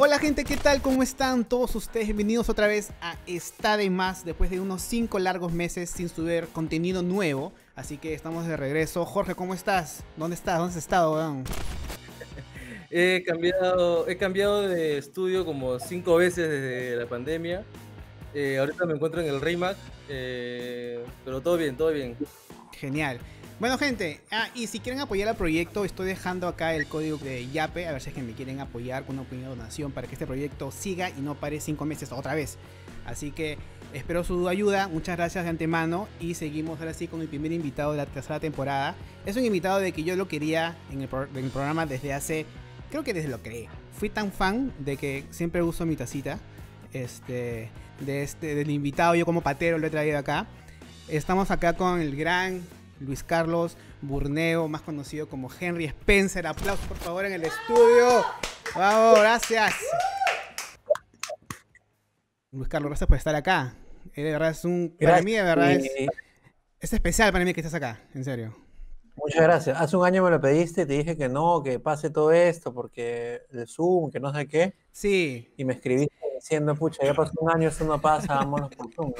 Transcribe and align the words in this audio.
Hola 0.00 0.20
gente, 0.20 0.44
¿qué 0.44 0.56
tal? 0.56 0.80
¿Cómo 0.80 1.02
están 1.02 1.44
todos 1.44 1.74
ustedes? 1.74 2.06
Bienvenidos 2.06 2.48
otra 2.48 2.68
vez 2.68 2.92
a 3.00 3.16
Está 3.26 3.76
de 3.76 3.90
Más, 3.90 4.24
después 4.24 4.48
de 4.48 4.60
unos 4.60 4.80
5 4.82 5.18
largos 5.18 5.52
meses 5.52 5.90
sin 5.90 6.08
subir 6.08 6.46
contenido 6.52 7.02
nuevo. 7.02 7.52
Así 7.74 7.98
que 7.98 8.14
estamos 8.14 8.46
de 8.46 8.56
regreso. 8.56 9.04
Jorge, 9.04 9.34
¿cómo 9.34 9.54
estás? 9.54 10.04
¿Dónde 10.16 10.36
estás? 10.36 10.58
¿Dónde 10.58 10.70
has 10.70 10.76
estado, 10.76 11.14
weón? 11.14 11.42
He 12.92 13.24
cambiado, 13.26 14.08
he 14.08 14.16
cambiado 14.16 14.68
de 14.68 14.98
estudio 14.98 15.44
como 15.44 15.80
cinco 15.80 16.14
veces 16.14 16.48
desde 16.48 16.94
la 16.94 17.06
pandemia. 17.06 17.64
Eh, 18.34 18.56
ahorita 18.60 18.86
me 18.86 18.94
encuentro 18.94 19.20
en 19.20 19.26
el 19.26 19.40
Raymac, 19.40 19.76
eh, 20.08 21.04
pero 21.24 21.40
todo 21.40 21.56
bien, 21.56 21.76
todo 21.76 21.90
bien. 21.90 22.16
Genial. 22.70 23.18
Bueno, 23.60 23.76
gente, 23.76 24.20
ah, 24.30 24.48
y 24.54 24.68
si 24.68 24.78
quieren 24.78 25.00
apoyar 25.00 25.28
al 25.28 25.34
proyecto, 25.34 25.84
estoy 25.84 26.06
dejando 26.06 26.46
acá 26.46 26.76
el 26.76 26.86
código 26.86 27.18
de 27.18 27.48
YAPE, 27.48 27.88
a 27.88 27.92
ver 27.92 28.00
si 28.00 28.10
es 28.10 28.14
que 28.14 28.22
me 28.22 28.32
quieren 28.32 28.60
apoyar 28.60 29.04
con 29.04 29.18
una 29.18 29.28
pequeña 29.28 29.48
donación 29.48 29.90
para 29.90 30.06
que 30.06 30.12
este 30.12 30.28
proyecto 30.28 30.70
siga 30.70 31.10
y 31.10 31.22
no 31.22 31.34
pare 31.34 31.58
cinco 31.60 31.84
meses 31.84 32.12
otra 32.12 32.36
vez. 32.36 32.56
Así 33.04 33.32
que 33.32 33.58
espero 33.92 34.22
su 34.22 34.48
ayuda, 34.48 34.86
muchas 34.86 35.16
gracias 35.16 35.42
de 35.42 35.50
antemano 35.50 36.06
y 36.20 36.34
seguimos 36.34 36.78
ahora 36.78 36.94
sí 36.94 37.08
con 37.08 37.18
mi 37.18 37.26
primer 37.26 37.50
invitado 37.50 37.90
de 37.90 37.96
la 37.96 38.06
tercera 38.06 38.38
temporada. 38.38 38.94
Es 39.26 39.36
un 39.36 39.44
invitado 39.44 39.80
de 39.80 39.90
que 39.90 40.04
yo 40.04 40.14
lo 40.14 40.28
quería 40.28 40.76
en 40.92 41.02
el, 41.02 41.08
en 41.34 41.44
el 41.44 41.50
programa 41.50 41.84
desde 41.84 42.12
hace, 42.12 42.46
creo 42.90 43.02
que 43.02 43.12
desde 43.12 43.28
lo 43.28 43.42
creé. 43.42 43.68
Fui 43.98 44.08
tan 44.08 44.30
fan 44.30 44.72
de 44.78 44.96
que 44.96 45.24
siempre 45.30 45.64
uso 45.64 45.84
mi 45.84 45.96
tacita. 45.96 46.38
Este, 46.92 47.70
de 47.98 48.22
este, 48.22 48.54
del 48.54 48.70
invitado, 48.70 49.16
yo 49.16 49.26
como 49.26 49.40
patero 49.40 49.78
lo 49.78 49.86
he 49.88 49.90
traído 49.90 50.16
acá. 50.16 50.46
Estamos 51.08 51.50
acá 51.50 51.72
con 51.72 52.00
el 52.00 52.14
gran 52.14 52.62
Luis 53.00 53.22
Carlos 53.22 53.76
Burneo, 54.02 54.68
más 54.68 54.82
conocido 54.82 55.28
como 55.28 55.50
Henry 55.60 55.86
Spencer. 55.86 56.46
Aplausos 56.46 56.86
por 56.86 56.96
favor 56.96 57.24
en 57.24 57.32
el 57.32 57.44
estudio. 57.44 58.24
Vamos, 58.74 59.20
gracias. 59.20 59.74
Luis 62.52 62.68
Carlos, 62.68 62.90
gracias 62.90 63.08
por 63.08 63.16
estar 63.16 63.34
acá. 63.34 63.74
Eh, 64.14 64.22
de 64.22 64.32
verdad 64.32 64.50
es 64.50 64.64
un. 64.64 64.96
Para 65.00 65.22
mí, 65.22 65.32
de 65.32 65.42
verdad 65.42 65.72
es. 65.72 65.90
Es 66.80 66.92
especial 66.92 67.32
para 67.32 67.44
mí 67.44 67.52
que 67.52 67.60
estés 67.60 67.74
acá, 67.74 68.00
en 68.14 68.24
serio. 68.24 68.67
Muchas 69.18 69.42
gracias. 69.42 69.80
Hace 69.80 69.96
un 69.96 70.06
año 70.06 70.22
me 70.22 70.30
lo 70.30 70.40
pediste, 70.40 70.86
te 70.86 70.92
dije 70.92 71.16
que 71.16 71.28
no, 71.28 71.62
que 71.62 71.80
pase 71.80 72.10
todo 72.10 72.32
esto, 72.32 72.72
porque 72.72 73.42
el 73.50 73.66
Zoom, 73.66 74.10
que 74.10 74.20
no 74.20 74.32
sé 74.32 74.46
qué. 74.46 74.74
Sí. 74.92 75.52
Y 75.56 75.64
me 75.64 75.74
escribiste 75.74 76.14
diciendo, 76.36 76.74
pucha, 76.76 77.04
ya 77.04 77.14
pasó 77.14 77.32
un 77.40 77.50
año, 77.50 77.68
eso 77.68 77.84
no 77.84 78.00
pasa, 78.00 78.36
vámonos 78.36 78.70
por 78.74 78.92
Zoom. 78.92 79.12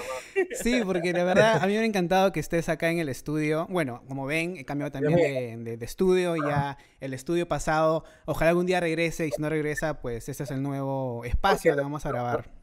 Sí, 0.52 0.82
porque 0.84 1.12
la 1.12 1.24
verdad 1.24 1.62
a 1.62 1.66
mí 1.66 1.72
me 1.72 1.80
ha 1.80 1.84
encantado 1.84 2.32
que 2.32 2.40
estés 2.40 2.68
acá 2.68 2.90
en 2.90 2.98
el 2.98 3.08
estudio. 3.08 3.66
Bueno, 3.68 4.02
como 4.06 4.24
ven, 4.24 4.56
he 4.56 4.64
cambiado 4.64 4.92
también 4.92 5.64
de, 5.64 5.76
de, 5.76 5.84
estudio, 5.84 6.36
ya 6.36 6.78
el 7.00 7.12
estudio 7.12 7.48
pasado, 7.48 8.04
ojalá 8.24 8.50
algún 8.50 8.66
día 8.66 8.80
regrese 8.80 9.26
y 9.26 9.30
si 9.32 9.42
no 9.42 9.48
regresa, 9.48 10.00
pues 10.00 10.28
este 10.28 10.44
es 10.44 10.50
el 10.50 10.62
nuevo 10.62 11.24
espacio 11.24 11.72
donde 11.72 11.82
vamos 11.82 12.06
a 12.06 12.10
grabar. 12.10 12.58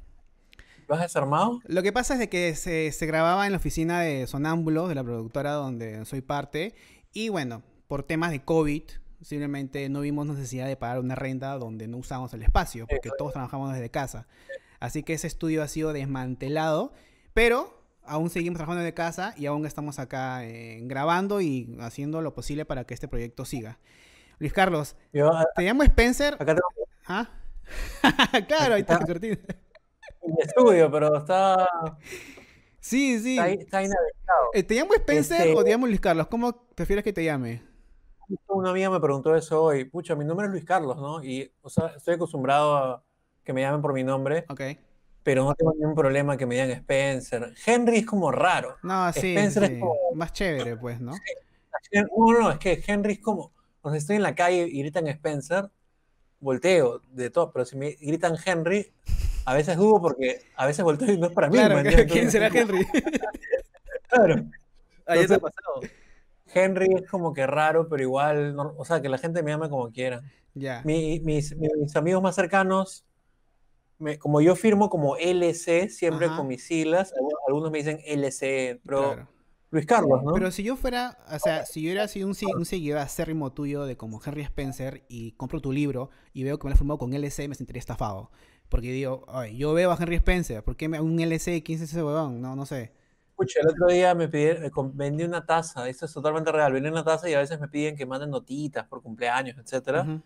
¿Lo 0.88 0.96
has 0.96 1.02
desarmado? 1.02 1.62
Lo 1.66 1.82
que 1.82 1.92
pasa 1.92 2.14
es 2.14 2.20
de 2.20 2.30
que 2.30 2.56
se, 2.56 2.92
se 2.92 3.06
grababa 3.06 3.46
en 3.46 3.52
la 3.52 3.58
oficina 3.58 4.02
de 4.02 4.28
Sonámbulo, 4.28 4.88
de 4.88 4.96
la 4.96 5.04
productora 5.04 5.54
donde 5.54 6.06
soy 6.06 6.22
parte, 6.22 6.76
y 7.16 7.30
bueno, 7.30 7.64
por 7.88 8.04
temas 8.04 8.32
de 8.32 8.44
COVID, 8.44 8.84
simplemente 9.22 9.88
no 9.88 10.02
vimos 10.02 10.28
necesidad 10.28 10.68
de 10.68 10.76
pagar 10.76 11.00
una 11.00 11.16
renta 11.16 11.58
donde 11.58 11.88
no 11.88 11.96
usamos 11.96 12.34
el 12.34 12.44
espacio, 12.44 12.86
porque 12.88 13.10
todos 13.18 13.32
trabajamos 13.32 13.74
desde 13.74 13.90
casa. 13.90 14.28
Así 14.82 15.02
que 15.02 15.14
ese 15.14 15.28
estudio 15.28 15.64
ha 15.64 15.70
sido 15.70 15.94
desmantelado, 15.94 16.92
pero 17.34 17.82
aún 18.04 18.30
seguimos 18.30 18.58
trabajando 18.58 18.84
desde 18.84 18.94
casa 18.94 19.34
y 19.38 19.46
aún 19.46 19.66
estamos 19.66 19.98
acá 19.98 20.44
eh, 20.44 20.82
grabando 20.84 21.40
y 21.40 21.78
haciendo 21.80 22.22
lo 22.22 22.34
posible 22.34 22.66
para 22.66 22.84
que 22.84 22.94
este 22.94 23.08
proyecto 23.08 23.46
siga. 23.46 23.80
Luis 24.38 24.52
Carlos, 24.52 24.98
Yo, 25.14 25.32
te 25.56 25.64
llamo 25.64 25.84
Spencer. 25.84 26.34
Acá 26.34 26.54
tengo... 26.54 26.68
¿Ah? 27.08 27.30
claro, 28.48 28.76
ahí 28.76 28.82
está, 28.82 28.96
está 28.96 29.26
En 29.26 29.40
mi 30.36 30.42
estudio, 30.42 30.92
pero 30.92 31.16
está... 31.16 31.98
Sí, 32.86 33.20
sí. 33.20 33.32
Está, 33.32 33.50
está 33.50 33.84
inhabilitado. 33.84 34.50
Eh, 34.54 34.62
¿Te 34.62 34.76
llamo 34.76 34.94
Spencer 34.94 35.48
este... 35.48 35.56
o 35.56 35.64
te 35.64 35.72
llamo 35.72 35.88
Luis 35.88 36.00
Carlos? 36.00 36.28
¿Cómo 36.28 36.68
prefieres 36.76 37.04
que 37.04 37.12
te 37.12 37.24
llame? 37.24 37.64
Una 38.46 38.70
amiga 38.70 38.92
me 38.92 39.00
preguntó 39.00 39.36
eso 39.36 39.64
hoy. 39.64 39.86
Pucha, 39.86 40.14
mi 40.14 40.24
nombre 40.24 40.46
es 40.46 40.52
Luis 40.52 40.66
Carlos, 40.66 40.96
¿no? 40.98 41.24
Y, 41.24 41.52
o 41.64 41.70
sea, 41.72 41.88
estoy 41.98 42.14
acostumbrado 42.14 42.78
a 42.78 43.04
que 43.44 43.54
me 43.54 43.62
llamen 43.62 43.82
por 43.82 43.92
mi 43.92 44.04
nombre. 44.04 44.46
Ok. 44.50 44.62
Pero 45.24 45.46
no 45.46 45.56
tengo 45.56 45.74
ningún 45.74 45.96
problema 45.96 46.38
que 46.38 46.46
me 46.46 46.54
digan 46.54 46.70
Spencer. 46.70 47.56
Henry 47.66 47.98
es 47.98 48.06
como 48.06 48.32
raro. 48.32 48.78
No, 48.84 49.12
sí. 49.14 49.36
Spencer 49.36 49.66
sí. 49.66 49.74
es 49.74 49.80
como. 49.80 49.96
Más 50.14 50.32
chévere, 50.32 50.78
pues, 50.78 51.02
¿no? 51.02 51.14
No, 51.92 52.40
no, 52.40 52.52
es 52.52 52.60
que 52.60 52.84
Henry 52.86 53.14
es 53.14 53.20
como. 53.20 53.52
O 53.82 53.90
sea, 53.90 53.98
estoy 53.98 54.18
en 54.18 54.22
la 54.22 54.36
calle 54.36 54.68
y 54.72 54.78
gritan 54.78 55.08
Spencer, 55.08 55.72
volteo 56.40 57.02
de 57.10 57.32
todo. 57.32 57.52
Pero 57.52 57.66
si 57.66 57.78
me 57.78 57.94
gritan 57.94 58.38
Henry, 58.46 58.94
a 59.46 59.54
veces 59.54 59.78
dudo 59.78 60.02
porque 60.02 60.42
a 60.56 60.66
veces 60.66 60.84
volteo 60.84 61.12
y 61.14 61.18
no 61.18 61.28
es 61.28 61.34
para 61.34 61.48
mí. 61.50 61.58
Claro, 61.58 61.82
¿quién 62.10 62.32
será 62.32 62.48
Henry? 62.48 62.86
claro. 64.10 64.46
Ahí 65.06 65.20
está 65.20 65.40
pasado. 65.40 65.82
Henry 66.54 66.88
es 66.96 67.10
como 67.10 67.34
que 67.34 67.46
raro, 67.46 67.88
pero 67.88 68.02
igual, 68.02 68.56
no, 68.56 68.74
o 68.78 68.86
sea, 68.86 69.02
que 69.02 69.10
la 69.10 69.18
gente 69.18 69.44
me 69.44 69.52
llame 69.52 69.70
como 69.70 69.92
quiera. 69.92 70.22
Mi, 70.84 71.20
mis, 71.20 71.56
mis, 71.58 71.96
amigos 71.96 72.24
más 72.24 72.34
cercanos, 72.36 73.06
me, 74.00 74.18
como 74.18 74.40
yo 74.42 74.56
firmo 74.56 74.90
como 74.90 75.18
LC, 75.18 75.90
siempre 75.90 76.28
Ajá. 76.28 76.38
con 76.38 76.48
mis 76.48 76.64
siglas, 76.64 77.14
algunos 77.48 77.72
me 77.72 77.80
dicen 77.80 78.00
LC, 78.06 78.80
pero 78.86 79.14
Claro. 79.14 79.28
Luis 79.72 79.86
Carlos, 79.86 80.24
¿no? 80.24 80.32
Pero 80.34 80.52
si 80.52 80.64
yo 80.64 80.78
fuera, 80.78 81.18
o 81.30 81.40
sea, 81.40 81.66
si 81.66 81.82
yo 81.82 81.88
hubiera 81.88 82.08
sido 82.08 82.28
un, 82.28 82.36
si- 82.36 82.46
un 82.46 82.64
seguidor 82.64 83.00
acérrimo 83.00 83.52
tuyo 83.52 83.86
de 83.86 83.98
como 83.98 84.22
Henry 84.26 84.44
Spencer 84.44 85.04
y 85.10 85.34
compro 85.34 85.60
tu 85.60 85.74
libro 85.74 86.10
y 86.32 86.46
veo 86.46 86.58
que 86.58 86.66
me 86.66 86.70
lo 86.70 86.74
has 86.76 86.80
firmado 86.80 86.98
con 86.98 87.14
LC, 87.14 87.50
me 87.50 87.56
sentiría 87.56 87.80
estafado. 87.82 88.32
Porque 88.70 88.92
digo, 88.92 89.26
ay, 89.28 89.58
yo 89.58 89.74
veo 89.74 89.92
a 89.92 89.98
Henry 90.00 90.16
Spencer, 90.18 90.64
¿por 90.64 90.76
qué 90.76 90.90
me, 90.90 91.00
un 91.00 91.20
LC? 91.20 91.64
¿Quién 91.64 91.78
es 91.82 91.90
ese 91.90 92.04
huevón? 92.04 92.42
No, 92.42 92.56
no 92.56 92.66
sé. 92.66 92.92
Escucha, 93.30 93.60
el 93.62 93.68
otro 93.68 93.88
día 93.88 94.16
me 94.16 94.28
pidieron, 94.30 94.64
eh, 94.66 94.72
vendí 94.94 95.24
una 95.24 95.46
taza, 95.46 95.88
esto 95.90 96.06
es 96.06 96.14
totalmente 96.14 96.52
real, 96.52 96.72
vendí 96.72 96.90
una 96.90 97.04
taza 97.04 97.30
y 97.30 97.34
a 97.34 97.40
veces 97.40 97.60
me 97.60 97.68
piden 97.68 97.96
que 97.98 98.06
manden 98.06 98.30
notitas 98.30 98.88
por 98.88 99.02
cumpleaños, 99.02 99.58
etcétera. 99.58 100.02
Ujú. 100.04 100.22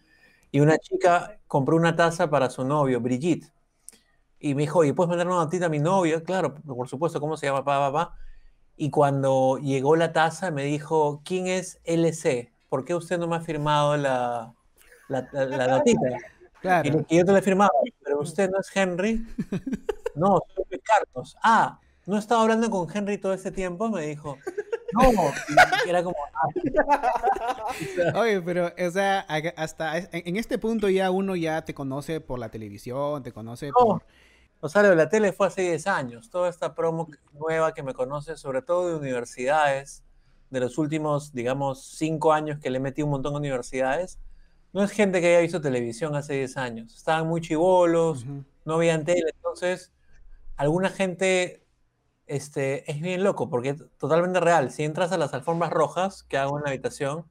Y 0.52 0.60
una 0.62 0.78
chica 0.78 1.40
compró 1.48 1.76
una 1.76 1.96
taza 1.96 2.30
para 2.30 2.50
su 2.50 2.64
novio, 2.64 3.02
Brigitte. 3.02 3.52
Y 4.40 4.56
me 4.56 4.62
dijo, 4.64 4.84
¿y 4.86 4.94
puedes 4.94 5.10
mandar 5.10 5.28
una 5.28 5.38
notita 5.38 5.66
a 5.66 5.70
mi 5.70 5.80
novio? 5.80 6.24
Claro, 6.24 6.56
por 6.56 6.88
supuesto, 6.88 7.20
¿cómo 7.20 7.36
se 7.38 7.48
llama? 7.48 7.66
Papá, 7.66 7.92
papá. 7.92 8.18
Y 8.78 8.90
cuando 8.92 9.58
llegó 9.58 9.96
la 9.96 10.14
taza 10.14 10.52
me 10.52 10.64
dijo, 10.64 11.22
¿quién 11.26 11.48
es 11.48 11.82
LC? 11.84 12.52
¿Por 12.70 12.86
qué 12.86 12.96
usted 12.96 13.18
no 13.20 13.28
me 13.28 13.36
ha 13.36 13.42
firmado 13.42 13.98
la, 13.98 14.54
la, 15.10 15.28
la- 15.34 15.46
la 15.46 15.68
notita? 15.68 16.00
Claro. 16.62 17.06
Y, 17.10 17.16
y 17.16 17.18
yo 17.20 17.26
te 17.26 17.32
la 17.32 17.40
he 17.40 17.42
firmado, 17.42 17.72
pero 18.04 18.20
usted 18.20 18.50
no 18.50 18.60
es 18.60 18.70
Henry. 18.76 19.26
No, 20.16 20.42
soy 20.56 20.80
Carlos. 20.80 21.38
Ah, 21.44 21.80
¿no 22.06 22.18
estaba 22.18 22.42
hablando 22.42 22.70
con 22.70 22.88
Henry 22.94 23.18
todo 23.20 23.32
este 23.34 23.52
tiempo? 23.52 23.88
Me 23.90 24.08
dijo. 24.08 24.38
No, 24.92 25.12
y 25.86 25.90
era 25.90 26.04
como, 26.04 26.18
ah, 26.34 26.50
Oye, 28.20 28.42
pero, 28.42 28.72
o 28.86 28.92
sea, 28.92 29.20
hasta 29.56 29.98
en 29.98 30.36
este 30.36 30.58
punto 30.58 30.90
ya 30.90 31.12
uno 31.12 31.36
ya 31.36 31.64
te 31.64 31.74
conoce 31.76 32.20
por 32.20 32.40
la 32.40 32.50
televisión, 32.50 33.22
te 33.24 33.32
conoce 33.32 33.68
No. 33.68 33.74
por... 33.74 34.04
O 34.62 34.68
sea, 34.68 34.82
lo 34.82 34.90
de 34.90 34.96
la 34.98 35.08
tele 35.08 35.32
fue 35.32 35.48
hace 35.48 35.62
10 35.62 35.88
años. 35.88 36.30
Toda 36.30 36.50
esta 36.50 36.76
promo 36.76 37.08
nueva 37.34 37.74
que 37.74 37.84
me 37.84 37.94
conoce, 37.94 38.36
sobre 38.36 38.62
todo 38.62 38.90
de 38.90 38.96
universidades, 38.96 40.04
de 40.50 40.60
los 40.60 40.78
últimos, 40.78 41.32
digamos, 41.32 41.82
5 41.98 42.34
años 42.34 42.60
que 42.60 42.70
le 42.72 42.80
metí 42.80 43.04
un 43.04 43.12
montón 43.12 43.36
a 43.36 43.38
universidades, 43.38 44.18
no 44.74 44.84
es 44.84 44.92
gente 44.92 45.22
que 45.22 45.28
haya 45.28 45.40
visto 45.40 45.62
televisión 45.62 46.16
hace 46.16 46.34
10 46.36 46.58
años. 46.58 46.96
Estaban 46.96 47.28
muy 47.28 47.42
chivolos, 47.42 48.24
Ujú. 48.24 48.44
no 48.66 48.78
veían 48.78 49.04
tele. 49.06 49.32
Entonces, 49.36 49.92
alguna 50.58 50.90
gente 50.90 51.64
este, 52.28 52.90
es 52.92 53.02
bien 53.02 53.24
loco, 53.24 53.50
porque 53.50 53.70
es 53.70 53.84
totalmente 53.98 54.40
real. 54.40 54.72
Si 54.72 54.84
entras 54.84 55.12
a 55.12 55.18
las 55.18 55.34
alfombras 55.34 55.72
rojas 55.72 56.24
que 56.24 56.38
hago 56.38 56.58
en 56.58 56.64
la 56.64 56.70
habitación 56.70 57.26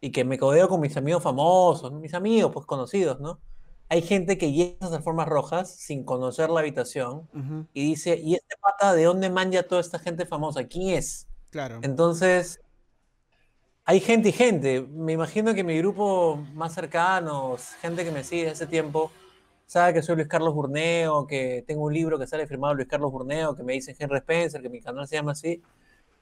y 0.00 0.12
que 0.12 0.24
me 0.24 0.38
codeo 0.38 0.68
con 0.68 0.80
mis 0.80 0.96
amigos 0.96 1.22
famosos, 1.22 1.92
mis 1.92 2.14
amigos, 2.14 2.52
pues 2.52 2.64
conocidos, 2.66 3.18
¿no? 3.20 3.40
Hay 3.88 4.02
gente 4.02 4.36
que 4.38 4.52
llega 4.52 4.72
a 4.80 4.86
esas 4.86 4.92
alfombras 4.98 5.28
rojas 5.28 5.70
sin 5.76 6.04
conocer 6.04 6.50
la 6.50 6.60
habitación 6.60 7.28
y 7.72 7.84
dice, 7.84 8.16
¿y 8.22 8.34
este 8.34 8.56
pata 8.60 8.92
de 8.94 9.04
dónde 9.04 9.30
manja 9.30 9.62
toda 9.64 9.80
esta 9.80 9.98
gente 9.98 10.26
famosa? 10.26 10.64
¿Quién 10.64 10.90
es? 10.96 11.26
Claro. 11.50 11.78
Entonces, 11.82 12.60
hay 13.86 14.00
gente 14.00 14.28
y 14.30 14.32
gente. 14.32 14.82
Me 14.82 15.12
imagino 15.12 15.54
que 15.54 15.62
mi 15.62 15.78
grupo 15.78 16.44
más 16.54 16.74
cercano, 16.74 17.56
gente 17.80 18.04
que 18.04 18.10
me 18.10 18.24
sigue 18.24 18.50
hace 18.50 18.66
tiempo, 18.66 19.12
sabe 19.64 19.94
que 19.94 20.02
soy 20.02 20.16
Luis 20.16 20.28
Carlos 20.28 20.52
Burneo, 20.54 21.26
que 21.26 21.64
tengo 21.66 21.84
un 21.84 21.94
libro 21.94 22.18
que 22.18 22.26
sale 22.26 22.48
firmado 22.48 22.74
Luis 22.74 22.88
Carlos 22.88 23.12
Burneo, 23.12 23.54
que 23.56 23.62
me 23.62 23.74
dicen 23.74 23.94
Henry 23.96 24.18
Spencer, 24.18 24.60
que 24.60 24.68
mi 24.68 24.80
canal 24.80 25.06
se 25.06 25.14
llama 25.14 25.32
así, 25.32 25.62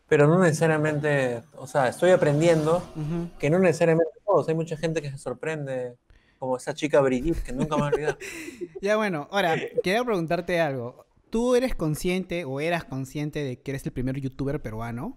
pero 0.06 0.26
no 0.28 0.38
necesariamente, 0.38 1.42
o 1.56 1.66
sea, 1.66 1.88
estoy 1.88 2.10
aprendiendo 2.10 2.76
Ujú. 2.96 3.30
que 3.38 3.48
no 3.48 3.58
necesariamente 3.58 4.12
todos, 4.26 4.46
hay 4.48 4.54
mucha 4.54 4.76
gente 4.76 5.00
que 5.00 5.10
se 5.10 5.16
sorprende, 5.18 5.94
como 6.38 6.58
esa 6.58 6.74
chica 6.74 7.00
Brigitte, 7.00 7.42
que 7.42 7.52
nunca 7.52 7.78
me 7.78 7.84
olvidar. 7.84 8.18
Ya 8.82 8.96
bueno, 8.98 9.28
ahora, 9.30 9.56
quería 9.82 10.04
preguntarte 10.04 10.60
algo. 10.60 11.06
¿Tú 11.30 11.54
eres 11.54 11.74
consciente 11.74 12.44
o 12.44 12.60
eras 12.60 12.84
consciente 12.84 13.42
de 13.42 13.58
que 13.58 13.70
eres 13.70 13.86
el 13.86 13.92
primer 13.92 14.20
youtuber 14.20 14.60
peruano? 14.60 15.16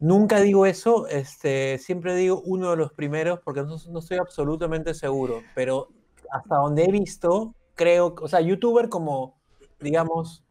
Nunca 0.00 0.40
digo 0.40 0.64
eso, 0.64 1.06
este, 1.08 1.76
siempre 1.78 2.14
digo 2.16 2.40
uno 2.44 2.70
de 2.70 2.76
los 2.76 2.92
primeros 2.92 3.40
porque 3.40 3.62
no, 3.62 3.76
no 3.90 3.98
estoy 3.98 4.16
absolutamente 4.16 4.94
seguro, 4.94 5.42
pero 5.54 5.88
hasta 6.30 6.56
donde 6.56 6.84
he 6.84 6.90
visto, 6.90 7.54
creo, 7.74 8.14
o 8.20 8.28
sea, 8.28 8.40
youtuber 8.40 8.88
como, 8.88 9.38
digamos, 9.78 10.42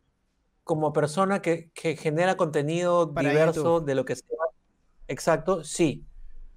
como 0.64 0.94
persona 0.94 1.42
que, 1.42 1.72
que 1.74 1.98
genera 1.98 2.38
contenido 2.38 3.12
Para 3.12 3.30
diverso 3.30 3.64
YouTube. 3.64 3.86
de 3.86 3.96
lo 3.96 4.06
que 4.06 4.16
sea. 4.16 4.38
Exacto, 5.08 5.64
sí. 5.64 6.06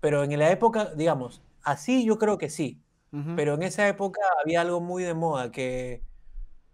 Pero 0.01 0.23
en 0.23 0.39
la 0.39 0.51
época, 0.51 0.93
digamos, 0.95 1.43
así 1.63 2.05
yo 2.05 2.19
creo 2.19 2.37
que 2.37 2.51
sí. 2.51 2.79
Pero 3.37 3.55
en 3.55 3.63
esa 3.63 3.87
época 3.89 4.23
había 4.43 4.63
algo 4.63 4.81
muy 4.81 5.03
de 5.03 5.13
moda, 5.13 5.53
que 5.53 6.03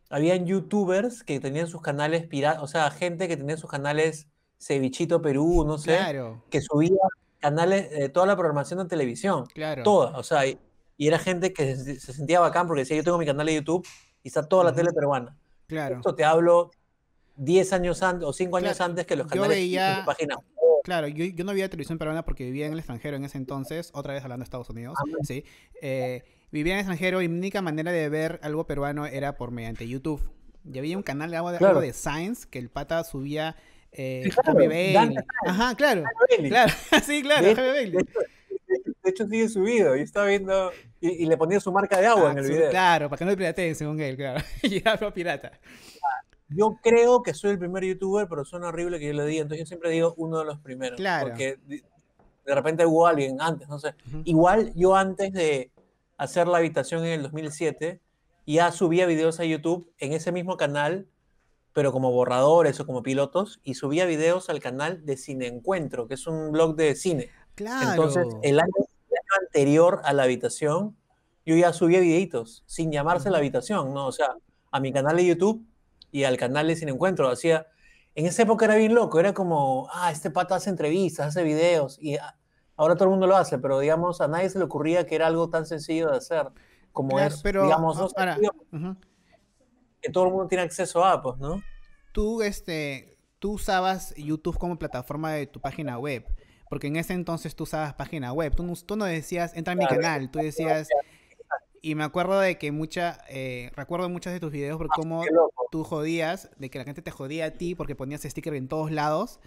habían 0.09 0.47
youtubers 0.47 1.25
que 1.25 1.41
tenían 1.41 1.67
sus 1.67 1.83
canales 1.83 2.29
piratas, 2.29 2.63
o 2.63 2.69
sea, 2.69 2.89
gente 2.93 3.27
que 3.27 3.37
tenía 3.37 3.57
sus 3.57 3.69
canales 3.69 4.29
Cevichito 4.59 5.23
Perú, 5.23 5.65
no 5.67 5.79
sé, 5.79 5.97
Claro, 5.97 6.43
que 6.51 6.61
subía 6.61 6.97
canales, 7.41 7.89
eh, 7.93 8.09
toda 8.09 8.27
la 8.27 8.37
programación 8.37 8.81
de 8.81 8.87
televisión, 8.87 9.47
claro. 9.55 9.83
toda, 9.85 10.19
o 10.19 10.23
sea, 10.23 10.47
y, 10.47 10.59
y 10.97 11.07
era 11.09 11.19
gente 11.19 11.53
que 11.53 11.77
se, 11.77 12.01
se 12.01 12.13
sentía 12.13 12.41
bacán 12.41 12.67
porque 12.67 12.81
decía, 12.83 12.97
yo 12.97 13.05
tengo 13.05 13.19
mi 13.19 13.27
canal 13.27 13.47
de 13.47 13.55
YouTube 13.55 13.87
y 14.25 14.29
está 14.29 14.43
toda 14.49 14.65
la 14.65 14.73
tele 14.73 14.93
peruana. 14.93 15.37
Claro, 15.69 15.97
Esto 15.97 16.15
te 16.15 16.25
hablo 16.25 16.71
10 17.37 17.73
años 17.73 18.03
antes 18.03 18.27
o 18.27 18.33
5 18.33 18.57
años 18.57 18.77
Claro, 18.77 18.91
antes 18.91 19.07
que 19.07 19.15
los 19.17 19.27
canales 19.29 19.57
veía- 19.57 20.01
su 20.01 20.07
página. 20.07 20.37
claro. 20.83 21.07
Yo, 21.07 21.25
yo 21.27 21.45
no 21.45 21.53
veía 21.53 21.69
televisión 21.69 21.99
peruana 21.99 22.25
porque 22.25 22.45
vivía 22.45 22.67
en 22.67 22.73
el 22.73 22.79
extranjero 22.79 23.17
en 23.17 23.25
ese 23.25 23.39
entonces, 23.39 23.91
otra 23.95 24.15
vez 24.15 24.25
hablando 24.25 24.43
de 24.43 24.45
Estados 24.45 24.71
Unidos, 24.71 24.97
Ah, 24.99 25.05
sí. 25.23 25.45
Eh, 25.81 26.25
vivía 26.51 26.73
en 26.73 26.79
el 26.79 26.81
extranjero 26.81 27.23
y 27.23 27.29
mi 27.29 27.39
única 27.39 27.63
manera 27.63 27.93
de 27.93 28.09
ver 28.09 28.41
algo 28.43 28.67
peruano 28.67 29.07
era 29.07 29.37
por 29.37 29.53
mediante 29.53 29.87
YouTube. 29.87 30.29
Y 30.65 30.77
había 30.79 30.97
un 30.97 31.05
canal 31.05 31.33
algo 31.35 31.53
de, 31.53 31.59
Claro. 31.59 31.71
algo 31.77 31.81
de 31.83 31.93
Science 31.93 32.49
que 32.51 32.59
el 32.59 32.71
pata 32.71 33.05
subía 33.05 33.55
eh, 33.93 34.23
Sí, 34.25 34.31
claro, 34.31 34.59
Jaime 34.59 34.95
Bailey. 34.95 35.17
Ajá, 35.47 35.75
claro. 35.75 36.03
Bailey. 36.31 36.51
Claro, 36.51 36.73
sí, 37.05 37.23
claro, 37.23 37.47
De- 37.47 37.55
Jaime 37.55 37.71
De 37.73 37.75
Bailey. 37.79 38.01
hecho, 38.01 38.21
de- 39.03 39.11
hecho, 39.11 39.27
sigue 39.29 39.49
subido. 39.49 39.97
Yo 39.97 40.03
estaba 40.03 40.27
viendo 40.27 40.71
y, 41.01 41.25
y 41.25 41.27
le 41.27 41.37
ponía 41.37 41.61
su 41.61 41.73
marca 41.73 41.99
de 42.01 42.07
agua 42.07 42.29
Ah, 42.29 42.33
en 42.33 42.39
el 42.39 42.49
video. 42.49 42.71
Claro, 42.71 43.09
para 43.09 43.19
que 43.19 43.25
no 43.25 43.31
le 43.31 43.37
pirateen, 43.37 43.75
según 43.75 44.01
él, 44.01 44.17
claro. 44.17 44.41
y 44.63 44.81
pro 44.81 45.13
pirata. 45.15 45.53
Yo 46.51 46.79
creo 46.83 47.23
que 47.23 47.35
soy 47.35 47.51
el 47.53 47.59
primer 47.59 47.85
youtuber, 47.85 48.27
pero 48.29 48.45
suena 48.45 48.69
horrible 48.69 48.99
que 48.99 49.07
yo 49.09 49.13
lo 49.13 49.25
diga. 49.27 49.43
Entonces 49.43 49.65
yo 49.65 49.67
siempre 49.67 49.91
digo 49.91 50.15
uno 50.17 50.39
de 50.39 50.45
los 50.47 50.59
primeros. 50.61 50.97
Claro. 50.97 51.29
Porque 51.29 51.59
de, 51.67 51.83
repente 52.55 52.87
hubo 52.87 53.07
alguien 53.07 53.37
antes, 53.41 53.69
no 53.69 53.79
sé. 53.79 53.95
Ujú. 54.09 54.23
Igual 54.25 54.73
yo 54.75 54.97
antes 54.97 55.33
de 55.35 55.71
hacer 56.17 56.49
la 56.49 56.59
habitación 56.59 57.05
en 57.05 57.13
el 57.13 57.23
2007, 57.23 58.01
ya 58.47 58.73
subía 58.73 59.05
videos 59.05 59.41
a 59.41 59.45
YouTube 59.45 59.93
en 59.99 60.15
ese 60.15 60.33
mismo 60.33 60.57
canal, 60.57 61.07
pero 61.73 61.93
como 61.93 62.11
borradores 62.11 62.81
o 62.81 62.87
como 62.87 63.03
pilotos, 63.03 63.61
y 63.63 63.75
subía 63.75 64.07
videos 64.07 64.49
al 64.49 64.61
canal 64.61 65.05
de 65.05 65.17
Cine 65.17 65.47
Encuentro, 65.47 66.09
que 66.09 66.15
es 66.15 66.27
un 66.27 66.53
blog 66.53 66.77
de 66.77 66.95
cine. 66.95 67.31
Claro. 67.55 67.91
Entonces, 67.91 68.27
el 68.43 68.61
año, 68.61 68.73
el 68.77 69.17
año 69.17 69.47
anterior 69.47 70.01
a 70.05 70.13
la 70.13 70.25
habitación, 70.25 70.97
yo 71.45 71.57
ya 71.57 71.73
subía 71.73 72.01
videitos, 72.01 72.63
sin 72.67 72.93
llamarse 72.93 73.31
la 73.31 73.39
habitación, 73.39 73.95
¿no? 73.95 74.07
O 74.07 74.13
sea, 74.13 74.37
a 74.71 74.81
mi 74.81 74.93
canal 74.93 75.17
de 75.17 75.27
YouTube 75.27 75.65
y 76.13 76.25
al 76.25 76.37
canal 76.37 76.69
de 76.69 76.77
Sin 76.77 76.89
Encuentro. 76.89 77.29
Hacía, 77.29 77.67
en 78.15 78.27
esa 78.27 78.43
época 78.43 78.67
era 78.67 78.77
bien 78.77 78.95
loco, 78.95 79.19
era 79.21 79.33
como, 79.33 79.89
ah, 79.93 80.11
este 80.11 80.31
pata 80.31 80.57
hace 80.57 80.71
entrevistas, 80.71 81.29
hace 81.29 81.43
videos, 81.43 81.99
y 82.01 82.17
ah, 82.17 82.37
ahora 82.77 82.95
todo 82.95 83.05
el 83.05 83.11
mundo 83.11 83.27
lo 83.27 83.37
hace, 83.37 83.59
pero 83.59 83.79
digamos, 83.79 84.21
a 84.21 84.29
nadie 84.29 84.51
se 84.51 84.59
le 84.59 84.65
ocurría 84.65 85.07
que 85.07 85.15
era 85.15 85.27
algo 85.27 85.49
tan 85.49 85.67
sencillo 85.67 86.11
de 86.11 86.17
hacer, 86.19 86.49
como 86.93 87.17
Claro, 87.17 87.35
es, 87.35 87.43
pero 87.43 87.63
digamos, 87.65 87.97
no 87.97 88.09
ahora, 88.17 88.35
sencillo, 88.35 88.53
ujú. 88.73 88.97
Que 90.01 90.11
todo 90.11 90.25
el 90.27 90.31
mundo 90.31 90.47
tiene 90.49 90.63
acceso 90.65 91.05
a, 91.05 91.21
pues, 91.23 91.39
¿no? 91.39 91.63
tú, 92.13 92.43
este, 92.43 93.17
tú 93.39 93.53
usabas 93.53 94.15
YouTube 94.17 94.59
como 94.59 94.79
plataforma 94.79 95.33
de 95.33 95.47
tu 95.47 95.61
página 95.61 95.99
web. 95.99 96.25
Porque 96.69 96.89
en 96.89 96.97
ese 96.97 97.15
entonces 97.15 97.55
tú 97.57 97.63
usabas 97.65 97.95
página 97.95 98.33
web. 98.33 98.55
Tú 98.55 98.63
no, 98.63 98.75
tú 98.75 98.97
no 98.97 99.05
decías, 99.07 99.57
entra 99.57 99.73
a 99.73 99.77
mi 99.77 99.87
Claro. 99.87 100.03
canal. 100.03 100.31
Tú 100.31 100.39
decías. 100.41 100.89
Y 101.81 101.95
me 101.95 102.05
acuerdo 102.05 102.41
de 102.41 102.59
que 102.59 102.73
mucha. 102.73 103.21
eh, 103.29 103.71
recuerdo 103.77 104.09
muchos 104.09 104.33
de 104.33 104.41
tus 104.41 104.51
videos 104.53 104.77
por 104.79 104.89
cómo 104.89 105.23
Qué 105.23 105.31
loco. 105.33 105.69
tú 105.71 105.85
jodías, 105.85 106.51
de 106.59 106.69
que 106.71 106.79
la 106.79 106.85
gente 106.85 107.01
te 107.03 107.11
jodía 107.11 107.47
a 107.47 107.51
ti 107.53 107.75
porque 107.75 107.95
ponías 107.95 108.23
sticker 108.23 108.53
en 108.55 108.69
todos 108.69 108.91
lados. 108.91 109.39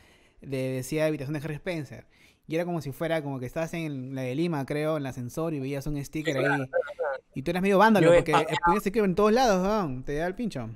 De, 0.42 0.72
decía 0.72 1.06
habitación 1.06 1.34
de 1.34 1.40
Harry 1.46 1.56
Spencer. 1.56 2.08
Y 2.48 2.56
era 2.56 2.66
como 2.66 2.82
si 2.82 2.92
fuera 2.92 3.22
como 3.22 3.40
que 3.40 3.46
estabas 3.46 3.74
en 3.74 4.14
la 4.16 4.24
de 4.24 4.36
Lima, 4.36 4.66
creo, 4.66 4.98
en 4.98 5.04
el 5.04 5.08
ascensor 5.08 5.54
y 5.54 5.60
veías 5.60 5.88
un 5.88 6.04
sticker 6.04 6.38
ahí. 6.38 6.70
Y 7.34 7.44
tú 7.44 7.52
eras 7.52 7.62
medio 7.62 7.78
vándalo 7.78 8.08
Yo 8.08 8.16
porque 8.16 8.34
ponías 8.66 8.82
sticker 8.82 9.04
en 9.06 9.16
todos 9.16 9.32
lados, 9.32 10.06
Te 10.06 10.16
da 10.16 10.28
el 10.28 10.36
pincho. 10.36 10.70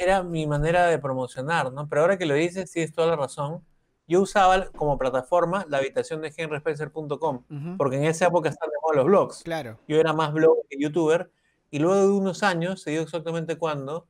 era 0.00 0.22
mi 0.22 0.46
manera 0.46 0.86
de 0.86 0.98
promocionar, 0.98 1.72
¿no? 1.72 1.88
Pero 1.88 2.02
ahora 2.02 2.18
que 2.18 2.26
lo 2.26 2.34
dices, 2.34 2.70
tienes 2.72 2.92
toda 2.92 3.08
la 3.08 3.16
razón. 3.16 3.64
Yo 4.06 4.20
usaba 4.20 4.70
como 4.72 4.98
plataforma 4.98 5.64
la 5.68 5.78
habitación 5.78 6.20
de 6.20 6.32
henryspencer.com, 6.36 7.44
Ujú, 7.48 7.76
porque 7.78 7.96
en 7.96 8.04
esa 8.04 8.26
época 8.26 8.50
están 8.50 8.68
de 8.68 8.76
moda 8.82 8.96
los 8.96 9.06
blogs. 9.06 9.42
Claro. 9.44 9.78
Yo 9.88 9.98
era 9.98 10.12
más 10.12 10.32
blog 10.32 10.58
que 10.68 10.76
youtuber, 10.78 11.30
y 11.70 11.78
luego 11.78 11.96
de 12.00 12.08
unos 12.08 12.42
años, 12.42 12.82
se 12.82 12.90
dio 12.90 13.00
exactamente 13.00 13.56
cuándo, 13.56 14.06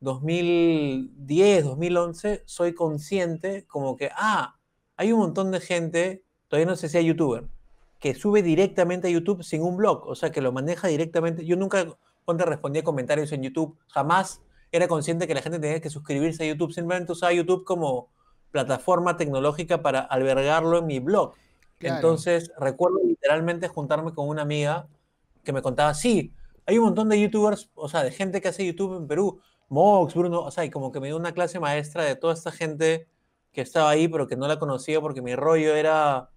2010, 0.00 1.64
2011, 1.64 2.42
soy 2.44 2.74
consciente 2.74 3.64
como 3.66 3.96
que, 3.96 4.10
ah, 4.14 4.57
hay 4.98 5.12
un 5.12 5.20
montón 5.20 5.52
de 5.52 5.60
gente, 5.60 6.22
todavía 6.48 6.66
no 6.66 6.76
sé 6.76 6.88
si 6.88 6.98
hay 6.98 7.06
youtuber, 7.06 7.44
que 8.00 8.14
sube 8.14 8.42
directamente 8.42 9.06
a 9.06 9.10
YouTube 9.10 9.44
sin 9.44 9.62
un 9.62 9.76
blog, 9.76 10.06
o 10.06 10.14
sea, 10.14 10.30
que 10.30 10.40
lo 10.42 10.52
maneja 10.52 10.88
directamente. 10.88 11.46
Yo 11.46 11.56
nunca, 11.56 11.86
cuando 12.24 12.44
respondía 12.44 12.82
comentarios 12.82 13.30
en 13.32 13.44
YouTube, 13.44 13.78
jamás 13.86 14.42
era 14.72 14.88
consciente 14.88 15.26
que 15.28 15.34
la 15.34 15.40
gente 15.40 15.60
tenía 15.60 15.80
que 15.80 15.88
suscribirse 15.88 16.42
a 16.42 16.46
YouTube, 16.48 16.72
simplemente 16.72 17.12
usaba 17.12 17.32
YouTube 17.32 17.64
como 17.64 18.08
plataforma 18.50 19.16
tecnológica 19.16 19.82
para 19.82 20.00
albergarlo 20.00 20.78
en 20.78 20.86
mi 20.86 20.98
blog. 20.98 21.34
Claro. 21.78 21.96
Entonces, 21.96 22.50
recuerdo 22.58 22.98
literalmente 23.04 23.68
juntarme 23.68 24.12
con 24.12 24.28
una 24.28 24.42
amiga 24.42 24.88
que 25.44 25.52
me 25.52 25.62
contaba, 25.62 25.94
sí, 25.94 26.32
hay 26.66 26.76
un 26.78 26.86
montón 26.86 27.08
de 27.08 27.20
youtubers, 27.20 27.70
o 27.76 27.88
sea, 27.88 28.02
de 28.02 28.10
gente 28.10 28.40
que 28.40 28.48
hace 28.48 28.66
YouTube 28.66 28.96
en 28.96 29.06
Perú, 29.06 29.40
Mox, 29.68 30.14
Bruno, 30.14 30.40
o 30.40 30.50
sea, 30.50 30.64
y 30.64 30.70
como 30.70 30.90
que 30.90 30.98
me 30.98 31.06
dio 31.06 31.16
una 31.16 31.32
clase 31.32 31.60
maestra 31.60 32.02
de 32.02 32.16
toda 32.16 32.34
esta 32.34 32.50
gente 32.50 33.06
que 33.52 33.60
estaba 33.60 33.90
ahí, 33.90 34.08
pero 34.08 34.26
que 34.28 34.36
no 34.36 34.46
la 34.48 34.58
conocía 34.58 35.00
porque 35.00 35.22
mi 35.22 35.34
rollo 35.34 35.74
era, 35.74 36.30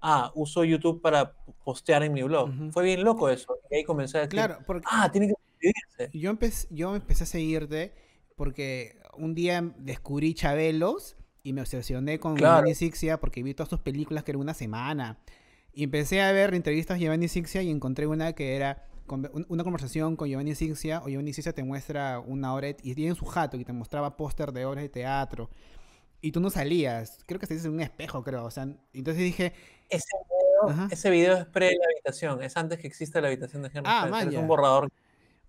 ah, 0.00 0.32
uso 0.34 0.64
YouTube 0.64 1.00
para 1.00 1.32
postear 1.64 2.02
en 2.02 2.12
mi 2.12 2.22
blog. 2.22 2.50
Ujú. 2.50 2.72
Fue 2.72 2.84
bien 2.84 3.02
loco 3.04 3.28
eso. 3.28 3.58
Y 3.70 3.76
ahí 3.76 3.84
comencé 3.84 4.18
a 4.18 4.20
decir, 4.22 4.32
Claro, 4.32 4.58
porque 4.66 4.84
ah, 4.90 5.10
tiene 5.10 5.28
que 5.28 5.34
suscribirse. 5.34 6.18
yo, 6.18 6.30
empecé, 6.30 6.68
yo 6.70 6.94
empecé 6.94 7.24
a 7.24 7.26
seguirte 7.26 7.94
porque 8.36 8.98
un 9.16 9.34
día 9.34 9.62
descubrí 9.78 10.34
Chabelos 10.34 11.16
y 11.42 11.52
me 11.52 11.60
obsesioné 11.62 12.18
con 12.18 12.34
Claro. 12.34 12.56
Giovanni 12.56 12.74
Sixia 12.74 13.18
porque 13.20 13.42
vi 13.42 13.54
todas 13.54 13.70
sus 13.70 13.80
películas 13.80 14.24
que 14.24 14.32
era 14.32 14.38
una 14.38 14.54
semana. 14.54 15.18
Y 15.72 15.84
empecé 15.84 16.20
a 16.22 16.32
ver 16.32 16.54
entrevistas 16.54 16.98
de 16.98 17.04
Giovanni 17.04 17.28
Sixia 17.28 17.62
y 17.62 17.70
encontré 17.70 18.06
una 18.06 18.32
que 18.32 18.56
era 18.56 18.82
una 19.48 19.62
conversación 19.62 20.16
con 20.16 20.28
Giovanni 20.28 20.56
Sixia 20.56 21.00
o 21.04 21.08
Giovanni 21.08 21.32
Sixia 21.32 21.52
te 21.52 21.62
muestra 21.62 22.18
una 22.18 22.52
obra 22.54 22.70
y 22.82 22.94
tiene 22.96 23.14
su 23.14 23.24
jato 23.24 23.56
y 23.56 23.64
te 23.64 23.72
mostraba 23.72 24.16
póster 24.16 24.50
de 24.52 24.64
obras 24.64 24.82
de 24.82 24.88
teatro. 24.88 25.48
Y 26.20 26.32
tú 26.32 26.40
no 26.40 26.50
salías, 26.50 27.18
creo 27.26 27.38
que 27.38 27.46
salías 27.46 27.64
en 27.66 27.72
un 27.72 27.80
espejo, 27.80 28.22
creo. 28.24 28.44
O 28.44 28.50
sea, 28.50 28.64
entonces 28.92 29.22
dije, 29.22 29.52
Ese 29.88 30.08
video, 30.28 30.70
Ajá. 30.70 30.88
ese 30.90 31.10
video 31.10 31.36
es 31.36 31.44
pre 31.46 31.70
la 31.72 31.84
habitación, 31.94 32.42
es 32.42 32.56
antes 32.56 32.78
que 32.80 32.86
exista 32.86 33.20
la 33.20 33.28
habitación 33.28 33.62
de 33.62 33.68
Henry 33.68 33.82
Ah, 33.84 34.02
Spencer, 34.06 34.32
es 34.34 34.38
un 34.40 34.48
borrador 34.48 34.88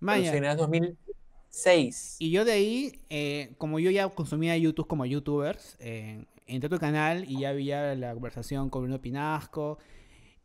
Maya, 0.00 0.32
es 0.52 0.56
2006. 0.56 2.16
Y 2.20 2.30
yo 2.30 2.44
de 2.44 2.52
ahí, 2.52 3.00
eh, 3.10 3.54
como 3.58 3.78
yo 3.80 3.90
ya 3.90 4.08
consumía 4.10 4.56
YouTube 4.56 4.86
como 4.86 5.04
youtubers, 5.06 5.76
eh, 5.80 6.24
entré 6.46 6.66
a 6.66 6.70
tu 6.70 6.78
canal 6.78 7.24
y 7.28 7.40
ya 7.40 7.48
había 7.50 7.94
la 7.96 8.12
conversación 8.14 8.70
con 8.70 8.82
Bruno 8.82 9.00
Pinasco. 9.00 9.78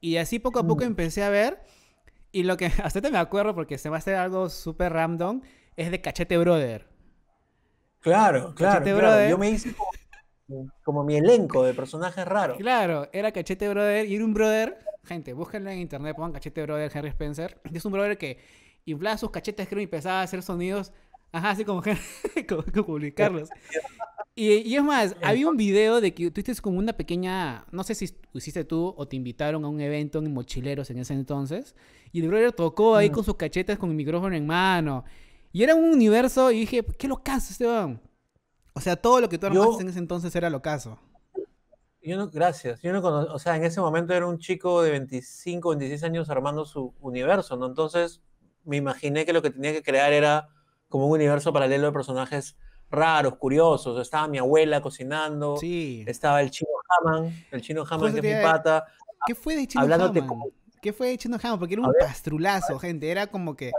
Y 0.02 0.18
así 0.18 0.40
poco 0.40 0.60
a 0.60 0.68
poco 0.68 0.84
Mm. 0.84 0.88
empecé 0.88 1.24
a 1.24 1.30
ver. 1.30 1.60
Y 2.32 2.44
lo 2.44 2.58
que 2.58 2.66
hasta 2.84 3.00
te 3.02 3.12
me 3.12 3.20
acuerdo, 3.20 3.54
porque 3.54 3.78
se 3.78 3.90
va 3.90 3.98
a 3.98 4.00
hacer 4.00 4.16
algo 4.16 4.50
súper 4.50 4.92
random, 4.94 5.42
es 5.78 5.92
de 5.92 6.02
Cachete 6.02 6.38
Brother. 6.38 6.88
Claro, 8.00 8.54
claro, 8.56 8.56
Cachete 8.56 8.84
claro. 8.92 8.98
Brother. 8.98 9.30
Yo 9.30 9.38
me 9.38 9.50
hice 9.52 9.74
como, 9.74 9.92
como 10.84 11.04
mi 11.04 11.16
elenco 11.16 11.64
de 11.64 11.74
personajes 11.74 12.26
raros. 12.26 12.58
Claro, 12.58 13.10
era 13.14 13.32
Cachete 13.32 13.68
Brother 13.70 14.06
y 14.08 14.16
era 14.16 14.26
un 14.26 14.34
brother. 14.34 14.78
Gente, 15.04 15.34
búsquenlo 15.34 15.70
en 15.70 15.80
internet, 15.80 16.16
pongan 16.16 16.32
Cachete 16.34 16.64
Brother 16.64 16.92
Henry 16.94 17.10
Spencer. 17.10 17.60
Es 17.74 17.84
un 17.86 17.92
brother 17.92 18.18
que 18.18 18.38
inflaba 18.86 19.18
sus 19.18 19.32
cachetes, 19.32 19.68
creo, 19.68 19.82
y 19.82 19.84
empezaba 19.86 20.20
a 20.22 20.24
hacer 20.24 20.42
sonidos. 20.44 20.92
Ajá, 21.32 21.52
así 21.52 21.66
como, 21.66 21.82
como, 22.48 22.64
como 22.74 23.00
Luis 23.00 23.14
Carlos. 23.14 23.50
Y, 24.36 24.52
y 24.68 24.76
es 24.76 24.84
más, 24.84 25.16
había 25.22 25.48
un 25.48 25.58
video 25.58 26.02
de 26.02 26.14
que 26.14 26.32
tú 26.32 26.42
hiciste 26.42 26.62
como 26.62 26.80
una 26.80 26.94
pequeña. 26.94 27.66
No 27.72 27.84
sé 27.84 27.94
si 27.96 28.10
hiciste 28.34 28.64
tú 28.64 28.94
o 28.98 29.08
te 29.08 29.16
invitaron 29.16 29.64
a 29.64 29.68
un 29.68 29.80
evento 29.80 30.20
en 30.20 30.34
Mochileros 30.34 30.90
en 30.90 30.98
ese 31.00 31.14
entonces. 31.14 31.76
Y 32.12 32.22
el 32.22 32.30
brother 32.30 32.52
tocó 32.52 32.96
ahí 32.96 33.10
Mm. 33.10 33.14
con 33.14 33.24
sus 33.24 33.36
cachetes 33.36 33.78
con 33.78 33.90
el 33.92 33.96
micrófono 33.96 34.36
en 34.36 34.46
mano. 34.48 35.04
Y 35.52 35.62
era 35.64 35.76
un 35.76 35.84
universo. 35.92 36.52
Y 36.52 36.62
dije, 36.62 36.84
¿qué 36.98 37.08
lo 37.08 37.22
caso 37.24 37.50
este 37.52 37.66
weón? 37.68 38.02
O 38.74 38.82
sea, 38.82 38.96
todo 38.96 39.22
lo 39.22 39.30
que 39.30 39.38
tú 39.38 39.48
Yo- 39.50 39.62
armaste 39.64 39.84
en 39.84 39.90
ese 39.90 40.00
entonces 40.00 40.36
era 40.36 40.50
lo 40.50 40.62
caso. 40.62 41.00
Yo 42.02 42.18
no, 42.18 42.30
gracias. 42.30 42.82
Yo 42.82 42.92
no 42.92 43.00
o 43.02 43.40
sea, 43.40 43.56
en 43.56 43.64
ese 43.64 43.80
momento 43.80 44.14
era 44.14 44.28
un 44.28 44.38
chico 44.38 44.82
de 44.82 44.92
25, 44.92 45.70
26 45.70 46.04
años 46.04 46.30
armando 46.30 46.66
su 46.66 46.94
universo, 47.00 47.56
¿no? 47.56 47.66
Entonces 47.68 48.22
me 48.66 48.78
imaginé 48.78 49.26
que 49.26 49.32
lo 49.34 49.42
que 49.42 49.52
tenía 49.52 49.72
que 49.72 49.82
crear 49.84 50.12
era 50.12 50.50
como 50.90 51.08
un 51.08 51.14
universo 51.14 51.54
paralelo 51.54 51.88
de 51.88 51.94
personajes 51.94 52.58
raros, 52.90 53.38
curiosos. 53.38 54.00
Estaba 54.02 54.28
mi 54.28 54.38
abuela 54.38 54.82
cocinando, 54.82 55.56
Sí. 55.58 56.04
estaba 56.08 56.42
el 56.42 56.52
chino 56.52 56.70
Haman, 57.00 57.34
el 57.52 57.62
chino 57.62 57.82
Haman 57.84 58.00
Justo 58.00 58.22
que 58.22 58.32
es 58.32 58.38
mi 58.38 58.44
pata, 58.44 58.86
¿Qué 59.26 59.36
fue 59.36 59.56
de 59.56 59.66
Chino 59.68 59.86
Hammond? 59.86 60.28
como- 60.28 60.48
¿Qué 60.82 60.92
fue 60.92 61.18
Chino 61.18 61.38
Hammond? 61.42 61.60
Porque 61.60 61.76
era 61.76 61.84
un 61.88 61.94
pastrulazo, 61.98 62.78
gente. 62.78 63.10
Era 63.10 63.28
como 63.28 63.56
que. 63.56 63.72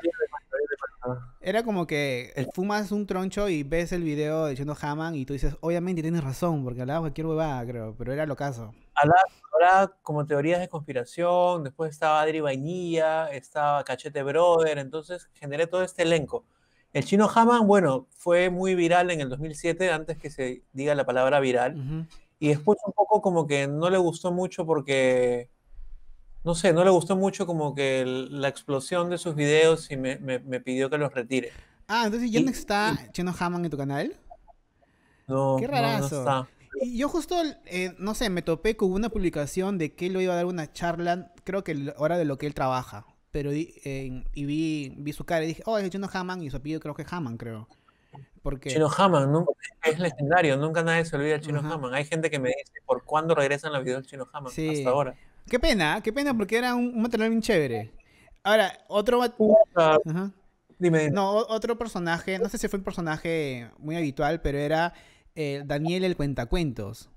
Era 1.40 1.62
como 1.62 1.86
que 1.86 2.48
fumas 2.54 2.92
un 2.92 3.06
troncho 3.06 3.48
y 3.48 3.62
ves 3.62 3.92
el 3.92 4.02
video 4.02 4.46
de 4.46 4.56
Chino 4.56 4.74
Hammond 4.80 5.16
y 5.16 5.26
tú 5.26 5.32
dices, 5.32 5.56
obviamente 5.60 6.02
tienes 6.02 6.24
razón, 6.24 6.64
porque 6.64 6.80
hablaba 6.80 7.00
cualquier 7.00 7.26
huevada, 7.26 7.66
creo, 7.66 7.94
pero 7.96 8.12
era 8.12 8.26
lo 8.26 8.36
caso. 8.36 8.72
Hablaba 8.94 9.94
como 10.02 10.24
teorías 10.24 10.60
de 10.60 10.68
conspiración, 10.68 11.64
después 11.64 11.90
estaba 11.90 12.20
Adri 12.20 12.40
Vainilla, 12.40 13.28
estaba 13.28 13.84
Cachete 13.84 14.22
Brother, 14.22 14.78
entonces 14.78 15.28
generé 15.34 15.66
todo 15.66 15.82
este 15.82 16.02
elenco. 16.02 16.44
El 16.92 17.04
chino 17.04 17.28
Hammond, 17.32 17.66
bueno, 17.66 18.06
fue 18.16 18.50
muy 18.50 18.74
viral 18.76 19.10
en 19.10 19.20
el 19.20 19.28
2007, 19.28 19.90
antes 19.90 20.16
que 20.16 20.30
se 20.30 20.62
diga 20.72 20.94
la 20.94 21.04
palabra 21.04 21.40
viral. 21.40 22.06
Y 22.38 22.48
después 22.48 22.78
un 22.86 22.92
poco 22.92 23.20
como 23.20 23.46
que 23.46 23.66
no 23.66 23.90
le 23.90 23.98
gustó 23.98 24.32
mucho 24.32 24.64
porque, 24.64 25.50
no 26.44 26.54
sé, 26.54 26.72
no 26.72 26.84
le 26.84 26.90
gustó 26.90 27.16
mucho 27.16 27.46
como 27.46 27.74
que 27.74 28.04
la 28.06 28.48
explosión 28.48 29.10
de 29.10 29.18
sus 29.18 29.34
videos 29.34 29.90
y 29.90 29.96
me, 29.96 30.18
pidió 30.60 30.90
que 30.90 30.98
los 30.98 31.12
retire. 31.12 31.52
Ah, 31.88 32.04
entonces 32.06 32.30
ya 32.30 32.40
no 32.40 32.50
está 32.50 32.96
Chino 33.12 33.34
Hammond 33.38 33.66
en 33.66 33.70
tu 33.70 33.76
canal. 33.76 34.16
No, 35.26 35.56
Qué 35.58 35.66
rarazo. 35.66 36.16
No, 36.16 36.20
está. 36.20 36.48
Y 36.82 36.98
yo 36.98 37.08
justo, 37.08 37.36
eh, 37.66 37.94
no 37.98 38.14
sé, 38.14 38.30
me 38.30 38.42
topé 38.42 38.76
con 38.76 38.92
una 38.92 39.08
publicación 39.08 39.78
de 39.78 39.94
que 39.94 40.06
él 40.06 40.12
lo 40.12 40.20
iba 40.20 40.32
a 40.32 40.36
dar 40.36 40.46
una 40.46 40.72
charla, 40.72 41.32
creo 41.44 41.64
que 41.64 41.94
ahora 41.96 42.18
de 42.18 42.24
lo 42.24 42.36
que 42.36 42.46
él 42.46 42.54
trabaja 42.54 43.06
pero 43.34 43.52
y 43.52 44.22
vi, 44.32 44.94
vi 44.96 45.12
su 45.12 45.24
cara 45.24 45.42
y 45.42 45.48
dije, 45.48 45.64
oh, 45.66 45.76
es 45.76 45.90
Chino 45.90 46.08
Haman 46.12 46.40
y 46.44 46.50
su 46.50 46.56
apellido 46.56 46.78
creo 46.78 46.94
que 46.94 47.02
es 47.02 47.12
Haman, 47.12 47.36
creo. 47.36 47.66
Porque... 48.44 48.70
Chino 48.70 48.88
Haman, 48.96 49.32
nunca, 49.32 49.50
es 49.82 49.98
legendario, 49.98 50.56
nunca 50.56 50.84
nadie 50.84 51.04
se 51.04 51.16
olvida 51.16 51.32
del 51.32 51.40
Chino 51.40 51.58
Haman. 51.58 51.92
Hay 51.94 52.04
gente 52.04 52.30
que 52.30 52.38
me 52.38 52.50
dice, 52.50 52.80
¿por 52.86 53.02
cuándo 53.02 53.34
regresan 53.34 53.72
los 53.72 53.82
videos 53.82 54.02
del 54.02 54.06
Chino 54.08 54.28
Haman? 54.32 54.52
Hasta 54.52 54.88
ahora. 54.88 55.16
Qué 55.48 55.58
pena, 55.58 56.00
qué 56.02 56.12
pena, 56.12 56.36
porque 56.36 56.56
era 56.56 56.74
un, 56.74 57.00
material 57.00 57.30
bien 57.30 57.42
chévere. 57.42 57.92
Ahora, 58.42 58.72
otro... 58.88 59.20
Dime. 60.78 61.10
No, 61.10 61.36
otro 61.36 61.78
personaje, 61.78 62.38
no 62.38 62.48
sé 62.48 62.58
si 62.58 62.68
fue 62.68 62.78
un 62.78 62.84
personaje 62.84 63.70
muy 63.78 63.96
habitual, 63.96 64.40
pero 64.40 64.58
era 64.58 64.92
eh, 65.34 65.62
Daniel 65.64 66.04
el 66.04 66.16
Cuentacuentos. 66.16 67.10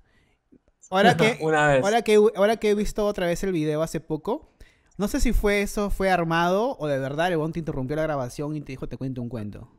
Ahora 0.90 1.16
que, 1.16 1.38
Ahora, 1.82 2.02
que, 2.02 2.16
ahora 2.34 2.56
que 2.56 2.70
he 2.70 2.74
visto 2.74 3.04
otra 3.06 3.26
vez 3.26 3.42
el 3.42 3.52
video 3.52 3.82
hace 3.82 4.00
poco, 4.00 4.50
no 4.96 5.06
sé 5.06 5.20
si 5.20 5.32
fue 5.32 5.62
eso, 5.62 5.90
fue 5.90 6.10
armado 6.10 6.76
o 6.78 6.88
de 6.88 6.98
verdad 6.98 7.32
el 7.32 7.52
te 7.52 7.60
interrumpió 7.60 7.96
la 7.96 8.02
grabación 8.02 8.56
y 8.56 8.60
te 8.60 8.72
dijo 8.72 8.88
te 8.88 8.96
cuento 8.96 9.22
un 9.22 9.28
cuento. 9.28 9.70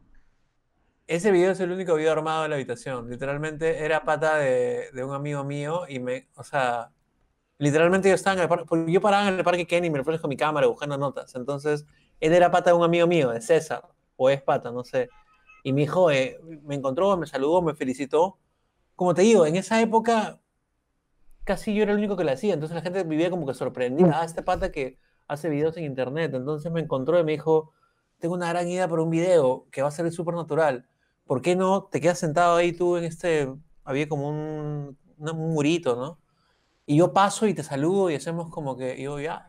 Ese 1.08 1.32
video 1.32 1.52
es 1.52 1.60
el 1.60 1.72
único 1.72 1.96
video 1.96 2.12
armado 2.12 2.46
en 2.46 2.52
la 2.52 2.56
habitación. 2.56 3.10
Literalmente 3.10 3.84
era 3.84 4.06
pata 4.06 4.38
de, 4.38 4.92
un 5.04 5.14
amigo 5.14 5.44
mío 5.44 5.82
y 5.90 6.00
me, 6.00 6.28
o 6.36 6.44
sea, 6.44 6.92
literalmente 7.60 8.10
yo 8.10 8.16
estaba 8.16 8.36
en 8.36 8.42
el 8.42 8.50
parque, 8.50 8.92
yo 8.92 9.00
paraba 9.00 9.28
en 9.28 9.36
el 9.36 9.44
parque 9.44 9.68
Kenny 9.68 9.88
y 9.88 9.90
me 9.92 10.00
lo 10.00 10.22
con 10.22 10.30
mi 10.30 10.38
cámara 10.38 10.66
buscando 10.66 10.98
notas. 10.98 11.36
Entonces, 11.36 11.86
él 12.20 12.34
era 12.34 12.50
pata 12.50 12.72
de 12.72 12.78
un 12.78 12.84
amigo 12.84 13.06
mío, 13.06 13.30
de 13.30 13.42
César, 13.42 13.88
o 14.16 14.30
es 14.32 14.42
pata, 14.42 14.72
no 14.72 14.84
sé. 14.84 15.10
Y 15.64 15.74
mi 15.74 15.84
hijo 15.84 16.10
eh, 16.10 16.40
me 16.64 16.74
encontró, 16.76 17.16
me 17.18 17.28
saludó, 17.28 17.62
me 17.62 17.76
felicitó. 17.76 18.40
Como 18.96 19.14
te 19.14 19.22
digo, 19.22 19.46
en 19.46 19.56
esa 19.56 19.80
época 19.80 20.40
casi 21.44 21.74
yo 21.74 21.84
era 21.84 21.94
el 21.94 21.98
único 21.98 22.16
que 22.16 22.24
lo 22.24 22.32
hacía, 22.32 22.54
entonces 22.54 22.76
la 22.76 22.82
gente 22.82 23.04
vivía 23.04 23.30
como 23.30 23.48
que 23.48 23.54
sorprendida. 23.54 24.22
Ah, 24.22 24.24
este 24.24 24.44
pata 24.44 24.72
que 24.72 25.00
hace 25.28 25.50
videos 25.50 25.78
en 25.78 25.86
internet. 25.86 26.34
Entonces 26.34 26.72
me 26.72 26.82
encontró 26.82 27.20
y 27.20 27.24
me 27.24 27.32
dijo, 27.32 27.72
tengo 28.20 28.36
una 28.36 28.50
gran 28.50 28.68
idea 28.68 28.88
para 28.88 29.02
un 29.02 29.10
video 29.10 29.66
que 29.72 29.82
va 29.82 29.88
a 29.88 29.92
ser 29.92 30.12
súper 30.12 30.36
natural. 30.36 30.86
¿Por 31.26 31.42
qué 31.42 31.56
no 31.56 31.84
te 31.84 32.02
quedas 32.02 32.20
sentado 32.20 32.58
ahí 32.58 32.74
tú 32.74 32.98
en 32.98 33.06
este, 33.06 33.52
había 33.84 34.10
como 34.10 34.30
un, 34.30 34.98
murito, 35.18 35.96
¿no? 35.96 36.20
Y 36.90 36.96
yo 36.96 37.14
paso 37.14 37.46
y 37.46 37.54
te 37.54 37.62
saludo 37.62 38.10
y 38.10 38.16
hacemos 38.16 38.50
como 38.50 38.76
que, 38.76 39.00
yo 39.00 39.20
ya, 39.20 39.46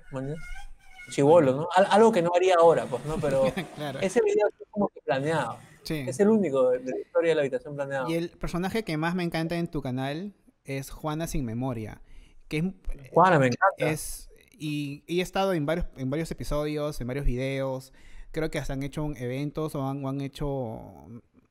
chivolo, 1.10 1.56
¿no? 1.56 1.68
algo 1.74 2.12
que 2.12 2.20
no 2.20 2.32
haría 2.36 2.56
ahora, 2.60 2.84
pues, 2.84 3.02
¿no? 3.06 3.16
Pero 3.16 3.44
ese 4.02 4.20
video 4.22 4.46
es 4.48 4.68
como 4.70 4.88
que 4.88 5.00
planeado. 5.00 5.56
Es 5.88 6.20
el 6.20 6.28
único 6.28 6.68
de, 6.68 6.80
la 6.84 6.98
historia 6.98 7.30
de 7.30 7.34
la 7.36 7.40
habitación 7.40 7.76
planeado. 7.76 8.10
Y 8.10 8.14
el 8.16 8.28
personaje 8.28 8.84
que 8.84 8.98
más 8.98 9.14
me 9.14 9.22
encanta 9.22 9.56
en 9.56 9.68
tu 9.68 9.80
canal 9.80 10.34
es 10.64 10.90
Juana 10.90 11.26
sin 11.26 11.46
memoria. 11.46 12.02
Que 12.48 12.58
es, 12.58 12.64
Juana 13.10 13.38
me 13.38 13.46
encanta. 13.46 13.90
Es, 13.90 14.28
y, 14.52 15.02
he 15.08 15.22
estado 15.22 15.54
en 15.54 15.64
varios, 15.64 15.86
en 15.96 16.10
varios 16.10 16.30
episodios, 16.30 17.00
en 17.00 17.06
varios 17.06 17.24
videos. 17.24 17.94
Creo 18.32 18.50
que 18.50 18.58
hasta 18.58 18.74
han 18.74 18.82
hecho 18.82 19.10
eventos 19.16 19.74
o 19.76 19.86
han, 19.86 20.04
han 20.04 20.20
hecho, 20.20 20.78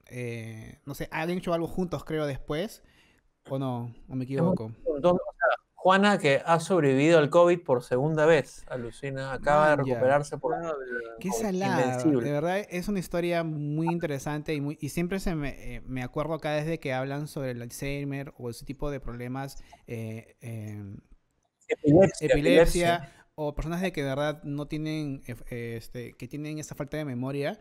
eh, 0.06 0.78
no 0.86 0.94
sé, 0.94 1.10
han 1.10 1.32
hecho 1.32 1.52
algo 1.52 1.66
juntos, 1.66 2.04
creo, 2.04 2.28
después. 2.28 2.84
¿O 3.50 3.58
no? 3.58 3.92
¿O 4.08 4.16
me 4.16 4.26
equivoco? 4.26 4.72
Juana, 5.82 6.18
que 6.18 6.42
ha 6.46 6.60
sobrevivido 6.60 7.20
al 7.20 7.30
COVID 7.30 7.62
por 7.62 7.84
segunda 7.84 8.26
vez, 8.26 8.66
alucina, 8.68 9.32
acaba 9.32 9.70
de 9.70 9.76
recuperarse 9.78 10.38
por... 10.38 10.54
Qué 11.22 11.32
salada, 11.32 12.04
de 12.04 12.32
verdad 12.32 12.68
es 12.70 12.90
una 12.90 13.00
historia 13.00 13.46
muy 13.46 13.88
interesante 13.88 14.54
y, 14.54 14.60
muy, 14.60 14.78
y 14.82 14.90
siempre 14.90 15.22
se 15.22 15.36
me, 15.36 15.76
eh, 15.76 15.82
me 15.86 16.04
acuerdo 16.04 16.34
acá 16.34 16.52
desde 16.52 16.82
que 16.82 16.92
hablan 16.92 17.30
sobre 17.30 17.52
el 17.52 17.62
Alzheimer 17.62 18.34
o 18.38 18.50
ese 18.50 18.66
tipo 18.66 18.92
de 18.92 19.00
problemas 19.00 19.64
eh, 19.88 20.36
em, 20.42 20.98
epilepsia, 22.20 23.14
o 23.36 23.56
personas 23.56 23.80
de 23.80 23.94
que 23.94 24.04
de 24.04 24.10
verdad 24.10 24.44
no 24.44 24.68
tienen, 24.68 25.24
eh, 25.28 25.78
este, 25.78 26.12
que 26.18 26.28
tienen 26.28 26.60
esa 26.60 26.76
falta 26.76 26.98
de 26.98 27.06
memoria, 27.06 27.58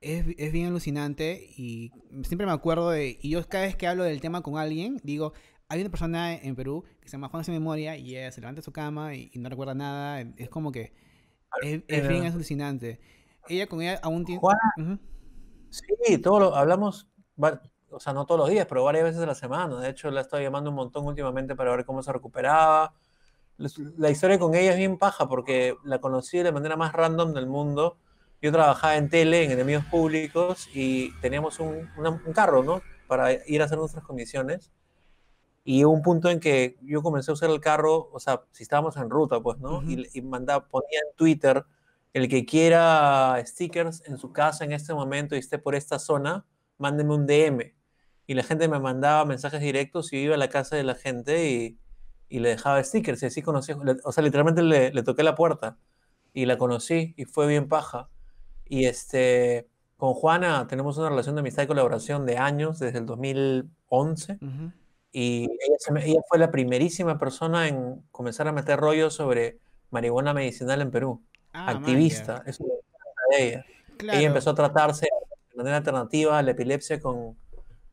es, 0.00 0.24
es, 0.38 0.52
bien 0.52 0.68
alucinante 0.68 1.44
y 1.56 1.90
siempre 2.22 2.46
me 2.46 2.52
acuerdo 2.52 2.90
de, 2.90 3.18
y 3.20 3.30
yo 3.30 3.44
cada 3.48 3.64
vez 3.64 3.74
que 3.74 3.88
hablo 3.88 4.04
del 4.04 4.20
tema 4.20 4.42
con 4.42 4.58
alguien, 4.58 5.00
digo, 5.02 5.32
hay 5.68 5.80
una 5.80 5.90
persona 5.90 6.34
en 6.34 6.56
Perú 6.56 6.84
que 7.00 7.08
se 7.08 7.12
llama 7.12 7.28
Juan 7.28 7.44
sin 7.44 7.54
memoria 7.54 7.96
y 7.96 8.16
ella 8.16 8.32
se 8.32 8.40
levanta 8.40 8.60
de 8.60 8.64
su 8.64 8.72
cama 8.72 9.14
y, 9.14 9.30
no 9.34 9.48
recuerda 9.48 9.74
nada, 9.74 10.20
es 10.36 10.48
como 10.48 10.72
que 10.72 10.92
es, 11.62 12.08
bien 12.08 12.24
alucinante. 12.24 13.00
Ella 13.48 13.66
con 13.66 13.82
ella 13.82 14.00
aún 14.02 14.24
tiene... 14.24 14.40
Sí, 15.70 16.18
todo 16.18 16.40
lo, 16.40 16.56
hablamos, 16.56 17.08
o 17.90 18.00
sea, 18.00 18.14
no 18.14 18.24
todos 18.24 18.40
los 18.40 18.50
días, 18.50 18.66
pero 18.66 18.84
varias 18.84 19.04
veces 19.04 19.20
a 19.20 19.26
la 19.26 19.34
semana. 19.34 19.78
De 19.80 19.90
hecho, 19.90 20.10
la 20.10 20.20
he 20.20 20.22
estado 20.22 20.42
llamando 20.42 20.70
un 20.70 20.76
montón 20.76 21.04
últimamente 21.04 21.54
para 21.54 21.70
ver 21.76 21.84
cómo 21.84 22.02
se 22.02 22.12
recuperaba 22.12 22.94
la 23.58 24.10
historia 24.10 24.38
con 24.38 24.54
ella 24.54 24.72
es 24.72 24.76
bien 24.76 24.98
paja 24.98 25.28
porque 25.28 25.76
la 25.84 26.00
conocí 26.00 26.38
de 26.38 26.44
la 26.44 26.52
manera 26.52 26.76
más 26.76 26.92
random 26.92 27.34
del 27.34 27.46
mundo. 27.46 27.98
Yo 28.40 28.52
trabajaba 28.52 28.96
en 28.96 29.10
tele, 29.10 29.44
en 29.44 29.50
enemigos 29.50 29.84
públicos, 29.86 30.68
y 30.72 31.12
teníamos 31.20 31.58
un, 31.58 31.88
carro, 32.32 32.62
¿no? 32.62 32.82
Para 33.08 33.32
ir 33.32 33.60
a 33.60 33.64
hacer 33.64 33.78
nuestras 33.78 34.04
comisiones. 34.04 34.70
Y 35.68 35.84
hubo 35.84 35.92
un 35.92 36.02
punto 36.02 36.30
en 36.30 36.40
que 36.40 36.78
yo 36.82 37.02
comencé 37.02 37.30
a 37.30 37.34
usar 37.34 37.50
el 37.50 37.60
carro, 37.60 38.08
o 38.12 38.20
sea, 38.20 38.42
si 38.52 38.62
estábamos 38.62 38.96
en 38.96 39.10
ruta, 39.10 39.40
pues, 39.40 39.58
¿no? 39.58 39.82
Y, 39.82 40.06
y 40.14 40.22
mandaba, 40.22 40.66
ponía 40.66 41.00
en 41.00 41.16
Twitter, 41.16 41.64
el 42.14 42.28
que 42.28 42.46
quiera 42.46 43.36
stickers 43.44 44.02
en 44.06 44.16
su 44.16 44.32
casa 44.32 44.64
en 44.64 44.72
este 44.72 44.94
momento 44.94 45.36
y 45.36 45.40
esté 45.40 45.58
por 45.58 45.74
esta 45.74 45.98
zona, 45.98 46.46
mándeme 46.78 47.14
un 47.14 47.26
DM. 47.26 47.74
Y 48.26 48.34
la 48.34 48.44
gente 48.44 48.68
me 48.68 48.80
mandaba 48.80 49.24
mensajes 49.24 49.60
directos 49.60 50.12
y 50.12 50.18
iba 50.18 50.36
a 50.36 50.38
la 50.38 50.48
casa 50.48 50.76
de 50.76 50.84
la 50.84 50.94
gente 50.94 51.50
y 51.50 51.78
y 52.28 52.40
le 52.40 52.50
dejaba 52.50 52.82
stickers 52.82 53.22
y 53.22 53.26
así 53.26 53.42
conocí, 53.42 53.72
o 54.04 54.12
sea, 54.12 54.22
literalmente 54.22 54.62
le, 54.62 54.92
le, 54.92 55.02
toqué 55.02 55.22
la 55.22 55.34
puerta 55.34 55.78
y 56.34 56.46
la 56.46 56.58
conocí 56.58 57.14
y 57.16 57.24
fue 57.24 57.46
bien 57.46 57.68
paja. 57.68 58.10
Y 58.66 58.84
este, 58.84 59.68
con 59.96 60.14
Juana 60.14 60.66
tenemos 60.68 60.98
una 60.98 61.08
relación 61.08 61.34
de 61.34 61.40
amistad 61.40 61.62
y 61.62 61.66
colaboración 61.66 62.26
de 62.26 62.36
años, 62.36 62.78
desde 62.78 62.98
el 62.98 63.06
2011. 63.06 64.38
Y 65.10 65.44
ella, 65.44 66.04
ella, 66.04 66.20
fue 66.28 66.38
la 66.38 66.50
primerísima 66.50 67.18
persona 67.18 67.68
en 67.68 68.02
comenzar 68.10 68.46
a 68.48 68.52
meter 68.52 68.78
rollos 68.78 69.14
sobre 69.14 69.58
marihuana 69.90 70.34
medicinal 70.34 70.80
en 70.80 70.90
Perú. 70.90 71.22
Ah, 71.52 71.70
Activista, 71.70 72.42
eso 72.46 72.64
de 73.30 73.46
ella. 73.46 73.64
Ella 74.00 74.28
empezó 74.28 74.50
a 74.50 74.54
tratarse 74.54 75.08
de 75.50 75.56
manera 75.56 75.78
alternativa 75.78 76.38
a 76.38 76.42
la 76.42 76.52
epilepsia 76.52 77.00
con, 77.00 77.36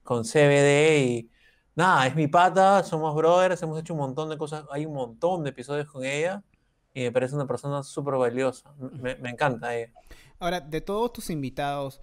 con 0.03 0.24
CBD 0.24 1.00
y 1.00 1.29
nada, 1.75 2.07
es 2.07 2.15
mi 2.15 2.27
pata, 2.27 2.84
somos 2.84 3.15
brothers, 3.15 3.62
hemos 3.63 3.79
hecho 3.79 3.93
un 3.93 4.00
montón 4.00 4.29
de 4.29 4.38
cosas, 4.38 4.65
hay 4.72 4.86
un 4.86 4.93
montón 4.93 5.43
de 5.43 5.50
episodios 5.50 5.88
con 5.88 6.05
ella 6.05 6.43
y 6.93 7.01
me 7.01 7.12
parece 7.12 7.36
una 7.36 7.48
persona 7.48 7.84
súper 7.84 8.15
valiosa. 8.15 8.74
Me, 8.77 9.29
encanta 9.29 9.75
ella. 9.75 9.91
Ahora, 10.39 10.62
de 10.62 10.81
todos 10.81 11.12
tus 11.12 11.29
invitados, 11.29 12.00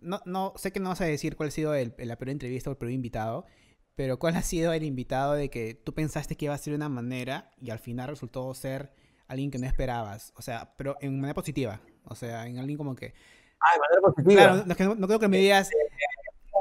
no, 0.00 0.20
no 0.24 0.52
sé 0.56 0.72
que 0.72 0.80
no 0.80 0.88
vas 0.88 1.00
a 1.00 1.04
decir 1.04 1.36
cuál 1.36 1.50
ha 1.50 1.52
sido 1.52 1.74
el, 1.74 1.94
la 1.98 2.16
peor 2.16 2.30
entrevista 2.30 2.70
o 2.70 2.72
el 2.72 2.76
peor 2.76 2.90
invitado, 2.90 3.46
pero 3.94 4.18
¿cuál 4.18 4.36
ha 4.36 4.42
sido 4.42 4.72
el 4.72 4.82
invitado 4.82 5.34
de 5.34 5.50
que 5.50 5.74
tú 5.74 5.94
pensaste 5.94 6.36
que 6.36 6.46
iba 6.46 6.54
a 6.54 6.58
ser 6.58 6.72
de 6.72 6.76
una 6.76 6.88
manera 6.88 7.50
y 7.60 7.70
al 7.70 7.78
final 7.78 8.08
resultó 8.08 8.52
ser 8.54 8.92
alguien 9.28 9.50
que 9.50 9.58
no 9.58 9.66
esperabas? 9.66 10.32
O 10.36 10.42
sea, 10.42 10.74
pero 10.76 10.96
en 11.00 11.16
manera 11.16 11.34
positiva. 11.34 11.80
O 12.04 12.14
sea, 12.14 12.46
en 12.46 12.58
alguien 12.58 12.76
como 12.76 12.94
que... 12.94 13.14
Ah, 13.60 13.74
de 13.74 13.80
manera 13.80 14.00
positiva. 14.02 14.64
Claro, 14.74 14.96
no, 14.96 15.06
creo 15.06 15.20
que 15.20 15.28
me 15.28 15.38
digas, 15.38 15.70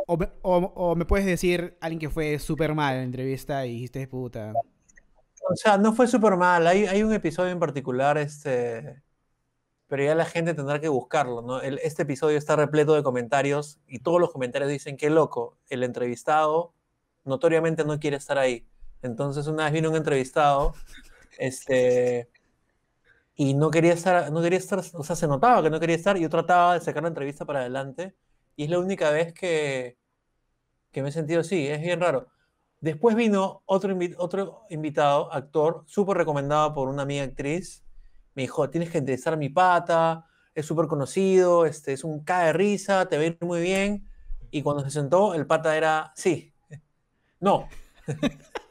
o 0.07 0.95
me, 0.95 1.05
puedes 1.05 1.25
decir 1.25 1.77
alguien 1.79 2.00
que 2.00 2.09
fue 2.09 2.38
súper 2.39 2.75
mal 2.75 2.93
en 2.93 3.00
la 3.00 3.05
entrevista 3.05 3.65
y 3.65 3.73
dijiste 3.73 4.07
puta. 4.07 4.53
O 5.50 5.55
sea, 5.55 5.77
no 5.77 5.93
fue 5.93 6.07
súper 6.07 6.35
mal. 6.38 6.67
Hay, 6.67 6.85
hay, 6.85 7.03
un 7.03 7.13
episodio 7.13 7.51
en 7.51 7.59
particular, 7.59 8.17
este, 8.17 9.01
pero 9.88 10.03
ya 10.03 10.15
la 10.15 10.25
gente 10.25 10.53
tendrá 10.53 10.79
que 10.79 10.88
buscarlo, 10.88 11.41
¿no? 11.41 11.61
este 11.61 12.03
episodio 12.03 12.38
está 12.38 12.55
repleto 12.55 12.93
de 12.93 13.03
comentarios 13.03 13.79
y 13.88 14.00
todos 14.00 14.21
los 14.21 14.31
comentarios 14.31 14.71
dicen 14.71 14.97
que 14.97 15.09
loco, 15.09 15.57
el 15.69 15.83
entrevistado 15.83 16.73
notoriamente 17.24 17.84
no 17.84 18.00
quiere 18.00 18.18
estar 18.18 18.38
ahí. 18.38 18.68
Entonces 19.01 19.48
una 19.48 19.66
vez 19.66 19.74
vino 19.74 19.90
un 19.90 19.96
entrevistado, 19.96 20.74
este, 21.38 22.30
y 23.36 23.54
no 23.54 23.72
quería 23.72 23.94
estar, 23.94 24.32
no 24.32 24.42
quería 24.42 24.60
estar, 24.60 24.80
o 24.80 25.04
sea, 25.04 25.16
se 25.16 25.28
notaba 25.28 25.63
que 25.63 25.70
no 25.70 25.80
quería 25.80 25.96
estar, 25.96 26.18
y 26.18 26.22
yo 26.22 26.30
trataba 26.30 26.75
de 26.75 26.82
sacar 26.82 27.04
la 27.04 27.10
entrevista 27.10 27.46
para 27.46 27.62
adelante, 27.62 28.16
y 28.56 28.66
es 28.66 28.70
la 28.70 28.80
única 28.80 29.10
vez 29.10 29.34
que, 29.34 29.98
que 30.92 31.01
me 31.01 31.10
he 31.10 31.12
sentido 31.12 31.42
así, 31.42 31.68
es 31.68 31.82
bien 31.82 32.00
raro. 32.00 32.28
Después 32.80 33.16
vino 33.16 33.63
otro, 33.66 33.98
otro 34.18 34.66
invitado, 34.70 35.32
actor, 35.34 35.84
súper 35.88 36.18
recomendado 36.18 36.74
por 36.74 36.90
una 36.90 37.04
amiga 37.04 37.24
actriz, 37.24 37.84
me 38.36 38.44
dijo, 38.44 38.70
tienes 38.70 38.92
que 38.92 39.00
entrevistar 39.00 39.34
a 39.34 39.38
mi 39.38 39.50
pata, 39.50 40.25
es 40.54 40.66
súper 40.66 40.88
conocido, 40.88 41.66
este, 41.66 41.94
es 41.94 42.04
un 42.04 42.24
cae 42.24 42.48
de 42.48 42.54
risa, 42.54 43.08
te 43.08 43.18
ve 43.18 43.38
muy 43.42 43.62
bien, 43.62 44.08
y 44.51 44.62
cuando 44.62 44.84
se 44.84 44.92
sentó, 44.92 45.34
el 45.34 45.48
pata 45.48 45.78
era, 45.78 46.12
sí, 46.16 46.50
no. 47.41 47.67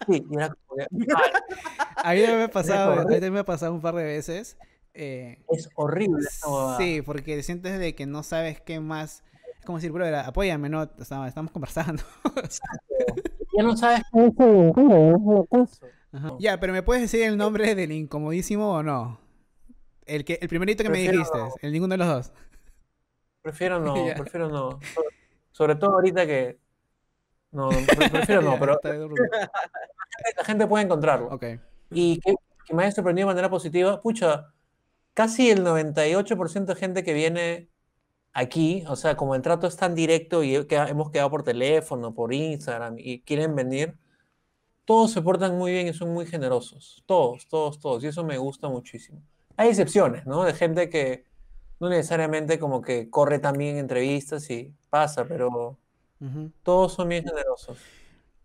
sí, 0.06 0.24
y 0.28 0.36
era 0.36 0.56
a 1.96 2.12
mí 2.14 2.20
me 2.20 2.44
ha 2.44 2.48
pasado, 2.48 3.00
a 3.00 3.04
mí 3.04 3.30
me 3.30 3.40
ha 3.40 3.44
pasado 3.44 3.74
un 3.74 3.80
par 3.80 3.94
de 3.94 4.04
veces. 4.04 4.56
Eh, 4.94 5.42
es 5.50 5.68
horrible. 5.74 6.26
Sí, 6.78 7.02
porque 7.02 7.42
sientes 7.42 7.78
de 7.78 7.94
que 7.94 8.06
no 8.06 8.22
sabes 8.22 8.60
qué 8.60 8.80
más. 8.80 9.22
Es 9.58 9.64
como 9.64 9.78
decir, 9.78 9.92
bro, 9.92 10.06
apóyame, 10.18 10.68
¿no? 10.68 10.82
Estamos 10.98 11.50
conversando. 11.52 12.02
ya 13.56 13.62
no 13.62 13.76
sabes 13.76 14.02
Ya, 16.38 16.58
pero 16.58 16.72
¿me 16.72 16.82
puedes 16.82 17.02
decir 17.02 17.22
el 17.22 17.36
nombre 17.36 17.74
del 17.74 17.92
incomodísimo 17.92 18.72
o 18.72 18.82
no? 18.82 19.20
El, 20.06 20.24
que, 20.24 20.38
el 20.40 20.48
primerito 20.48 20.82
que 20.82 20.90
me 20.90 20.98
dijiste, 20.98 21.38
el 21.62 21.72
ninguno 21.72 21.92
de 21.92 21.98
los 21.98 22.08
dos. 22.08 22.32
Prefiero 23.42 23.80
no, 23.80 23.94
prefiero 24.16 24.48
no. 24.48 24.80
Sobre 25.52 25.76
todo 25.76 25.92
ahorita 25.92 26.26
que 26.26 26.58
no, 27.52 27.68
prefiero 28.10 28.42
no, 28.42 28.58
pero 28.60 28.78
la 30.36 30.44
gente 30.44 30.66
puede 30.66 30.84
encontrarlo. 30.84 31.28
Okay. 31.28 31.60
Y 31.90 32.20
que, 32.20 32.34
me 32.72 32.84
haya 32.84 32.92
sorprendido 32.92 33.26
de 33.26 33.34
manera 33.34 33.50
positiva, 33.50 34.00
pucha, 34.00 34.52
casi 35.14 35.50
el 35.50 35.64
98% 35.64 36.64
de 36.64 36.74
gente 36.76 37.02
que 37.02 37.12
viene 37.12 37.68
aquí, 38.32 38.84
o 38.86 38.94
sea, 38.94 39.16
como 39.16 39.34
el 39.34 39.42
trato 39.42 39.66
es 39.66 39.76
tan 39.76 39.94
directo 39.94 40.44
y 40.44 40.54
hemos 40.54 41.10
quedado 41.10 41.30
por 41.30 41.42
teléfono, 41.42 42.14
por 42.14 42.32
Instagram 42.32 42.94
y 42.96 43.22
quieren 43.22 43.56
venir, 43.56 43.96
todos 44.84 45.12
se 45.12 45.22
portan 45.22 45.56
muy 45.56 45.72
bien 45.72 45.88
y 45.88 45.92
son 45.92 46.12
muy 46.12 46.26
generosos. 46.26 47.02
Todos, 47.06 47.46
todos, 47.48 47.78
todos. 47.78 48.04
Y 48.04 48.08
eso 48.08 48.24
me 48.24 48.38
gusta 48.38 48.68
muchísimo. 48.68 49.22
Hay 49.56 49.68
excepciones, 49.68 50.26
¿no? 50.26 50.44
De 50.44 50.52
gente 50.52 50.88
que 50.88 51.24
no 51.80 51.88
necesariamente 51.88 52.58
como 52.58 52.82
que 52.82 53.10
corre 53.10 53.38
también 53.38 53.78
entrevistas 53.78 54.48
y 54.50 54.74
pasa, 54.90 55.24
pero 55.24 55.78
todos 56.62 56.94
son 56.94 57.08
bien 57.08 57.24
generosos. 57.24 57.78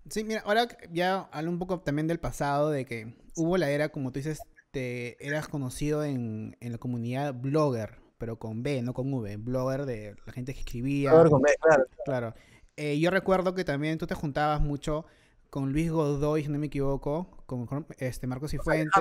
Sí, 0.09 0.23
mira, 0.23 0.41
ahora 0.45 0.67
ya 0.91 1.29
hablo 1.31 1.51
un 1.51 1.59
poco 1.59 1.79
también 1.79 2.07
del 2.07 2.19
pasado, 2.19 2.69
de 2.69 2.85
que 2.85 3.15
hubo 3.35 3.57
la 3.57 3.69
era, 3.71 3.89
como 3.89 4.11
tú 4.11 4.19
dices, 4.19 4.39
te 4.71 5.25
eras 5.25 5.47
conocido 5.47 6.03
en, 6.03 6.55
la 6.59 6.77
comunidad 6.77 7.33
blogger, 7.33 7.97
pero 8.17 8.37
con 8.37 8.61
B, 8.61 8.81
no 8.81 8.93
con 8.93 9.11
V, 9.11 9.37
blogger 9.37 9.85
de 9.85 10.15
la 10.25 10.33
gente 10.33 10.53
que 10.53 10.59
escribía. 10.59 11.11
Blogger 11.11 11.31
con 11.31 11.41
B, 11.41 11.55
claro. 11.59 11.83
Claro. 12.05 12.33
Eh, 12.77 12.99
yo 12.99 13.09
recuerdo 13.09 13.55
que 13.55 13.63
también 13.63 13.97
tú 13.97 14.05
te 14.05 14.15
juntabas 14.15 14.61
mucho 14.61 15.05
con 15.49 15.71
Luis 15.71 15.89
Godoy, 15.89 16.43
si 16.43 16.49
no 16.49 16.59
me 16.59 16.67
equivoco, 16.67 17.43
con, 17.45 17.87
este 17.97 18.27
Marcos 18.27 18.53
y 18.53 18.57
Fuentes, 18.57 18.91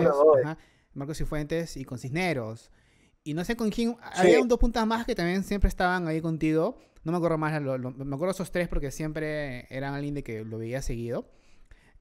Marcos 0.94 1.20
y 1.20 1.24
Fuentes 1.24 1.76
y 1.76 1.84
con 1.84 1.98
Cisneros. 1.98 2.70
Y 3.24 3.34
no 3.34 3.44
sé 3.44 3.56
con 3.56 3.70
quién, 3.70 3.96
había 4.00 4.40
un 4.40 4.48
dos 4.48 4.58
puntas 4.58 4.86
más 4.86 5.04
que 5.04 5.14
también 5.14 5.42
siempre 5.42 5.68
estaban 5.68 6.06
ahí 6.06 6.20
contigo. 6.20 6.78
No 7.04 7.12
me 7.12 7.18
acuerdo 7.18 7.38
más, 7.38 7.60
me 7.60 8.14
acuerdo 8.14 8.30
esos 8.30 8.50
tres 8.50 8.68
porque 8.68 8.90
siempre 8.90 9.66
eran 9.68 9.94
alguien 9.94 10.14
de 10.14 10.22
que 10.22 10.44
lo 10.44 10.58
veía 10.58 10.80
seguido. 10.80 11.28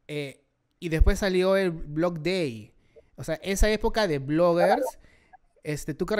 Eh, 0.08 0.46
y 0.80 0.90
después 0.90 1.20
salió 1.20 1.56
el 1.58 1.72
Blog 1.72 2.22
Day. 2.22 2.74
O 3.16 3.24
sea, 3.24 3.36
esa 3.36 3.70
época 3.70 4.08
de 4.08 4.20
bloggers, 4.20 4.86
este, 5.64 5.94
¿tú, 5.94 6.06
qué, 6.06 6.16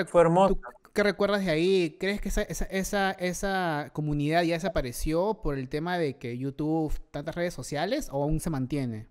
recuerdas 1.04 1.46
de 1.46 1.52
ahí? 1.52 1.98
¿Crees 2.00 2.22
que 2.22 2.30
esa, 2.30 2.44
esa, 2.44 3.12
esa, 3.12 3.89
comunidad 3.93 4.43
ya 4.43 4.54
desapareció 4.56 5.41
por 5.41 5.58
el 5.58 5.69
tema 5.69 5.98
de 5.98 6.17
que 6.17 6.38
YouTube, 6.38 6.93
tantas 7.12 7.36
redes 7.36 7.54
sociales, 7.54 8.10
o 8.12 8.24
aún 8.24 8.39
se 8.39 8.50
mantiene? 8.50 9.08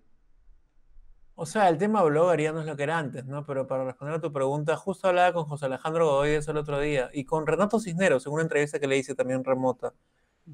O 1.35 1.45
sea, 1.47 1.67
el 1.69 1.77
tema 1.79 2.03
blogger 2.03 2.41
ya 2.41 2.51
no 2.51 2.61
es 2.61 2.67
lo 2.67 2.75
que 2.75 2.83
era 2.83 2.97
antes, 2.97 3.25
¿no? 3.25 3.45
Pero 3.45 3.65
para 3.67 3.85
responder 3.85 4.17
a 4.17 4.21
tu 4.21 4.31
pregunta, 4.31 4.75
justo 4.75 5.07
hablaba 5.07 5.33
con 5.33 5.45
José 5.45 5.65
Alejandro 5.65 6.05
Godoy 6.07 6.31
eso 6.31 6.51
el 6.51 6.57
otro 6.57 6.79
día 6.79 7.09
y 7.11 7.25
con 7.25 7.47
Renato 7.47 7.79
Cisneros 7.79 8.25
en 8.27 8.33
una 8.33 8.43
entrevista 8.43 8.79
que 8.79 8.87
le 8.87 8.97
hice 8.97 9.15
también 9.15 9.43
remota. 9.43 9.93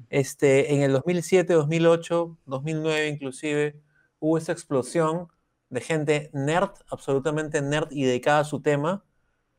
Este, 0.08 0.72
en 0.74 0.82
el 0.82 0.92
2007, 0.92 1.52
2008, 1.52 2.38
2009 2.46 3.08
inclusive, 3.08 3.80
hubo 4.20 4.38
esa 4.38 4.52
explosión 4.52 5.28
de 5.68 5.80
gente 5.80 6.30
nerd, 6.32 6.70
absolutamente 6.88 7.60
nerd 7.62 7.88
y 7.90 8.04
dedicada 8.04 8.40
a 8.40 8.44
su 8.44 8.60
tema, 8.60 9.04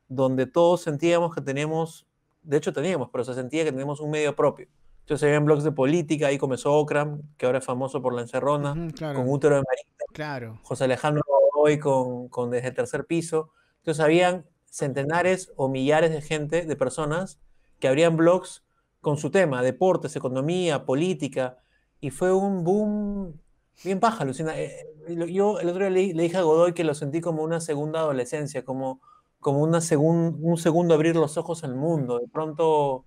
donde 0.07 0.47
todos 0.47 0.81
sentíamos 0.81 1.35
que 1.35 1.41
teníamos, 1.41 2.07
de 2.43 2.57
hecho 2.57 2.73
teníamos, 2.73 3.09
pero 3.11 3.23
se 3.23 3.33
sentía 3.33 3.63
que 3.63 3.71
teníamos 3.71 3.99
un 3.99 4.11
medio 4.11 4.35
propio. 4.35 4.67
Entonces 5.01 5.19
se 5.19 5.25
veían 5.27 5.45
blogs 5.45 5.63
de 5.63 5.71
política, 5.71 6.27
ahí 6.27 6.37
comenzó 6.37 6.73
Okram, 6.73 7.21
que 7.37 7.45
ahora 7.45 7.59
es 7.59 7.65
famoso 7.65 8.01
por 8.01 8.13
la 8.13 8.21
encerrona, 8.21 8.73
con 8.73 9.29
útero 9.29 9.55
de 9.55 9.63
Marita. 9.67 10.05
Claro. 10.13 10.59
José 10.63 10.85
Alejandro 10.85 11.23
hoy 11.55 11.79
con, 11.79 12.27
con 12.29 12.49
Desde 12.49 12.69
el 12.69 12.73
Tercer 12.73 13.05
Piso. 13.05 13.51
Entonces 13.77 14.03
habían 14.03 14.45
centenares 14.65 15.51
o 15.55 15.69
millares 15.69 16.11
de 16.11 16.21
gente, 16.21 16.65
de 16.65 16.75
personas, 16.75 17.39
que 17.79 17.87
abrían 17.87 18.17
blogs 18.17 18.63
con 18.99 19.17
su 19.17 19.31
tema, 19.31 19.61
deportes, 19.61 20.15
economía, 20.15 20.85
política, 20.85 21.57
y 21.99 22.09
fue 22.09 22.33
un 22.33 22.63
boom 22.63 23.39
bien 23.83 23.99
paja, 23.99 24.25
Lucina. 24.25 24.59
Eh, 24.59 24.87
yo 25.29 25.59
el 25.59 25.69
otro 25.69 25.81
día 25.81 25.89
le, 25.89 26.23
dije 26.23 26.37
a 26.37 26.41
Godoy 26.41 26.73
que 26.73 26.83
lo 26.83 26.93
sentí 26.93 27.21
como 27.21 27.43
una 27.43 27.59
segunda 27.59 27.99
adolescencia, 27.99 28.63
como, 28.63 29.01
como 29.39 29.61
una 29.61 29.79
un 29.97 30.57
segundo 30.57 30.93
abrir 30.93 31.15
los 31.15 31.37
ojos 31.37 31.63
al 31.63 31.75
mundo. 31.75 32.19
De 32.19 32.27
pronto, 32.27 33.05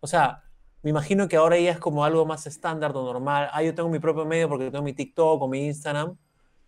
o 0.00 0.06
sea, 0.06 0.44
me 0.82 0.90
imagino 0.90 1.28
que 1.28 1.36
ahora 1.36 1.58
ya 1.58 1.72
es 1.72 1.78
como 1.78 2.04
algo 2.04 2.24
más 2.24 2.46
estándar 2.46 2.96
o 2.96 3.04
normal. 3.04 3.50
Ah, 3.52 3.62
yo 3.62 3.74
tengo 3.74 3.88
mi 3.88 3.98
propio 3.98 4.24
medio 4.24 4.48
porque 4.48 4.70
tengo 4.70 4.84
mi 4.84 4.94
TikTok 4.94 5.42
o 5.42 5.48
mi 5.48 5.66
Instagram. 5.66 6.16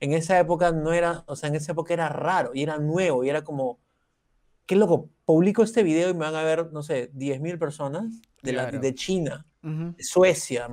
En 0.00 0.12
esa 0.12 0.38
época 0.38 0.72
no 0.72 0.92
era, 0.92 1.24
o 1.26 1.36
sea, 1.36 1.48
en 1.48 1.54
esa 1.54 1.72
época 1.72 1.94
era 1.94 2.08
raro 2.08 2.50
y 2.54 2.62
era 2.62 2.78
nuevo 2.78 3.24
y 3.24 3.30
era 3.30 3.42
como, 3.42 3.78
qué 4.66 4.76
loco, 4.76 5.08
publico 5.24 5.62
este 5.62 5.82
video 5.82 6.10
y 6.10 6.14
me 6.14 6.20
van 6.20 6.34
a 6.34 6.42
ver, 6.42 6.72
no 6.72 6.82
sé, 6.82 7.10
10.000 7.12 7.58
personas 7.58 8.20
de, 8.42 8.52
la, 8.52 8.70
de 8.70 8.94
China, 8.94 9.46
de 9.62 10.02
Suecia. 10.02 10.68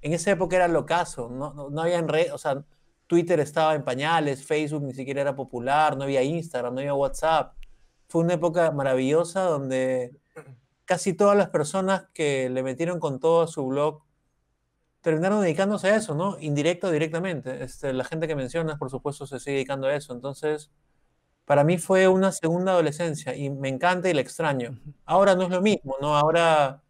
En 0.00 0.12
esa 0.12 0.30
época 0.30 0.56
era 0.56 0.66
locazo, 0.66 1.28
no, 1.28 1.52
no, 1.52 1.70
no 1.70 1.82
había 1.82 1.98
en 1.98 2.08
red, 2.08 2.32
o 2.32 2.38
sea, 2.38 2.64
Twitter 3.06 3.40
estaba 3.40 3.74
en 3.74 3.84
pañales, 3.84 4.44
Facebook 4.44 4.82
ni 4.82 4.94
siquiera 4.94 5.20
era 5.20 5.36
popular, 5.36 5.96
no 5.96 6.04
había 6.04 6.22
Instagram, 6.22 6.74
no 6.74 6.80
había 6.80 6.94
WhatsApp. 6.94 7.54
Fue 8.08 8.22
una 8.22 8.34
época 8.34 8.70
maravillosa 8.70 9.42
donde 9.42 10.12
casi 10.88 11.12
todas 11.12 11.36
las 11.36 11.50
personas 11.50 12.06
que 12.14 12.48
le 12.48 12.62
metieron 12.62 12.98
con 12.98 13.20
todo 13.20 13.42
a 13.42 13.46
su 13.46 13.66
blog 13.66 14.04
terminaron 15.02 15.42
dedicándose 15.42 15.88
a 15.88 15.96
eso, 15.96 16.14
¿no? 16.14 16.38
Indirecto 16.40 16.86
o 16.86 16.90
directamente. 16.90 17.62
Este, 17.62 17.92
la 17.92 18.04
gente 18.04 18.26
que 18.26 18.34
mencionas, 18.34 18.78
por 18.78 18.88
supuesto, 18.88 19.26
se 19.26 19.38
sigue 19.38 19.56
dedicando 19.56 19.86
a 19.86 19.94
eso. 19.94 20.14
Entonces, 20.14 20.70
para 21.44 21.62
mí 21.62 21.76
fue 21.76 22.08
una 22.08 22.32
segunda 22.32 22.72
adolescencia 22.72 23.36
y 23.36 23.50
me 23.50 23.68
encanta 23.68 24.08
y 24.08 24.14
la 24.14 24.22
extraño. 24.22 24.80
Ahora 25.04 25.34
no 25.34 25.42
es 25.42 25.50
lo 25.50 25.60
mismo, 25.60 25.96
¿no? 26.00 26.16
Ahora 26.16 26.82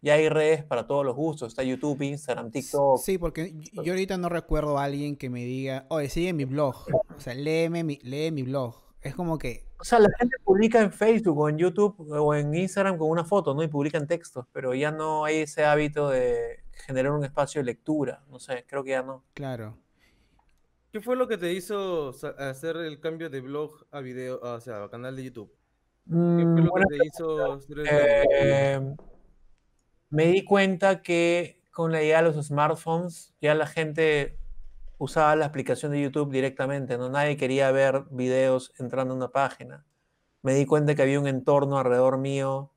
ya 0.00 0.14
hay 0.14 0.30
redes 0.30 0.64
para 0.64 0.86
todos 0.86 1.04
los 1.04 1.14
gustos. 1.14 1.48
Está 1.48 1.62
YouTube, 1.62 2.00
Instagram, 2.00 2.50
TikTok. 2.50 2.98
Sí, 3.00 3.18
porque 3.18 3.54
yo 3.84 3.92
ahorita 3.92 4.16
no 4.16 4.30
recuerdo 4.30 4.78
a 4.78 4.84
alguien 4.84 5.16
que 5.16 5.28
me 5.28 5.44
diga, 5.44 5.84
oye, 5.90 6.08
sigue 6.08 6.32
mi 6.32 6.46
blog. 6.46 6.86
O 7.14 7.20
sea, 7.20 7.34
léeme 7.34 7.84
mi, 7.84 7.98
lee 8.02 8.30
mi 8.30 8.44
blog. 8.44 8.76
Es 9.02 9.14
como 9.14 9.36
que 9.36 9.66
o 9.82 9.84
sea, 9.84 9.98
la 9.98 10.10
gente 10.16 10.36
publica 10.44 10.80
en 10.80 10.92
Facebook 10.92 11.36
o 11.36 11.48
en 11.48 11.58
YouTube 11.58 11.96
o 11.98 12.34
en 12.36 12.54
Instagram 12.54 12.96
con 12.96 13.10
una 13.10 13.24
foto, 13.24 13.52
¿no? 13.52 13.64
Y 13.64 13.68
publican 13.68 14.06
textos, 14.06 14.46
pero 14.52 14.74
ya 14.74 14.92
no 14.92 15.24
hay 15.24 15.38
ese 15.38 15.64
hábito 15.64 16.08
de 16.08 16.62
generar 16.86 17.10
un 17.10 17.24
espacio 17.24 17.60
de 17.60 17.64
lectura. 17.64 18.22
No 18.30 18.38
sé, 18.38 18.64
creo 18.68 18.84
que 18.84 18.90
ya 18.90 19.02
no. 19.02 19.24
Claro. 19.34 19.76
¿Qué 20.92 21.00
fue 21.00 21.16
lo 21.16 21.26
que 21.26 21.36
te 21.36 21.52
hizo 21.52 22.10
hacer 22.38 22.76
el 22.76 23.00
cambio 23.00 23.28
de 23.28 23.40
blog 23.40 23.84
a 23.90 23.98
video, 23.98 24.38
o 24.40 24.60
sea, 24.60 24.84
a 24.84 24.88
canal 24.88 25.16
de 25.16 25.24
YouTube? 25.24 25.52
¿Qué 26.04 26.12
fue 26.12 26.62
lo 26.62 26.72
que 26.74 26.98
te 26.98 27.04
hizo 27.04 27.52
hacer 27.54 27.78
el 27.80 27.86
eh, 27.90 28.96
Me 30.10 30.26
di 30.26 30.44
cuenta 30.44 31.02
que 31.02 31.60
con 31.72 31.90
la 31.90 32.04
idea 32.04 32.22
de 32.22 32.30
los 32.30 32.46
smartphones 32.46 33.34
ya 33.40 33.56
la 33.56 33.66
gente 33.66 34.38
usaba 35.02 35.34
la 35.34 35.46
aplicación 35.46 35.90
de 35.90 36.00
YouTube 36.00 36.30
directamente, 36.30 36.96
¿no? 36.96 37.08
Nadie 37.08 37.36
quería 37.36 37.72
ver 37.72 38.04
videos 38.12 38.72
entrando 38.78 39.14
a 39.14 39.16
una 39.16 39.32
página. 39.32 39.84
Me 40.42 40.54
di 40.54 40.64
cuenta 40.64 40.94
que 40.94 41.02
había 41.02 41.18
un 41.18 41.26
entorno 41.26 41.76
alrededor 41.76 42.18
mío 42.18 42.70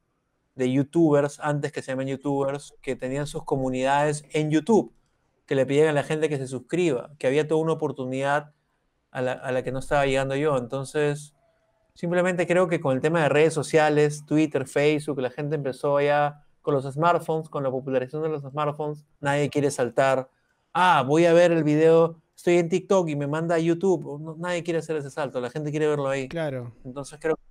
de 0.55 0.71
youtubers, 0.71 1.39
antes 1.39 1.71
que 1.71 1.83
se 1.83 1.91
llamen 1.91 2.07
youtubers, 2.07 2.73
que 2.81 2.95
tenían 2.95 3.27
sus 3.27 3.43
comunidades 3.43 4.25
en 4.31 4.49
YouTube, 4.49 4.91
que 5.45 5.53
le 5.53 5.67
pedían 5.67 5.89
a 5.89 5.91
la 5.91 6.01
gente 6.01 6.27
que 6.27 6.38
se 6.38 6.47
suscriba, 6.47 7.11
que 7.19 7.27
había 7.27 7.47
toda 7.47 7.61
una 7.61 7.73
oportunidad 7.73 8.53
a 9.11 9.21
la, 9.21 9.33
a 9.33 9.51
la 9.51 9.63
que 9.63 9.71
no 9.71 9.77
estaba 9.77 10.07
llegando 10.07 10.35
yo. 10.35 10.57
Entonces, 10.57 11.35
simplemente 11.93 12.47
creo 12.47 12.67
que 12.67 12.79
con 12.79 12.95
el 12.95 13.01
tema 13.01 13.21
de 13.21 13.29
redes 13.29 13.53
sociales, 13.53 14.25
Twitter, 14.25 14.65
Facebook, 14.65 15.19
la 15.19 15.29
gente 15.29 15.53
empezó 15.53 16.01
ya 16.01 16.43
con 16.63 16.73
los 16.73 16.91
smartphones, 16.91 17.49
con 17.49 17.61
la 17.61 17.69
popularización 17.69 18.23
de 18.23 18.29
los 18.29 18.41
smartphones, 18.41 19.05
nadie 19.19 19.51
quiere 19.51 19.69
saltar 19.69 20.27
ah, 20.75 21.03
voy 21.07 21.25
a 21.25 21.33
ver 21.33 21.51
el 21.51 21.63
video, 21.63 22.21
estoy 22.35 22.57
en 22.57 22.69
TikTok 22.69 23.09
y 23.09 23.15
me 23.15 23.25
manda 23.27 23.55
a 23.55 23.59
YouTube. 23.59 24.35
nadie 24.38 24.61
quiere 24.61 24.79
hacer 24.79 24.97
ese 24.97 25.09
salto, 25.09 25.39
la 25.41 25.49
gente 25.49 25.71
quiere 25.71 25.88
verlo 25.88 26.07
ahí. 26.07 26.27
Claro. 26.27 26.73
Entonces 26.83 27.17
creo 27.19 27.35
que 27.38 27.41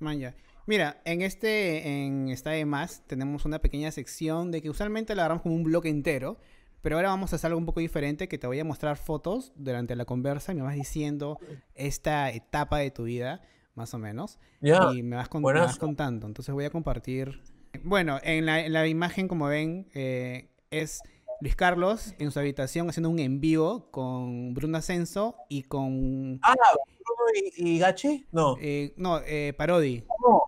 Man, 0.00 0.18
ya. 0.18 0.34
Mira, 0.66 1.00
en 1.04 1.20
este, 1.22 2.04
en 2.06 2.28
esta 2.28 2.50
de 2.50 2.64
más, 2.64 3.02
tenemos 3.06 3.44
una 3.44 3.58
pequeña 3.58 3.90
sección 3.90 4.50
de 4.50 4.62
que 4.62 4.70
usualmente 4.70 5.14
la 5.14 5.22
agarramos 5.22 5.42
como 5.42 5.54
un 5.54 5.62
bloque 5.62 5.88
entero, 5.88 6.38
pero 6.80 6.96
ahora 6.96 7.08
vamos 7.10 7.32
a 7.32 7.36
hacer 7.36 7.48
algo 7.48 7.58
un 7.58 7.66
poco 7.66 7.80
diferente, 7.80 8.28
que 8.28 8.38
te 8.38 8.46
voy 8.46 8.58
a 8.60 8.64
mostrar 8.64 8.96
fotos 8.96 9.52
durante 9.56 9.94
la 9.96 10.04
conversa 10.06 10.52
y 10.52 10.56
me 10.56 10.62
vas 10.62 10.74
diciendo 10.74 11.38
esta 11.74 12.30
etapa 12.30 12.78
de 12.78 12.90
tu 12.90 13.04
vida, 13.04 13.42
más 13.74 13.92
o 13.94 13.98
menos, 13.98 14.38
y 14.62 15.02
me 15.02 15.16
vas, 15.16 15.28
con- 15.28 15.40
me 15.42 15.44
buenazo. 15.44 15.66
vas 15.66 15.78
contando. 15.78 16.26
Entonces 16.26 16.54
voy 16.54 16.64
a 16.64 16.70
compartir. 16.70 17.42
Bueno, 17.82 18.18
en 18.22 18.46
la, 18.46 18.64
en 18.64 18.72
la 18.72 18.86
imagen, 18.86 19.28
como 19.28 19.46
ven, 19.46 19.88
eh, 19.94 20.48
es 20.70 21.00
Luis 21.40 21.56
Carlos 21.56 22.14
en 22.18 22.30
su 22.30 22.38
habitación 22.38 22.88
haciendo 22.88 23.08
un 23.10 23.18
en 23.18 23.40
vivo 23.40 23.90
con 23.90 24.52
Bruno 24.54 24.78
Ascenso 24.78 25.36
y 25.48 25.62
con... 25.62 26.38
Ah, 26.42 26.54
Bruno 26.74 27.50
y, 27.56 27.70
y 27.76 27.78
Gachi? 27.78 28.26
No. 28.32 28.56
eh, 28.60 28.92
no, 28.96 29.20
eh, 29.24 29.54
Parodi. 29.56 30.04
No. 30.26 30.42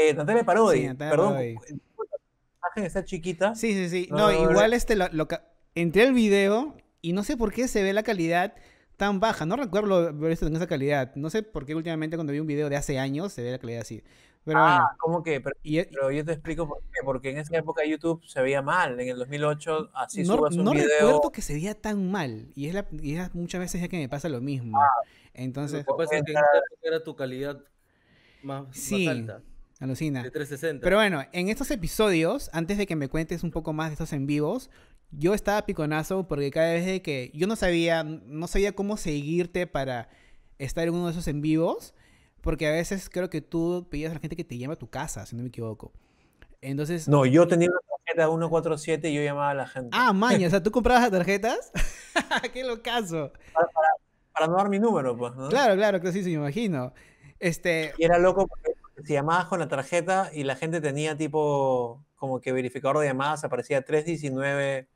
Eh, 0.00 0.14
Natalia 0.14 0.44
Parodi. 0.44 0.80
Sí, 0.80 0.86
Natalia 0.86 1.10
Perdón, 1.10 1.32
Parodi. 1.34 1.54
la 1.54 1.60
imagen 2.68 2.84
está 2.84 3.04
chiquita. 3.04 3.54
Sí, 3.54 3.72
sí, 3.74 3.88
sí. 3.90 4.08
No, 4.10 4.30
No, 4.32 4.50
igual 4.50 4.72
este 4.72 4.96
lo, 4.96 5.08
lo 5.12 5.28
ca- 5.28 5.44
entré 5.74 6.02
al 6.04 6.14
video 6.14 6.76
y 7.02 7.12
no 7.12 7.24
sé 7.24 7.36
por 7.36 7.52
qué 7.52 7.68
se 7.68 7.82
ve 7.82 7.92
la 7.92 8.02
calidad 8.02 8.54
tan 8.96 9.20
baja. 9.20 9.44
No 9.44 9.56
recuerdo 9.56 10.12
ver 10.14 10.32
esto 10.32 10.46
en 10.46 10.56
esa 10.56 10.66
calidad. 10.66 11.14
No 11.14 11.28
sé 11.28 11.42
por 11.42 11.66
qué 11.66 11.74
últimamente 11.74 12.16
cuando 12.16 12.32
vi 12.32 12.38
un 12.40 12.46
video 12.46 12.70
de 12.70 12.76
hace 12.76 12.98
años 12.98 13.32
se 13.32 13.42
ve 13.42 13.50
la 13.50 13.58
calidad 13.58 13.82
así. 13.82 14.02
Pero 14.44 14.58
Ah, 14.60 14.96
¿cómo 14.98 15.22
que? 15.22 15.40
Pero, 15.40 15.54
bueno. 15.62 15.80
y- 15.82 15.84
pero 15.84 16.10
yo 16.10 16.24
te 16.24 16.32
explico 16.32 16.66
por 16.66 16.80
qué. 16.80 17.00
Porque 17.04 17.30
en 17.30 17.38
esa 17.38 17.56
época 17.56 17.84
YouTube 17.84 18.22
se 18.26 18.42
veía 18.42 18.60
mal. 18.62 18.98
En 18.98 19.08
el 19.08 19.16
2008, 19.18 19.90
así 19.94 20.22
no, 20.24 20.36
subas 20.36 20.56
un 20.56 20.64
no 20.64 20.72
video. 20.72 20.86
recuerdo 21.00 21.30
que 21.30 21.42
se 21.42 21.54
veía 21.54 21.74
tan 21.74 22.10
mal. 22.10 22.48
Y 22.56 22.66
es, 22.66 22.74
la, 22.74 22.86
y 22.90 23.14
es 23.16 23.34
muchas 23.34 23.60
veces 23.60 23.80
ya 23.80 23.88
que 23.88 23.98
me 23.98 24.08
pasa 24.08 24.28
lo 24.28 24.40
mismo. 24.40 24.80
Ah, 24.80 24.88
Entonces, 25.34 25.84
Lo 25.86 25.96
que 25.96 26.02
pasa 26.04 26.16
es 26.16 26.24
que 26.24 26.32
en 26.32 26.36
esa 26.38 26.46
época 26.46 26.80
era 26.82 27.04
tu 27.04 27.14
calidad 27.16 27.60
más, 28.42 28.66
más 28.66 28.76
Sí. 28.76 29.06
alta, 29.06 29.40
alucina. 29.78 30.22
de 30.22 30.30
360. 30.30 30.82
Pero 30.84 30.96
bueno, 30.96 31.22
en 31.32 31.48
estos 31.48 31.70
episodios, 31.70 32.50
antes 32.52 32.78
de 32.78 32.86
que 32.86 32.96
me 32.96 33.08
cuentes 33.08 33.44
un 33.44 33.50
poco 33.52 33.72
más 33.72 33.88
de 33.90 33.92
estos 33.94 34.12
en 34.12 34.26
vivos, 34.26 34.70
yo 35.12 35.34
estaba 35.34 35.64
piconazo 35.66 36.26
porque 36.26 36.50
cada 36.50 36.72
vez 36.72 36.84
de 36.86 37.00
que 37.02 37.30
yo 37.34 37.46
no 37.46 37.54
sabía, 37.54 38.02
no 38.02 38.46
sabía 38.48 38.72
cómo 38.72 38.96
seguirte 38.96 39.66
para 39.66 40.08
estar 40.58 40.88
en 40.88 40.94
uno 40.94 41.06
de 41.06 41.12
esos 41.12 41.28
en 41.28 41.40
vivos, 41.42 41.94
porque 42.42 42.66
a 42.68 42.72
veces 42.72 43.08
creo 43.08 43.30
que 43.30 43.40
tú 43.40 43.86
pedías 43.90 44.10
a 44.10 44.14
la 44.14 44.20
gente 44.20 44.36
que 44.36 44.44
te 44.44 44.58
llame 44.58 44.74
a 44.74 44.78
tu 44.78 44.88
casa, 44.90 45.24
si 45.26 45.34
no 45.36 45.42
me 45.42 45.48
equivoco. 45.48 45.92
Entonces, 46.60 47.08
No, 47.08 47.24
yo 47.26 47.48
tenía 47.48 47.68
una 47.70 47.80
tarjeta 48.04 48.28
147 48.28 49.10
y 49.10 49.14
yo 49.14 49.22
llamaba 49.22 49.50
a 49.50 49.54
la 49.54 49.66
gente. 49.66 49.88
ah, 49.92 50.12
maña, 50.12 50.46
o 50.46 50.50
sea, 50.50 50.60
¿tú 50.62 50.70
comprabas 50.70 51.10
tarjetas? 51.10 51.72
¡Qué 52.52 52.62
locazo! 52.64 53.32
Para 54.32 54.46
no 54.46 54.56
dar 54.56 54.68
mi 54.68 54.78
número, 54.78 55.16
pues, 55.16 55.34
¿no? 55.34 55.48
Claro, 55.48 55.74
claro, 55.74 56.00
que 56.00 56.12
sí, 56.12 56.22
sí, 56.22 56.30
me 56.30 56.36
imagino. 56.36 56.92
Este, 57.38 57.92
Y 57.98 58.04
era 58.04 58.18
loco 58.18 58.46
porque 58.46 58.72
si 59.04 59.12
llamabas 59.14 59.46
con 59.46 59.58
la 59.58 59.68
tarjeta 59.68 60.30
y 60.32 60.44
la 60.44 60.54
gente 60.56 60.80
tenía 60.80 61.16
tipo 61.16 62.04
como 62.16 62.40
que 62.40 62.52
verificador 62.52 62.98
de 63.00 63.06
llamadas, 63.08 63.42
aparecía 63.44 63.82
319, 63.84 64.88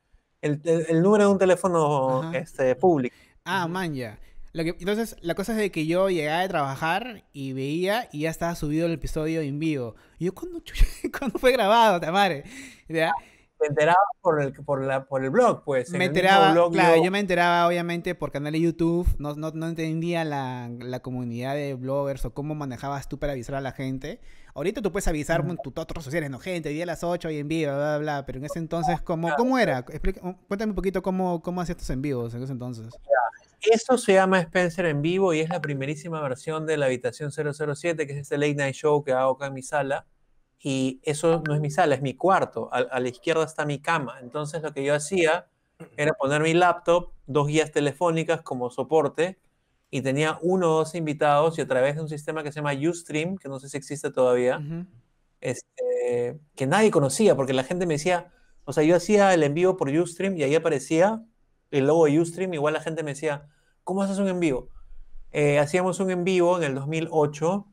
el, 0.43 0.61
el- 0.65 0.87
el 0.89 1.03
número 1.03 1.25
de 1.25 1.31
un 1.31 1.39
teléfono 1.39 2.21
Ajá. 2.23 2.39
este, 2.39 2.75
público. 2.77 3.17
Ah, 3.45 3.67
man, 3.67 3.95
ya. 3.95 4.19
Lo 4.57 4.65
que- 4.65 4.77
entonces, 4.81 5.17
la 5.21 5.35
cosa 5.35 5.53
es 5.53 5.59
de 5.59 5.71
que 5.71 5.87
yo 5.87 6.09
llegaba 6.09 6.41
de 6.41 6.49
trabajar 6.49 7.25
y 7.33 7.53
veía 7.53 8.09
y 8.13 8.21
ya 8.21 8.31
estaba 8.31 8.55
subido 8.55 8.87
el 8.87 8.93
episodio 8.93 9.43
en 9.43 9.59
vivo. 9.59 9.97
Y 10.19 10.25
yo, 10.27 10.35
¿cuándo, 10.35 10.63
¿cuándo 11.19 11.39
fue 11.39 11.53
grabado, 11.53 12.01
Tamare? 12.01 12.45
¿Ya? 12.89 13.13
Te 13.59 13.69
enterabas 13.69 13.97
por 14.21 14.41
el, 14.43 14.53
por 14.53 14.83
la, 14.85 15.05
por 15.07 15.25
el 15.25 15.31
blog, 15.31 15.63
pues. 15.65 15.89
en 15.93 15.99
Me 15.99 16.05
el 16.07 16.11
mismo 16.11 16.21
enteraba, 16.21 16.53
blog 16.53 16.73
claro, 16.73 16.97
yo- 16.97 17.05
yo 17.05 17.11
me 17.11 17.21
enteraba 17.21 17.67
obviamente 17.67 18.15
por 18.15 18.31
canal 18.33 18.53
de 18.53 18.61
YouTube. 18.61 19.07
No, 19.19 19.35
no, 19.35 19.51
no 19.51 19.67
entendía 19.67 20.25
la, 20.25 20.71
la 20.79 21.01
comunidad 21.01 21.55
de 21.55 21.75
bloggers 21.75 22.25
o 22.25 22.33
cómo 22.35 22.55
manejabas 22.55 23.09
tú 23.09 23.19
para 23.19 23.33
avisar 23.33 23.55
a 23.57 23.61
la 23.61 23.73
gente. 23.73 24.21
Ahorita 24.55 24.81
tú 24.81 24.91
puedes 24.91 25.07
avisar 25.09 25.41
en 25.47 25.57
tus 25.59 25.73
otros 25.77 26.03
sociales, 26.03 26.31
no, 26.31 26.39
gente, 26.39 26.71
hoy 26.71 26.75
día 26.77 26.85
a 26.85 26.87
las 26.87 27.05
8 27.05 27.29
y 27.31 27.39
en 27.39 27.49
vivo, 27.49 27.73
bla, 27.73 27.97
bla, 27.97 27.99
bla. 27.99 28.27
Pero 28.27 28.39
en 28.39 28.47
ese 28.47 28.59
entonces, 28.59 29.01
¿cómo, 29.03 29.29
cómo 29.37 29.59
era? 29.59 29.81
Explica- 29.81 30.21
cuéntame 30.49 30.71
un 30.73 30.77
poquito 30.77 31.03
cómo, 31.03 31.43
cómo 31.43 31.61
hacías 31.61 31.77
estos 31.77 31.91
en 31.91 32.01
vivos 32.01 32.35
en 32.35 32.43
ese 32.43 32.53
entonces. 32.53 32.89
Eso 33.61 33.99
se 33.99 34.15
llama 34.15 34.41
Spencer 34.41 34.87
en 34.87 35.03
vivo 35.03 35.35
y 35.35 35.41
es 35.41 35.49
la 35.49 35.61
primerísima 35.61 36.21
versión 36.21 36.67
de 36.67 36.77
la 36.77 36.87
habitación 36.87 37.33
007, 37.33 38.07
que 38.07 38.13
es 38.13 38.19
este 38.19 38.39
late 38.39 38.55
night 38.55 38.75
show 38.75 39.03
que 39.03 39.13
hago 39.13 39.33
acá 39.33 39.47
en 39.47 39.55
mi 39.55 39.63
sala. 39.63 40.07
Y 40.59 41.01
eso 41.03 41.43
no 41.47 41.55
es 41.55 41.61
mi 41.61 41.71
sala, 41.71 41.95
es 41.95 42.03
mi 42.03 42.15
cuarto. 42.15 42.69
A, 42.73 42.79
a 42.79 43.01
la 43.01 43.09
izquierda 43.09 43.45
está 43.45 43.65
mi 43.67 43.81
cama. 43.81 44.19
Entonces 44.21 44.63
lo 44.63 44.73
que 44.73 44.85
yo 44.85 44.95
hacía 44.95 45.47
era 45.97 46.13
poner 46.15 46.43
mi 46.43 46.55
laptop, 46.55 47.13
dos 47.27 47.49
guías 47.49 47.73
telefónicas 47.73 48.43
como 48.43 48.71
soporte, 48.71 49.39
y 49.91 50.03
tenía 50.03 50.39
uno 50.43 50.73
o 50.73 50.79
dos 50.79 50.95
invitados 50.95 51.59
y 51.59 51.63
a 51.63 51.67
través 51.67 51.97
de 51.97 52.03
un 52.03 52.09
sistema 52.09 52.43
que 52.43 52.53
se 52.53 52.57
llama 52.57 52.75
Ustream, 52.75 53.37
que 53.37 53.49
no 53.49 53.61
sé 53.61 53.69
si 53.69 53.77
existe 53.77 54.11
todavía, 54.11 54.61
este, 55.41 56.39
que 56.55 56.67
nadie 56.67 56.91
conocía, 56.91 57.37
porque 57.37 57.53
la 57.53 57.65
gente 57.65 57.87
me 57.87 57.95
decía, 57.95 58.33
o 58.65 58.73
sea, 58.73 58.83
yo 58.83 58.97
hacía 58.97 59.33
el 59.33 59.43
en 59.43 59.55
vivo 59.55 59.77
por 59.77 59.89
Ustream 59.89 60.37
y 60.37 60.43
ahí 60.43 60.55
aparecía 60.55 61.25
el 61.71 61.87
logo 61.87 62.07
de 62.07 62.21
Ustream, 62.21 62.55
igual 62.55 62.75
la 62.75 62.81
gente 62.81 63.03
me 63.03 63.13
decía, 63.13 63.49
¿cómo 63.85 64.03
haces 64.03 64.19
un 64.19 64.29
en 64.29 64.41
vivo? 64.41 64.69
Eh, 65.33 65.59
hacíamos 65.59 66.01
un 66.01 66.11
en 66.11 66.25
vivo 66.25 66.57
en 66.57 66.65
el 66.65 66.75
2008 66.75 67.67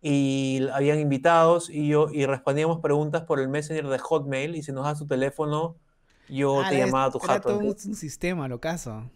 y 0.00 0.66
habían 0.72 0.98
invitados 0.98 1.70
y 1.70 1.88
yo 1.88 2.08
y 2.10 2.26
respondíamos 2.26 2.80
preguntas 2.80 3.22
por 3.22 3.38
el 3.40 3.48
Messenger 3.48 3.86
de 3.86 3.98
Hotmail 3.98 4.56
y 4.56 4.62
si 4.62 4.72
nos 4.72 4.84
das 4.84 4.98
tu 4.98 5.06
teléfono, 5.06 5.76
yo 6.28 6.62
Ah, 6.62 6.70
te 6.70 6.78
llamaba 6.78 7.04
a 7.04 7.10
tu 7.10 7.18
jato. 7.18 7.48
todo 7.50 7.58
un, 7.58 7.94
sistema, 7.94 8.48
lo 8.48 8.60
caso. 8.60 9.10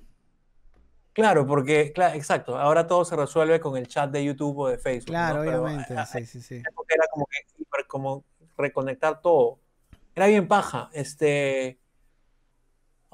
Claro, 1.12 1.47
porque, 1.47 1.92
claro, 1.92 2.14
exacto, 2.14 2.59
ahora 2.59 2.87
todo 2.87 3.05
se 3.05 3.16
resuelve 3.16 3.59
con 3.59 3.77
el 3.77 3.88
chat 3.88 4.11
de 4.11 4.25
YouTube 4.25 4.59
o 4.59 4.69
de 4.69 4.79
Facebook. 4.79 5.11
Claro, 5.11 5.38
¿no? 5.38 5.45
Pero, 5.45 5.62
obviamente. 5.64 5.97
Sí, 6.12 6.27
sí, 6.27 6.42
sí. 6.42 6.57
época 6.57 6.95
era 6.95 7.07
como 7.11 7.27
que 7.27 7.85
como 7.87 8.25
reconectar 8.57 9.21
todo. 9.21 9.61
Era 10.14 10.27
bien 10.27 10.49
paja. 10.49 10.90
Este, 10.92 11.81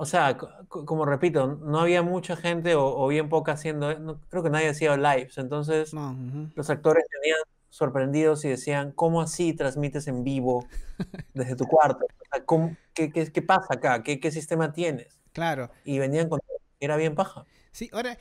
o 0.03 0.07
sea, 0.07 0.37
co- 0.37 0.49
co- 0.69 0.85
como 0.87 1.05
repito, 1.07 1.47
no 1.62 1.81
había 1.81 2.03
mucha 2.03 2.37
gente 2.37 2.75
o, 2.75 2.85
o 2.97 3.09
bien 3.09 3.29
poca 3.29 3.53
haciendo, 3.53 3.99
no, 3.99 4.21
creo 4.29 4.43
que 4.43 4.51
nadie 4.51 4.69
hacía 4.69 4.97
lives. 4.97 5.38
Entonces, 5.38 5.95
No, 5.95 6.17
los 6.55 6.71
actores 6.71 7.05
venían 7.21 7.38
sorprendidos 7.71 8.45
y 8.45 8.49
decían, 8.49 8.93
¿cómo 8.93 9.23
así 9.23 9.55
transmites 9.55 10.07
en 10.09 10.25
vivo 10.25 10.67
desde 11.35 11.57
tu 11.57 11.67
cuarto? 11.67 12.05
O 12.05 12.25
sea, 12.37 12.45
¿cómo- 12.45 12.77
qué, 12.95 13.11
qué- 13.12 13.31
qué 13.33 13.43
pasa 13.43 13.69
acá? 13.75 14.03
¿Qué, 14.03 14.21
qué 14.21 14.31
sistema 14.31 14.73
tienes? 14.73 15.19
Claro. 15.33 15.71
Y 15.85 15.99
venían 15.99 16.29
con... 16.29 16.41
Era 16.81 16.97
bien 16.97 17.15
paja. 17.15 17.45
Sí, 17.73 17.88
ahora, 17.93 18.19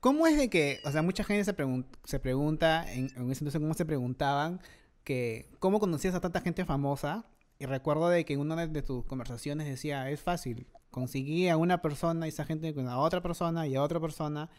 ¿cómo 0.00 0.26
es 0.26 0.36
de 0.38 0.48
que, 0.50 0.80
o 0.84 0.90
sea, 0.90 1.02
mucha 1.02 1.24
gente 1.24 1.44
se, 1.44 1.54
pregun- 1.56 1.86
se 2.04 2.18
pregunta, 2.20 2.90
en, 2.92 3.10
en 3.16 3.30
ese 3.30 3.44
entonces, 3.44 3.60
¿cómo 3.60 3.74
se 3.74 3.84
preguntaban 3.86 4.60
que, 5.04 5.48
cómo 5.58 5.80
conocías 5.80 6.14
a 6.14 6.20
tanta 6.20 6.40
gente 6.40 6.64
famosa? 6.64 7.26
Y 7.58 7.66
recuerdo 7.66 8.08
de 8.08 8.24
que 8.24 8.34
en 8.34 8.40
una 8.40 8.66
de 8.66 8.82
tus 8.82 9.04
conversaciones 9.04 9.66
decía, 9.66 10.08
es 10.10 10.20
fácil, 10.22 10.66
conseguí 10.98 11.48
a 11.48 11.56
una 11.56 11.80
persona 11.80 12.26
y 12.26 12.30
esa 12.30 12.44
gente 12.44 12.74
con 12.74 12.88
a 12.88 12.98
otra 12.98 13.20
persona 13.20 13.66
y 13.66 13.76
a 13.76 13.82
otra 13.82 14.00
persona 14.00 14.50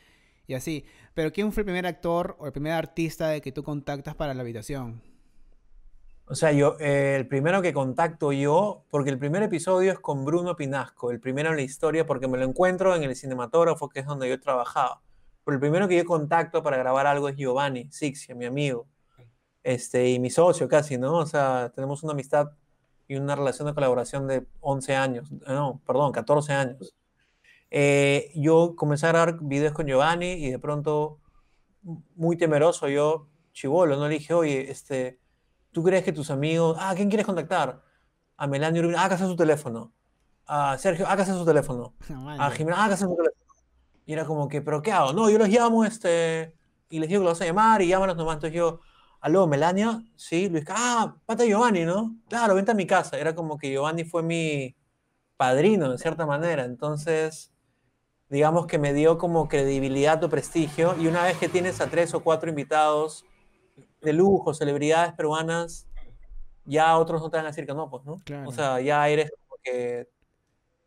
y 0.48 0.54
así. 0.54 0.86
Pero 1.14 1.32
¿quién 1.32 1.52
fue 1.52 1.62
el 1.62 1.66
primer 1.66 1.86
actor 1.86 2.36
o 2.40 2.46
el 2.46 2.52
primer 2.52 2.74
artista 2.74 3.28
de 3.28 3.42
que 3.42 3.52
tú 3.52 3.62
contactas 3.64 4.16
para 4.16 4.34
la 4.34 4.42
habitación? 4.42 5.02
O 6.26 6.36
sea, 6.36 6.52
yo, 6.52 6.78
eh, 6.80 7.16
el 7.18 7.28
primero 7.28 7.62
que 7.62 7.74
contacto 7.74 8.32
yo, 8.32 8.86
porque 8.90 9.10
el 9.10 9.18
primer 9.18 9.44
episodio 9.44 9.92
es 9.92 10.00
con 10.00 10.26
Bruno 10.26 10.56
Pinasco, 10.56 11.12
el 11.12 11.20
primero 11.20 11.50
en 11.50 11.56
la 11.56 11.64
historia, 11.64 12.06
porque 12.06 12.28
me 12.28 12.38
lo 12.38 12.46
encuentro 12.46 12.96
en 12.96 13.04
el 13.04 13.16
cinematógrafo, 13.16 13.90
que 13.90 14.00
es 14.02 14.06
donde 14.06 14.30
yo 14.30 14.40
trabajaba. 14.40 15.02
Pero 15.44 15.56
el 15.56 15.60
primero 15.60 15.88
que 15.88 15.98
yo 15.98 16.06
contacto 16.06 16.62
para 16.62 16.78
grabar 16.78 17.08
algo 17.08 17.30
es 17.30 17.36
Giovanni 17.36 17.88
Sixia, 17.92 18.36
mi 18.36 18.46
amigo, 18.46 18.88
este, 19.64 20.10
y 20.10 20.20
mi 20.20 20.30
socio 20.30 20.68
casi, 20.68 20.98
¿no? 20.98 21.18
O 21.18 21.26
sea, 21.26 21.72
tenemos 21.76 22.04
una 22.04 22.14
amistad 22.14 22.52
y 23.10 23.18
una 23.18 23.36
relación 23.36 23.68
de 23.68 23.74
colaboración 23.74 24.26
de 24.28 24.48
11 24.62 24.96
años, 24.96 25.32
no, 25.46 25.82
perdón, 25.86 26.14
14 26.14 26.54
años. 26.54 26.96
Eh, 27.70 28.32
yo 28.36 28.76
comencé 28.78 29.06
a 29.08 29.10
grabar 29.10 29.40
videos 29.42 29.74
con 29.74 29.86
Giovanni 29.86 30.32
y 30.32 30.50
de 30.50 30.60
pronto, 30.60 31.20
muy 32.16 32.38
temeroso, 32.38 32.88
yo, 32.88 33.28
chivolo, 33.52 33.98
no 33.98 34.08
le 34.08 34.14
dije, 34.14 34.34
oye, 34.34 34.72
este 34.72 35.20
¿Tú 35.72 35.84
crees 35.84 36.04
que 36.04 36.12
tus 36.12 36.32
amigos, 36.32 36.78
ah, 36.80 36.94
¿quién 36.96 37.10
quieres 37.10 37.26
contactar? 37.26 37.82
A 38.38 38.48
Melania 38.48 38.82
Urbina, 38.82 39.04
hágase 39.04 39.26
su 39.26 39.36
teléfono. 39.36 39.94
A 40.46 40.78
Sergio, 40.78 41.08
hágase 41.08 41.34
su 41.34 41.46
teléfono. 41.46 41.94
A 42.40 42.50
Jimena, 42.52 42.84
hágase 42.84 43.06
su 43.06 43.16
teléfono. 43.16 43.46
Y 44.06 44.14
era 44.14 44.26
como 44.26 44.48
que, 44.48 44.62
¿pero 44.62 44.82
qué 44.82 44.92
hago? 44.92 45.14
No, 45.14 45.30
yo 45.30 45.38
los 45.38 45.50
llamo, 45.50 45.86
este, 45.86 46.56
y 46.90 47.00
les 47.00 47.10
digo 47.10 47.22
que 47.22 47.26
los 47.26 47.38
vas 47.38 47.42
a 47.42 47.46
llamar 47.46 47.82
y 47.84 47.88
llámanos 47.88 48.18
nomás. 48.18 48.36
Entonces 48.36 48.58
yo, 48.58 48.80
aló, 49.22 49.48
Melania, 49.48 50.04
sí, 50.16 50.50
Luis, 50.50 50.66
ah, 50.70 51.16
pata 51.26 51.46
Giovanni, 51.46 51.86
¿no? 51.86 52.16
Claro, 52.28 52.56
vente 52.56 52.72
a 52.72 52.76
mi 52.76 52.88
casa. 52.88 53.18
Era 53.18 53.36
como 53.36 53.58
que 53.58 53.72
Giovanni 53.72 54.04
fue 54.04 54.24
mi 54.24 54.76
padrino, 55.38 55.92
de 55.92 55.98
cierta 55.98 56.26
manera. 56.26 56.66
Entonces, 56.66 57.52
digamos 58.30 58.68
que 58.68 58.78
me 58.78 58.94
dio 58.94 59.18
como 59.18 59.48
credibilidad 59.48 60.24
o 60.24 60.30
prestigio. 60.30 60.96
Y 61.00 61.08
una 61.08 61.24
vez 61.24 61.38
que 61.38 61.50
tienes 61.50 61.82
a 61.82 61.88
tres 61.88 62.14
o 62.14 62.22
cuatro 62.22 62.50
invitados 62.50 63.26
de 64.02 64.14
lujo, 64.14 64.54
celebridades 64.54 65.14
peruanas, 65.14 65.88
ya 66.66 66.98
otros 66.98 67.22
no 67.22 67.30
te 67.30 67.38
van 67.38 67.46
a 67.46 67.50
decir 67.50 67.66
que 67.66 67.74
no, 67.74 67.90
pues, 67.90 68.06
¿no? 68.06 68.18
Claro. 68.24 68.48
O 68.50 68.52
sea, 68.52 68.80
ya 68.80 69.08
eres 69.10 69.32
como 69.32 69.62
que 69.62 70.10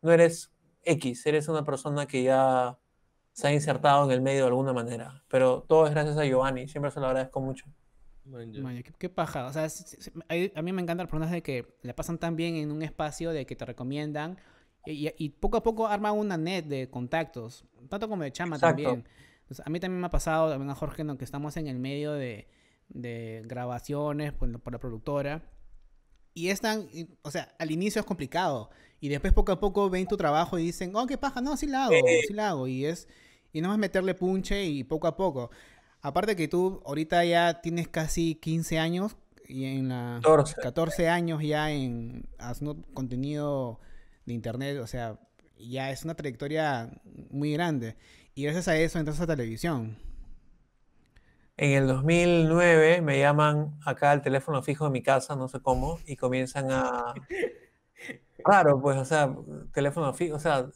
no 0.01 0.13
eres 0.13 0.53
X, 0.85 1.27
eres 1.27 1.49
una 1.49 1.65
persona 1.65 2.07
que 2.07 2.23
ya 2.23 2.79
se 3.33 3.49
ha 3.49 3.53
insertado 3.53 4.05
en 4.05 4.11
el 4.11 4.21
medio 4.21 4.43
de 4.43 4.49
alguna 4.49 4.73
manera. 4.73 5.23
Pero 5.29 5.63
todo 5.63 5.87
es 5.87 5.93
gracias 5.93 6.17
a 6.17 6.25
Giovanni, 6.25 6.69
siempre 6.69 6.91
se 6.91 7.01
lo 7.01 7.07
agradezco 7.07 7.41
mucho. 7.41 7.67
Man, 8.25 8.83
qué, 8.83 8.93
qué 8.99 9.09
paja. 9.09 9.47
O 9.47 9.53
sea, 9.53 9.65
s- 9.65 9.97
s- 9.99 10.13
a 10.29 10.59
a 10.59 10.63
mí 10.63 10.73
me 10.73 10.81
encantan 10.83 10.99
las 10.99 11.09
personas 11.09 11.31
de 11.33 11.43
que 11.43 11.77
le 11.83 11.93
pasan 11.95 12.19
tan 12.19 12.37
bien 12.37 12.55
en 12.57 12.71
un 12.71 12.83
espacio 12.83 13.31
de 13.33 13.47
que 13.47 13.57
te 13.57 13.65
recomiendan 13.65 14.39
y, 14.87 15.09
y- 15.09 15.15
y 15.19 15.29
poco 15.31 15.57
a 15.57 15.63
poco 15.63 15.87
arman 15.89 16.17
una 16.17 16.37
net 16.37 16.65
de 16.67 16.89
contactos, 16.89 17.65
tanto 17.89 18.09
como 18.09 18.23
de 18.23 18.33
chama 18.33 18.57
Exacto. 18.57 18.83
también. 18.83 19.05
Entonces, 19.43 19.67
a 19.67 19.71
mí 19.71 19.81
también 19.81 20.01
me 20.01 20.07
ha 20.07 20.11
pasado, 20.11 20.51
también 20.51 20.71
a 20.71 20.75
Jorge, 20.75 21.05
¿no? 21.05 21.19
que 21.19 21.25
estamos 21.25 21.57
en 21.57 21.67
el 21.67 21.79
medio 21.79 22.13
de, 22.13 22.47
de 22.89 23.43
grabaciones 23.45 24.33
por, 24.33 24.49
la- 24.49 24.59
por 24.59 24.73
la 24.73 24.79
productora. 24.79 25.43
Y 26.35 26.49
es 26.49 26.61
tan, 26.61 26.87
o 27.23 27.31
sea, 27.31 27.55
al 27.59 27.71
inicio 27.71 28.01
es 28.01 28.07
complicado. 28.07 28.71
Y 29.01 29.09
después 29.09 29.33
poco 29.33 29.53
a 29.53 29.61
poco 29.61 29.91
ven 29.91 30.07
tu 30.07 30.17
trabajo 30.17 30.59
y 30.59 30.63
dicen, 30.65 30.93
oh, 30.95 31.07
qué 31.07 31.19
paja, 31.19 31.41
no, 31.41 31.57
sí 31.57 31.67
la 31.67 31.87
hago, 31.87 31.95
sí 32.27 32.33
la 32.33 32.51
hago. 32.51 32.69
Y 32.69 32.87
es, 32.87 33.09
y 33.53 33.61
no 33.61 33.73
es 33.73 33.79
meterle 33.79 34.15
punche 34.15 34.65
y 34.65 34.85
poco 34.85 35.09
a 35.09 35.17
poco. 35.17 35.51
Aparte 36.03 36.35
que 36.35 36.49
tú 36.49 36.83
ahorita 36.85 37.25
ya 37.25 37.61
tienes 37.61 37.87
casi 37.87 38.35
15 38.35 38.81
años 38.81 39.17
y 39.47 39.67
en 39.67 39.89
la 39.89 40.19
14. 40.23 40.57
14 40.61 41.09
años 41.09 41.43
ya 41.43 41.71
en 41.71 42.27
haciendo 42.39 42.83
contenido 42.93 43.79
de 44.27 44.35
internet, 44.35 44.79
o 44.79 44.87
sea, 44.89 45.21
ya 45.57 45.91
es 45.91 46.05
una 46.05 46.15
trayectoria 46.15 46.91
muy 47.31 47.53
grande. 47.53 47.97
Y 48.35 48.43
gracias 48.43 48.67
a 48.67 48.77
eso 48.77 48.99
entras 48.99 49.21
a 49.21 49.27
televisión. 49.29 49.97
En 51.57 51.71
el 51.71 51.87
2009 51.87 53.01
me 53.03 53.21
llaman 53.21 53.79
acá 53.85 54.11
al 54.11 54.23
teléfono 54.23 54.61
fijo 54.63 54.87
de 54.87 54.91
mi 54.91 55.03
casa, 55.03 55.37
no 55.37 55.47
sé 55.47 55.61
cómo, 55.61 56.01
y 56.07 56.17
comienzan 56.17 56.73
a... 56.73 57.15
Raro, 58.45 58.81
pues, 58.81 58.97
o 58.97 59.05
sea, 59.05 59.33
teléfono 59.73 60.13
fijo, 60.15 60.35
o 60.35 60.41
sea, 60.41 60.67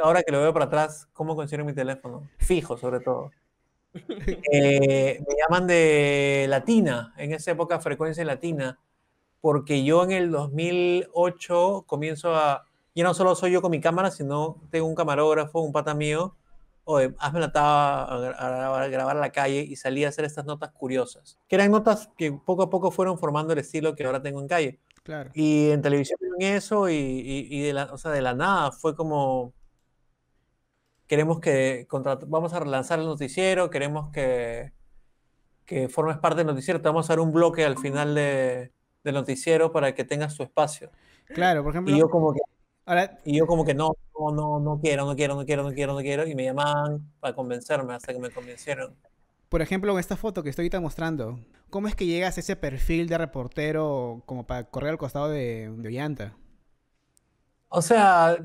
ahora 0.00 0.22
que 0.22 0.30
lo 0.30 0.40
veo 0.40 0.52
para 0.52 0.66
atrás, 0.66 1.08
¿cómo 1.12 1.34
considero 1.34 1.64
mi 1.64 1.72
teléfono? 1.72 2.28
Fijo, 2.38 2.76
sobre 2.76 3.00
todo. 3.00 3.32
Eh, 4.52 5.20
me 5.26 5.34
llaman 5.40 5.66
de 5.66 6.46
Latina, 6.48 7.12
en 7.16 7.32
esa 7.32 7.50
época 7.52 7.80
frecuencia 7.80 8.24
latina, 8.24 8.78
porque 9.40 9.84
yo 9.84 10.04
en 10.04 10.12
el 10.12 10.30
2008 10.30 11.84
comienzo 11.86 12.34
a... 12.34 12.64
Ya 12.94 13.04
no 13.04 13.14
solo 13.14 13.34
soy 13.36 13.52
yo 13.52 13.62
con 13.62 13.70
mi 13.70 13.80
cámara, 13.80 14.10
sino 14.10 14.60
tengo 14.70 14.86
un 14.86 14.94
camarógrafo, 14.96 15.60
un 15.60 15.72
pata 15.72 15.94
mío, 15.94 16.34
oye, 16.84 17.14
hazme 17.18 17.38
la 17.40 17.52
taba 17.52 18.02
a, 18.04 18.82
a 18.82 18.88
grabar, 18.88 19.16
la 19.16 19.30
calle 19.30 19.60
y 19.60 19.76
salí 19.76 20.04
a 20.04 20.08
hacer 20.08 20.24
estas 20.24 20.44
notas 20.46 20.72
curiosas, 20.72 21.38
que 21.48 21.54
eran 21.56 21.70
notas 21.70 22.10
que 22.18 22.32
poco 22.32 22.62
a 22.64 22.70
poco 22.70 22.90
fueron 22.90 23.16
formando 23.18 23.52
el 23.52 23.60
estilo 23.60 23.94
que 23.94 24.04
ahora 24.04 24.20
tengo 24.22 24.40
en 24.40 24.48
calle. 24.48 24.80
Claro. 25.04 25.30
Y 25.32 25.70
en 25.70 25.80
televisión 25.80 26.18
en 26.40 26.54
eso 26.56 26.88
y, 26.88 26.94
y- 26.94 27.46
y 27.50 27.60
de, 27.62 27.72
la, 27.72 27.84
o 27.92 27.98
sea, 27.98 28.10
de 28.10 28.20
la 28.20 28.34
nada 28.34 28.72
fue 28.72 28.96
como, 28.96 29.52
queremos 31.08 31.40
que, 31.40 31.88
vamos 32.28 32.52
a 32.52 32.60
relanzar 32.60 33.00
el 33.00 33.06
noticiero, 33.06 33.70
queremos 33.70 34.10
que, 34.10 34.72
que 35.64 35.88
formes 35.88 36.18
parte 36.18 36.38
del 36.38 36.46
noticiero, 36.46 36.80
te 36.80 36.88
vamos 36.88 37.08
a 37.10 37.14
dar 37.14 37.20
un 37.20 37.32
bloque 37.32 37.64
al 37.64 37.78
final 37.78 38.14
de, 38.14 38.72
del 39.02 39.14
noticiero 39.14 39.72
para 39.72 39.94
que 39.94 40.04
tengas 40.04 40.36
tu 40.36 40.42
espacio. 40.44 40.90
Claro, 41.26 41.64
por 41.64 41.72
ejemplo, 41.72 41.94
Y 41.94 41.98
yo 41.98 42.08
como 42.08 42.32
que, 42.32 42.40
ahora 42.84 43.18
y 43.24 43.38
yo 43.38 43.46
como 43.46 43.64
que 43.64 43.74
no, 43.74 43.92
no, 44.18 44.30
no, 44.30 44.60
no 44.60 44.80
quiero, 44.80 45.06
no 45.06 45.16
quiero, 45.16 45.34
no 45.34 45.44
quiero, 45.44 45.62
no 45.62 45.72
quiero, 45.72 45.94
no 45.94 46.00
quiero, 46.00 46.26
y 46.26 46.34
me 46.34 46.44
llamaban 46.44 47.10
para 47.20 47.34
convencerme 47.34 47.94
hasta 47.94 48.12
que 48.12 48.18
me 48.18 48.30
convencieron. 48.30 48.94
Por 49.48 49.62
ejemplo, 49.62 49.92
en 49.92 49.98
esta 49.98 50.16
foto 50.16 50.42
que 50.42 50.50
estoy 50.50 50.64
ahorita 50.64 50.80
mostrando, 50.80 51.40
¿cómo 51.70 51.88
es 51.88 51.94
que 51.94 52.04
llegas 52.04 52.36
a 52.36 52.40
ese 52.40 52.54
perfil 52.54 53.08
de 53.08 53.16
reportero 53.16 54.22
como 54.26 54.46
para 54.46 54.64
correr 54.64 54.90
al 54.90 54.98
costado 54.98 55.30
de, 55.30 55.72
de 55.74 55.88
Ollanta? 55.88 56.36
O 57.70 57.80
sea, 57.80 58.36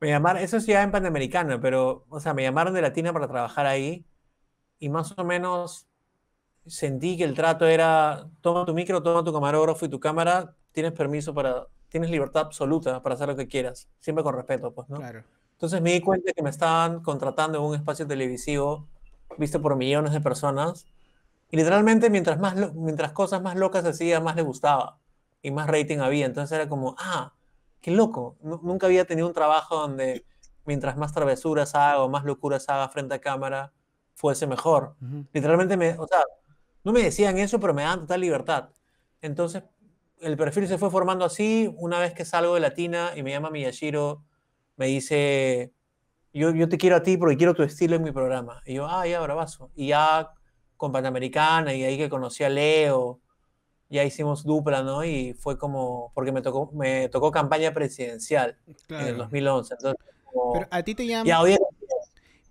me, 0.00 0.08
llamaron, 0.08 0.42
eso 0.42 0.56
es 0.56 0.66
ya 0.66 0.82
en 0.82 0.90
Panamericana, 0.90 1.60
pero, 1.60 2.04
o 2.08 2.20
sea, 2.20 2.34
me 2.34 2.42
llamaron 2.42 2.74
de 2.74 2.82
Latina 2.82 3.12
para 3.12 3.28
trabajar 3.28 3.66
ahí 3.66 4.04
y 4.78 4.88
más 4.88 5.16
o 5.16 5.24
menos 5.24 5.86
sentí 6.66 7.16
que 7.16 7.24
el 7.24 7.34
trato 7.34 7.66
era, 7.66 8.28
toma 8.40 8.64
tu 8.64 8.74
micro, 8.74 9.02
toma 9.02 9.24
tu 9.24 9.32
camarógrafo 9.32 9.86
y 9.86 9.88
tu 9.88 10.00
cámara, 10.00 10.54
tienes 10.72 10.92
permiso 10.92 11.34
para, 11.34 11.66
tienes 11.88 12.10
libertad 12.10 12.42
absoluta 12.46 13.02
para 13.02 13.14
hacer 13.14 13.28
lo 13.28 13.36
que 13.36 13.46
quieras, 13.46 13.88
siempre 14.00 14.24
con 14.24 14.34
respeto, 14.34 14.72
pues, 14.72 14.88
¿no? 14.88 14.96
Claro. 14.96 15.24
Entonces 15.52 15.80
me 15.80 15.92
di 15.92 16.00
cuenta 16.00 16.32
que 16.32 16.42
me 16.42 16.50
estaban 16.50 17.00
contratando 17.00 17.58
en 17.58 17.64
un 17.64 17.74
espacio 17.74 18.06
televisivo 18.06 18.88
visto 19.38 19.60
por 19.62 19.76
millones 19.76 20.12
de 20.12 20.20
personas 20.20 20.86
y 21.50 21.56
literalmente 21.56 22.10
mientras 22.10 22.38
más 22.38 22.74
mientras 22.74 23.12
cosas 23.12 23.40
más 23.40 23.56
locas 23.56 23.84
hacía, 23.84 24.20
más 24.20 24.36
le 24.36 24.42
gustaba 24.42 24.98
y 25.42 25.50
más 25.50 25.68
rating 25.68 25.98
había. 25.98 26.26
Entonces 26.26 26.56
era 26.56 26.68
como, 26.68 26.96
ah, 26.98 27.32
qué 27.84 27.90
loco. 27.90 28.38
Nu- 28.40 28.60
Nunca 28.62 28.86
había 28.86 29.04
tenido 29.04 29.28
un 29.28 29.34
trabajo 29.34 29.76
donde 29.76 30.24
mientras 30.64 30.96
más 30.96 31.12
travesuras 31.12 31.74
haga 31.74 32.02
o 32.02 32.08
más 32.08 32.24
locuras 32.24 32.66
haga 32.70 32.88
frente 32.88 33.14
a 33.14 33.20
cámara, 33.20 33.72
fuese 34.14 34.46
mejor. 34.46 34.96
Literalmente 35.34 35.76
me, 35.76 35.90
o 35.98 36.06
sea, 36.06 36.22
no 36.82 36.92
me 36.92 37.02
decían 37.02 37.36
eso, 37.38 37.60
pero 37.60 37.74
me 37.74 37.82
daban 37.82 38.00
total 38.00 38.22
libertad. 38.22 38.70
Entonces, 39.20 39.64
el 40.20 40.36
perfil 40.38 40.66
se 40.66 40.78
fue 40.78 40.90
formando 40.90 41.26
así. 41.26 41.70
Una 41.76 41.98
vez 41.98 42.14
que 42.14 42.24
salgo 42.24 42.54
de 42.54 42.60
Latina 42.60 43.10
y 43.16 43.22
me 43.22 43.30
llama 43.32 43.50
Miyashiro, 43.50 44.24
me 44.76 44.86
dice, 44.86 45.74
yo, 46.32 46.52
yo 46.52 46.68
te 46.70 46.78
quiero 46.78 46.96
a 46.96 47.02
ti 47.02 47.18
porque 47.18 47.36
quiero 47.36 47.52
tu 47.54 47.62
estilo 47.64 47.96
en 47.96 48.02
mi 48.02 48.12
programa. 48.12 48.62
Y 48.64 48.74
yo, 48.74 48.86
ah, 48.88 49.06
ya, 49.06 49.20
bravazo. 49.20 49.70
Y 49.74 49.88
ya 49.88 50.30
con 50.78 50.90
Panamericana 50.90 51.74
y 51.74 51.84
ahí 51.84 51.98
que 51.98 52.08
conocí 52.08 52.44
a 52.44 52.48
Leo, 52.48 53.20
ya 53.94 54.04
hicimos 54.04 54.44
dupla, 54.44 54.82
¿no? 54.82 55.04
Y 55.04 55.34
fue 55.34 55.56
como, 55.56 56.10
porque 56.14 56.32
me 56.32 56.42
tocó, 56.42 56.70
me 56.72 57.08
tocó 57.08 57.30
campaña 57.30 57.72
presidencial 57.72 58.58
en 58.66 58.74
el 58.74 58.76
Claro. 58.86 59.18
2011. 59.18 59.74
Entonces, 59.74 60.00
como, 60.24 60.52
Pero 60.54 60.66
a 60.70 60.82
ti 60.82 60.94
te 60.94 61.06
llama, 61.06 61.28
ya, 61.28 61.40
oye, 61.40 61.58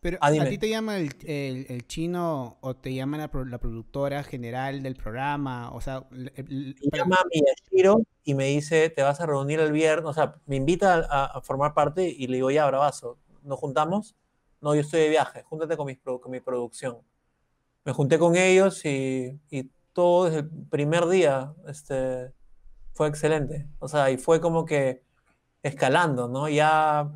pero 0.02 0.18
Ah, 0.20 0.28
a 0.28 0.50
ti 0.50 0.58
te 0.58 0.68
llama 0.70 0.98
el, 0.98 1.12
el- 1.24 1.66
el 1.70 1.88
chino 1.88 2.58
o 2.62 2.76
te 2.76 2.94
llama 2.94 3.18
la, 3.18 3.30
la 3.46 3.58
productora 3.58 4.24
general 4.24 4.84
del 4.84 4.96
programa, 4.96 5.72
o 5.72 5.80
sea, 5.80 6.06
el- 6.12 6.76
me 6.92 6.98
llama 6.98 7.20
Miyashiro 7.32 8.02
y 8.26 8.34
me 8.34 8.48
dice, 8.48 8.90
te 8.90 9.02
vas 9.02 9.22
a 9.22 9.26
reunir 9.26 9.60
el 9.62 9.72
viernes, 9.72 10.06
o 10.10 10.14
sea, 10.14 10.36
me 10.46 10.58
invita 10.58 11.06
a, 11.10 11.26
a 11.38 11.42
formar 11.42 11.74
parte 11.74 12.08
y 12.10 12.28
le 12.28 12.36
digo, 12.38 12.52
ya, 12.52 12.66
bravazo, 12.68 13.18
¿nos 13.44 13.60
juntamos? 13.60 14.16
No, 14.60 14.76
yo 14.76 14.82
estoy 14.82 15.02
de 15.02 15.10
viaje, 15.10 15.44
júntate 15.44 15.78
con 15.78 15.86
mi, 15.88 15.96
con 15.96 16.32
mi 16.32 16.40
producción. 16.42 16.98
Me 17.86 17.94
junté 17.94 18.18
con 18.20 18.36
ellos 18.36 18.84
y, 18.86 19.40
y 19.50 19.70
todo 19.94 20.26
desde 20.26 20.40
el 20.40 20.50
primer 20.70 21.08
día 21.08 21.54
este, 21.68 22.34
fue 22.94 23.08
excelente. 23.08 23.68
O 23.80 23.88
sea, 23.88 24.12
y 24.12 24.18
fue 24.18 24.42
como 24.42 24.66
que 24.66 25.04
escalando, 25.62 26.28
¿no? 26.28 26.50
Ya 26.50 27.12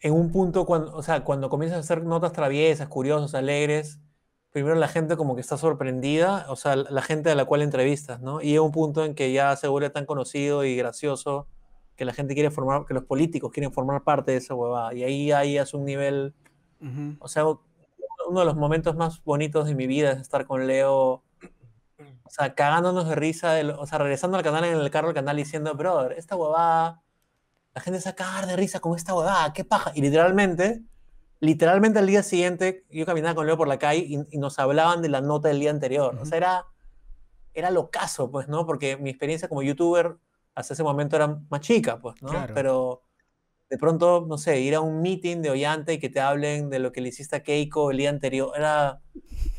en 0.00 0.12
un 0.12 0.30
punto, 0.30 0.66
cuando, 0.66 0.94
o 0.94 1.02
sea, 1.02 1.24
cuando 1.24 1.48
comienzas 1.48 1.78
a 1.78 1.80
hacer 1.80 2.04
notas 2.04 2.32
traviesas, 2.32 2.88
curiosas, 2.88 3.34
alegres, 3.34 4.00
primero 4.50 4.74
la 4.76 4.88
gente 4.88 5.16
como 5.16 5.34
que 5.34 5.40
está 5.40 5.56
sorprendida, 5.56 6.46
o 6.48 6.56
sea, 6.56 6.76
la 6.76 7.02
gente 7.02 7.30
a 7.30 7.34
la 7.34 7.44
cual 7.44 7.62
entrevistas, 7.62 8.20
¿no? 8.20 8.40
Y 8.40 8.50
llega 8.50 8.62
un 8.62 8.70
punto 8.72 9.04
en 9.04 9.14
que 9.14 9.32
ya 9.32 9.56
se 9.56 9.66
vuelve 9.66 9.90
tan 9.90 10.06
conocido 10.06 10.64
y 10.64 10.76
gracioso 10.76 11.48
que 11.96 12.04
la 12.04 12.12
gente 12.12 12.34
quiere 12.34 12.50
formar, 12.50 12.84
que 12.84 12.94
los 12.94 13.04
políticos 13.04 13.50
quieren 13.52 13.72
formar 13.72 14.02
parte 14.02 14.32
de 14.32 14.38
esa 14.38 14.54
huevada. 14.54 14.94
Y 14.94 15.04
ahí, 15.04 15.32
ahí 15.32 15.58
es 15.58 15.74
un 15.74 15.84
nivel, 15.84 16.34
Ujú. 16.80 17.16
o 17.18 17.28
sea, 17.28 17.44
uno 17.46 18.40
de 18.40 18.46
los 18.46 18.56
momentos 18.56 18.96
más 18.96 19.22
bonitos 19.24 19.66
de 19.66 19.74
mi 19.74 19.86
vida 19.86 20.12
es 20.12 20.20
estar 20.20 20.46
con 20.46 20.66
Leo, 20.66 21.22
o 22.24 22.30
sea, 22.30 22.54
cagándonos 22.54 23.08
de 23.08 23.14
risa, 23.14 23.52
de 23.52 23.64
lo- 23.64 23.80
o 23.80 23.86
sea, 23.86 23.98
regresando 23.98 24.36
al 24.36 24.42
canal 24.44 24.64
en 24.64 24.76
el 24.78 24.90
carro 24.90 25.08
del 25.08 25.14
canal 25.14 25.36
diciendo, 25.36 25.74
brother, 25.74 26.12
esta 26.12 26.36
huevada, 26.36 27.02
la 27.74 27.80
gente 27.80 28.00
se 28.00 28.08
va 28.10 28.12
a 28.12 28.16
cagar 28.16 28.46
de 28.46 28.56
risa 28.56 28.80
con 28.80 28.96
esta 28.96 29.14
huevada, 29.14 29.52
qué 29.52 29.64
paja. 29.64 29.92
Y 29.94 30.02
literalmente, 30.02 30.82
literalmente 31.40 31.98
al 31.98 32.06
día 32.06 32.22
siguiente, 32.22 32.86
yo 32.90 33.06
caminaba 33.06 33.34
con 33.34 33.46
Leo 33.46 33.56
por 33.56 33.68
la 33.68 33.78
calle 33.78 34.00
y, 34.06 34.18
y 34.30 34.38
nos 34.38 34.58
hablaban 34.58 35.02
de 35.02 35.08
la 35.10 35.20
nota 35.20 35.48
del 35.48 35.60
día 35.60 35.70
anterior. 35.70 36.14
O 36.14 36.16
Ujú. 36.18 36.26
sea, 36.26 36.38
era, 36.38 36.66
era 37.54 37.70
locazo, 37.70 38.30
pues, 38.30 38.48
¿no? 38.48 38.66
Porque 38.66 38.96
mi 38.96 39.10
experiencia 39.10 39.48
como 39.48 39.62
youtuber 39.62 40.16
hasta 40.54 40.74
ese 40.74 40.82
momento 40.82 41.16
era 41.16 41.28
más 41.50 41.60
chica, 41.60 41.98
pues, 42.00 42.20
¿no? 42.22 42.30
Claro. 42.30 42.54
Pero 42.54 43.02
de 43.74 43.78
pronto, 43.78 44.24
no 44.28 44.38
sé, 44.38 44.60
ir 44.60 44.76
a 44.76 44.80
un 44.80 45.02
meeting 45.02 45.42
de 45.42 45.50
Ollanta 45.50 45.92
y 45.92 45.98
que 45.98 46.08
te 46.08 46.20
hablen 46.20 46.70
de 46.70 46.78
lo 46.78 46.92
que 46.92 47.00
le 47.00 47.08
hiciste 47.08 47.34
a 47.34 47.42
Keiko 47.42 47.90
el 47.90 47.96
día 47.96 48.08
anterior, 48.08 48.52
era, 48.56 49.00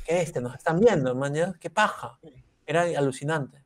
¿qué 0.07 0.21
este? 0.21 0.39
Nos 0.39 0.55
están 0.55 0.79
viendo, 0.79 1.13
man, 1.15 1.35
¿ya? 1.35 1.53
qué 1.59 1.69
paja. 1.69 2.17
Era 2.65 2.83
alucinante. 2.97 3.57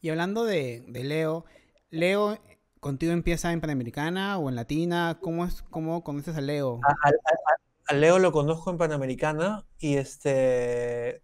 Y 0.00 0.08
hablando 0.08 0.42
de, 0.44 0.82
de 0.88 1.04
Leo, 1.04 1.44
Leo, 1.92 2.36
¿contigo 2.80 3.12
empieza 3.12 3.52
en 3.52 3.60
Panamericana 3.60 4.38
o 4.38 4.48
en 4.48 4.56
Latina? 4.56 5.18
¿Cómo 5.22 5.44
es 5.44 5.62
cómo 5.70 6.02
conoces 6.02 6.36
a 6.36 6.40
Leo? 6.40 6.80
A, 6.82 6.90
a- 6.90 7.10
a- 7.10 7.92
a 7.92 7.94
Leo 7.94 8.18
lo 8.18 8.32
conozco 8.32 8.72
en 8.72 8.78
Panamericana 8.78 9.64
y 9.78 9.98
este, 9.98 11.22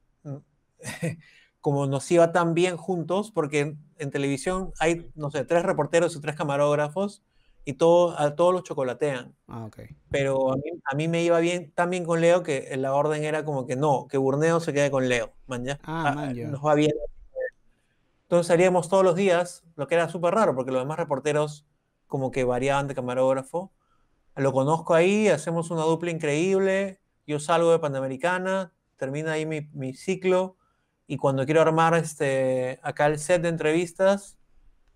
como 1.60 1.88
nos 1.88 2.08
iba 2.12 2.30
tan 2.30 2.54
bien 2.54 2.76
juntos, 2.76 3.32
porque 3.32 3.58
en, 3.58 3.78
en 3.98 4.12
televisión 4.12 4.72
hay, 4.78 5.10
no 5.16 5.32
sé, 5.32 5.44
tres 5.44 5.64
reporteros 5.64 6.14
y 6.14 6.20
tres 6.20 6.36
camarógrafos 6.36 7.24
y 7.64 7.74
todo, 7.74 8.18
a 8.18 8.34
todos 8.34 8.52
los 8.52 8.62
chocolatean. 8.64 9.34
Ah, 9.48 9.66
ok. 9.66 9.80
Pero 10.10 10.52
a 10.52 10.56
mí, 10.56 10.62
a 10.84 10.94
mí 10.96 11.08
me 11.08 11.22
iba 11.22 11.38
bien, 11.40 11.72
tan 11.72 11.90
bien 11.90 12.04
con 12.04 12.20
Leo 12.20 12.42
que 12.42 12.74
la 12.76 12.94
orden 12.94 13.24
era 13.24 13.44
como 13.44 13.66
que 13.66 13.76
no, 13.76 14.06
que 14.08 14.18
Burneo 14.18 14.60
se 14.60 14.72
quede 14.72 14.90
con 14.90 15.08
Leo, 15.08 15.32
man, 15.46 15.64
¿ya? 15.64 15.78
Ah, 15.82 16.08
Ah, 16.08 16.12
man, 16.14 16.34
ya. 16.34 16.48
Nos 16.48 16.64
va 16.64 16.74
bien. 16.74 16.92
Entonces 18.22 18.46
salíamos 18.46 18.88
todos 18.88 19.04
los 19.04 19.16
días, 19.16 19.64
lo 19.76 19.86
que 19.88 19.96
era 19.96 20.08
súper 20.08 20.34
raro, 20.34 20.54
porque 20.54 20.70
los 20.70 20.82
demás 20.82 20.98
reporteros 20.98 21.66
como 22.06 22.30
que 22.30 22.44
variaban 22.44 22.86
de 22.88 22.94
camarógrafo. 22.94 23.72
Lo 24.36 24.52
conozco 24.52 24.94
ahí, 24.94 25.28
hacemos 25.28 25.70
una 25.70 25.82
dupla 25.82 26.10
increíble, 26.10 27.00
yo 27.26 27.40
salgo 27.40 27.72
de 27.72 27.78
Panamericana, 27.80 28.72
termina 28.96 29.32
ahí 29.32 29.46
mi, 29.46 29.62
mi 29.72 29.94
ciclo, 29.94 30.56
Y 31.06 31.16
cuando 31.16 31.44
quiero 31.44 31.60
armar 31.60 31.94
este, 31.94 32.78
acá 32.82 33.06
el 33.06 33.18
set 33.18 33.42
de 33.42 33.48
entrevistas, 33.48 34.38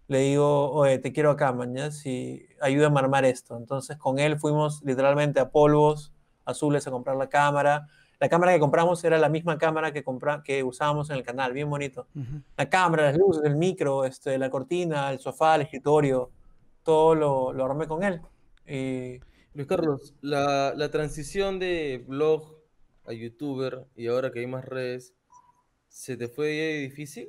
le 0.06 0.18
digo, 0.18 0.70
oye, 0.70 0.98
te 0.98 1.12
quiero 1.12 1.30
acá, 1.30 1.52
mañana, 1.52 1.92
y 2.04 2.46
ayúdame 2.60 2.96
a 2.96 3.02
armar 3.04 3.24
esto. 3.24 3.56
Entonces 3.56 3.96
con 3.96 4.18
él 4.18 4.38
fuimos 4.38 4.82
literalmente 4.84 5.40
a 5.40 5.50
polvos 5.50 6.12
azules 6.44 6.86
a 6.86 6.90
comprar 6.90 7.16
la 7.16 7.28
cámara. 7.28 7.88
La 8.20 8.28
cámara 8.28 8.52
que 8.52 8.60
compramos 8.60 9.02
era 9.04 9.18
la 9.18 9.28
misma 9.28 9.58
cámara 9.58 9.92
que, 9.92 10.04
compra 10.04 10.42
que 10.42 10.62
usábamos 10.62 11.10
en 11.10 11.16
el 11.16 11.22
canal, 11.22 11.52
bien 11.52 11.68
bonito. 11.68 12.06
La 12.56 12.68
cámara, 12.68 13.04
las 13.04 13.18
luces, 13.18 13.42
el 13.44 13.56
micro, 13.56 14.04
este, 14.04 14.38
la 14.38 14.50
cortina, 14.50 15.10
el 15.10 15.18
sofá, 15.18 15.56
el 15.56 15.62
escritorio, 15.62 16.30
todo 16.82 17.14
lo, 17.14 17.52
lo 17.52 17.64
armé 17.64 17.86
con 17.86 18.02
él. 18.02 18.20
Y... 18.66 19.20
Luis 19.54 19.68
Carlos, 19.68 20.14
la, 20.20 20.74
la 20.74 20.90
transición 20.90 21.60
de 21.60 22.04
blog 22.08 22.56
a 23.06 23.12
youtuber 23.12 23.86
y 23.94 24.08
ahora 24.08 24.32
que 24.32 24.40
hay 24.40 24.48
más 24.48 24.64
redes, 24.64 25.14
¿se 25.88 26.16
te 26.16 26.28
fue 26.28 26.48
difícil? 26.80 27.28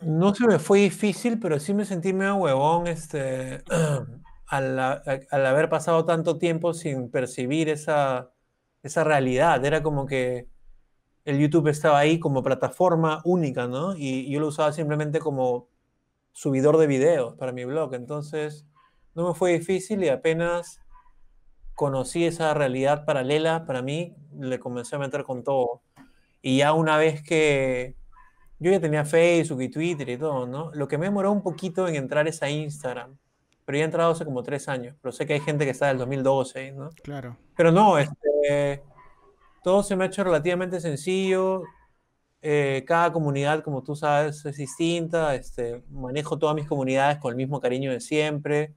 No 0.00 0.34
se 0.34 0.46
me 0.46 0.58
fue 0.58 0.80
difícil, 0.80 1.38
pero 1.38 1.58
sí 1.58 1.72
me 1.72 1.84
sentí 1.84 2.12
medio 2.12 2.36
huevón 2.36 2.86
este, 2.86 3.64
al, 4.46 4.78
al, 4.78 5.46
haber 5.46 5.68
pasado 5.68 6.04
tanto 6.04 6.38
tiempo 6.38 6.74
sin 6.74 7.10
percibir 7.10 7.68
esa, 7.68 8.30
esa 8.82 9.04
realidad. 9.04 9.64
Era 9.64 9.82
como 9.82 10.06
que 10.06 10.48
el 11.24 11.38
YouTube 11.38 11.68
estaba 11.68 11.98
ahí 11.98 12.20
como 12.20 12.42
plataforma 12.42 13.20
única, 13.24 13.66
¿no? 13.66 13.96
Y 13.96 14.30
yo 14.30 14.38
lo 14.40 14.48
usaba 14.48 14.72
simplemente 14.72 15.18
como 15.18 15.68
subidor 16.32 16.76
de 16.76 16.86
videos 16.86 17.34
para 17.36 17.52
mi 17.52 17.64
blog. 17.64 17.94
Entonces, 17.94 18.66
no 19.14 19.26
me 19.28 19.34
fue 19.34 19.52
difícil 19.52 20.04
y 20.04 20.08
apenas 20.08 20.80
conocí 21.74 22.24
esa 22.26 22.54
realidad 22.54 23.04
paralela 23.04 23.66
para 23.66 23.82
mí, 23.82 24.14
le 24.38 24.58
comencé 24.60 24.96
a 24.96 24.98
meter 24.98 25.24
con 25.24 25.42
todo. 25.42 25.82
Y 26.42 26.58
ya 26.58 26.72
una 26.72 26.96
vez 26.96 27.22
que 27.22 27.96
yo 28.58 28.70
ya 28.70 28.80
tenía 28.80 29.04
Facebook 29.04 29.62
y 29.62 29.68
Twitter 29.68 30.08
y 30.08 30.16
todo, 30.16 30.46
¿no? 30.46 30.70
Lo 30.72 30.88
que 30.88 30.98
me 30.98 31.06
demoró 31.06 31.32
un 31.32 31.42
poquito 31.42 31.86
en 31.88 31.96
entrar 31.96 32.26
es 32.26 32.42
a 32.42 32.50
Instagram. 32.50 33.16
Pero 33.64 33.78
ya 33.78 33.82
he 33.82 33.84
entrado 33.84 34.12
hace 34.12 34.24
como 34.24 34.42
tres 34.42 34.68
años. 34.68 34.96
Pero 35.02 35.12
sé 35.12 35.26
que 35.26 35.34
hay 35.34 35.40
gente 35.40 35.64
que 35.64 35.72
está 35.72 35.88
del 35.88 35.98
2012, 35.98 36.72
¿no? 36.72 36.90
Claro. 37.02 37.36
Pero 37.56 37.72
no, 37.72 37.98
este, 37.98 38.82
todo 39.62 39.82
se 39.82 39.96
me 39.96 40.04
ha 40.04 40.06
hecho 40.06 40.24
relativamente 40.24 40.80
sencillo. 40.80 41.64
Eh, 42.42 42.84
cada 42.86 43.12
comunidad, 43.12 43.62
como 43.64 43.82
tú 43.82 43.96
sabes, 43.96 44.44
es 44.46 44.56
distinta. 44.56 45.34
Este, 45.34 45.82
manejo 45.90 46.38
todas 46.38 46.54
mis 46.54 46.68
comunidades 46.68 47.18
con 47.18 47.30
el 47.30 47.36
mismo 47.36 47.60
cariño 47.60 47.90
de 47.90 48.00
siempre. 48.00 48.72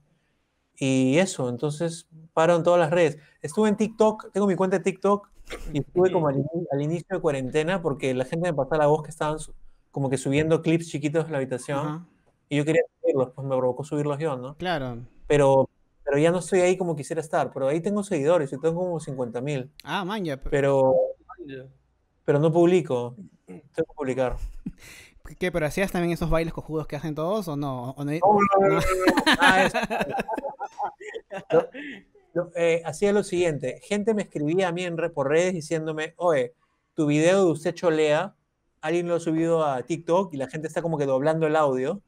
Y 0.76 1.18
eso, 1.18 1.48
entonces 1.48 2.08
paro 2.32 2.56
en 2.56 2.62
todas 2.62 2.80
las 2.80 2.90
redes. 2.90 3.18
Estuve 3.42 3.68
en 3.68 3.76
TikTok, 3.76 4.32
tengo 4.32 4.46
mi 4.46 4.56
cuenta 4.56 4.78
de 4.78 4.84
TikTok 4.84 5.28
y 5.72 5.80
estuve 5.80 6.10
como 6.10 6.28
al, 6.28 6.42
inicio 6.80 7.16
de 7.16 7.20
cuarentena 7.20 7.82
porque 7.82 8.14
la 8.14 8.24
gente 8.24 8.48
me 8.50 8.54
pasaba 8.54 8.78
la 8.78 8.86
voz 8.86 9.02
que 9.02 9.10
estaban 9.10 9.38
como 9.90 10.10
que 10.10 10.18
subiendo 10.18 10.62
clips 10.62 10.88
chiquitos 10.88 11.26
en 11.26 11.32
la 11.32 11.38
habitación 11.38 12.06
y 12.48 12.56
yo 12.56 12.64
quería 12.64 12.82
subirlos, 13.00 13.30
pues 13.34 13.46
me 13.46 13.56
provocó 13.56 13.84
subirlos 13.84 14.18
yo, 14.18 14.36
¿no? 14.36 14.56
Claro. 14.56 14.98
Pero, 15.26 15.68
pero 16.04 16.18
ya 16.18 16.30
no 16.30 16.38
estoy 16.38 16.60
ahí 16.60 16.76
como 16.76 16.96
quisiera 16.96 17.20
estar, 17.20 17.52
pero 17.52 17.68
ahí 17.68 17.80
tengo 17.80 18.02
seguidores 18.02 18.52
y 18.52 18.58
tengo 18.58 18.74
como 18.74 19.00
50 19.00 19.40
mil. 19.40 19.70
Ah, 19.84 20.04
man, 20.04 20.24
ya. 20.24 20.36
Pero, 20.36 20.94
pero 22.24 22.38
no 22.38 22.52
publico, 22.52 23.16
tengo 23.46 23.62
que 23.74 23.94
publicar. 23.96 24.36
¿Qué? 25.38 25.52
¿Pero 25.52 25.66
hacías 25.66 25.92
también 25.92 26.12
esos 26.12 26.28
bailes 26.30 26.52
cojudos 26.52 26.86
que 26.86 26.96
hacen 26.96 27.14
todos 27.14 27.46
o 27.48 27.56
no? 27.56 27.90
¿O 27.90 28.04
no? 28.04 28.12
hacía 32.84 33.12
lo 33.12 33.22
siguiente, 33.22 33.80
gente 33.82 34.14
me 34.14 34.22
escribía 34.22 34.68
a 34.68 34.72
mí 34.72 34.84
en, 34.84 34.96
por 35.12 35.28
redes 35.28 35.54
diciéndome, 35.54 36.14
oye, 36.16 36.54
tu 36.94 37.06
video 37.06 37.44
de 37.44 37.50
usted 37.52 37.74
cholea, 37.74 38.34
alguien 38.80 39.08
lo 39.08 39.16
ha 39.16 39.20
subido 39.20 39.64
a 39.64 39.82
TikTok 39.82 40.34
y 40.34 40.36
la 40.36 40.48
gente 40.48 40.68
está 40.68 40.82
como 40.82 40.98
que 40.98 41.06
doblando 41.06 41.46
el 41.46 41.56
audio 41.56 42.02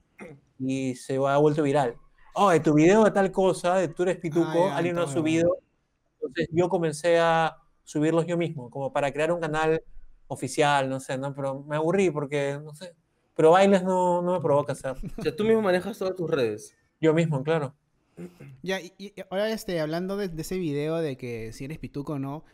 y 0.59 0.95
se 0.95 1.17
ha 1.17 1.37
vuelto 1.39 1.63
viral. 1.63 1.97
Oye, 2.35 2.61
tu 2.61 2.75
video 2.75 3.05
de 3.05 3.11
tal 3.11 3.31
cosa, 3.31 3.77
de 3.77 3.89
tú 3.89 4.05
eres 4.05 4.17
pituco, 4.17 4.71
alguien 4.71 4.97
lo 4.97 5.03
ha 5.03 5.09
subido. 5.09 5.59
Entonces 6.15 6.49
yo 6.53 6.69
comencé 6.69 7.19
a 7.19 7.57
subirlos 7.85 8.27
yo 8.27 8.37
mismo, 8.37 8.71
como 8.71 8.93
para 8.93 9.13
crear 9.13 9.33
un 9.33 9.41
canal 9.41 9.83
oficial, 10.29 10.89
no 10.89 11.01
sé, 11.01 11.19
¿no? 11.19 11.35
Pero 11.35 11.63
me 11.63 11.77
aburrí 11.77 12.11
porque, 12.11 12.59
no 12.63 12.75
sé, 12.75 12.95
pero 13.35 13.51
bailes 13.51 13.83
no, 13.83 14.23
no 14.23 14.33
me 14.33 14.41
provoca 14.41 14.73
hacer. 14.73 14.95
O 15.19 15.23
sea, 15.23 15.35
tú 15.37 15.45
mismo 15.45 15.63
manejas 15.63 15.99
todas 15.99 16.15
tus 16.15 16.31
redes. 16.31 16.77
Yo 17.01 17.13
mismo, 17.13 17.43
claro. 17.43 17.75
Ya, 18.63 18.81
y, 18.81 19.15
ahora 19.31 19.51
este, 19.51 19.81
hablando 19.81 20.17
de, 20.17 20.31
ese 20.41 20.59
video 20.59 20.97
de 20.97 21.17
que 21.17 21.53
si 21.53 21.65
eres 21.65 21.79
pituco 21.79 22.15
o 22.15 22.19
no, 22.19 22.45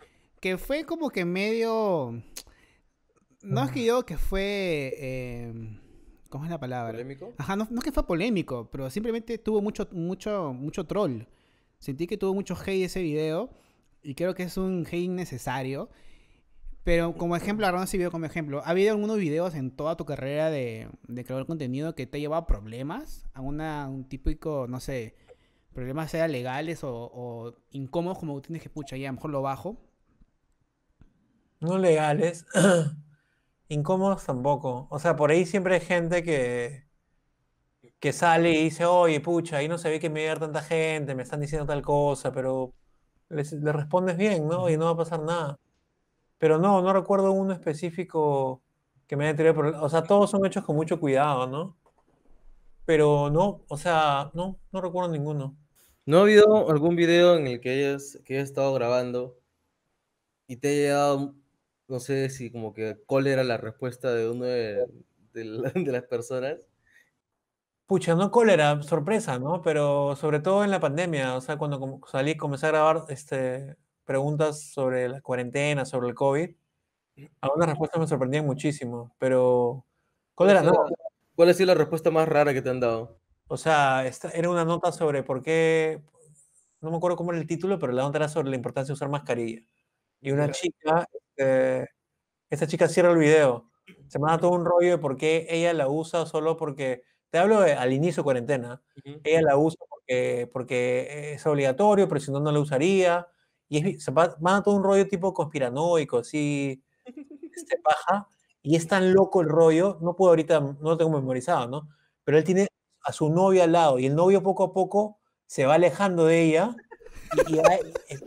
que 0.40 0.58
fue 0.58 0.84
como 0.84 1.10
que 1.10 1.24
medio... 1.24 2.22
No 3.42 3.64
es 3.64 3.70
que 3.70 3.84
yo 3.84 4.04
que 4.04 4.16
fue... 4.16 4.94
Em, 4.98 5.80
¿Cómo 6.28 6.44
es 6.44 6.50
la 6.50 6.60
palabra? 6.60 6.92
¿Polémico? 6.92 7.32
Ajá, 7.38 7.56
no, 7.56 7.66
no 7.70 7.78
es 7.78 7.84
que 7.84 7.92
fue 7.92 8.06
polémico, 8.06 8.68
pero 8.70 8.90
simplemente 8.90 9.38
tuvo 9.38 9.62
mucho, 9.62 9.88
mucho, 9.92 10.52
mucho 10.52 10.84
troll. 10.86 11.22
Sentí 11.78 12.06
que 12.06 12.18
tuvo 12.18 12.34
mucho 12.34 12.54
hate 12.54 12.84
ese 12.84 13.02
video 13.02 13.50
y 14.02 14.14
creo 14.14 14.34
que 14.34 14.42
es 14.42 14.56
un 14.56 14.84
hate 14.86 15.04
innecesario. 15.04 15.88
Pero 16.84 17.14
como 17.14 17.36
ejemplo, 17.36 17.66
agarrando 17.66 17.84
ese 17.84 17.98
video 17.98 18.10
como 18.10 18.26
ejemplo, 18.26 18.62
¿ha 18.64 18.70
habido 18.70 18.92
algunos 18.92 19.18
videos 19.18 19.54
en 19.54 19.70
toda 19.70 19.96
tu 19.96 20.04
carrera 20.04 20.50
de, 20.50 20.88
de 21.06 21.24
crear 21.24 21.44
contenido 21.46 21.94
que 21.94 22.06
te 22.06 22.18
ha 22.18 22.20
llevado 22.20 22.42
a 22.42 22.46
problemas? 22.46 23.26
¿A 23.34 23.40
una, 23.40 23.88
un 23.88 24.08
típico, 24.08 24.66
no 24.68 24.80
sé, 24.80 25.14
problemas 25.72 26.10
sean 26.10 26.32
legales 26.32 26.80
o, 26.82 27.54
incómodos 27.72 28.18
como 28.18 28.40
tienes 28.40 28.62
que, 28.62 28.70
pucha, 28.70 28.96
ya 28.96 29.12
mejor 29.12 29.30
lo 29.30 29.42
bajo? 29.42 29.76
No 31.60 31.78
legales. 31.78 32.46
incómodos 33.68 34.24
tampoco. 34.24 34.88
O 34.90 34.98
sea, 34.98 35.16
por 35.16 35.30
ahí 35.30 35.46
siempre 35.46 35.74
hay 35.74 35.80
gente 35.80 36.22
que, 36.22 36.88
que 38.00 38.12
sale 38.12 38.52
y 38.52 38.64
dice, 38.64 38.84
oye, 38.86 39.20
pucha, 39.20 39.58
ahí 39.58 39.68
no 39.68 39.78
se 39.78 39.90
ve 39.90 40.00
que 40.00 40.10
me 40.10 40.24
ver 40.24 40.38
tanta 40.38 40.62
gente, 40.62 41.14
me 41.14 41.22
están 41.22 41.40
diciendo 41.40 41.66
tal 41.66 41.82
cosa, 41.82 42.32
pero 42.32 42.74
le 43.28 43.72
respondes 43.72 44.16
bien, 44.16 44.48
¿no? 44.48 44.68
Y 44.70 44.76
no 44.76 44.86
va 44.86 44.90
a 44.92 44.96
pasar 44.96 45.20
nada. 45.20 45.58
Pero 46.38 46.58
no, 46.58 46.82
no 46.82 46.92
recuerdo 46.92 47.32
uno 47.32 47.52
específico 47.52 48.62
que 49.06 49.16
me 49.16 49.26
haya 49.26 49.36
tirado 49.36 49.54
por... 49.56 49.66
O 49.66 49.88
sea, 49.88 50.02
todos 50.04 50.30
son 50.30 50.46
hechos 50.46 50.64
con 50.64 50.76
mucho 50.76 51.00
cuidado, 51.00 51.46
¿no? 51.46 51.76
Pero 52.84 53.30
no, 53.30 53.64
o 53.68 53.76
sea, 53.76 54.30
no, 54.34 54.58
no 54.72 54.80
recuerdo 54.80 55.10
ninguno. 55.10 55.56
¿No 56.06 56.18
ha 56.18 56.22
habido 56.22 56.70
algún 56.70 56.96
video 56.96 57.36
en 57.36 57.46
el 57.46 57.60
que 57.60 57.70
hayas, 57.70 58.18
que 58.24 58.34
hayas 58.34 58.48
estado 58.48 58.72
grabando 58.74 59.36
y 60.46 60.56
te 60.56 60.68
haya 60.68 60.94
dado, 60.94 61.34
no 61.88 62.00
sé 62.00 62.30
si 62.30 62.50
como 62.50 62.72
que 62.72 62.98
cuál 63.06 63.26
era 63.26 63.42
la 63.44 63.56
respuesta 63.56 64.14
de 64.14 64.30
uno 64.30 64.44
de, 64.44 64.86
de 65.32 65.92
las 65.92 66.04
personas? 66.04 66.58
Pucha, 67.86 68.14
no 68.14 68.30
cólera, 68.30 68.82
sorpresa, 68.82 69.38
¿no? 69.38 69.62
Pero 69.62 70.14
sobre 70.14 70.40
todo 70.40 70.62
en 70.62 70.70
la 70.70 70.78
pandemia, 70.78 71.36
o 71.36 71.40
sea, 71.40 71.56
cuando 71.56 72.00
salí, 72.06 72.36
comencé 72.36 72.66
a 72.66 72.70
grabar 72.70 73.04
este, 73.08 73.76
preguntas 74.04 74.60
sobre 74.62 75.08
la 75.08 75.22
cuarentena, 75.22 75.86
sobre 75.86 76.08
el 76.08 76.14
COVID, 76.14 76.50
algunas 77.40 77.68
respuestas 77.68 78.00
me 78.00 78.06
sorprendían 78.06 78.46
muchísimo, 78.46 79.14
pero 79.18 79.84
¿cuál 80.34 80.50
era? 80.50 80.72
¿Cuál 81.34 81.48
ha 81.48 81.54
sido 81.54 81.68
la 81.68 81.74
respuesta 81.74 82.10
más 82.10 82.28
rara 82.28 82.52
que 82.52 82.62
te 82.62 82.70
han 82.70 82.80
dado? 82.80 83.18
O 83.48 83.56
sea, 83.56 84.06
esta, 84.06 84.30
era 84.30 84.50
una 84.50 84.64
nota 84.64 84.92
sobre 84.92 85.22
por 85.22 85.42
qué, 85.42 86.02
no 86.80 86.90
me 86.90 86.96
acuerdo 86.96 87.16
cómo 87.16 87.32
era 87.32 87.40
el 87.40 87.46
título, 87.46 87.78
pero 87.78 87.92
la 87.92 88.02
nota 88.02 88.18
era 88.18 88.28
sobre 88.28 88.50
la 88.50 88.56
importancia 88.56 88.92
de 88.92 88.94
usar 88.94 89.08
mascarilla. 89.08 89.62
Y 90.20 90.30
una 90.32 90.50
chica, 90.50 91.08
este, 91.38 91.90
esta 92.50 92.66
chica 92.66 92.88
cierra 92.88 93.12
el 93.12 93.18
video, 93.18 93.70
se 94.08 94.18
manda 94.18 94.38
todo 94.38 94.52
un 94.52 94.64
rollo 94.64 94.90
de 94.90 94.98
por 94.98 95.16
qué 95.16 95.46
ella 95.50 95.72
la 95.72 95.88
usa 95.88 96.26
solo 96.26 96.56
porque, 96.56 97.02
te 97.30 97.38
hablo 97.38 97.60
al 97.60 97.92
inicio 97.92 98.22
de 98.22 98.24
cuarentena, 98.24 98.82
ella 99.22 99.42
la 99.42 99.56
usa 99.56 99.78
porque, 99.88 100.48
porque 100.52 101.34
es 101.34 101.46
obligatorio, 101.46 102.08
pero 102.08 102.20
si 102.20 102.32
no, 102.32 102.40
no 102.40 102.50
la 102.50 102.60
usaría. 102.60 103.28
Y 103.68 104.00
se 104.00 104.10
va, 104.12 104.34
a 104.42 104.62
todo 104.62 104.74
un 104.76 104.82
rollo 104.82 105.06
tipo 105.08 105.34
conspiranoico, 105.34 106.18
así, 106.18 106.82
este 107.04 107.78
paja, 107.84 108.26
y 108.62 108.76
es 108.76 108.88
tan 108.88 109.12
loco 109.12 109.42
el 109.42 109.48
rollo, 109.48 109.98
no 110.00 110.16
puedo 110.16 110.30
ahorita, 110.30 110.60
no 110.60 110.76
lo 110.80 110.96
tengo 110.96 111.10
memorizado, 111.10 111.68
¿no? 111.68 111.88
Pero 112.24 112.38
él 112.38 112.44
tiene 112.44 112.68
a 113.02 113.12
su 113.12 113.28
novia 113.28 113.64
al 113.64 113.72
lado, 113.72 113.98
y 113.98 114.06
el 114.06 114.14
novio 114.14 114.42
poco 114.42 114.64
a 114.64 114.72
poco 114.72 115.18
se 115.46 115.66
va 115.66 115.74
alejando 115.74 116.24
de 116.24 116.42
ella, 116.42 116.74
y, 117.46 117.56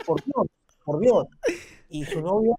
por 0.04 0.22
Dios, 0.24 0.46
por 0.84 1.00
Dios, 1.00 1.26
y 1.88 2.04
su 2.04 2.20
novio, 2.20 2.56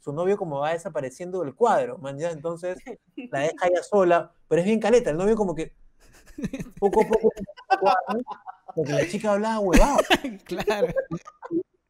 su 0.00 0.12
novio 0.12 0.36
como 0.36 0.60
va 0.60 0.72
desapareciendo 0.72 1.40
del 1.42 1.54
cuadro, 1.54 1.98
man, 1.98 2.18
¿ya? 2.18 2.30
entonces 2.30 2.78
la 3.30 3.40
deja 3.40 3.66
ella 3.66 3.82
sola, 3.82 4.32
pero 4.48 4.60
es 4.60 4.66
bien 4.66 4.80
caleta, 4.80 5.10
el 5.10 5.16
novio 5.16 5.36
como 5.36 5.54
que 5.54 5.72
poco 6.78 7.02
a 7.02 7.06
poco, 7.06 7.32
porque 8.74 8.92
la 8.92 9.08
chica 9.08 9.32
hablaba 9.32 9.58
huevada. 9.60 9.98
Claro. 10.44 10.88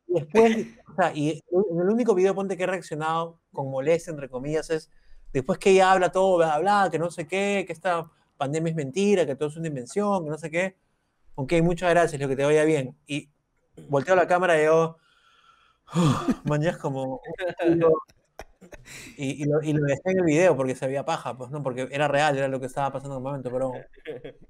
Y 0.06 0.14
después, 0.14 0.66
o 0.90 0.94
sea, 0.94 1.12
y 1.14 1.42
en 1.50 1.80
el 1.80 1.88
único 1.90 2.14
video 2.14 2.34
ponte 2.34 2.56
que 2.56 2.62
he 2.62 2.66
reaccionado 2.66 3.38
con 3.52 3.70
molestia, 3.70 4.10
entre 4.10 4.28
comillas, 4.28 4.70
es 4.70 4.90
después 5.32 5.58
que 5.58 5.70
ella 5.70 5.92
habla 5.92 6.10
todo, 6.10 6.36
bla, 6.38 6.88
que 6.90 6.98
no 6.98 7.10
sé 7.10 7.26
qué, 7.26 7.64
que 7.66 7.72
esta 7.72 8.10
pandemia 8.38 8.70
es 8.70 8.76
mentira, 8.76 9.26
que 9.26 9.36
todo 9.36 9.50
es 9.50 9.56
una 9.56 9.68
invención, 9.68 10.24
que 10.24 10.30
no 10.30 10.38
sé 10.38 10.50
qué. 10.50 10.76
Ok, 11.34 11.52
muchas 11.62 11.90
gracias, 11.90 12.20
lo 12.20 12.28
que 12.28 12.36
te 12.36 12.44
vaya 12.44 12.64
bien. 12.64 12.96
Y 13.06 13.28
volteo 13.88 14.16
la 14.16 14.26
cámara 14.26 14.60
y 14.60 14.64
yo, 14.64 14.96
mañana 16.44 16.78
como, 16.78 17.20
Y, 19.16 19.42
y 19.42 19.44
lo, 19.44 19.62
y 19.62 19.72
lo 19.72 19.84
dejé 19.84 20.00
en 20.04 20.18
el 20.18 20.24
video 20.24 20.56
porque 20.56 20.74
se 20.74 20.86
veía 20.86 21.04
paja, 21.04 21.36
pues 21.36 21.50
no, 21.50 21.62
porque 21.62 21.88
era 21.90 22.08
real, 22.08 22.36
era 22.36 22.48
lo 22.48 22.60
que 22.60 22.66
estaba 22.66 22.92
pasando 22.92 23.16
en 23.16 23.18
el 23.20 23.24
momento, 23.24 23.50
pero, 23.50 23.72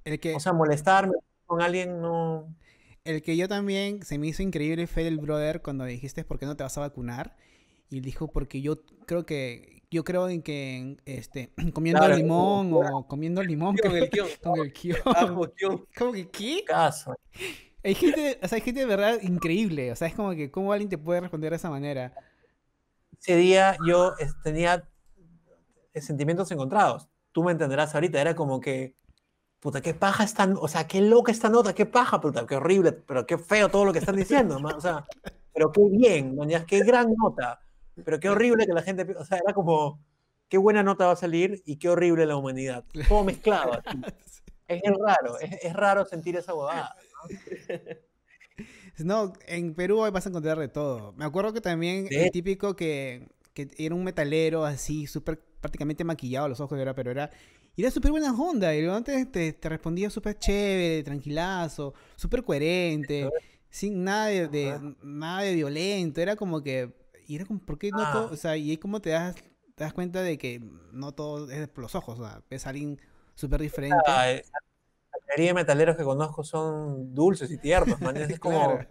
El 0.05 0.19
que, 0.21 0.35
o 0.35 0.41
sea, 0.41 0.53
molestarme 0.53 1.15
con 1.47 1.63
alguien 1.63 2.01
no... 2.01 2.55
el 3.05 3.23
que 3.23 3.37
yo 3.37 3.49
también 3.49 4.03
se 4.03 4.19
me 4.19 4.27
hizo 4.29 4.43
increíble 4.43 4.87
fue 4.87 5.07
el 5.07 5.19
brother 5.19 5.63
cuando 5.63 5.85
dijiste 5.85 6.25
por 6.25 6.39
qué 6.39 6.47
no 6.47 6.57
te 6.57 6.63
vas 6.63 6.77
a 6.79 6.83
vacunar. 6.83 7.37
Y 7.91 8.01
dijo 8.01 8.29
porque 8.29 8.61
yo 8.61 8.83
creo 9.07 9.25
que 9.25 9.83
yo 9.91 10.05
creo 10.05 10.29
en 10.29 10.43
que 10.43 10.99
este 11.07 11.55
comiendo 11.73 12.01
Claro, 12.01 12.17
limón 12.17 12.71
o 12.75 13.07
comiendo 13.09 13.43
limón 13.43 13.77
Con 13.79 13.97
el 13.97 14.11
kion. 14.11 14.29
con 14.43 14.61
el 14.61 14.73
kion. 14.75 14.99
Ajo, 15.07 15.51
kion. 15.55 15.87
¿Cómo 15.97 16.13
que 16.13 16.29
qué? 16.29 16.65
Caso. 16.67 17.15
Hay 17.85 17.95
gente, 17.95 18.39
o 18.43 18.49
sea, 18.49 18.57
hay 18.57 18.63
gente 18.63 18.81
de 18.81 18.87
verdad 18.87 19.19
increíble. 19.23 19.93
O 19.93 19.97
sea, 19.97 20.09
es 20.09 20.15
como 20.15 20.31
que 20.33 20.51
cómo 20.51 20.73
alguien 20.73 20.89
te 20.89 20.99
puede 20.99 21.21
responder 21.21 21.51
de 21.51 21.57
esa 21.57 21.71
manera. 21.71 22.13
Ese 23.21 23.37
día 23.37 23.77
yo 23.87 24.15
tenía 24.43 24.89
sentimientos 25.95 26.51
encontrados. 26.51 27.09
Tú 27.33 27.43
me 27.43 27.53
entenderás 27.53 27.95
ahorita, 27.95 28.21
era 28.21 28.35
como 28.35 28.61
que, 28.61 28.95
puta, 29.61 29.81
qué 29.81 29.95
paja 29.95 30.25
esta, 30.25 30.47
no- 30.47 30.61
o 30.61 30.69
sea, 30.69 30.87
qué 30.87 31.01
loca 31.01 31.33
esta 31.33 31.49
nota, 31.49 31.75
qué 31.75 31.87
paja, 31.87 32.21
puta, 32.21 32.47
qué 32.47 32.57
horrible, 32.57 32.93
pero 32.93 33.27
qué 33.27 33.39
feo 33.39 33.69
todo 33.69 33.85
lo 33.85 33.93
que 33.93 33.99
están 33.99 34.17
diciendo, 34.17 34.59
man, 34.61 34.77
o 34.77 34.81
sea, 34.81 35.05
pero 35.53 35.73
qué 35.73 35.83
bien, 35.91 36.37
man, 36.37 36.49
ya, 36.49 36.65
qué 36.65 36.81
gran 36.85 37.13
nota, 37.17 37.61
pero 38.05 38.21
qué 38.21 38.29
horrible 38.29 38.67
que 38.67 38.73
la 38.73 38.83
gente, 38.83 39.05
o 39.17 39.25
sea, 39.25 39.39
era 39.39 39.53
como, 39.53 40.01
qué 40.49 40.59
buena 40.59 40.83
nota 40.83 41.07
va 41.07 41.13
a 41.13 41.17
salir 41.17 41.63
y 41.67 41.77
qué 41.77 41.89
horrible 41.89 42.27
la 42.27 42.37
humanidad, 42.37 42.85
todo 43.09 43.25
mezclado. 43.25 43.73
así. 43.85 44.01
Es, 44.69 44.81
es 44.85 44.93
raro, 45.05 45.39
es, 45.41 45.53
es 45.65 45.73
raro 45.75 46.05
sentir 46.05 46.37
esa 46.37 46.55
huevada. 46.55 46.95
No, 48.99 49.33
en 49.47 49.75
Perú 49.75 50.01
hoy 50.01 50.11
vas 50.11 50.27
a 50.27 50.29
encontrar 50.31 50.59
de 50.59 50.69
todo. 50.69 51.13
Me 51.13 51.25
acuerdo 51.25 51.53
que 51.53 51.61
también 51.61 52.09
Sí. 52.09 52.17
el 52.17 52.31
típico 52.33 52.75
que, 52.75 53.29
que 53.55 53.69
era 53.79 53.95
un 53.95 54.03
metalero 54.03 54.65
así, 54.65 55.07
súper 55.07 55.41
prácticamente 55.61 56.03
maquillado 56.05 56.47
a 56.47 56.49
los 56.49 56.61
ojos, 56.61 56.79
era, 56.79 56.95
pero 56.95 57.11
era, 57.11 57.31
y 57.77 57.83
era 57.83 57.91
súper 57.93 58.11
buena 58.11 58.33
onda. 58.33 58.75
Y 58.75 58.81
luego 58.81 58.97
antes 58.97 59.31
te, 59.31 59.53
te 59.53 59.69
respondía 59.69 60.11
súper 60.11 60.39
chévere, 60.39 61.05
tranquilazo, 61.05 61.95
súper 62.17 62.43
coherente, 62.43 63.31
sin 63.71 64.03
nada 64.03 64.27
de, 64.29 64.95
nada 65.03 65.43
de 65.43 65.55
violento. 65.55 66.21
Era 66.21 66.35
como 66.35 66.61
que, 66.63 66.93
y 67.29 67.37
era 67.37 67.45
como, 67.45 67.61
¿por 67.61 67.79
qué 67.79 67.93
no 67.93 68.11
todo? 68.11 68.29
Ah. 68.31 68.33
O 68.33 68.37
sea, 68.37 68.57
y 68.57 68.71
ahí 68.71 68.77
como 68.79 69.01
te 69.01 69.11
das, 69.11 69.37
te 69.77 69.85
das 69.85 69.93
cuenta 69.93 70.23
de 70.23 70.37
que 70.39 70.61
no 70.93 71.13
todo 71.13 71.49
es 71.51 71.69
por 71.69 71.83
los 71.83 71.95
ojos, 71.95 72.19
o 72.19 72.25
sea, 72.25 72.43
ves 72.51 72.67
a 72.67 72.71
alguien 72.71 73.01
súper 73.37 73.61
diferente. 73.61 73.97
Ah, 74.09 74.33
mayoría 75.29 75.49
de 75.51 75.55
metaleros 75.55 75.97
que 75.97 76.05
conozco 76.05 76.43
son 76.45 77.15
dulces 77.15 77.51
y 77.51 77.59
tiernos, 77.59 78.01
man, 78.01 78.17
es 78.17 78.39
como, 78.41 78.79
Claro. 78.79 78.89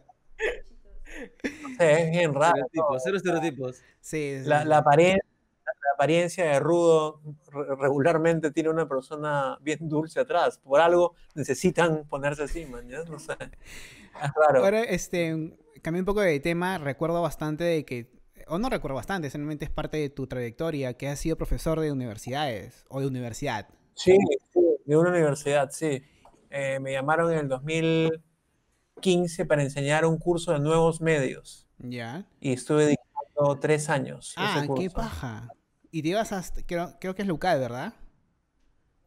no 1.64 1.78
sé, 1.78 2.04
es 2.04 2.12
bien 2.12 2.34
raro. 2.34 2.56
Estereotipos, 2.66 3.02
cero 3.04 3.18
estereotipos. 3.18 3.76
Sí, 4.02 4.40
sí. 4.42 4.48
La, 4.50 4.64
la 4.66 4.84
aparen- 4.84 5.20
la 5.66 5.94
apariencia 5.96 6.46
de 6.46 6.60
rudo 6.60 7.22
re- 7.52 7.76
regularmente 7.76 8.52
tiene 8.52 8.70
una 8.70 8.88
persona 8.88 9.58
bien 9.62 9.80
dulce 9.90 10.20
atrás. 10.20 10.60
Por 10.60 10.80
algo 10.80 11.16
necesitan 11.36 12.06
ponerse 12.08 12.44
así, 12.44 12.66
man, 12.66 12.88
¿ya? 12.88 13.04
No 13.04 13.20
sé. 13.20 13.34
Es 13.34 14.32
raro. 14.48 14.64
Ahora, 14.64 14.82
este, 14.84 15.58
cambié 15.82 16.02
un 16.02 16.06
poco 16.06 16.22
de 16.22 16.40
tema. 16.40 16.78
Recuerdo 16.78 17.22
bastante 17.22 17.64
de 17.64 17.84
que, 17.86 18.12
o 18.48 18.58
no 18.60 18.70
recuerdo 18.70 18.96
bastante, 18.96 19.30
simplemente 19.30 19.66
es 19.66 19.72
parte 19.72 19.98
de 19.98 20.10
tu 20.10 20.28
trayectoria, 20.28 20.94
que 20.96 21.08
has 21.08 21.20
sido 21.20 21.36
profesor 21.36 21.80
de 21.80 21.92
universidades 21.92 22.86
o 22.90 23.00
de 23.00 23.08
universidad. 23.08 23.68
Sí, 23.96 24.16
sí, 24.54 24.62
de 24.86 24.98
una 24.98 25.10
universidad, 25.10 25.70
sí. 25.72 26.04
Eh, 26.50 26.80
me 26.80 26.92
llamaron 26.92 27.32
en 27.32 27.40
el 27.40 27.48
2015 27.48 29.46
para 29.46 29.64
enseñar 29.64 30.06
un 30.06 30.18
curso 30.18 30.54
de 30.54 30.60
nuevos 30.60 31.02
medios 31.02 31.68
¿Ya? 31.78 32.26
y 32.40 32.54
estuve 32.54 32.86
dedicando 32.86 33.60
tres 33.60 33.90
años. 33.90 34.34
Ah, 34.38 34.64
ese 34.64 34.74
qué 34.76 34.90
paja. 34.90 35.50
Y 35.92 36.02
te 36.02 36.10
ibas 36.10 36.32
hasta, 36.32 36.62
creo, 36.66 36.96
creo 37.00 37.16
que 37.16 37.22
es 37.24 37.28
Lucal, 37.28 37.60
¿verdad? 37.60 37.94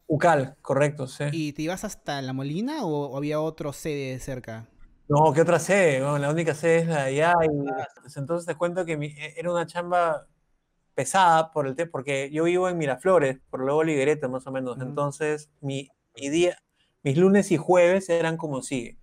UCAL, 0.07 0.57
correcto, 0.61 1.07
sí. 1.07 1.23
¿Y 1.31 1.53
te 1.53 1.61
ibas 1.61 1.85
hasta 1.85 2.21
La 2.21 2.33
Molina 2.33 2.83
o, 2.85 3.15
había 3.15 3.39
otro 3.39 3.71
sede 3.71 4.19
cerca? 4.19 4.67
No, 5.07 5.31
¿qué 5.33 5.41
otra 5.41 5.57
sede? 5.59 6.01
Bueno, 6.01 6.17
la 6.17 6.29
única 6.31 6.53
sede 6.53 6.79
es 6.79 6.87
la 6.87 7.03
de 7.05 7.23
allá. 7.23 7.33
Y 7.43 8.19
entonces 8.19 8.45
te 8.45 8.55
cuento 8.55 8.85
que 8.85 8.97
mi- 8.97 9.07
e- 9.07 9.35
era 9.37 9.51
una 9.51 9.65
chamba 9.65 10.27
pesada 10.95 11.51
por 11.51 11.67
el 11.67 11.75
te- 11.75 11.85
porque 11.85 12.29
yo 12.31 12.43
vivo 12.45 12.67
en 12.69 12.77
Miraflores, 12.77 13.39
por 13.49 13.61
luego 13.61 13.83
Liguereta 13.83 14.27
más 14.27 14.45
o 14.47 14.51
menos. 14.51 14.79
Entonces, 14.81 15.49
mi, 15.61 15.87
mi 16.15 16.29
día, 16.29 16.57
mis 17.03 17.17
lunes 17.17 17.51
y 17.51 17.57
jueves 17.57 18.09
eran 18.09 18.37
como 18.37 18.61
sigue. 18.61 18.97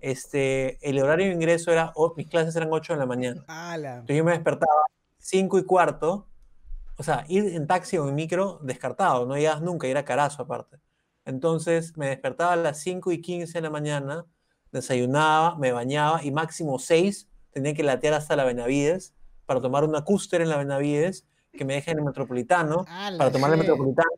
Este, 0.00 0.78
el 0.88 0.98
horario 1.02 1.26
de 1.26 1.32
ingreso 1.34 1.70
era, 1.72 1.92
o- 1.94 2.14
mis 2.16 2.28
clases 2.28 2.56
eran 2.56 2.68
8 2.72 2.94
de 2.94 2.98
la 2.98 3.06
mañana. 3.06 3.44
Entonces 4.00 4.16
yo 4.16 4.24
me 4.24 4.32
despertaba 4.32 4.72
5 5.18 5.58
y 5.58 5.64
cuarto. 5.64 6.26
O 6.96 7.02
sea, 7.02 7.24
ir 7.28 7.46
en 7.54 7.66
taxi 7.66 7.96
o 7.98 8.08
en 8.08 8.14
micro, 8.14 8.58
descartado, 8.62 9.26
no 9.26 9.36
llegas 9.36 9.62
nunca, 9.62 9.86
y 9.86 9.90
era 9.90 10.04
carazo 10.04 10.42
aparte. 10.42 10.78
Entonces 11.24 11.96
me 11.96 12.08
despertaba 12.08 12.52
a 12.52 12.56
las 12.56 12.78
5 12.80 13.12
y 13.12 13.20
15 13.20 13.54
de 13.58 13.62
la 13.62 13.70
mañana, 13.70 14.26
desayunaba, 14.72 15.56
me 15.56 15.72
bañaba 15.72 16.22
y 16.24 16.30
máximo 16.30 16.78
6 16.78 17.28
tenía 17.52 17.74
que 17.74 17.82
latear 17.82 18.14
hasta 18.14 18.36
la 18.36 18.44
Benavides 18.44 19.14
para 19.46 19.60
tomar 19.60 19.84
una 19.84 20.02
cúster 20.04 20.40
en 20.40 20.48
la 20.48 20.56
Benavides 20.56 21.26
que 21.52 21.64
me 21.64 21.74
deje 21.74 21.90
en 21.90 21.98
el 21.98 22.04
Metropolitano, 22.04 22.84
¡Hala, 22.86 23.18
para 23.18 23.32
tomar 23.32 23.52
el! 23.52 23.58
Metropolitano, 23.58 24.08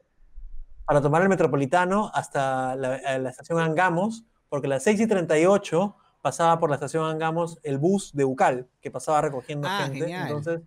para 0.84 1.00
tomar 1.00 1.22
el 1.22 1.28
Metropolitano 1.28 2.10
hasta 2.14 2.74
la, 2.76 2.94
a 3.06 3.18
la 3.18 3.30
estación 3.30 3.58
Angamos, 3.60 4.24
porque 4.48 4.66
a 4.66 4.70
las 4.70 4.82
6 4.82 5.00
y 5.00 5.06
38 5.06 5.96
pasaba 6.20 6.58
por 6.58 6.68
la 6.70 6.76
estación 6.76 7.04
Angamos 7.04 7.58
el 7.62 7.78
bus 7.78 8.12
de 8.14 8.24
Ucal, 8.24 8.68
que 8.80 8.90
pasaba 8.90 9.20
recogiendo 9.20 9.68
Ah, 9.68 9.82
gente. 9.84 10.00
genial. 10.00 10.26
Entonces, 10.28 10.60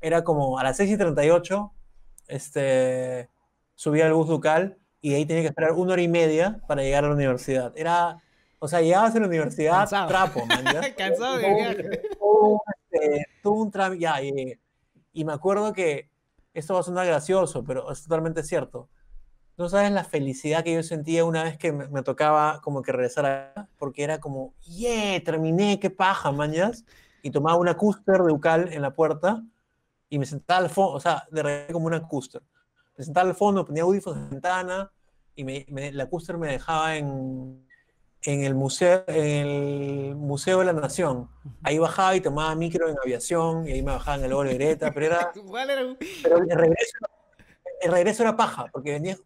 era 0.00 0.22
como 0.24 0.58
a 0.58 0.62
las 0.64 0.76
6 0.76 0.90
y 0.92 0.96
38, 0.96 1.72
este, 2.28 3.30
subía 3.74 4.06
al 4.06 4.12
bus 4.14 4.28
Ducal 4.28 4.78
y 5.00 5.10
de 5.10 5.16
ahí 5.16 5.26
tenía 5.26 5.42
que 5.42 5.48
esperar 5.48 5.72
una 5.72 5.92
hora 5.94 6.02
y 6.02 6.08
media 6.08 6.60
para 6.66 6.82
llegar 6.82 7.04
a 7.04 7.08
la 7.08 7.14
universidad. 7.14 7.72
Era, 7.76 8.22
o 8.58 8.68
sea, 8.68 8.80
llegabas 8.80 9.14
a 9.14 9.20
la 9.20 9.26
universidad 9.26 9.78
Cansado. 9.80 10.08
trapo, 10.08 10.46
man. 10.46 10.64
Cansado 10.96 11.40
Todo- 11.40 11.54
viaje. 11.54 12.02
todo 12.18 12.62
este, 12.90 13.26
todo 13.42 13.52
un 13.54 13.70
trámite, 13.70 14.02
ya, 14.02 14.22
y, 14.22 14.58
y 15.12 15.24
me 15.24 15.32
acuerdo 15.32 15.72
que 15.72 16.10
esto 16.52 16.74
va 16.74 16.80
a 16.80 16.84
sonar 16.84 17.06
gracioso, 17.06 17.64
pero 17.64 17.90
es 17.90 18.02
totalmente 18.04 18.42
cierto. 18.42 18.88
No 19.56 19.68
sabes 19.68 19.92
la 19.92 20.02
felicidad 20.04 20.64
que 20.64 20.74
yo 20.74 20.82
sentía 20.82 21.24
una 21.24 21.44
vez 21.44 21.56
que 21.58 21.72
me, 21.72 21.86
me 21.88 22.02
tocaba 22.02 22.60
como 22.60 22.82
que 22.82 22.90
regresar 22.92 23.24
acá, 23.26 23.68
porque 23.78 24.02
era 24.02 24.18
como, 24.18 24.52
yeah, 24.62 25.22
terminé, 25.22 25.78
qué 25.78 25.90
paja, 25.90 26.32
mañas. 26.32 26.84
Y 27.22 27.30
tomaba 27.30 27.56
una 27.56 27.76
cúster 27.76 28.20
de 28.22 28.32
Ucal 28.32 28.72
en 28.72 28.82
la 28.82 28.92
puerta 28.94 29.42
y 30.10 30.18
me 30.18 30.26
sentaba 30.26 30.60
al 30.60 30.70
fondo, 30.70 30.92
o 30.94 31.00
sea, 31.00 31.24
de 31.30 31.42
repente 31.42 31.72
como 31.72 31.86
una 31.86 32.02
cúster. 32.06 32.42
Me 32.96 33.04
sentaba 33.04 33.28
al 33.28 33.34
fondo, 33.36 33.64
ponía 33.64 33.82
audífonos 33.84 34.18
en 34.18 34.24
la 34.24 34.30
ventana 34.30 34.92
y 35.36 35.44
me, 35.44 35.66
me- 35.70 35.92
la 35.92 36.06
cúster 36.06 36.36
me 36.36 36.48
dejaba 36.48 36.96
en, 36.96 37.64
en, 38.22 38.44
el 38.44 38.54
museo, 38.54 39.04
en 39.06 39.46
el 39.46 40.14
Museo 40.16 40.58
de 40.58 40.64
la 40.66 40.72
Nación. 40.72 41.28
Ahí 41.62 41.78
bajaba 41.78 42.14
y 42.16 42.20
tomaba 42.20 42.54
micro 42.56 42.88
en 42.88 42.96
aviación 43.02 43.66
y 43.68 43.72
ahí 43.72 43.82
me 43.82 43.92
bajaba 43.92 44.18
en 44.18 44.24
el 44.24 44.32
Oro 44.32 44.50
Greta, 44.50 44.90
pero 44.92 45.06
era, 45.06 45.32
¿Cuál 45.46 45.70
era 45.70 45.86
un- 45.86 45.96
pero 46.22 46.38
el 46.38 46.50
regreso, 46.50 46.98
el 47.80 47.92
regreso 47.92 48.22
era 48.24 48.36
paja, 48.36 48.66
porque 48.72 48.92
venía, 48.92 49.16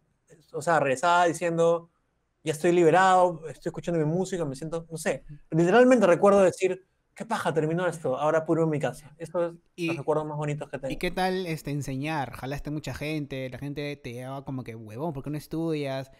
o 0.53 0.61
sea, 0.61 0.79
regresaba 0.79 1.25
diciendo, 1.25 1.89
ya 2.43 2.53
estoy 2.53 2.71
liberado, 2.71 3.47
estoy 3.47 3.69
escuchando 3.69 3.99
mi 3.99 4.05
música, 4.05 4.45
me 4.45 4.55
siento, 4.55 4.85
no 4.89 4.97
sé, 4.97 5.23
literalmente 5.51 6.07
recuerdo 6.07 6.41
decir, 6.41 6.85
qué 7.13 7.25
paja, 7.25 7.53
terminó 7.53 7.85
esto, 7.85 8.17
ahora 8.17 8.45
puro 8.45 8.63
en 8.63 8.69
mi 8.69 8.79
casa. 8.79 9.13
Eso 9.17 9.47
es 9.47 9.53
Y- 9.75 9.87
los 9.87 9.97
recuerdos 9.97 10.25
más 10.25 10.37
bonitos 10.37 10.69
que 10.69 10.79
tengo. 10.79 10.93
¿Y 10.93 10.97
qué 10.97 11.11
tal 11.11 11.45
este, 11.45 11.71
enseñar? 11.71 12.31
Jalaste 12.31 12.71
mucha 12.71 12.93
gente, 12.93 13.49
la 13.49 13.57
gente 13.57 13.95
te 13.97 14.13
llevaba 14.13 14.45
como 14.45 14.63
que, 14.63 14.75
huevón, 14.75 15.11
¿por 15.13 15.23
qué 15.23 15.29
no 15.29 15.37
estudias? 15.37 16.11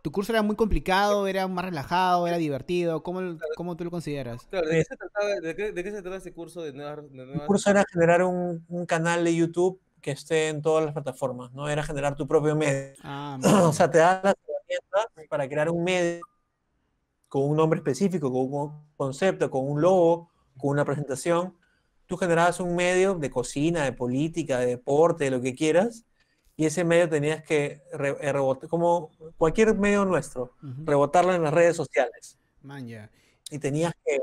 ¿Tu 0.00 0.12
curso 0.12 0.30
era 0.30 0.42
muy 0.42 0.54
complicado, 0.54 1.26
era 1.26 1.48
más 1.48 1.64
relajado, 1.64 2.28
era 2.28 2.36
divertido? 2.36 3.02
¿Cómo, 3.02 3.36
cómo 3.56 3.76
tú 3.76 3.82
lo 3.82 3.90
consideras? 3.90 4.46
Claro, 4.48 4.68
¿de 4.68 4.76
qué 4.76 4.84
se 4.84 4.96
trataba, 4.96 5.28
de 5.40 5.56
qué, 5.56 5.72
de 5.72 5.82
qué 5.84 5.90
se 5.90 5.96
trataba 5.96 6.16
ese 6.18 6.32
curso 6.32 6.62
de 6.62 6.72
nuevas... 6.72 7.10
de 7.10 7.22
El 7.24 7.40
curso 7.46 7.68
era 7.70 7.84
generar 7.92 8.22
un, 8.22 8.64
un 8.68 8.86
canal 8.86 9.24
de 9.24 9.34
YouTube 9.34 9.80
que 10.00 10.10
esté 10.12 10.48
en 10.48 10.62
todas 10.62 10.84
las 10.84 10.94
plataformas, 10.94 11.52
no 11.52 11.68
era 11.68 11.82
generar 11.82 12.16
tu 12.16 12.26
propio 12.26 12.54
medio. 12.56 12.94
Ah, 13.02 13.38
o 13.64 13.72
sea, 13.72 13.90
te 13.90 13.98
da 13.98 14.20
las 14.22 14.34
herramientas 14.46 15.28
para 15.28 15.48
crear 15.48 15.70
un 15.70 15.84
medio 15.84 16.22
con 17.28 17.42
un 17.48 17.56
nombre 17.56 17.78
específico, 17.78 18.30
con 18.32 18.40
un 18.52 18.88
concepto, 18.96 19.50
con 19.50 19.68
un 19.68 19.80
logo, 19.80 20.30
con 20.56 20.70
una 20.70 20.84
presentación. 20.84 21.56
Tú 22.06 22.16
generabas 22.16 22.58
un 22.60 22.74
medio 22.74 23.14
de 23.14 23.30
cocina, 23.30 23.84
de 23.84 23.92
política, 23.92 24.58
de 24.58 24.66
deporte, 24.66 25.24
de 25.24 25.30
lo 25.30 25.40
que 25.42 25.54
quieras, 25.54 26.04
y 26.56 26.64
ese 26.66 26.84
medio 26.84 27.08
tenías 27.08 27.42
que 27.42 27.82
re- 27.92 28.16
eh, 28.20 28.32
rebotar, 28.32 28.68
como 28.68 29.10
cualquier 29.36 29.74
medio 29.76 30.04
nuestro, 30.04 30.54
ujú. 30.62 30.84
rebotarlo 30.84 31.34
en 31.34 31.42
las 31.42 31.52
redes 31.52 31.76
sociales. 31.76 32.38
Man, 32.62 32.86
ya. 32.88 33.10
Y 33.50 33.58
tenías 33.58 33.92
que 34.04 34.20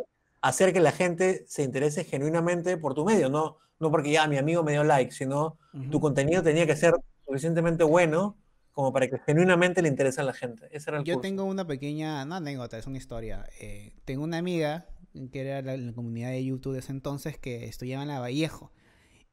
hacer 0.48 0.74
que 0.74 0.80
la 0.80 0.91
gente 0.91 1.46
se 1.48 1.64
interese 1.64 2.04
genuinamente 2.04 2.78
por 2.78 2.93
tu 2.93 3.06
medio, 3.06 3.30
no, 3.30 3.58
no 3.80 3.91
porque 3.91 4.12
ya 4.12 4.28
mi 4.28 4.38
amigo 4.38 4.64
me 4.64 4.72
dio 4.74 4.84
like, 4.84 5.12
sino 5.12 5.58
Ujú. 5.74 5.89
tu 5.89 6.00
contenido 6.00 6.43
tenía 6.43 6.66
que 6.66 6.76
ser 6.76 6.93
suficientemente 7.26 7.84
bueno 7.84 8.38
como 8.72 8.91
para 8.91 9.08
que 9.10 9.18
genuinamente 9.20 9.82
le 9.82 9.88
interese 9.88 10.20
a 10.22 10.24
la 10.26 10.34
gente. 10.34 10.68
Ese 10.72 10.89
era 10.89 11.00
el 11.00 11.06
Yo 11.06 11.14
curso. 11.16 11.22
tengo 11.22 11.46
una 11.46 11.66
pequeña, 11.66 12.26
no 12.26 12.36
anécdota, 12.36 12.78
es 12.78 12.88
una 12.88 12.98
historia. 12.98 13.46
Eh, 13.62 13.93
tengo 14.04 14.24
una 14.26 14.38
amiga 14.38 14.86
que 15.32 15.39
era 15.41 15.62
la, 15.62 15.78
la 15.78 15.93
comunidad 15.93 16.32
de 16.32 16.43
YouTube 16.43 16.74
de 16.74 16.80
ese 16.80 16.91
entonces 16.91 17.38
que 17.38 17.66
estudiaba 17.68 18.04
en 18.04 18.10
la 18.10 18.20
Vallejo. 18.20 18.72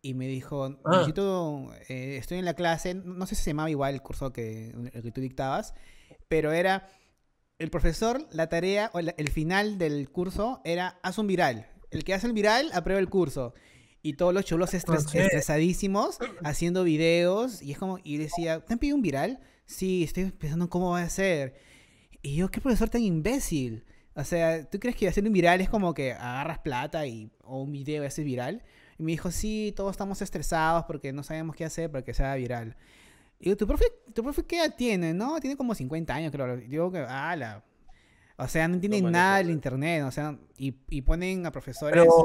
y 0.04 0.14
me 0.14 0.26
dijo, 0.26 0.64
Ah. 0.84 0.90
necesito, 0.92 1.72
eh, 1.88 2.16
estoy 2.18 2.38
en 2.38 2.44
la 2.44 2.54
clase, 2.54 2.94
no 2.94 3.24
sé 3.26 3.34
si 3.36 3.42
se 3.42 3.50
llamaba 3.50 3.70
igual 3.70 3.94
el 3.94 4.02
curso 4.02 4.32
que, 4.32 4.70
el 4.92 5.02
que 5.02 5.12
tú 5.12 5.20
dictabas, 5.20 5.74
pero 6.28 6.50
era, 6.52 6.88
el 7.58 7.70
profesor, 7.70 8.26
la 8.32 8.48
tarea, 8.48 8.90
o 8.94 8.98
el 8.98 9.28
final 9.30 9.78
del 9.78 10.10
curso 10.10 10.60
era, 10.64 10.98
haz 11.02 11.18
un 11.18 11.26
viral. 11.26 11.68
El 11.90 12.04
que 12.04 12.14
hace 12.14 12.26
el 12.26 12.32
viral, 12.32 12.70
aprueba 12.72 13.00
el 13.00 13.08
curso. 13.08 13.54
Y 14.02 14.14
todos 14.14 14.34
los 14.34 14.44
chulos 14.44 14.74
estres- 14.74 15.14
estresadísimos, 15.14 16.18
haciendo 16.42 16.82
videos, 16.84 17.62
y 17.62 17.72
es 17.72 17.78
como, 17.78 17.98
y 18.02 18.16
decía, 18.16 18.60
¿te 18.60 18.72
han 18.72 18.78
pedido 18.78 18.96
un 18.96 19.02
viral? 19.02 19.38
Sí, 19.66 20.02
estoy 20.02 20.30
pensando 20.32 20.64
en 20.64 20.68
cómo 20.70 20.90
va 20.90 21.02
a 21.02 21.08
ser. 21.08 21.54
Y 22.20 22.36
yo, 22.36 22.50
qué 22.50 22.60
profesor 22.60 22.88
tan 22.88 23.02
imbécil. 23.02 23.84
O 24.14 24.24
sea, 24.24 24.68
¿tú 24.68 24.78
crees 24.80 24.96
que 24.96 25.08
hacer 25.08 25.24
un 25.24 25.32
viral 25.32 25.60
es 25.60 25.68
como 25.68 25.94
que 25.94 26.12
agarras 26.12 26.58
plata 26.58 27.06
y, 27.06 27.30
o 27.44 27.62
un 27.62 27.72
video 27.72 28.02
y 28.02 28.06
haces 28.06 28.24
viral? 28.24 28.62
Y 28.98 29.02
me 29.04 29.12
dijo, 29.12 29.30
sí, 29.30 29.72
todos 29.76 29.92
estamos 29.92 30.20
estresados 30.20 30.84
porque 30.86 31.12
no 31.12 31.22
sabemos 31.22 31.54
qué 31.56 31.64
hacer 31.64 31.90
para 31.90 32.04
que 32.04 32.12
sea 32.12 32.34
viral. 32.34 32.76
Y 33.44 33.54
¿tu 33.56 33.66
profe, 33.66 33.86
¿tu 34.14 34.22
profe 34.22 34.44
qué 34.44 34.58
edad 34.60 34.74
tiene? 34.76 35.12
No, 35.12 35.40
tiene 35.40 35.56
como 35.56 35.74
50 35.74 36.14
años, 36.14 36.30
creo. 36.30 36.56
Digo 36.56 36.92
que, 36.92 37.00
ala. 37.00 37.64
O 38.38 38.46
sea, 38.46 38.68
no 38.68 38.74
entienden 38.74 39.10
nada 39.10 39.38
del 39.38 39.50
internet. 39.50 40.04
O 40.04 40.12
sea, 40.12 40.38
y, 40.56 40.76
y 40.88 41.02
ponen 41.02 41.44
a 41.44 41.50
profesores. 41.50 41.92
Pero 41.92 42.24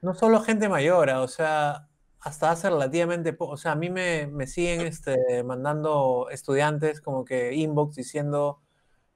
no 0.00 0.14
solo 0.14 0.40
gente 0.40 0.68
mayor, 0.68 1.10
ah, 1.10 1.22
o 1.22 1.28
sea, 1.28 1.88
hasta 2.20 2.50
hace 2.50 2.70
relativamente 2.70 3.32
poco, 3.32 3.52
o 3.52 3.56
sea, 3.56 3.72
a 3.72 3.74
mí 3.76 3.90
me, 3.90 4.26
me 4.26 4.46
siguen 4.46 4.82
este, 4.82 5.42
mandando 5.44 6.28
estudiantes 6.30 7.00
como 7.00 7.24
que 7.24 7.54
inbox 7.54 7.96
diciendo, 7.96 8.60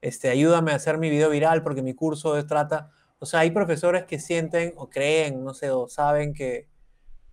este, 0.01 0.31
ayúdame 0.31 0.73
a 0.73 0.77
hacer 0.77 0.99
mi 0.99 1.11
video 1.11 1.31
viral 1.31 1.63
porque 1.63 1.83
mi 1.83 1.95
curso 1.95 2.45
trata, 2.47 2.91
o 3.19 3.27
sea, 3.27 3.41
hay 3.41 3.51
profesores 3.51 4.05
que 4.05 4.19
sienten 4.19 4.73
o 4.77 4.89
creen, 4.89 5.45
no 5.45 5.55
sé, 5.55 5.71
o 5.71 5.89
saben 5.89 6.33
que, 6.35 6.69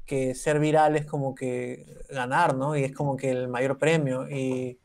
que 0.06 0.36
ser 0.36 0.60
viral 0.60 0.96
es 0.96 1.06
como 1.06 1.36
que 1.36 1.86
ganar, 2.10 2.56
¿no? 2.56 2.78
Y 2.78 2.84
es 2.84 2.94
como 2.94 3.18
que 3.18 3.32
el 3.32 3.48
mayor 3.48 3.78
premio 3.78 4.30
y, 4.30 4.78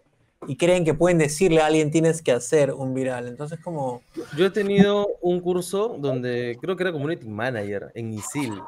y 0.47 0.57
creen 0.57 0.85
que 0.85 0.95
pueden 0.95 1.18
decirle 1.18 1.61
a 1.61 1.66
alguien 1.66 1.91
tienes 1.91 2.23
que 2.23 2.33
hacer 2.33 2.73
un 2.73 2.95
viral, 2.95 3.29
entonces 3.29 3.61
como... 3.61 4.03
Yo 4.37 4.47
he 4.47 4.51
tenido 4.51 5.07
un 5.21 5.41
curso 5.41 5.97
donde 5.99 6.57
creo 6.61 6.77
que 6.77 6.83
era 6.83 6.93
community 6.93 7.29
manager 7.29 7.93
en 7.95 8.12
ISIL. 8.12 8.61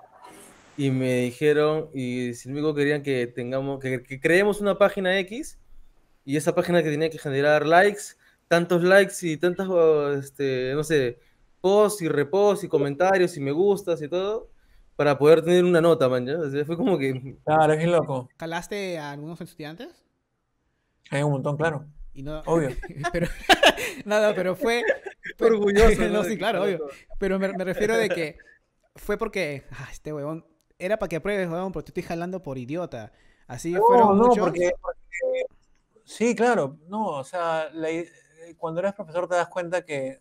Y 0.76 0.90
me 0.90 1.22
dijeron, 1.22 1.88
y 1.92 2.32
sin 2.34 2.52
embargo 2.52 2.74
querían 2.74 3.02
que 3.02 3.26
tengamos, 3.26 3.78
que, 3.78 4.02
que 4.02 4.20
creemos 4.20 4.60
una 4.60 4.78
página 4.78 5.18
X, 5.18 5.58
y 6.24 6.36
esa 6.36 6.54
página 6.54 6.82
que 6.82 6.90
tenía 6.90 7.10
que 7.10 7.18
generar 7.18 7.66
likes, 7.66 8.16
tantos 8.48 8.82
likes 8.82 9.14
y 9.22 9.36
tantas, 9.36 9.68
este, 10.18 10.72
no 10.74 10.84
sé, 10.84 11.18
posts 11.60 12.02
y 12.02 12.08
reposts 12.08 12.64
y 12.64 12.68
comentarios 12.68 13.36
y 13.36 13.40
me 13.40 13.52
gustas 13.52 14.02
y 14.02 14.08
todo, 14.08 14.50
para 14.96 15.18
poder 15.18 15.42
tener 15.42 15.64
una 15.64 15.80
nota, 15.80 16.08
man, 16.08 16.26
¿ya? 16.26 16.38
O 16.38 16.50
sea, 16.50 16.64
fue 16.64 16.76
como 16.76 16.98
que, 16.98 17.36
Claro, 17.44 17.72
es 17.72 17.78
bien 17.78 17.92
loco. 17.92 18.28
¿Calaste 18.36 18.98
a 18.98 19.10
algunos 19.12 19.40
estudiantes? 19.40 20.04
Hay 21.10 21.22
un 21.22 21.32
montón, 21.32 21.56
claro. 21.56 21.84
Y 22.14 22.22
no, 22.22 22.40
Obvio. 22.46 22.70
pero, 23.12 23.26
nada, 24.04 24.34
pero 24.34 24.54
fue... 24.56 24.82
fue- 25.38 25.48
orgulloso. 25.48 26.08
no, 26.08 26.24
sí, 26.24 26.36
claro, 26.36 26.62
obvio. 26.64 26.86
Pero 27.18 27.38
me, 27.38 27.48
me 27.52 27.64
refiero 27.64 27.96
de 27.96 28.08
que 28.08 28.36
fue 28.96 29.16
porque, 29.16 29.64
ah, 29.72 29.88
este 29.90 30.12
huevón, 30.12 30.46
era 30.78 30.98
para 30.98 31.08
que 31.08 31.16
apruebes, 31.16 31.48
huevón, 31.48 31.72
porque 31.72 31.86
te 31.92 32.00
estoy 32.00 32.08
jalando 32.08 32.42
por 32.42 32.58
idiota. 32.58 33.12
Así 33.46 33.72
No, 33.72 33.82
fueron 33.86 34.18
no, 34.18 34.26
muchos. 34.26 34.38
porque, 34.44 34.72
porque- 34.80 35.46
sí, 36.04 36.34
claro, 36.34 36.78
no, 36.88 37.06
o 37.06 37.24
sea, 37.24 37.70
la 37.72 37.88
cuando 38.56 38.80
eres 38.80 38.92
profesor 38.92 39.28
te 39.28 39.36
das 39.36 39.48
cuenta 39.48 39.84
que 39.84 40.20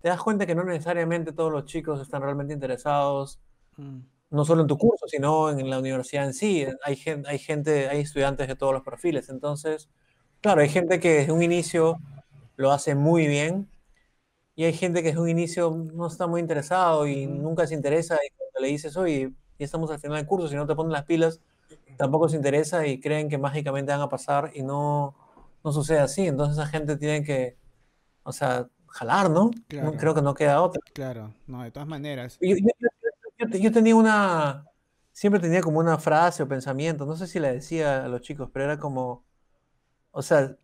te 0.00 0.08
das 0.08 0.20
cuenta 0.22 0.46
que 0.46 0.54
no 0.54 0.62
necesariamente 0.64 1.32
todos 1.32 1.50
los 1.50 1.64
chicos 1.64 2.00
están 2.00 2.22
realmente 2.22 2.52
interesados, 2.52 3.40
Mm, 3.76 3.98
no 4.30 4.44
solo 4.44 4.62
en 4.62 4.68
tu 4.68 4.78
curso, 4.78 5.06
sino 5.08 5.50
en 5.50 5.68
la 5.68 5.78
universidad 5.78 6.24
en 6.24 6.34
sí. 6.34 6.66
Hay 6.84 6.96
gente, 6.96 7.28
hay 7.28 7.38
gente, 7.38 7.88
hay 7.88 8.00
estudiantes 8.00 8.48
de 8.48 8.56
todos 8.56 8.72
los 8.72 8.82
perfiles. 8.82 9.28
Entonces, 9.28 9.88
claro, 10.40 10.62
hay 10.62 10.68
gente 10.68 11.00
que 11.00 11.10
desde 11.10 11.32
un 11.32 11.42
inicio 11.42 11.98
lo 12.56 12.72
hace 12.72 12.94
muy 12.94 13.26
bien 13.26 13.68
y 14.54 14.64
hay 14.64 14.72
gente 14.72 15.02
que 15.02 15.08
desde 15.08 15.20
un 15.20 15.28
inicio 15.28 15.70
no 15.94 16.06
está 16.06 16.26
muy 16.26 16.40
interesado 16.40 17.06
y 17.06 17.26
nunca 17.26 17.66
se 17.66 17.74
interesa 17.74 18.16
y 18.16 18.30
cuando 18.36 18.60
le 18.60 18.68
dices, 18.68 18.96
oye, 18.96 19.32
ya 19.58 19.64
estamos 19.64 19.90
al 19.90 19.98
final 19.98 20.16
del 20.18 20.26
curso, 20.26 20.48
si 20.48 20.54
no 20.56 20.66
te 20.66 20.74
ponen 20.74 20.92
las 20.92 21.04
pilas, 21.04 21.40
tampoco 21.96 22.28
se 22.28 22.36
interesa 22.36 22.86
y 22.86 23.00
creen 23.00 23.28
que 23.28 23.38
mágicamente 23.38 23.92
van 23.92 24.00
a 24.00 24.08
pasar 24.08 24.50
y 24.54 24.62
no, 24.62 25.14
no 25.64 25.72
sucede 25.72 25.98
así. 26.00 26.26
Entonces 26.26 26.56
esa 26.58 26.66
gente 26.66 26.96
tiene 26.96 27.22
que, 27.22 27.56
o 28.22 28.32
sea, 28.32 28.68
jalar, 28.88 29.30
¿no? 29.30 29.50
Creo 29.98 30.14
que 30.14 30.22
no 30.22 30.34
queda 30.34 30.62
otra. 30.62 30.80
Claro, 30.92 31.34
no, 31.46 31.62
de 31.62 31.70
todas 31.70 31.88
maneras. 31.88 32.38
Yo, 32.40 32.56
yo- 32.56 32.88
yo- 33.42 33.46
yo 33.46 33.50
te- 33.50 33.60
yo 33.60 33.72
tenía 33.72 33.96
una, 33.96 34.66
siempre 35.12 35.40
tenía 35.40 35.60
como 35.62 35.80
una 35.80 35.98
frase 35.98 36.42
o 36.42 36.48
pensamiento, 36.48 37.06
no 37.06 37.16
sé 37.16 37.26
si 37.26 37.38
la 37.40 37.52
decía 37.52 38.04
a 38.04 38.08
los 38.08 38.22
chicos, 38.22 38.50
pero 38.52 38.66
era 38.66 38.78
como, 38.78 39.26
o 40.12 40.22
sea, 40.22 40.56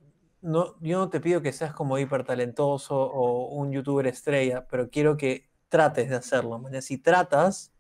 no, 0.42 0.76
yo 0.80 0.98
no 0.98 1.10
te 1.10 1.20
pido 1.20 1.42
que 1.42 1.52
seas 1.52 1.74
como 1.74 1.98
hiper 1.98 2.24
talentoso 2.24 2.96
o 3.00 3.48
un 3.56 3.72
youtuber 3.72 4.06
estrella, 4.08 4.66
pero 4.68 4.90
quiero 4.90 5.16
que 5.18 5.50
trates 5.70 6.10
de 6.10 6.16
hacerlo. 6.16 6.58
maña. 6.60 6.82
Si 6.82 6.98
tratas, 6.98 7.72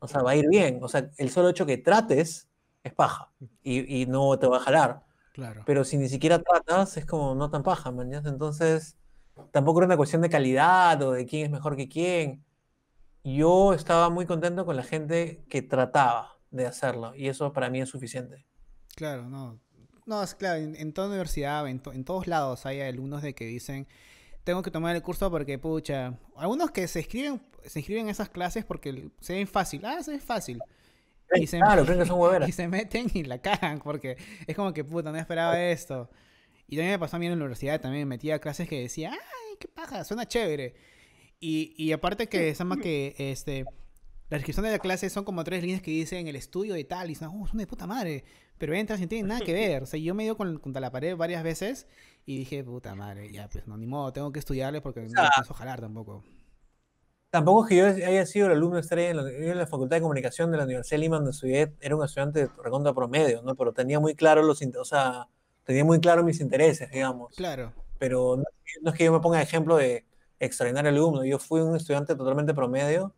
o 0.00 0.08
sea, 0.08 0.22
va 0.22 0.32
a 0.32 0.36
ir 0.36 0.48
bien. 0.48 0.80
O 0.82 0.88
sea, 0.88 1.10
el 1.18 1.30
solo 1.30 1.50
hecho 1.50 1.66
que 1.66 1.78
trates 1.78 2.48
es 2.84 2.94
paja 2.94 3.32
y, 3.62 4.02
y 4.02 4.06
no 4.06 4.38
te 4.38 4.48
va 4.48 4.58
a 4.58 4.60
jalar. 4.60 5.06
Claro. 5.34 5.64
Pero 5.66 5.84
si 5.84 5.98
ni 5.98 6.08
siquiera 6.10 6.40
tratas, 6.42 6.96
es 6.98 7.06
como 7.06 7.34
no 7.36 7.50
tan 7.50 7.64
paja, 7.64 7.92
mañana. 7.92 8.30
Entonces, 8.30 8.98
tampoco 9.52 9.80
era 9.80 9.86
una 9.88 9.98
cuestión 9.98 10.22
de 10.22 10.30
calidad 10.30 11.02
o 11.02 11.12
de 11.12 11.26
quién 11.26 11.46
es 11.46 11.52
mejor 11.52 11.76
que 11.76 11.88
quién. 11.90 12.45
Yo 13.28 13.72
estaba 13.72 14.08
muy 14.08 14.24
contento 14.24 14.64
con 14.64 14.76
la 14.76 14.84
gente 14.84 15.44
que 15.50 15.60
trataba 15.62 16.38
de 16.52 16.64
hacerlo 16.66 17.12
y 17.16 17.26
eso 17.28 17.52
para 17.52 17.70
mí 17.70 17.80
es 17.80 17.88
suficiente. 17.88 18.46
Claro, 18.94 19.28
no. 19.28 19.58
No, 20.06 20.22
es 20.22 20.34
claro, 20.36 20.60
en, 20.60 20.76
en 20.76 20.92
toda 20.92 21.08
universidad, 21.08 21.66
en, 21.66 21.80
to- 21.80 21.92
en 21.92 22.04
todos 22.04 22.28
lados 22.28 22.64
hay 22.66 22.80
alumnos 22.80 23.22
de 23.22 23.34
que 23.34 23.44
dicen, 23.44 23.88
tengo 24.44 24.62
que 24.62 24.70
tomar 24.70 24.94
el 24.94 25.02
curso 25.02 25.28
porque, 25.30 25.58
pucha, 25.58 26.16
algunos 26.36 26.70
que 26.70 26.86
se 26.86 27.00
escriben, 27.00 27.42
se 27.64 27.80
inscriben 27.80 28.04
en 28.04 28.10
esas 28.10 28.28
clases 28.28 28.64
porque 28.64 29.10
se 29.20 29.32
ven 29.34 29.48
fácil, 29.48 29.84
ah, 29.84 30.00
se 30.04 30.12
ve 30.12 30.20
fácil. 30.20 30.60
Y 31.34 31.48
se, 31.48 31.58
Claro, 31.58 31.84
creen 31.84 31.98
que 31.98 32.06
son 32.06 32.20
hueveras. 32.20 32.48
y 32.48 32.52
se 32.52 32.68
meten 32.68 33.10
y 33.12 33.24
la 33.24 33.38
cagan 33.42 33.80
porque 33.80 34.16
es 34.46 34.54
como 34.54 34.72
que, 34.72 34.84
puta, 34.84 35.10
no 35.10 35.18
esperaba 35.18 35.60
esto. 35.60 36.08
Y 36.68 36.76
también 36.76 36.92
me 36.92 36.98
pasó 37.00 37.16
a 37.16 37.18
mí 37.18 37.26
en 37.26 37.32
la 37.32 37.36
universidad, 37.36 37.80
también 37.80 38.06
me 38.08 38.14
metía 38.14 38.36
a 38.36 38.38
clases 38.38 38.68
que 38.68 38.80
decía, 38.80 39.10
ay, 39.12 39.56
qué 39.58 39.66
paja, 39.66 40.04
suena 40.04 40.26
chévere. 40.26 40.76
Y, 41.38 41.74
y 41.76 41.92
aparte 41.92 42.28
que 42.28 42.54
se 42.54 42.58
llama 42.58 42.78
que, 42.78 43.14
este, 43.18 43.64
la 44.28 44.38
descripción 44.38 44.64
de 44.64 44.72
la 44.72 44.78
clase 44.78 45.08
son 45.10 45.24
como 45.24 45.44
tres 45.44 45.62
líneas 45.62 45.82
que 45.82 45.90
dicen 45.90 46.26
el 46.26 46.36
estudio 46.36 46.74
de 46.74 46.84
tal, 46.84 47.06
y 47.06 47.10
dicen, 47.10 47.28
oh, 47.32 47.46
son 47.46 47.58
de 47.58 47.66
puta 47.66 47.86
madre. 47.86 48.24
Pero 48.58 48.74
entras 48.74 48.98
y 48.98 49.02
no 49.02 49.08
tienen 49.08 49.28
nada 49.28 49.40
que 49.40 49.52
ver. 49.52 49.82
O 49.82 49.86
sea, 49.86 50.00
yo 50.00 50.14
me 50.14 50.24
dio 50.24 50.36
con, 50.36 50.58
contra 50.58 50.80
la 50.80 50.90
pared 50.90 51.16
varias 51.16 51.42
veces 51.42 51.86
y 52.24 52.38
dije, 52.38 52.64
puta 52.64 52.94
madre, 52.94 53.30
ya, 53.30 53.48
pues 53.48 53.66
no, 53.66 53.76
ni 53.76 53.86
modo, 53.86 54.12
tengo 54.12 54.32
que 54.32 54.38
estudiarle 54.38 54.80
porque 54.80 55.02
no 55.02 55.10
sea, 55.10 55.30
pienso 55.34 55.54
jalar 55.54 55.80
tampoco. 55.80 56.24
Tampoco 57.30 57.64
es 57.64 57.68
que 57.68 57.76
yo 57.76 57.86
haya 57.86 58.24
sido 58.24 58.46
el 58.46 58.52
alumno 58.52 58.78
estrella 58.78 59.10
en 59.10 59.16
la, 59.16 59.30
en 59.30 59.58
la 59.58 59.66
Facultad 59.66 59.96
de 59.96 60.00
Comunicación 60.00 60.50
de 60.50 60.56
la 60.56 60.64
Universidad 60.64 60.96
de 60.96 61.00
Lima, 61.02 61.16
donde 61.16 61.32
estudié, 61.32 61.74
era 61.80 61.94
un 61.94 62.04
estudiante 62.04 62.40
de 62.40 62.50
recontra 62.64 62.94
promedio, 62.94 63.42
¿no? 63.42 63.54
Pero 63.54 63.72
tenía 63.72 64.00
muy 64.00 64.14
claro 64.14 64.42
los, 64.42 64.62
o 64.62 64.84
sea, 64.84 65.28
tenía 65.64 65.84
muy 65.84 66.00
claro 66.00 66.24
mis 66.24 66.40
intereses, 66.40 66.90
digamos. 66.90 67.34
Claro, 67.36 67.74
pero 67.98 68.36
no, 68.36 68.44
no 68.82 68.90
es 68.90 68.96
que 68.96 69.04
yo 69.04 69.12
me 69.12 69.20
ponga 69.20 69.42
ejemplo 69.42 69.76
de 69.76 70.06
extraordinario 70.38 70.90
alumno, 70.90 71.24
yo 71.24 71.38
fui 71.38 71.60
un 71.60 71.76
estudiante 71.76 72.14
totalmente 72.14 72.54
promedio, 72.54 73.14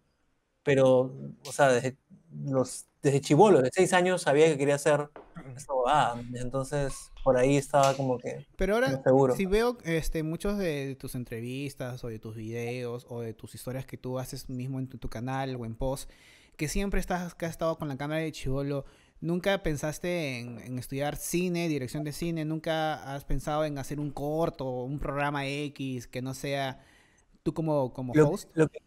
pero, 0.63 1.15
o 1.47 1.53
sea, 1.53 1.73
desde, 1.73 1.97
los, 2.45 2.87
desde 3.03 3.21
chivolo, 3.21 3.63
de 3.63 3.71
seis 3.73 3.93
años, 3.93 4.23
sabía 4.23 4.47
que 4.47 4.59
quería 4.59 4.75
hacer 4.75 5.09
esta 5.57 5.73
bobada, 5.73 6.21
entonces 6.35 7.11
por 7.25 7.37
ahí 7.37 7.57
estaba 7.57 7.95
como 7.95 8.19
que 8.19 8.47
pero 8.57 8.75
ahora, 8.75 9.03
seguro. 9.03 9.37
si 9.37 9.47
veo 9.47 9.79
este, 9.85 10.23
muchos 10.23 10.59
de 10.59 10.97
tus 10.97 11.15
entrevistas 11.15 12.03
o 12.05 12.09
de 12.09 12.19
tus 12.19 12.37
videos 12.37 13.07
o 13.09 13.21
de 13.21 13.35
tus 13.35 13.55
historias 13.55 13.87
que 13.87 13.97
tú 13.97 14.19
haces 14.19 14.49
mismo 14.49 14.79
en 14.79 14.89
tu, 14.89 14.99
tu 14.99 15.09
canal 15.09 15.57
o 15.57 15.65
en 15.65 15.75
post, 15.75 16.11
que 16.57 16.69
siempre 16.69 17.01
estás, 17.01 17.35
que 17.35 17.47
has 17.47 17.53
estado 17.53 17.79
con 17.79 17.89
la 17.89 17.97
cámara 17.97 18.21
de 18.21 18.33
chivolo, 18.33 18.85
¿nunca 19.21 19.63
pensaste 19.63 20.41
en, 20.41 20.59
en 20.61 20.79
estudiar 20.79 21.17
cine, 21.17 21.69
dirección 21.69 22.03
de 22.05 22.13
cine? 22.13 22.45
¿Nunca 22.45 23.15
has 23.15 23.25
pensado 23.25 23.65
en 23.65 23.79
hacer 23.79 24.01
un 24.01 24.11
corto 24.11 24.83
un 24.83 24.99
programa 24.99 25.47
X 25.47 26.07
que 26.09 26.21
no 26.21 26.35
sea 26.35 26.81
tú 27.49 27.55
como, 27.55 27.93
como 27.93 28.13
Lo, 28.15 28.29
host? 28.29 28.51
lo 28.55 28.69
que, 28.69 28.79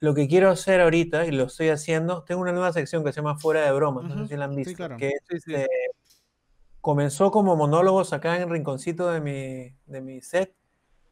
lo 0.00 0.14
que 0.14 0.28
quiero 0.28 0.50
hacer 0.50 0.80
ahorita, 0.80 1.26
y 1.26 1.32
lo 1.32 1.44
estoy 1.44 1.70
haciendo, 1.70 2.22
tengo 2.22 2.40
una 2.42 2.52
nueva 2.52 2.72
sección 2.72 3.04
que 3.04 3.12
se 3.12 3.16
llama 3.20 3.38
Fuera 3.38 3.64
de 3.64 3.72
Bromas, 3.72 4.04
no 4.04 4.14
Ujú, 4.14 4.22
sé 4.22 4.28
si 4.28 4.36
la 4.36 4.44
han 4.44 4.52
sí, 4.52 4.56
visto, 4.56 4.76
claro. 4.76 4.96
que 4.96 5.08
es, 5.08 5.20
Sí, 5.28 5.40
sí. 5.40 5.54
este, 5.54 5.68
comenzó 6.80 7.30
como 7.30 7.56
monólogos 7.56 8.12
acá 8.12 8.36
en 8.36 8.42
el 8.42 8.50
rinconcito 8.50 9.10
de 9.10 9.20
mi, 9.20 9.74
de 9.86 10.00
mi 10.00 10.20
set, 10.20 10.54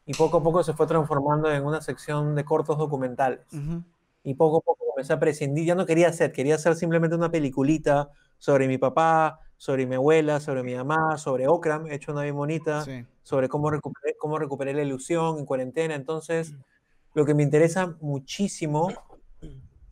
y 0.05 0.13
poco 0.13 0.37
a 0.37 0.43
poco 0.43 0.63
se 0.63 0.73
fue 0.73 0.87
transformando 0.87 1.51
en 1.51 1.65
una 1.65 1.81
sección 1.81 2.35
de 2.35 2.45
cortos 2.45 2.77
documentales. 2.77 3.51
Ujú. 3.51 3.83
Y 4.23 4.35
poco 4.35 4.57
a 4.57 4.61
poco 4.61 4.85
comencé 4.91 5.13
a 5.13 5.19
prescindir, 5.19 5.65
ya 5.65 5.75
no 5.75 5.85
quería 5.85 6.07
hacer, 6.07 6.31
quería 6.31 6.55
hacer 6.55 6.75
simplemente 6.75 7.15
una 7.15 7.31
peliculita 7.31 8.11
sobre 8.37 8.67
mi 8.67 8.77
papá, 8.77 9.39
sobre 9.57 9.85
mi 9.85 9.95
abuela, 9.95 10.39
sobre 10.39 10.63
mi 10.63 10.75
mamá, 10.75 11.17
sobre 11.17 11.47
Okram, 11.47 11.87
he 11.87 11.95
hecho 11.95 12.11
una 12.11 12.23
bien 12.23 12.35
bonita, 12.35 12.83
Sí. 12.83 13.05
sobre 13.23 13.49
cómo 13.49 13.69
recuperé, 13.69 14.15
cómo 14.19 14.37
recuperé 14.37 14.73
la 14.73 14.83
ilusión 14.83 15.39
en 15.39 15.45
cuarentena. 15.45 15.95
Entonces, 15.95 16.53
lo 17.13 17.25
que 17.25 17.33
me 17.33 17.43
interesa 17.43 17.95
muchísimo, 18.01 18.89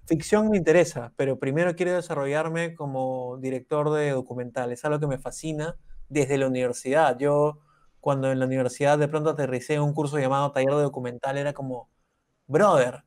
ficción 0.06 0.50
me 0.50 0.58
interesa, 0.58 1.14
pero 1.16 1.40
primero 1.40 1.76
quiero 1.76 1.94
desarrollarme 1.94 2.76
como 2.76 3.38
director 3.38 3.90
de 3.92 4.12
documentales. 4.12 4.80
Es 4.80 4.86
algo 4.86 5.00
que 5.00 5.08
me 5.08 5.18
fascina 5.18 5.78
desde 6.10 6.38
la 6.38 6.48
universidad. 6.48 7.18
Yo, 7.18 7.60
cuando 8.02 8.30
en 8.30 8.40
la 8.40 8.46
universidad 8.46 8.98
de 8.98 9.08
pronto 9.08 9.30
aterricé 9.30 9.76
en 9.76 9.82
un 9.82 9.94
curso 9.94 10.20
llamado 10.20 10.52
Taller 10.52 10.76
de 10.76 10.82
Documental, 10.82 11.38
era 11.38 11.54
como, 11.54 11.90
brother, 12.48 13.06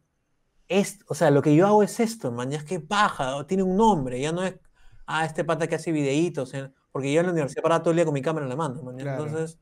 es, 0.69 0.99
o 1.07 1.15
sea, 1.15 1.31
lo 1.31 1.43
que 1.43 1.55
yo 1.55 1.67
hago 1.67 1.83
es 1.83 2.01
esto, 2.01 2.33
man, 2.33 2.51
ya 2.51 2.57
es 2.57 2.65
que 2.65 2.81
paja, 2.81 3.47
tiene 3.47 3.63
un 3.63 3.77
nombre, 3.77 4.19
ya 4.19 4.33
no 4.33 4.43
es, 4.43 4.57
ah, 5.07 5.25
este 5.25 5.45
pata 5.45 5.67
que 5.69 5.77
hace 5.77 5.93
videitos, 5.93 6.55
eh, 6.55 6.71
porque 6.93 7.13
yo 7.13 7.21
en 7.21 7.27
la 7.27 7.33
universidad 7.33 7.63
paraba 7.63 7.83
todo 7.83 7.91
el 7.93 7.97
día 7.97 8.05
con 8.05 8.15
mi 8.15 8.23
cámara 8.23 8.45
en 8.47 8.51
la 8.51 8.57
mano, 8.57 8.83
man, 8.83 8.97
Claro. 8.97 9.25
entonces 9.25 9.59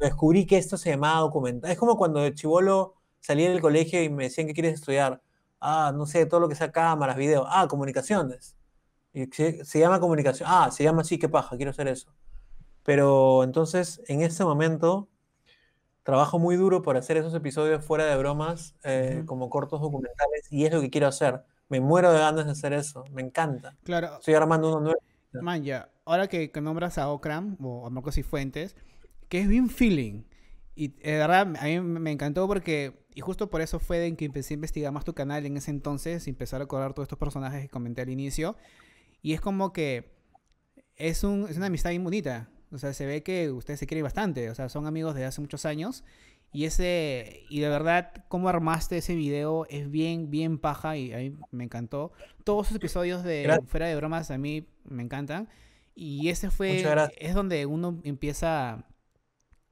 descubrí 0.00 0.46
que 0.46 0.58
esto 0.58 0.76
se 0.76 0.90
llamaba 0.90 1.20
documental. 1.20 1.70
Es 1.70 1.78
como 1.78 1.96
cuando 1.96 2.20
de 2.20 2.34
chivolo 2.34 2.94
salí 3.20 3.44
del 3.46 3.60
colegio 3.60 4.02
y 4.02 4.08
me 4.08 4.24
decían 4.24 4.46
que 4.46 4.54
quieres 4.54 4.74
estudiar, 4.74 5.22
ah, 5.60 5.92
no 5.94 6.06
sé, 6.06 6.26
todo 6.26 6.40
lo 6.40 6.48
que 6.48 6.54
sea 6.54 6.72
cámaras, 6.72 7.16
video, 7.16 7.46
ah, 7.48 7.68
comunicaciones. 7.68 8.56
Y 9.12 9.26
se, 9.26 9.64
se 9.64 9.78
llama 9.80 10.00
comunicación, 10.00 10.48
ah, 10.50 10.70
se 10.70 10.84
llama 10.84 11.02
así, 11.02 11.18
qué 11.18 11.28
paja, 11.28 11.56
quiero 11.56 11.70
hacer 11.72 11.88
eso. 11.88 12.14
Pero 12.84 13.44
entonces, 13.44 14.02
en 14.08 14.22
ese 14.22 14.44
momento, 14.44 15.08
trabajo 16.02 16.38
muy 16.38 16.56
duro 16.56 16.82
por 16.82 16.96
hacer 16.96 17.16
esos 17.16 17.34
episodios 17.34 17.84
fuera 17.84 18.06
de 18.06 18.16
bromas, 18.16 18.74
eh, 18.84 19.22
como 19.26 19.50
cortos 19.50 19.80
documentales, 19.80 20.46
y 20.50 20.64
es 20.66 20.72
lo 20.72 20.80
que 20.80 20.90
quiero 20.90 21.08
hacer. 21.08 21.44
Me 21.70 21.80
muero 21.80 22.12
de 22.12 22.18
ganas 22.18 22.44
de 22.44 22.52
hacer 22.52 22.72
eso, 22.74 23.04
me 23.12 23.22
encanta. 23.22 23.76
Claro, 23.84 24.18
Estoy 24.18 24.34
armando 24.34 24.68
uno 24.68 24.80
nuevo. 24.80 24.98
man, 25.40 25.62
ya, 25.64 25.90
ahora 26.04 26.26
que, 26.28 26.50
que 26.50 26.60
nombras 26.60 26.98
a 26.98 27.08
Okram 27.10 27.56
o 27.60 27.86
a 27.86 27.90
Marcos 27.90 28.18
y 28.18 28.22
Fuentes, 28.22 28.76
que 29.28 29.40
es 29.40 29.48
bien 29.48 29.70
feeling. 29.70 30.24
Y 30.74 30.88
de 30.88 31.16
verdad, 31.18 31.42
a 31.58 31.64
mí 31.64 31.80
me 31.80 32.10
encantó 32.10 32.46
porque, 32.46 33.06
y 33.14 33.20
justo 33.20 33.50
por 33.50 33.60
eso 33.60 33.78
fue 33.78 33.98
de 33.98 34.16
que 34.16 34.24
empecé 34.24 34.54
a 34.54 34.56
investigar 34.56 34.92
más 34.92 35.04
tu 35.04 35.14
canal 35.14 35.46
en 35.46 35.56
ese 35.56 35.70
entonces, 35.70 36.26
y 36.26 36.30
empezar 36.30 36.60
a 36.60 36.64
recordar 36.64 36.92
todos 36.94 37.04
estos 37.04 37.18
personajes 37.18 37.62
que 37.62 37.68
comenté 37.68 38.02
al 38.02 38.10
inicio. 38.10 38.56
Y 39.22 39.34
es 39.34 39.40
como 39.40 39.72
que 39.72 40.12
es, 40.96 41.22
un, 41.24 41.46
es 41.48 41.56
una 41.56 41.66
amistad 41.66 41.90
bien 41.90 42.04
bonita. 42.04 42.48
O 42.72 42.78
sea, 42.78 42.92
se 42.92 43.04
ve 43.06 43.22
que 43.22 43.50
ustedes 43.50 43.80
se 43.80 43.86
quieren 43.86 44.04
bastante. 44.04 44.48
O 44.50 44.54
sea, 44.54 44.68
son 44.68 44.86
amigos 44.86 45.14
desde 45.14 45.26
hace 45.26 45.40
muchos 45.40 45.66
años. 45.66 46.04
Y 46.52 46.64
ese, 46.64 47.44
y 47.48 47.60
de 47.60 47.68
verdad, 47.68 48.12
cómo 48.28 48.48
armaste 48.48 48.98
ese 48.98 49.14
video 49.14 49.66
es 49.70 49.90
bien, 49.90 50.30
bien 50.30 50.58
paja 50.58 50.96
y 50.96 51.12
a 51.12 51.18
mí 51.18 51.36
me 51.52 51.64
encantó. 51.64 52.12
Todos 52.42 52.66
esos 52.66 52.76
episodios 52.76 53.22
de 53.22 53.44
Gracias. 53.44 53.68
Fuera 53.70 53.86
de 53.86 53.96
Bromas 53.96 54.30
a 54.30 54.38
mí 54.38 54.66
me 54.84 55.02
encantan. 55.02 55.48
Y 55.94 56.28
ese 56.28 56.50
fue, 56.50 56.82
es 57.18 57.34
donde 57.34 57.66
uno 57.66 58.00
empieza 58.04 58.86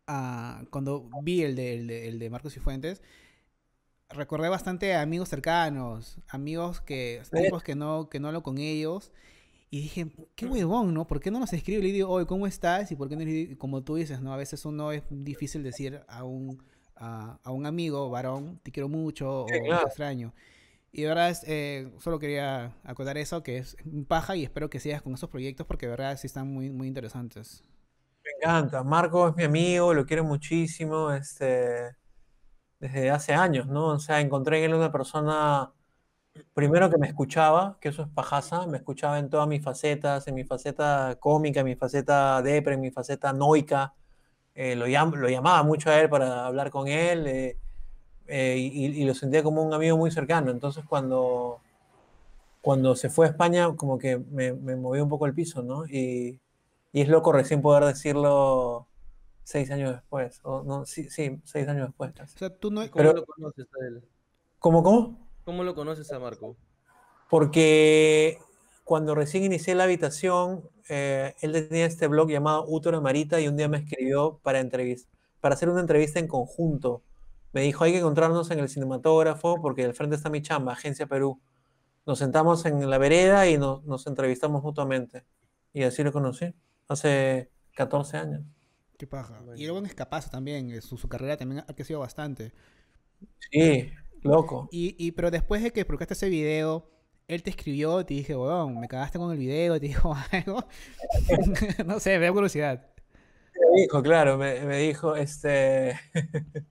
a, 0.06 0.64
cuando 0.70 1.08
vi 1.22 1.42
el 1.42 1.56
de, 1.56 1.74
el 1.74 1.86
de, 1.86 2.08
el 2.08 2.18
de 2.18 2.30
Marcos 2.30 2.56
y 2.56 2.60
Fuentes, 2.60 3.02
recordé 4.10 4.48
bastante 4.48 4.94
a 4.94 5.02
amigos 5.02 5.28
cercanos, 5.28 6.18
amigos 6.28 6.80
que, 6.80 7.22
tipos 7.32 7.62
que 7.62 7.74
no, 7.74 8.08
que 8.08 8.20
no 8.20 8.28
hablo 8.28 8.42
con 8.42 8.58
ellos. 8.58 9.12
Y 9.70 9.82
dije, 9.82 10.06
qué 10.34 10.46
huevón, 10.46 10.94
¿no? 10.94 11.06
¿Por 11.06 11.20
qué 11.20 11.30
no 11.30 11.38
nos 11.40 11.52
escribe? 11.52 11.82
Le 11.82 11.92
digo, 11.92 12.08
oye, 12.10 12.26
¿cómo 12.26 12.46
estás? 12.46 12.90
Y 12.90 12.96
por 12.96 13.08
qué 13.08 13.16
no 13.16 13.58
como 13.58 13.82
tú 13.82 13.96
dices, 13.96 14.20
¿no? 14.22 14.32
A 14.32 14.36
veces 14.38 14.64
uno 14.64 14.92
es 14.92 15.02
difícil 15.10 15.62
decir 15.62 16.00
a 16.08 16.24
un, 16.24 16.62
a, 16.96 17.38
a 17.42 17.50
un 17.52 17.66
amigo, 17.66 18.08
varón, 18.10 18.60
te 18.62 18.72
quiero 18.72 18.88
mucho 18.88 19.28
Sí, 19.46 19.58
o 19.58 19.62
claro. 19.66 19.82
te 19.82 19.88
extraño. 19.88 20.34
Y 20.92 21.02
de 21.02 21.08
verdad, 21.08 21.36
eh, 21.46 21.92
solo 21.98 22.18
quería 22.18 22.76
acordar 22.84 23.18
eso, 23.18 23.42
que 23.42 23.58
es 23.58 23.76
paja 24.08 24.36
y 24.36 24.44
espero 24.44 24.70
que 24.70 24.80
sigas 24.80 25.02
con 25.02 25.14
esos 25.14 25.30
proyectos 25.30 25.66
porque 25.66 25.86
de 25.86 25.90
verdad 25.92 26.18
sí 26.18 26.26
están 26.28 26.48
muy, 26.52 26.70
muy 26.70 26.88
interesantes. 26.88 27.64
Me 28.24 28.30
encanta. 28.36 28.82
Marco 28.84 29.28
es 29.28 29.36
mi 29.36 29.44
amigo, 29.44 29.94
lo 29.94 30.04
quiero 30.06 30.24
muchísimo, 30.24 31.12
este, 31.12 31.96
desde 32.80 33.10
hace 33.10 33.34
años, 33.34 33.66
¿no? 33.68 33.88
O 33.88 33.98
sea, 34.00 34.20
encontré 34.20 34.58
en 34.60 34.70
él 34.72 34.74
una 34.76 34.92
persona, 34.92 35.72
primero 36.54 36.90
que 36.90 36.98
me 36.98 37.06
escuchaba, 37.08 37.78
que 37.80 37.88
eso 37.90 38.02
es 38.02 38.08
pajaza, 38.08 38.66
me 38.66 38.78
escuchaba 38.78 39.18
en 39.18 39.30
todas 39.30 39.48
mis 39.48 39.62
facetas, 39.62 40.26
en 40.28 40.34
mi 40.34 40.44
faceta 40.44 41.16
cómica, 41.20 41.60
en 41.60 41.66
mi 41.66 41.76
faceta 41.76 42.42
depre, 42.42 42.74
en 42.74 42.80
mi 42.80 42.90
faceta 42.90 43.32
noica. 43.32 43.94
Eh, 44.54 44.76
lo, 44.76 44.86
llam- 44.86 45.14
lo 45.16 45.28
llamaba 45.28 45.62
mucho 45.62 45.90
a 45.90 46.00
él 46.00 46.08
para 46.10 46.46
hablar 46.46 46.70
con 46.70 46.88
él 46.88 47.26
eh, 47.28 47.58
eh, 48.26 48.56
y, 48.58 48.86
y 49.02 49.04
lo 49.04 49.14
sentía 49.14 49.42
como 49.42 49.62
un 49.62 49.72
amigo 49.74 49.96
muy 49.96 50.10
cercano. 50.10 50.50
Entonces, 50.50 50.84
cuando, 50.88 51.60
cuando 52.60 52.96
se 52.96 53.08
fue 53.08 53.26
a 53.26 53.30
España, 53.30 53.74
como 53.76 53.98
que 53.98 54.18
me, 54.18 54.52
me 54.52 54.76
movió 54.76 55.02
un 55.02 55.08
poco 55.08 55.26
el 55.26 55.34
piso, 55.34 55.62
¿no? 55.62 55.86
Y, 55.86 56.40
y 56.92 57.00
es 57.00 57.08
loco 57.08 57.32
recién 57.32 57.62
poder 57.62 57.84
decirlo 57.84 58.86
seis 59.44 59.70
años 59.70 59.92
después. 59.92 60.40
O, 60.44 60.62
no, 60.62 60.84
sí, 60.86 61.08
sí, 61.10 61.40
seis 61.44 61.68
años 61.68 61.86
después. 61.88 62.12
casi. 62.12 62.34
O 62.36 62.38
sea, 62.38 62.50
tú 62.50 62.70
no... 62.70 62.80
¿Cómo 62.90 62.92
Pero- 62.94 63.12
lo 63.14 63.24
conoces 63.26 63.66
a 63.80 63.86
él? 63.86 64.02
¿Cómo, 64.58 64.82
cómo? 64.82 65.27
¿Cómo 65.48 65.64
lo 65.64 65.74
conoces 65.74 66.12
a 66.12 66.18
Marco? 66.18 66.58
Porque 67.30 68.38
cuando 68.84 69.14
recién 69.14 69.44
inicié 69.44 69.74
la 69.74 69.84
habitación, 69.84 70.68
eh, 70.90 71.34
él 71.40 71.52
tenía 71.52 71.86
este 71.86 72.06
blog 72.06 72.28
llamado 72.30 72.66
Útero 72.68 72.98
de 72.98 73.02
Marita 73.02 73.40
y 73.40 73.48
un 73.48 73.56
día 73.56 73.66
me 73.66 73.78
escribió 73.78 74.40
para, 74.42 74.60
entrevis- 74.60 75.08
para 75.40 75.54
hacer 75.54 75.70
una 75.70 75.80
entrevista 75.80 76.18
en 76.18 76.28
conjunto. 76.28 77.02
Me 77.54 77.62
dijo, 77.62 77.82
hay 77.84 77.92
que 77.92 77.98
encontrarnos 78.00 78.50
en 78.50 78.58
el 78.58 78.68
cinematógrafo 78.68 79.62
porque 79.62 79.86
al 79.86 79.94
frente 79.94 80.16
está 80.16 80.28
mi 80.28 80.42
chamba, 80.42 80.74
Agencia 80.74 81.06
Perú. 81.06 81.40
Nos 82.06 82.18
sentamos 82.18 82.66
en 82.66 82.90
la 82.90 82.98
vereda 82.98 83.48
y 83.48 83.58
nos, 83.58 83.84
nos 83.84 84.06
entrevistamos 84.06 84.62
mutuamente. 84.62 85.24
Y 85.72 85.84
así 85.84 86.04
lo 86.04 86.12
conocí, 86.12 86.54
hace 86.88 87.50
14 87.74 88.18
años. 88.18 88.42
Qué 88.98 89.06
paja. 89.06 89.40
Y 89.56 89.66
luego 89.66 89.86
es 89.86 89.94
capaz 89.94 90.30
también, 90.30 90.70
eh, 90.72 90.82
su, 90.82 90.98
su 90.98 91.08
carrera 91.08 91.38
también 91.38 91.64
ha 91.66 91.74
crecido 91.74 92.00
bastante. 92.00 92.52
Sí, 93.50 93.92
loco. 94.22 94.68
Y, 94.70 94.94
y 94.98 95.12
pero 95.12 95.30
después 95.30 95.62
de 95.62 95.72
que 95.72 95.84
publicaste 95.84 96.14
ese 96.14 96.28
video, 96.28 96.90
él 97.28 97.42
te 97.42 97.50
escribió, 97.50 98.04
te 98.04 98.14
dije, 98.14 98.34
weón, 98.34 98.80
me 98.80 98.88
cagaste 98.88 99.18
con 99.18 99.30
el 99.30 99.38
video, 99.38 99.78
te 99.78 99.86
dijo 99.86 100.16
algo. 100.32 100.64
no 101.86 102.00
sé, 102.00 102.18
me 102.18 102.26
da 102.26 102.32
curiosidad. 102.32 102.86
Me 103.74 103.82
dijo, 103.82 104.02
claro, 104.02 104.38
me, 104.38 104.60
me 104.60 104.78
dijo, 104.78 105.14
este, 105.14 105.98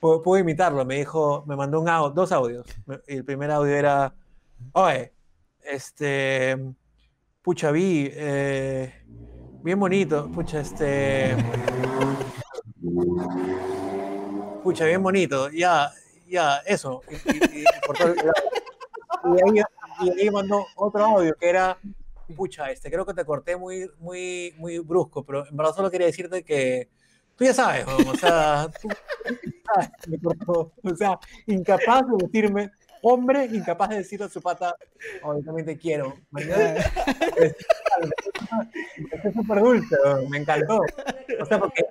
puedo, 0.00 0.22
puedo 0.22 0.42
imitarlo, 0.42 0.84
me 0.84 0.96
dijo, 0.96 1.44
me 1.46 1.56
mandó 1.56 1.80
un 1.80 1.88
audio, 1.88 2.10
dos 2.10 2.32
audios, 2.32 2.66
y 3.06 3.16
el 3.16 3.24
primer 3.24 3.50
audio 3.50 3.74
era, 3.74 4.14
oye, 4.72 5.12
este, 5.62 6.58
pucha, 7.42 7.70
vi, 7.70 8.10
eh, 8.12 8.92
bien 9.62 9.78
bonito, 9.78 10.30
pucha, 10.32 10.60
este, 10.60 11.36
pucha, 14.62 14.84
bien 14.84 15.02
bonito, 15.02 15.48
ya, 15.50 15.92
ya, 16.28 16.58
eso, 16.66 17.02
y, 17.10 17.64
ahí, 19.44 20.10
ahí 20.20 20.30
mandó 20.30 20.66
otro 20.76 21.04
audio 21.04 21.34
que 21.34 21.48
era, 21.48 21.78
pucha, 22.36 22.70
este, 22.70 22.90
creo 22.90 23.06
que 23.06 23.14
te 23.14 23.24
corté 23.24 23.56
muy, 23.56 23.90
muy, 23.98 24.54
muy 24.58 24.78
brusco, 24.78 25.24
pero 25.24 25.46
en 25.46 25.56
verdad 25.56 25.74
solo 25.74 25.90
quería 25.90 26.06
decirte 26.06 26.44
que 26.44 26.88
tú 27.36 27.44
ya 27.44 27.54
sabes, 27.54 27.86
o 27.86 28.16
sea, 28.16 28.68
tú 28.80 28.88
sabes, 29.64 29.90
me 30.08 30.18
cortó, 30.18 30.72
o 30.82 30.96
sea, 30.96 31.18
incapaz 31.46 32.02
de 32.06 32.26
decirme, 32.26 32.70
hombre, 33.02 33.46
incapaz 33.46 33.90
de 33.90 33.96
decirle 33.96 34.26
a 34.26 34.28
su 34.28 34.40
pata, 34.40 34.74
oye, 35.22 35.42
también 35.42 35.66
te 35.66 35.78
quiero, 35.78 36.16
mañana 36.30 36.76
es 39.24 39.34
súper 39.34 39.60
dulce, 39.60 39.96
me 40.28 40.38
encantó, 40.38 40.80
o 41.40 41.46
sea, 41.46 41.58
porque, 41.58 41.82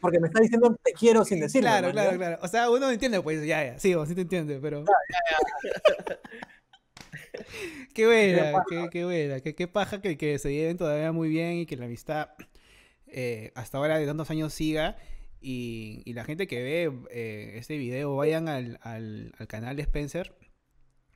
porque 0.00 0.20
me 0.20 0.28
está 0.28 0.40
diciendo 0.40 0.76
te 0.82 0.92
quiero 0.92 1.24
sin 1.24 1.40
decirlo, 1.40 1.68
Claro, 1.68 1.92
claro, 1.92 2.16
claro. 2.16 2.38
O 2.42 2.48
sea, 2.48 2.70
uno 2.70 2.90
entiende, 2.90 3.20
pues, 3.20 3.44
ya, 3.44 3.64
ya. 3.64 3.78
Sí, 3.78 3.94
vos 3.94 4.08
sí 4.08 4.14
te 4.14 4.22
entiende, 4.22 4.58
pero. 4.60 4.84
qué 7.94 8.06
buena, 8.06 8.64
qué, 8.68 8.88
qué 8.90 9.04
buena. 9.04 9.40
Qué, 9.40 9.54
qué 9.54 9.68
paja 9.68 10.00
que, 10.00 10.16
que 10.16 10.38
se 10.38 10.52
lleven 10.52 10.76
todavía 10.76 11.12
muy 11.12 11.28
bien 11.28 11.58
y 11.58 11.66
que 11.66 11.76
la 11.76 11.86
amistad 11.86 12.28
eh, 13.06 13.52
hasta 13.54 13.78
ahora 13.78 13.98
de 13.98 14.06
tantos 14.06 14.30
años 14.30 14.52
siga. 14.54 14.96
Y, 15.40 16.02
y 16.04 16.14
la 16.14 16.24
gente 16.24 16.48
que 16.48 16.62
ve 16.62 16.92
eh, 17.10 17.52
este 17.56 17.76
video, 17.76 18.16
vayan 18.16 18.48
al, 18.48 18.78
al, 18.82 19.32
al 19.38 19.46
canal 19.46 19.76
de 19.76 19.82
Spencer, 19.82 20.34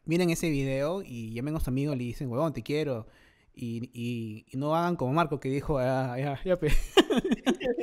miren 0.05 0.30
ese 0.30 0.50
video 0.50 1.03
y 1.03 1.32
llamen 1.34 1.57
a 1.57 1.61
su 1.61 1.70
amigo 1.70 1.92
y 1.92 1.96
le 1.96 2.05
dicen, 2.05 2.30
huevón, 2.30 2.53
te 2.53 2.62
quiero. 2.62 3.07
Y, 3.55 3.90
y, 3.92 4.46
y 4.50 4.57
no 4.57 4.74
hagan 4.74 4.96
como 4.96 5.12
Marco 5.12 5.38
que 5.38 5.48
dijo, 5.50 5.78
ah, 5.78 6.16
ya, 6.18 6.38
ya, 6.44 6.57
pe". 6.57 6.68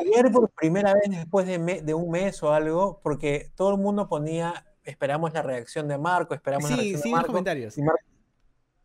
ayer 0.00 0.32
por 0.32 0.50
primera 0.50 0.94
vez 0.94 1.10
después 1.10 1.46
de, 1.46 1.58
me- 1.58 1.82
de 1.82 1.94
un 1.94 2.10
mes 2.10 2.42
o 2.42 2.52
algo, 2.52 3.00
porque 3.02 3.50
todo 3.54 3.74
el 3.74 3.80
mundo 3.80 4.08
ponía, 4.08 4.66
esperamos 4.84 5.32
la 5.32 5.42
reacción 5.42 5.88
de 5.88 5.98
Marco, 5.98 6.34
esperamos 6.34 6.70
la 6.70 6.76
reacción 6.76 7.00
sí, 7.00 7.02
de 7.02 7.08
en 7.08 7.12
los 7.12 7.18
Marco, 7.20 7.32
comentarios. 7.32 7.78
y, 7.78 7.82
Mar- 7.82 7.96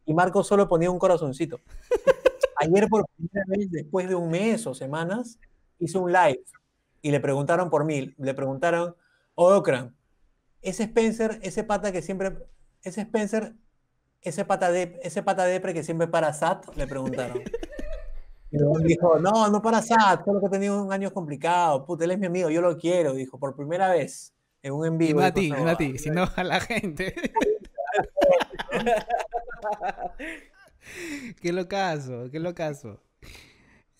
y 0.05 0.13
Marco 0.13 0.43
solo 0.43 0.67
ponía 0.67 0.91
un 0.91 0.99
corazoncito. 0.99 1.59
Ayer 2.57 2.87
por 2.87 3.05
primera 3.17 3.45
vez 3.47 3.71
después 3.71 4.07
de 4.07 4.15
un 4.15 4.29
mes 4.29 4.65
o 4.67 4.73
semanas, 4.73 5.39
hizo 5.79 5.99
un 6.01 6.11
live 6.11 6.41
y 7.01 7.11
le 7.11 7.19
preguntaron 7.19 7.69
por 7.69 7.83
mí, 7.85 8.13
le 8.17 8.33
preguntaron, 8.33 8.95
oh, 9.35 9.55
Okran, 9.55 9.95
ese 10.61 10.83
Spencer, 10.83 11.39
ese 11.41 11.63
pata 11.63 11.91
que 11.91 12.01
siempre, 12.01 12.37
ese 12.83 13.01
Spencer, 13.01 13.53
ese 14.21 14.45
pata 14.45 14.71
de, 14.71 14.99
ese 15.03 15.23
pata 15.23 15.45
depre 15.45 15.73
que 15.73 15.83
siempre 15.83 16.07
para 16.07 16.33
SAT, 16.33 16.75
le 16.75 16.87
preguntaron. 16.87 17.41
Y 18.51 18.59
luego 18.59 18.77
dijo, 18.77 19.17
no, 19.17 19.49
no 19.49 19.63
para 19.63 19.81
SAT, 19.81 20.25
solo 20.25 20.39
que 20.39 20.45
ha 20.45 20.49
tenido 20.51 20.83
un 20.83 20.93
año 20.93 21.11
complicado, 21.11 21.83
puta, 21.87 22.03
él 22.03 22.11
es 22.11 22.19
mi 22.19 22.27
amigo, 22.27 22.51
yo 22.51 22.61
lo 22.61 22.77
quiero, 22.77 23.15
dijo, 23.15 23.39
por 23.39 23.55
primera 23.55 23.89
vez 23.89 24.31
en 24.61 24.73
un 24.73 24.85
en 24.85 24.93
Y 24.93 24.97
vivo. 24.97 25.21
no 25.21 25.25
a 25.25 25.33
ti, 25.33 25.49
no 25.49 25.67
a 25.67 25.75
ti, 25.75 25.97
sino 25.97 26.29
a 26.35 26.43
la 26.43 26.59
gente. 26.59 27.15
qué 31.41 31.51
locazo, 31.51 32.29
qué 32.31 32.39
locazo. 32.39 33.01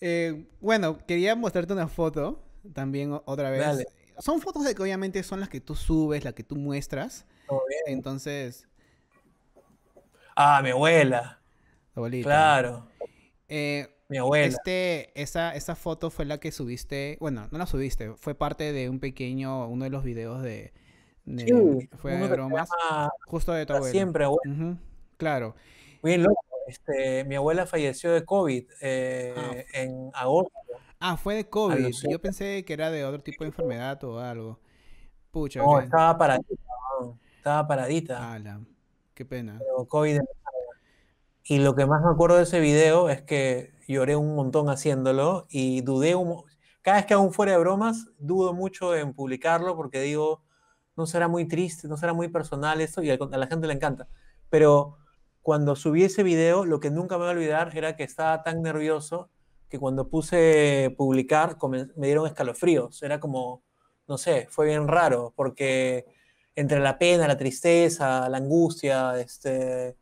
Eh, 0.00 0.46
bueno, 0.60 1.04
quería 1.04 1.34
mostrarte 1.34 1.72
una 1.72 1.88
foto 1.88 2.40
también 2.72 3.18
otra 3.24 3.50
vez. 3.50 3.60
Dale. 3.60 3.86
Son 4.18 4.40
fotos 4.40 4.64
de 4.64 4.76
que 4.76 4.82
obviamente 4.82 5.22
son 5.22 5.40
las 5.40 5.48
que 5.48 5.60
tú 5.60 5.74
subes, 5.74 6.24
las 6.24 6.34
que 6.34 6.44
tú 6.44 6.56
muestras. 6.56 7.26
Entonces, 7.86 8.68
Ah, 10.36 10.60
mi 10.62 10.70
abuela. 10.70 11.40
abuelita. 11.94 12.28
Claro, 12.28 12.88
Eh, 13.48 13.88
mi 14.08 14.18
abuela. 14.18 14.46
Este, 14.46 15.10
esa, 15.20 15.54
esa 15.54 15.74
foto 15.76 16.10
fue 16.10 16.24
la 16.24 16.38
que 16.38 16.50
subiste, 16.50 17.16
bueno, 17.20 17.46
no 17.50 17.58
la 17.58 17.66
subiste, 17.66 18.14
fue 18.16 18.34
parte 18.34 18.72
de 18.72 18.88
un 18.88 18.98
pequeño, 19.00 19.68
uno 19.68 19.84
de 19.84 19.90
los 19.90 20.02
videos 20.02 20.42
de, 20.42 20.72
de- 21.24 21.44
Sí, 21.44 21.88
fue 21.98 22.16
de 22.16 22.28
bromas, 22.28 22.68
justo 23.26 23.52
de 23.52 23.64
tu 23.64 23.68
Para 23.68 23.78
abuelo. 23.78 23.92
siempre, 23.92 24.24
abuela. 24.24 24.52
Ujú, 24.52 24.78
claro. 25.16 25.54
Bien 26.02 26.22
loco. 26.22 26.40
Este, 26.66 27.24
mi 27.24 27.34
abuela 27.36 27.66
falleció 27.66 28.10
de 28.12 28.24
COVID 28.24 28.64
eh, 28.80 29.34
Ah. 29.36 29.52
en 29.74 30.10
agosto. 30.14 30.50
Ah, 30.98 31.16
fue 31.18 31.34
de 31.34 31.48
COVID. 31.48 31.92
Yo 32.10 32.18
pensé 32.20 32.64
que 32.64 32.72
era 32.72 32.90
de 32.90 33.04
otro 33.04 33.22
tipo 33.22 33.44
de 33.44 33.48
enfermedad 33.48 34.02
o 34.04 34.18
algo. 34.18 34.58
Pucha, 35.30 35.60
No, 35.60 35.78
estaba 35.80 36.16
paradita. 36.16 36.54
Estaba 37.36 37.66
paradita. 37.68 38.32
ala, 38.32 38.60
qué 39.14 39.24
pena. 39.24 39.60
COVID. 39.88 40.20
Y 41.44 41.58
lo 41.58 41.74
que 41.74 41.86
más 41.86 42.02
me 42.02 42.10
acuerdo 42.10 42.36
de 42.36 42.44
ese 42.44 42.60
video 42.60 43.08
es 43.08 43.22
que 43.22 43.72
lloré 43.86 44.16
un 44.16 44.34
montón 44.34 44.68
haciéndolo 44.68 45.46
y 45.50 45.82
dudé 45.82 46.14
un 46.14 46.42
Cada 46.82 46.98
vez 46.98 47.06
que 47.06 47.14
hago 47.14 47.22
un 47.22 47.32
fuera 47.32 47.52
de 47.52 47.58
bromas, 47.58 48.08
dudo 48.18 48.54
mucho 48.54 48.96
en 48.96 49.14
publicarlo 49.14 49.76
porque 49.76 50.00
digo, 50.00 50.42
no 50.96 51.06
será 51.06 51.28
muy 51.28 51.46
triste, 51.46 51.88
no 51.88 51.96
será 51.96 52.12
muy 52.12 52.28
personal 52.28 52.80
esto 52.80 53.02
y 53.02 53.10
a 53.10 53.16
la 53.16 53.46
gente 53.46 53.66
le 53.66 53.74
encanta. 53.74 54.08
Pero 54.50 54.96
cuando 55.42 55.76
subí 55.76 56.04
ese 56.04 56.22
video, 56.22 56.64
lo 56.64 56.80
que 56.80 56.90
nunca 56.90 57.16
me 57.16 57.24
voy 57.24 57.32
a 57.32 57.36
olvidar 57.36 57.76
era 57.76 57.96
que 57.96 58.04
estaba 58.04 58.42
tan 58.42 58.62
nervioso 58.62 59.30
que 59.68 59.78
cuando 59.78 60.08
puse 60.08 60.94
publicar 60.96 61.58
me 61.68 62.06
dieron 62.06 62.26
escalofríos. 62.26 63.02
Era 63.02 63.20
como, 63.20 63.62
no 64.08 64.18
sé, 64.18 64.46
fue 64.50 64.66
bien 64.66 64.88
raro 64.88 65.32
porque 65.36 66.06
entre 66.56 66.80
la 66.80 66.98
pena, 66.98 67.28
la 67.28 67.36
tristeza, 67.36 68.28
la 68.28 68.38
angustia, 68.38 69.18
este, 69.20 69.96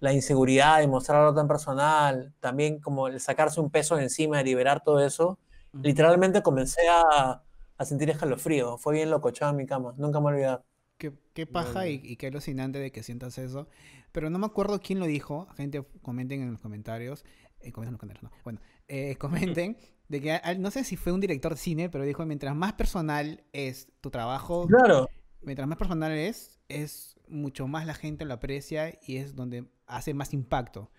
la 0.00 0.12
inseguridad 0.12 0.80
de 0.80 0.88
mostrar 0.88 1.20
algo 1.22 1.34
tan 1.34 1.48
personal, 1.48 2.34
también 2.40 2.80
como 2.80 3.08
el 3.08 3.20
sacarse 3.20 3.60
un 3.60 3.70
peso 3.70 3.96
de 3.96 4.04
encima, 4.04 4.38
de 4.38 4.44
liberar 4.44 4.82
todo 4.84 5.04
eso, 5.04 5.38
literalmente 5.82 6.42
comencé 6.42 6.82
a, 6.90 7.42
a 7.78 7.84
sentir 7.84 8.10
escalofrío. 8.10 8.78
Fue 8.78 8.94
bien 8.94 9.10
loco, 9.10 9.28
echado 9.30 9.52
en 9.52 9.56
mi 9.58 9.66
cama, 9.66 9.94
nunca 9.98 10.20
me 10.20 10.24
voy 10.24 10.32
a 10.32 10.34
olvidar. 10.36 10.64
Qué, 10.98 11.12
qué 11.34 11.46
paja 11.46 11.88
y, 11.88 12.00
y 12.02 12.16
qué 12.16 12.28
alucinante 12.28 12.78
de 12.78 12.90
que 12.90 13.02
sientas 13.02 13.36
eso. 13.38 13.68
Pero 14.12 14.30
no 14.30 14.38
me 14.38 14.46
acuerdo 14.46 14.80
quién 14.80 14.98
lo 14.98 15.06
dijo. 15.06 15.46
Gente, 15.56 15.84
comenten 16.02 16.40
en 16.42 16.52
los 16.52 16.60
comentarios. 16.62 17.24
eh, 17.60 17.72
comenten 17.72 17.88
en 17.88 17.92
los 17.92 18.00
comentarios, 18.00 18.22
no. 18.24 18.30
Bueno, 18.44 18.60
eh, 18.88 19.16
comenten 19.18 19.76
de 20.08 20.20
que 20.20 20.32
al- 20.32 20.60
no 20.62 20.70
sé 20.70 20.84
si 20.84 20.96
fue 20.96 21.12
un 21.12 21.20
director 21.20 21.52
de 21.52 21.58
cine, 21.58 21.88
pero 21.90 22.04
dijo, 22.04 22.24
mientras 22.24 22.54
más 22.56 22.72
personal 22.74 23.44
es 23.52 23.88
tu 24.00 24.10
trabajo, 24.10 24.68
Claro, 24.68 25.06
mientras 25.46 25.66
más 25.68 25.78
personal 25.78 26.12
es, 26.12 26.58
es 26.68 27.16
mucho 27.28 27.66
más 27.66 27.86
la 27.86 27.94
gente 27.94 28.24
lo 28.24 28.34
aprecia 28.34 28.98
y 29.06 29.16
es 29.16 29.34
donde 29.34 29.64
hace 29.86 30.12
más 30.14 30.32
impacto. 30.34 30.90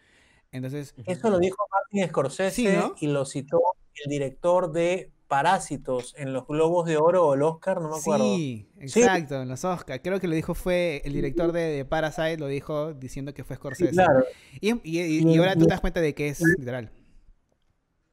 Entonces, 0.51 0.95
eso 1.05 1.29
lo 1.29 1.39
dijo 1.39 1.57
Martin 1.71 2.09
Scorsese 2.09 2.51
Sí, 2.55 2.67
¿no? 2.67 2.95
y 2.99 3.07
lo 3.07 3.25
citó 3.25 3.59
el 4.05 4.09
director 4.09 4.71
de 4.71 5.11
Parásitos 5.27 6.15
en 6.17 6.31
los 6.31 6.47
Globos 6.47 6.85
de 6.87 6.95
Oro 6.97 7.27
o 7.27 7.33
el 7.33 7.41
Oscar, 7.41 7.81
no 7.81 7.89
me 7.89 7.97
acuerdo. 7.97 8.23
sí, 8.23 8.69
exacto, 8.79 9.41
en 9.41 9.49
los 9.49 9.65
Oscars. 9.65 9.99
Creo 10.01 10.21
que 10.21 10.27
lo 10.29 10.35
dijo 10.35 10.53
fue 10.53 11.01
el 11.03 11.11
director 11.11 11.51
de, 11.51 11.63
de 11.63 11.83
Parasite, 11.83 12.37
lo 12.37 12.47
dijo 12.47 12.93
diciendo 12.93 13.33
que 13.33 13.43
fue 13.43 13.57
Sí, 13.57 13.59
Scorsese. 13.59 13.91
claro. 13.91 14.23
Y- 14.61 14.79
y 14.83 15.37
ahora 15.37 15.55
tú 15.55 15.65
te 15.65 15.71
das 15.71 15.81
cuenta 15.81 15.99
de 15.99 16.15
que 16.15 16.29
es 16.29 16.39
literal. 16.57 16.91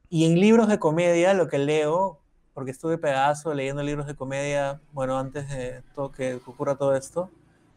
Y 0.09 0.25
en 0.25 0.39
libros 0.39 0.67
de 0.67 0.77
comedia, 0.77 1.33
lo 1.33 1.47
que 1.47 1.57
leo, 1.57 2.21
porque 2.55 2.71
estuve 2.71 2.97
pedazo 2.97 3.53
leyendo 3.53 3.83
libros 3.83 4.07
de 4.07 4.15
comedia, 4.15 4.81
bueno, 4.93 5.19
antes 5.19 5.47
de 5.49 5.83
todo, 5.93 6.11
que 6.11 6.35
ocurra 6.35 6.75
todo 6.77 6.95
esto, 6.95 7.29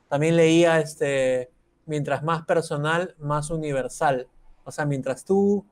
también 0.09 0.37
leía, 0.37 0.79
este, 0.81 1.51
mientras 1.85 2.22
más 2.22 2.47
personal, 2.47 3.14
más 3.18 3.51
universal. 3.51 4.29
O 4.64 4.70
sea, 4.70 4.87
mientras 4.87 5.24
tú 5.24 5.66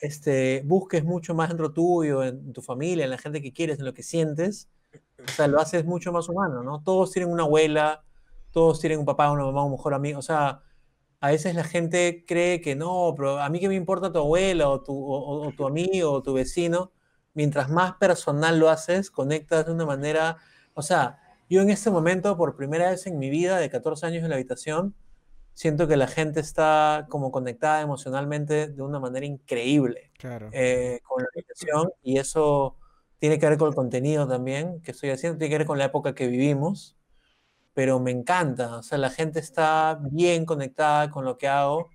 este, 0.00 0.62
busques 0.64 1.04
mucho 1.04 1.34
más 1.34 1.50
dentro 1.50 1.72
tuyo, 1.72 2.24
en 2.24 2.52
tu 2.54 2.62
familia, 2.62 3.04
en 3.04 3.10
la 3.10 3.18
gente 3.18 3.42
que 3.42 3.52
quieres, 3.52 3.78
en 3.78 3.84
lo 3.84 3.92
que 3.94 4.02
sientes, 4.02 4.68
o 5.18 5.30
sea, 5.30 5.46
lo 5.46 5.60
haces 5.60 5.84
mucho 5.84 6.10
más 6.10 6.28
humano, 6.30 6.62
¿no? 6.62 6.82
Todos 6.82 7.12
tienen 7.12 7.30
una 7.30 7.42
abuela, 7.44 8.02
todos 8.50 8.80
tienen 8.80 8.98
un 8.98 9.04
papá, 9.04 9.30
una 9.30 9.44
mamá, 9.44 9.64
un 9.64 9.72
mejor 9.72 9.94
amigo, 9.94 10.18
o 10.18 10.22
sea, 10.22 10.62
a 11.20 11.28
veces 11.28 11.54
la 11.54 11.64
gente 11.64 12.24
cree 12.26 12.60
que 12.62 12.74
no, 12.74 13.12
pero 13.16 13.38
a 13.40 13.48
mí 13.50 13.60
que 13.60 13.68
me 13.68 13.74
importa 13.76 14.10
tu 14.10 14.18
abuela 14.18 14.68
o 14.70 14.80
tu, 14.82 14.92
o- 14.94 15.46
o 15.46 15.52
tu 15.52 15.66
amigo 15.66 16.10
o 16.12 16.22
tu 16.22 16.32
vecino, 16.32 16.90
mientras 17.34 17.70
más 17.70 17.94
personal 17.94 18.58
lo 18.58 18.68
haces, 18.70 19.10
conectas 19.10 19.66
de 19.66 19.72
una 19.72 19.86
manera, 19.86 20.38
o 20.74 20.82
sea, 20.82 21.18
yo 21.48 21.60
en 21.62 21.70
este 21.70 21.90
momento, 21.90 22.36
por 22.36 22.56
primera 22.56 22.90
vez 22.90 23.06
en 23.06 23.18
mi 23.18 23.30
vida 23.30 23.58
de 23.58 23.70
14 23.70 24.06
años 24.06 24.22
en 24.24 24.30
la 24.30 24.36
habitación, 24.36 24.94
siento 25.54 25.88
que 25.88 25.96
la 25.96 26.06
gente 26.08 26.40
está 26.40 27.06
como 27.10 27.30
conectada 27.32 27.82
emocionalmente 27.82 28.68
de 28.68 28.82
una 28.82 29.00
manera 29.00 29.26
increíble 29.26 30.12
Claro. 30.18 30.48
eh, 30.52 31.00
con 31.04 31.22
la 31.22 31.28
habitación 31.34 31.90
y 32.02 32.18
eso 32.18 32.76
tiene 33.18 33.38
que 33.38 33.48
ver 33.48 33.58
con 33.58 33.68
el 33.68 33.74
contenido 33.74 34.26
también 34.28 34.80
que 34.82 34.92
estoy 34.92 35.10
haciendo, 35.10 35.38
tiene 35.38 35.50
que 35.52 35.58
ver 35.58 35.66
con 35.66 35.78
la 35.78 35.86
época 35.86 36.14
que 36.14 36.26
vivimos, 36.28 36.96
pero 37.74 38.00
me 38.00 38.10
encanta, 38.10 38.76
o 38.78 38.82
sea, 38.82 38.98
la 38.98 39.10
gente 39.10 39.40
está 39.40 39.98
bien 40.02 40.44
conectada 40.46 41.10
con 41.10 41.24
lo 41.24 41.38
que 41.38 41.48
hago 41.48 41.90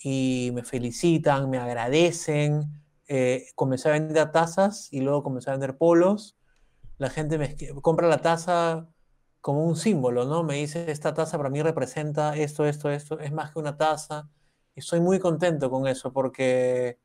y 0.00 0.50
me 0.54 0.64
felicitan, 0.64 1.50
me 1.50 1.58
agradecen. 1.58 2.81
Eh, 3.08 3.46
comencé 3.54 3.88
a 3.88 3.92
vender 3.92 4.32
tazas 4.32 4.92
y 4.92 5.00
luego 5.00 5.22
comencé 5.22 5.50
a 5.50 5.54
vender 5.54 5.76
polos. 5.76 6.36
La 6.98 7.10
gente 7.10 7.38
me 7.38 7.56
compra 7.80 8.08
la 8.08 8.18
taza 8.18 8.88
como 9.40 9.64
un 9.66 9.76
símbolo, 9.76 10.24
¿no? 10.24 10.44
Me 10.44 10.54
dice, 10.54 10.90
esta 10.90 11.14
taza 11.14 11.36
para 11.36 11.50
mí 11.50 11.60
representa 11.62 12.36
esto, 12.36 12.64
esto, 12.64 12.90
esto, 12.90 13.18
es 13.18 13.32
más 13.32 13.50
que 13.52 13.58
una 13.58 13.76
taza. 13.76 14.28
Y 14.74 14.80
estoy 14.80 15.00
muy 15.00 15.18
contento 15.18 15.68
con 15.70 15.86
eso 15.88 16.12
porque, 16.12 16.98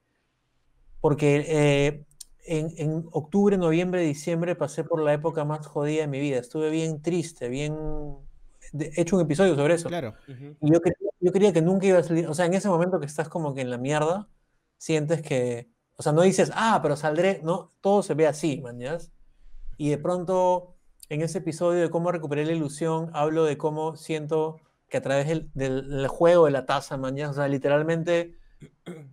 porque 1.01 1.45
eh, 1.47 2.05
en, 2.45 2.71
en 2.77 3.05
octubre, 3.11 3.57
noviembre, 3.57 4.01
diciembre 4.01 4.55
pasé 4.55 4.83
por 4.83 5.01
la 5.01 5.13
época 5.13 5.45
más 5.45 5.65
jodida 5.65 6.01
de 6.01 6.07
mi 6.07 6.19
vida. 6.19 6.37
Estuve 6.37 6.69
bien 6.69 7.01
triste, 7.01 7.49
bien... 7.49 7.75
de- 8.71 8.91
He 8.95 9.01
hecho 9.01 9.15
un 9.15 9.23
episodio 9.23 9.55
sobre 9.55 9.73
eso. 9.73 9.89
Claro. 9.89 10.13
Y 10.61 10.71
yo, 10.71 10.79
yo 11.19 11.31
quería 11.31 11.51
que 11.53 11.61
nunca 11.61 11.87
iba 11.87 11.99
a 11.99 12.03
salir, 12.03 12.27
o 12.27 12.33
sea, 12.33 12.45
en 12.45 12.53
ese 12.53 12.69
momento 12.69 12.99
que 12.99 13.05
estás 13.07 13.29
como 13.29 13.53
que 13.53 13.61
en 13.61 13.69
la 13.69 13.77
mierda, 13.77 14.29
sientes 14.77 15.21
que, 15.21 15.69
o 15.97 16.03
sea, 16.03 16.11
no 16.13 16.21
dices, 16.21 16.51
ah, 16.55 16.79
pero 16.81 16.95
saldré, 16.95 17.41
no, 17.43 17.71
todo 17.81 18.03
se 18.03 18.13
ve 18.15 18.27
así, 18.27 18.63
¿ya? 18.77 18.97
Y 19.77 19.89
de 19.89 19.97
pronto, 19.97 20.75
en 21.09 21.21
ese 21.21 21.39
episodio 21.39 21.81
de 21.81 21.89
cómo 21.89 22.11
recuperé 22.11 22.45
la 22.45 22.53
ilusión, 22.53 23.09
hablo 23.13 23.43
de 23.45 23.57
cómo 23.57 23.95
siento 23.95 24.59
que 24.89 24.97
a 24.97 25.01
través 25.01 25.27
del, 25.27 25.51
del- 25.53 26.07
juego 26.07 26.45
de 26.45 26.51
la 26.51 26.65
taza, 26.65 26.99
¿ya? 27.15 27.29
O 27.29 27.33
sea, 27.33 27.47
literalmente, 27.47 28.35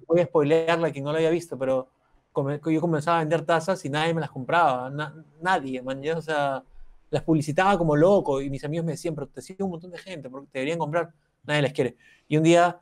voy 0.06 0.20
a 0.20 0.26
spoilearla 0.26 0.88
a 0.88 0.92
quien 0.92 1.04
no 1.04 1.12
lo 1.12 1.18
haya 1.18 1.30
visto, 1.30 1.58
pero 1.58 1.88
yo 2.72 2.80
comenzaba 2.80 3.18
a 3.18 3.20
vender 3.20 3.44
tazas 3.44 3.84
y 3.84 3.90
nadie 3.90 4.14
me 4.14 4.20
las 4.20 4.30
compraba, 4.30 4.90
na- 4.90 5.24
nadie, 5.40 5.82
¿ya? 6.02 6.18
O 6.18 6.22
sea, 6.22 6.64
las 7.10 7.22
publicitaba 7.22 7.78
como 7.78 7.96
loco 7.96 8.40
y 8.42 8.50
mis 8.50 8.64
amigos 8.64 8.84
me 8.86 8.92
decían, 8.92 9.14
pero 9.14 9.28
te 9.28 9.42
sigue 9.42 9.62
un 9.64 9.70
montón 9.70 9.90
de 9.90 9.98
gente, 9.98 10.28
porque 10.30 10.48
te 10.50 10.58
deberían 10.58 10.78
comprar, 10.78 11.12
nadie 11.44 11.62
las 11.62 11.72
quiere. 11.72 11.96
Y 12.28 12.36
un 12.36 12.42
día, 12.42 12.80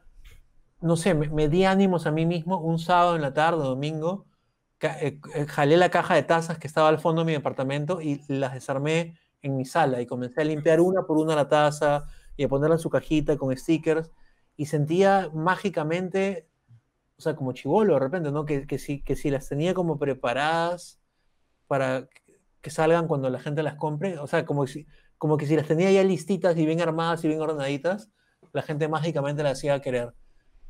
no 0.82 0.96
sé, 0.96 1.14
me, 1.14 1.28
me 1.28 1.48
di 1.48 1.64
ánimos 1.64 2.06
a 2.06 2.12
mí 2.12 2.26
mismo, 2.26 2.58
un 2.58 2.78
sábado 2.78 3.16
en 3.16 3.22
la 3.22 3.32
tarde, 3.32 3.62
domingo, 3.62 4.26
eh, 4.82 5.20
eh, 5.34 5.46
jalé 5.46 5.76
la 5.76 5.90
caja 5.90 6.14
de 6.16 6.24
tazas 6.24 6.58
que 6.58 6.66
estaba 6.66 6.88
al 6.88 6.98
fondo 6.98 7.22
de 7.22 7.26
mi 7.26 7.32
departamento 7.32 8.00
y 8.00 8.20
las 8.26 8.52
desarmé 8.54 9.16
en 9.40 9.56
mi 9.56 9.64
sala 9.64 10.00
y 10.00 10.06
comencé 10.06 10.40
a 10.40 10.44
limpiar 10.44 10.80
una 10.80 11.02
por 11.02 11.18
una 11.18 11.36
la 11.36 11.48
taza 11.48 12.06
y 12.36 12.44
a 12.44 12.48
ponerla 12.48 12.76
en 12.76 12.80
su 12.80 12.90
cajita 12.90 13.36
con 13.36 13.56
stickers 13.56 14.10
y 14.56 14.66
sentía 14.66 15.30
mágicamente, 15.32 16.48
o 17.16 17.22
sea, 17.22 17.36
como 17.36 17.52
chivolo 17.52 17.94
de 17.94 18.00
repente, 18.00 18.32
¿no? 18.32 18.44
Que, 18.44 18.66
que, 18.66 18.78
si, 18.78 19.02
que 19.02 19.14
si 19.14 19.30
las 19.30 19.48
tenía 19.48 19.72
como 19.72 19.98
preparadas 19.98 21.00
para 21.68 22.08
que 22.60 22.70
salgan 22.70 23.06
cuando 23.08 23.30
la 23.30 23.40
gente 23.40 23.62
las 23.62 23.76
compre, 23.76 24.18
o 24.18 24.26
sea, 24.26 24.44
como, 24.46 24.66
si, 24.66 24.86
como 25.18 25.36
que 25.36 25.46
si 25.46 25.56
las 25.56 25.66
tenía 25.68 25.92
ya 25.92 26.02
listitas 26.02 26.56
y 26.56 26.66
bien 26.66 26.80
armadas 26.80 27.24
y 27.24 27.28
bien 27.28 27.40
ordenaditas, 27.40 28.10
la 28.52 28.62
gente 28.62 28.88
mágicamente 28.88 29.42
las 29.42 29.58
hacía 29.58 29.80
querer. 29.80 30.14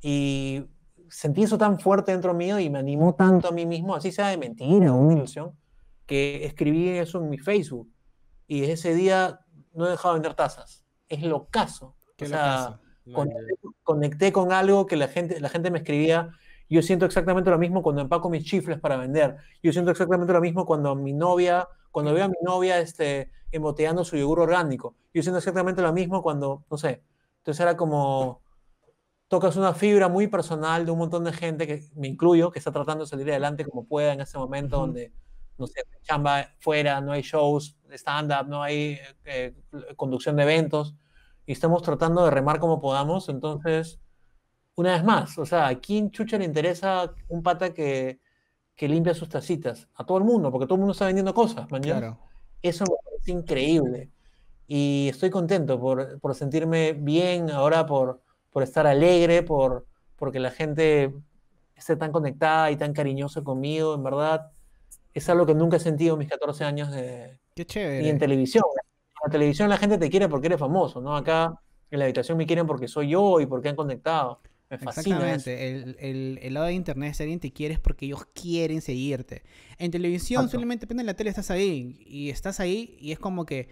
Y 0.03 0.67
sentí 1.09 1.45
eso 1.45 1.57
tan 1.57 1.79
fuerte 1.79 2.13
dentro 2.13 2.35
mío 2.35 2.59
y 2.59 2.69
me 2.69 2.81
animó 2.81 3.15
tanto 3.15 3.49
a 3.49 3.53
mí 3.53 3.65
mismo, 3.65 3.95
así 3.95 4.11
sea 4.11 4.29
de 4.29 4.37
mentira 4.37 4.93
o 4.93 4.97
una 4.97 5.15
ilusión, 5.15 5.57
que 6.07 6.45
escribí 6.45 6.89
eso 6.89 7.19
en 7.19 7.31
mi 7.31 7.39
Facebook. 7.39 7.89
Y 8.47 8.65
ese 8.65 8.95
día 8.95 9.41
no 9.73 9.87
he 9.87 9.91
dejado 9.91 10.15
de 10.15 10.21
vender 10.21 10.35
tazas. 10.35 10.85
Es 11.09 11.23
lo 11.23 11.47
caso. 11.47 11.97
O 12.21 12.27
sea, 12.27 12.81
conecté 13.83 14.33
con 14.33 14.53
algo 14.53 14.87
que 14.87 14.97
la 14.97 15.09
gente, 15.09 15.41
la 15.41 15.49
gente 15.49 15.71
me 15.71 15.79
escribía. 15.79 16.31
Yo 16.69 16.83
siento 16.83 17.05
exactamente 17.05 17.51
lo 17.51 17.59
mismo 17.59 17.83
cuando 17.83 18.03
empaco 18.03 18.31
mis 18.31 18.45
chifles 18.45 18.79
para 18.79 18.97
vender. 18.97 19.37
Yo 19.63 19.73
siento 19.73 19.91
exactamente 19.91 20.33
lo 20.33 20.41
mismo 20.41 20.67
cuando 20.67 20.95
mi 20.95 21.13
novia, 21.13 21.69
cuando 21.91 22.15
veo 22.15 22.25
a 22.25 22.29
mi 22.29 22.37
novia 22.43 22.79
este, 22.79 23.31
emboteando 23.51 24.05
su 24.05 24.17
yogur 24.17 24.41
orgánico. 24.41 24.97
Yo 25.13 25.23
siento 25.23 25.39
exactamente 25.39 25.83
lo 25.83 25.93
mismo 25.93 26.23
cuando, 26.23 26.65
no 26.71 26.77
sé, 26.77 27.03
Entonces 27.39 27.61
era 27.61 27.77
como, 27.77 28.42
tocas 29.33 29.57
una 29.57 29.73
fibra 29.73 30.09
muy 30.09 30.27
personal 30.27 30.85
de 30.85 30.91
un 30.91 30.99
montón 30.99 31.25
de 31.25 31.33
gente, 31.33 31.67
que 31.67 31.83
me 31.95 32.07
incluyo, 32.07 32.51
que 32.51 32.59
está 32.59 32.71
tratando 32.71 33.05
de 33.05 33.09
salir 33.09 33.31
adelante 33.31 33.65
como 33.65 33.87
pueda 33.87 34.13
en 34.13 34.21
ese 34.21 34.37
momento 34.37 34.77
Ujú. 34.77 34.87
donde, 34.89 35.11
no 35.57 35.67
sé, 35.67 35.85
chamba 36.03 36.51
fuera, 36.59 37.01
no 37.01 37.13
hay 37.13 37.23
shows, 37.23 37.79
stand-up, 37.93 38.47
no 38.47 38.63
hay 38.63 38.99
eh, 39.25 39.55
conducción 39.97 40.37
de 40.37 40.43
eventos, 40.43 40.95
y 41.47 41.53
estamos 41.53 41.81
tratando 41.81 42.23
de 42.27 42.31
remar 42.31 42.61
como 42.61 42.79
podamos. 42.79 43.31
Entonces, 43.31 43.99
una 44.75 44.93
vez 44.93 45.03
más, 45.03 45.39
o 45.39 45.47
sea, 45.47 45.69
¿a 45.69 45.81
quién 45.81 46.11
chucha 46.11 46.37
le 46.37 46.45
interesa 46.45 47.15
un 47.29 47.43
pata 47.43 47.73
que, 47.73 48.21
que 48.77 48.87
limpia 48.87 49.15
sus 49.15 49.31
tacitas? 49.31 49.89
A 49.95 50.05
todo 50.05 50.19
el 50.19 50.25
mundo, 50.25 50.53
porque 50.53 50.67
todo 50.67 50.75
el 50.75 50.81
mundo 50.81 50.93
está 50.93 51.07
vendiendo 51.07 51.33
cosas, 51.33 51.71
mañana. 51.71 52.01
Claro. 52.01 52.19
Eso 52.61 52.85
me 52.85 52.97
parece 53.03 53.33
increíble. 53.33 54.11
Y 54.67 55.09
estoy 55.09 55.31
contento 55.31 55.81
por, 55.81 56.21
por 56.21 56.35
sentirme 56.35 56.93
bien 56.93 57.51
ahora, 57.51 57.87
por, 57.87 58.21
por 58.53 58.63
estar 58.63 58.87
alegre, 58.87 59.43
por, 59.43 59.87
porque 60.17 60.39
la 60.39 60.51
gente 60.51 61.13
esté 61.75 61.97
tan 61.97 62.13
conectada 62.13 62.71
y 62.71 62.77
tan 62.77 62.93
cariñosa 62.93 63.43
conmigo, 63.43 63.95
en 63.95 64.03
verdad. 64.05 64.53
Es 65.15 65.29
algo 65.29 65.45
que 65.47 65.55
nunca 65.55 65.77
he 65.77 65.81
sentido 65.81 66.15
en 66.15 66.21
mis 66.21 66.29
14 66.29 66.65
años 66.65 66.91
de, 66.93 67.39
Qué 67.55 67.63
y 67.63 67.63
en 67.63 67.67
chévere. 67.67 68.15
televisión. 68.19 68.65
En 68.77 69.29
la 69.29 69.31
televisión 69.33 69.69
la 69.69 69.77
gente 69.77 69.99
te 69.99 70.09
quiere 70.11 70.29
porque 70.29 70.47
eres 70.47 70.59
famoso, 70.59 71.01
¿no? 71.01 71.17
Acá 71.17 71.55
en 71.91 71.99
la 71.99 72.07
habitación 72.07 72.39
me 72.39 72.47
quieren 72.47 72.67
porque 72.67 72.89
soy 72.89 73.11
yo 73.11 73.41
y 73.41 73.47
porque 73.47 73.69
han 73.69 73.77
conectado. 73.77 74.41
Me 74.71 74.79
fascina. 74.79 75.17
Exactamente. 75.17 75.69
El, 75.71 75.97
el- 76.01 76.39
el 76.43 76.55
lado 76.55 76.67
de 76.67 76.73
internet, 76.73 77.13
si 77.15 77.23
alguien 77.25 77.41
te 77.41 77.53
quiere 77.53 77.75
es 77.75 77.81
porque 77.81 78.07
ellos 78.07 78.25
quieren 78.35 78.81
seguirte. 78.81 79.43
En 79.79 79.91
televisión, 79.91 80.41
Exacto. 80.43 80.57
solamente 80.57 80.87
depende 80.87 81.03
de 81.03 81.07
la 81.09 81.15
tele, 81.15 81.29
estás 81.29 81.51
ahí. 81.51 81.99
Y 82.07 82.31
estás 82.31 82.59
ahí 82.59 82.97
y 82.99 83.13
es 83.13 83.19
como 83.19 83.45
que 83.45 83.69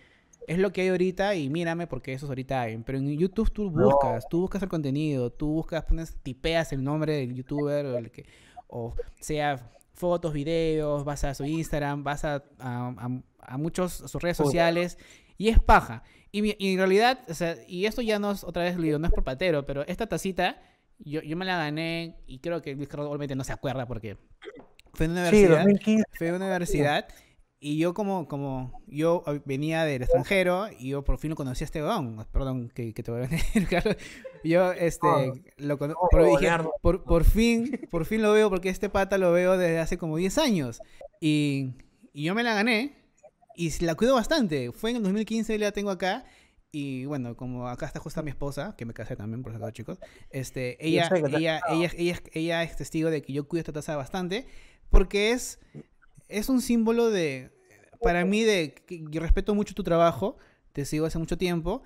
es 0.46 0.58
lo 0.58 0.72
que 0.72 0.80
hay 0.82 0.88
ahorita 0.88 1.34
y 1.36 1.48
mírame 1.48 1.86
porque 1.86 2.12
eso 2.12 2.26
es 2.26 2.30
ahorita 2.30 2.62
hay. 2.62 2.76
Pero 2.78 2.98
en 2.98 3.16
YouTube 3.18 3.50
tú 3.52 3.70
No. 3.70 3.84
buscas, 3.84 4.28
tú 4.28 4.40
buscas 4.40 4.62
el 4.62 4.68
contenido, 4.68 5.30
tú 5.30 5.48
buscas, 5.48 5.84
pones, 5.84 6.16
tipeas 6.22 6.72
el 6.72 6.82
nombre 6.82 7.14
del 7.14 7.34
youtuber 7.34 7.86
o, 7.86 7.98
el 7.98 8.10
que, 8.10 8.26
o 8.68 8.94
sea 9.20 9.70
fotos, 9.94 10.32
videos, 10.32 11.04
vas 11.04 11.24
a 11.24 11.34
su 11.34 11.44
Instagram, 11.44 12.02
vas 12.02 12.24
a, 12.24 12.36
a, 12.58 12.88
a- 12.88 13.22
a 13.42 13.56
muchos 13.58 13.92
sus 13.92 14.22
redes 14.22 14.36
sociales 14.38 14.96
y 15.36 15.48
es 15.48 15.58
paja. 15.58 16.02
Y, 16.32 16.54
y 16.64 16.72
en 16.72 16.78
realidad, 16.78 17.18
o 17.28 17.34
sea, 17.34 17.56
y 17.68 17.86
esto 17.86 18.00
ya 18.02 18.18
no 18.18 18.30
es, 18.30 18.44
otra 18.44 18.62
vez 18.62 18.76
lo 18.76 18.82
digo, 18.82 18.98
no 18.98 19.06
es 19.06 19.12
por 19.12 19.24
patero, 19.24 19.66
pero 19.66 19.86
esta 19.86 20.06
tacita 20.06 20.60
yo, 20.98 21.20
yo 21.22 21.36
me 21.36 21.44
la 21.44 21.56
gané 21.58 22.16
y 22.26 22.38
creo 22.38 22.62
que 22.62 22.74
Luis 22.74 22.88
Carlos 22.88 23.08
obviamente 23.08 23.34
no 23.34 23.44
se 23.44 23.52
acuerda 23.52 23.86
porque 23.86 24.16
fue 24.94 25.06
en 25.06 25.12
una 25.12 25.26
Sí, 25.30 25.36
universidad. 25.44 25.58
2015. 25.64 26.04
Fue 26.12 26.28
a 26.30 26.34
una 26.34 26.44
universidad 26.46 27.08
y 27.60 27.76
yo 27.78 27.92
como, 27.94 28.26
como 28.26 28.72
yo 28.86 29.22
venía 29.44 29.84
del 29.84 30.02
extranjero 30.02 30.68
y 30.78 30.88
yo 30.90 31.04
por 31.04 31.18
fin 31.18 31.30
lo 31.30 31.36
conocí 31.36 31.62
a 31.62 31.66
este 31.66 31.82
weón. 31.82 32.26
Perdón 32.32 32.70
que, 32.74 32.94
que 32.94 33.02
te 33.02 33.10
voy 33.10 33.22
a 33.24 33.26
venir, 33.26 33.68
Carlos. 33.70 33.96
Yo 34.42 34.72
este 34.72 35.06
No, 35.06 35.34
lo 35.58 35.78
cono- 35.78 35.92
no, 35.94 36.08
pero 36.10 36.24
dije, 36.24 36.50
por, 36.80 37.04
por 37.04 37.24
fin, 37.24 37.78
por 37.90 38.06
fin 38.06 38.22
lo 38.22 38.32
veo 38.32 38.48
porque 38.48 38.70
este 38.70 38.88
pata 38.88 39.18
lo 39.18 39.32
veo 39.32 39.58
desde 39.58 39.78
hace 39.78 39.98
como 39.98 40.16
10 40.16 40.38
años. 40.38 40.80
Y, 41.20 41.74
y 42.14 42.24
yo 42.24 42.34
me 42.34 42.42
la 42.42 42.54
gané 42.54 42.94
y 43.54 43.70
la 43.84 43.94
cuido 43.94 44.14
bastante. 44.14 44.72
Fue 44.72 44.90
en 44.90 44.96
el 44.96 45.02
2015 45.02 45.54
y 45.54 45.58
la 45.58 45.72
tengo 45.72 45.90
acá. 45.90 46.24
Y 46.72 47.04
bueno, 47.04 47.36
como 47.36 47.68
acá 47.68 47.84
está 47.84 47.98
justo 48.00 48.22
mi 48.22 48.30
esposa, 48.30 48.74
que 48.78 48.86
me 48.86 48.94
casé 48.94 49.16
también, 49.16 49.42
por 49.42 49.52
acaso, 49.54 49.72
chicos. 49.72 49.98
Este, 50.30 50.78
ella, 50.86 51.10
ella, 51.36 51.60
ella, 51.68 51.90
ella, 51.98 52.20
ella 52.32 52.62
es 52.62 52.76
testigo 52.76 53.10
de 53.10 53.20
que 53.22 53.32
yo 53.32 53.46
cuido 53.48 53.60
esta 53.60 53.72
taza 53.72 53.96
bastante. 53.96 54.46
Porque 54.88 55.32
es, 55.32 55.58
es 56.30 56.48
un 56.48 56.60
símbolo 56.60 57.10
de, 57.10 57.50
para 58.00 58.24
mí, 58.24 58.42
de 58.42 58.74
que 58.74 59.04
yo 59.10 59.20
respeto 59.20 59.54
mucho 59.54 59.74
tu 59.74 59.82
trabajo. 59.82 60.36
Te 60.72 60.84
sigo 60.84 61.06
hace 61.06 61.18
mucho 61.18 61.36
tiempo. 61.36 61.82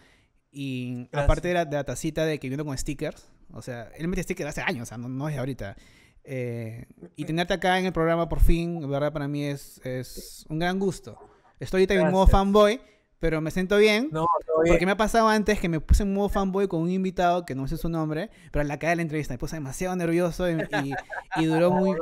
Y 0.50 1.08
Gracias. 1.10 1.24
aparte 1.24 1.48
de 1.48 1.54
la, 1.54 1.64
de 1.64 1.76
la 1.76 1.84
tacita 1.84 2.24
de 2.24 2.38
que 2.38 2.48
viene 2.48 2.64
con 2.64 2.76
stickers. 2.76 3.28
O 3.52 3.62
sea, 3.62 3.90
él 3.96 4.08
mete 4.08 4.22
stickers 4.22 4.50
hace 4.50 4.62
años, 4.62 4.82
o 4.82 4.86
sea, 4.86 4.98
no, 4.98 5.08
no 5.08 5.28
es 5.28 5.38
ahorita. 5.38 5.76
Eh, 6.24 6.86
y 7.16 7.24
tenerte 7.24 7.54
acá 7.54 7.78
en 7.78 7.86
el 7.86 7.92
programa 7.92 8.28
por 8.28 8.40
fin, 8.40 8.80
de 8.80 8.86
verdad, 8.86 9.12
para 9.12 9.28
mí 9.28 9.44
es, 9.44 9.80
es 9.84 10.46
un 10.48 10.58
gran 10.58 10.78
gusto. 10.78 11.18
Estoy 11.60 11.82
ahorita 11.82 11.94
en 11.94 12.10
modo 12.10 12.26
fanboy, 12.26 12.80
pero 13.24 13.40
me 13.40 13.50
siento 13.50 13.78
bien. 13.78 14.10
No, 14.12 14.26
todo 14.44 14.60
bien. 14.64 14.74
Porque 14.74 14.84
me 14.84 14.92
ha 14.92 14.98
pasado 14.98 15.28
antes 15.28 15.58
que 15.58 15.70
me 15.70 15.80
puse 15.80 16.02
en 16.02 16.12
modo 16.12 16.28
fanboy 16.28 16.68
con 16.68 16.82
un 16.82 16.90
invitado 16.90 17.46
que 17.46 17.54
no 17.54 17.66
sé 17.66 17.78
su 17.78 17.88
nombre, 17.88 18.28
pero 18.52 18.60
en 18.60 18.68
la 18.68 18.78
cara 18.78 18.90
de 18.90 18.96
la 18.96 19.02
entrevista 19.02 19.32
me 19.32 19.38
puse 19.38 19.56
demasiado 19.56 19.96
nervioso 19.96 20.46
y, 20.50 20.56
y- 20.60 20.94
y 21.36 21.44
duró 21.46 21.70
muy 21.70 21.96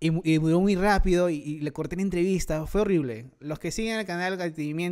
y, 0.00 0.36
duró 0.36 0.60
muy 0.60 0.74
rápido 0.76 1.30
y, 1.30 1.60
le 1.60 1.72
corté 1.72 1.96
la 1.96 2.02
entrevista. 2.02 2.66
Fue 2.66 2.82
horrible. 2.82 3.30
Los 3.38 3.58
que 3.58 3.70
siguen 3.70 3.98
el 3.98 4.04
canal 4.04 4.36
de 4.36 4.36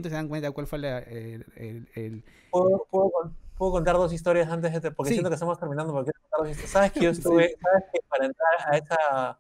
se 0.09 0.15
dan 0.15 0.29
cuenta 0.29 0.51
cuál 0.53 0.67
fue 0.67 0.79
la- 0.79 1.01
el, 1.01 1.45
el- 1.57 1.89
el- 1.95 2.25
¿Puedo, 2.51 2.87
puedo, 2.91 3.11
con- 3.11 3.37
puedo 3.59 3.73
contar 3.73 3.97
dos 3.97 4.11
historias 4.15 4.49
antes 4.49 4.73
de... 4.73 4.91
Porque 4.91 5.09
Sí. 5.11 5.17
siento 5.17 5.29
que 5.29 5.35
estamos 5.35 5.61
terminando. 5.61 5.93
Porque 5.93 6.13
quiero 6.13 6.21
contar 6.31 6.41
dos 6.41 6.49
historias. 6.49 6.71
¿Sabes 6.71 6.93
que 6.93 7.01
yo 7.01 7.11
estuve... 7.11 7.57
¿Sabes 7.61 7.85
que 7.93 8.01
para 8.09 8.25
entrar 8.25 8.49
a 8.73 8.77
esa, 8.79 9.39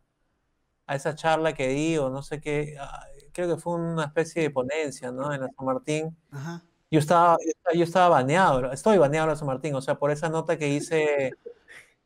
a 0.88 0.94
esa 0.94 1.14
charla 1.14 1.54
que 1.54 1.68
di 1.68 1.96
o 1.96 2.10
no 2.10 2.20
sé 2.22 2.38
qué... 2.38 2.76
ah, 2.78 3.06
Creo 3.38 3.54
que 3.54 3.62
fue 3.62 3.74
una 3.76 4.02
especie 4.06 4.42
de 4.42 4.50
ponencia, 4.50 5.12
¿no? 5.12 5.32
En 5.32 5.42
la 5.42 5.48
San 5.56 5.64
Martín. 5.64 6.16
Ajá. 6.32 6.60
Yo 6.90 6.98
estaba, 6.98 7.36
yo 7.72 7.84
estaba- 7.84 8.08
baneado, 8.08 8.72
estoy 8.72 8.98
baneado 8.98 9.26
en 9.26 9.30
la 9.30 9.36
San 9.36 9.46
Martín, 9.46 9.76
o 9.76 9.80
sea, 9.80 9.94
por 9.96 10.10
esa 10.10 10.28
nota 10.28 10.58
que 10.58 10.66
hice, 10.66 11.34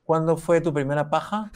¿cuándo 0.05 0.37
fue 0.37 0.61
tu 0.61 0.75
primera 0.75 1.09
paja? 1.09 1.51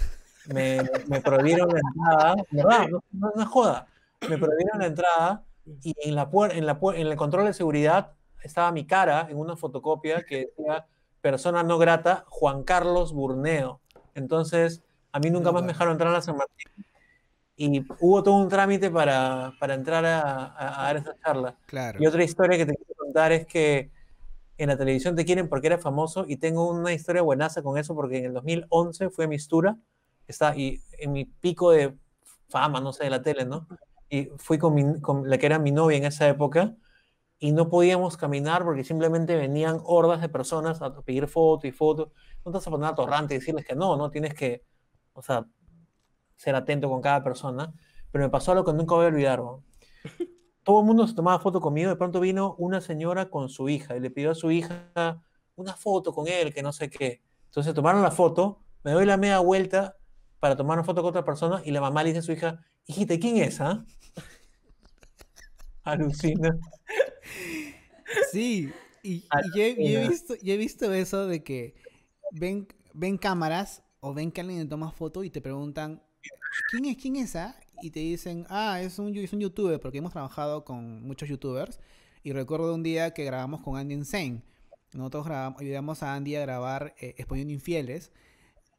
Me, 0.47 0.81
me 1.09 1.21
prohibieron 1.21 1.69
la 1.69 1.81
entrada, 1.81 2.35
¿verdad? 2.53 2.89
No, 2.89 3.03
no, 3.13 3.33
no 3.37 3.47
joda, 3.47 3.87
me 4.31 4.39
prohibieron 4.39 4.79
la 4.79 4.87
entrada 4.87 5.45
y 5.83 5.95
en, 6.09 6.15
la 6.15 6.31
puer- 6.31 6.53
en, 6.55 6.65
la 6.65 6.81
puer- 6.81 6.95
en 6.99 7.09
el 7.09 7.17
control 7.17 7.45
de 7.45 7.53
seguridad 7.53 8.13
estaba 8.43 8.73
mi 8.73 8.87
cara 8.87 9.27
en 9.29 9.37
una 9.37 9.57
fotocopia 9.57 10.23
que 10.25 10.47
decía 10.57 10.87
persona 11.21 11.63
no 11.63 11.77
grata, 11.77 12.25
Juan 12.29 12.65
Carlos 12.65 13.13
Burneo. 13.13 13.83
Entonces, 14.15 14.83
a 15.13 15.19
mí 15.19 15.29
nunca 15.29 15.53
más 15.53 15.61
me 15.61 15.69
dejaron 15.69 15.93
entrar 15.93 16.09
a 16.09 16.13
la 16.15 16.23
San 16.23 16.39
Martín 16.39 16.86
y 17.57 17.81
hubo 18.01 18.23
todo 18.23 18.35
un 18.37 18.49
trámite 18.49 18.91
para, 18.91 19.53
para 19.59 19.75
entrar 19.75 20.05
a, 20.05 20.21
a- 20.47 20.81
a 20.83 20.87
dar 20.87 20.97
esa 20.99 21.17
charla. 21.25 21.57
Claro. 21.67 22.03
Y 22.03 22.07
otra 22.07 22.23
historia 22.25 22.59
que 22.59 22.67
te 22.67 22.75
quiero 22.77 22.95
contar 22.97 23.33
es 23.33 23.47
que 23.47 23.91
en 24.59 24.69
la 24.69 24.77
televisión 24.77 25.15
te 25.17 25.25
quieren 25.25 25.49
porque 25.49 25.67
eres 25.69 25.83
famoso 25.83 26.25
y 26.29 26.37
tengo 26.39 26.69
una 26.71 26.93
historia 26.93 27.23
buenaza 27.23 27.63
con 27.63 27.79
eso 27.79 27.95
porque 27.95 28.19
en 28.19 28.25
el 28.27 28.33
2011 28.35 29.11
fue 29.11 29.27
a 29.27 29.29
Mistura, 29.29 29.77
está 30.27 30.57
y 30.57 30.81
en 30.99 31.13
mi 31.13 31.25
pico 31.27 31.71
de 31.73 31.95
fama, 32.49 32.81
no 32.81 32.93
sé, 32.93 33.05
de 33.05 33.11
la 33.11 33.23
tele, 33.23 33.45
¿no? 33.45 33.67
Y 34.09 34.27
fui 34.39 34.59
con, 34.59 34.75
mi- 34.75 35.01
con 35.01 35.29
la 35.29 35.39
que 35.39 35.47
era 35.47 35.59
mi 35.59 35.73
novia 35.73 35.99
en 35.99 36.05
esa 36.05 36.29
época 36.29 36.75
y 37.39 37.53
no 37.53 37.69
podíamos 37.69 38.17
caminar 38.17 38.65
porque 38.65 38.85
simplemente 38.85 39.37
venían 39.37 39.81
hordas 39.85 40.21
de 40.23 40.29
personas 40.29 40.81
a 40.83 40.95
pedir 41.03 41.29
foto 41.29 41.67
y 41.67 41.73
foto. 41.73 42.13
No 42.45 42.53
te 42.53 42.59
vas 42.59 42.67
a 42.67 42.71
poner 42.71 42.89
atorrante 42.89 43.35
y 43.35 43.39
decirles 43.39 43.65
que 43.67 43.75
no, 43.75 43.97
no 43.97 44.11
tienes 44.11 44.35
que, 44.35 44.65
o 45.13 45.23
sea, 45.23 45.47
ser 46.37 46.55
atento 46.55 46.89
con 46.89 47.01
cada 47.01 47.23
persona. 47.25 47.73
Pero 48.13 48.25
me 48.25 48.31
pasó 48.31 48.53
algo 48.53 48.65
que 48.65 48.73
nunca 48.73 48.95
voy 48.95 49.05
a 49.07 49.09
olvidar. 49.09 49.41
¿no? 49.41 49.65
todo 50.63 50.81
el 50.81 50.87
mundo 50.87 51.07
se 51.07 51.15
tomaba 51.15 51.39
foto 51.39 51.61
conmigo, 51.61 51.91
de 51.91 51.97
pronto 51.97 52.19
vino 52.19 52.57
una 52.59 52.81
señora 52.81 53.31
con 53.31 53.49
su 53.49 53.69
hija 53.69 53.97
y 53.97 54.01
le 54.01 54.11
pidió 54.11 54.33
a 54.33 54.35
su 54.35 54.51
hija 54.51 55.23
una 55.55 55.75
foto 55.75 56.13
con 56.13 56.27
él, 56.27 56.53
que 56.53 56.61
no 56.63 56.73
sé 56.73 56.91
qué. 56.91 57.23
Entonces 57.45 57.73
tomaron 57.73 58.03
la 58.03 58.11
foto, 58.11 58.65
me 58.83 58.91
doy 58.91 59.07
la 59.07 59.17
media 59.17 59.39
vuelta 59.39 59.97
para 60.41 60.57
tomar 60.57 60.77
una 60.77 60.85
foto 60.85 61.03
con 61.03 61.11
otra 61.11 61.25
persona 61.25 61.63
y 61.65 61.71
la 61.71 61.81
mamá 61.81 62.03
le 62.03 62.09
dice 62.09 62.19
a 62.19 62.23
su 62.23 62.33
hija, 62.33 62.61
hijita, 62.87 63.17
¿quién 63.19 63.37
es? 63.37 63.61
ah?". 63.61 63.85
Alucina. 65.85 66.59
Sí, 68.33 68.73
y, 69.03 69.25
y 69.45 69.57
yo, 69.57 69.63
he- 69.63 70.09
visto, 70.09 70.35
he 70.43 70.57
visto 70.57 70.93
eso 70.93 71.27
de 71.27 71.45
que 71.45 71.75
ven, 72.33 72.67
ven 72.93 73.19
cámaras 73.19 73.85
o 74.01 74.15
ven 74.15 74.33
que 74.33 74.41
alguien 74.41 74.59
le 74.61 74.67
toma 74.67 74.91
foto 74.91 75.23
y 75.23 75.31
te 75.31 75.41
preguntan, 75.41 76.03
¿quién 76.71 76.85
es? 76.87 76.97
¿Quién 76.97 77.17
es 77.17 77.31
esa? 77.31 77.57
Y 77.83 77.91
te 77.91 78.01
dicen, 78.01 78.47
ah, 78.49 78.81
es 78.81 78.99
un, 78.99 79.17
es 79.17 79.33
un 79.33 79.41
youtuber, 79.41 79.81
porque 79.81 79.99
hemos 79.99 80.13
trabajado 80.13 80.65
con 80.65 81.03
muchos 81.03 81.29
youtubers. 81.29 81.79
Y 82.23 82.33
recuerdo 82.33 82.75
un 82.75 82.83
día 82.83 83.13
que 83.13 83.25
grabamos 83.25 83.61
con 83.61 83.77
Andy 83.77 83.95
Insane. 83.95 84.43
Nosotros 84.93 85.27
grabamos, 85.27 85.61
ayudamos 85.61 86.03
a 86.03 86.15
Andy 86.15 86.37
a 86.37 86.41
grabar 86.41 86.95
eh, 86.99 87.15
Exponiendo 87.19 87.53
Infieles. 87.53 88.11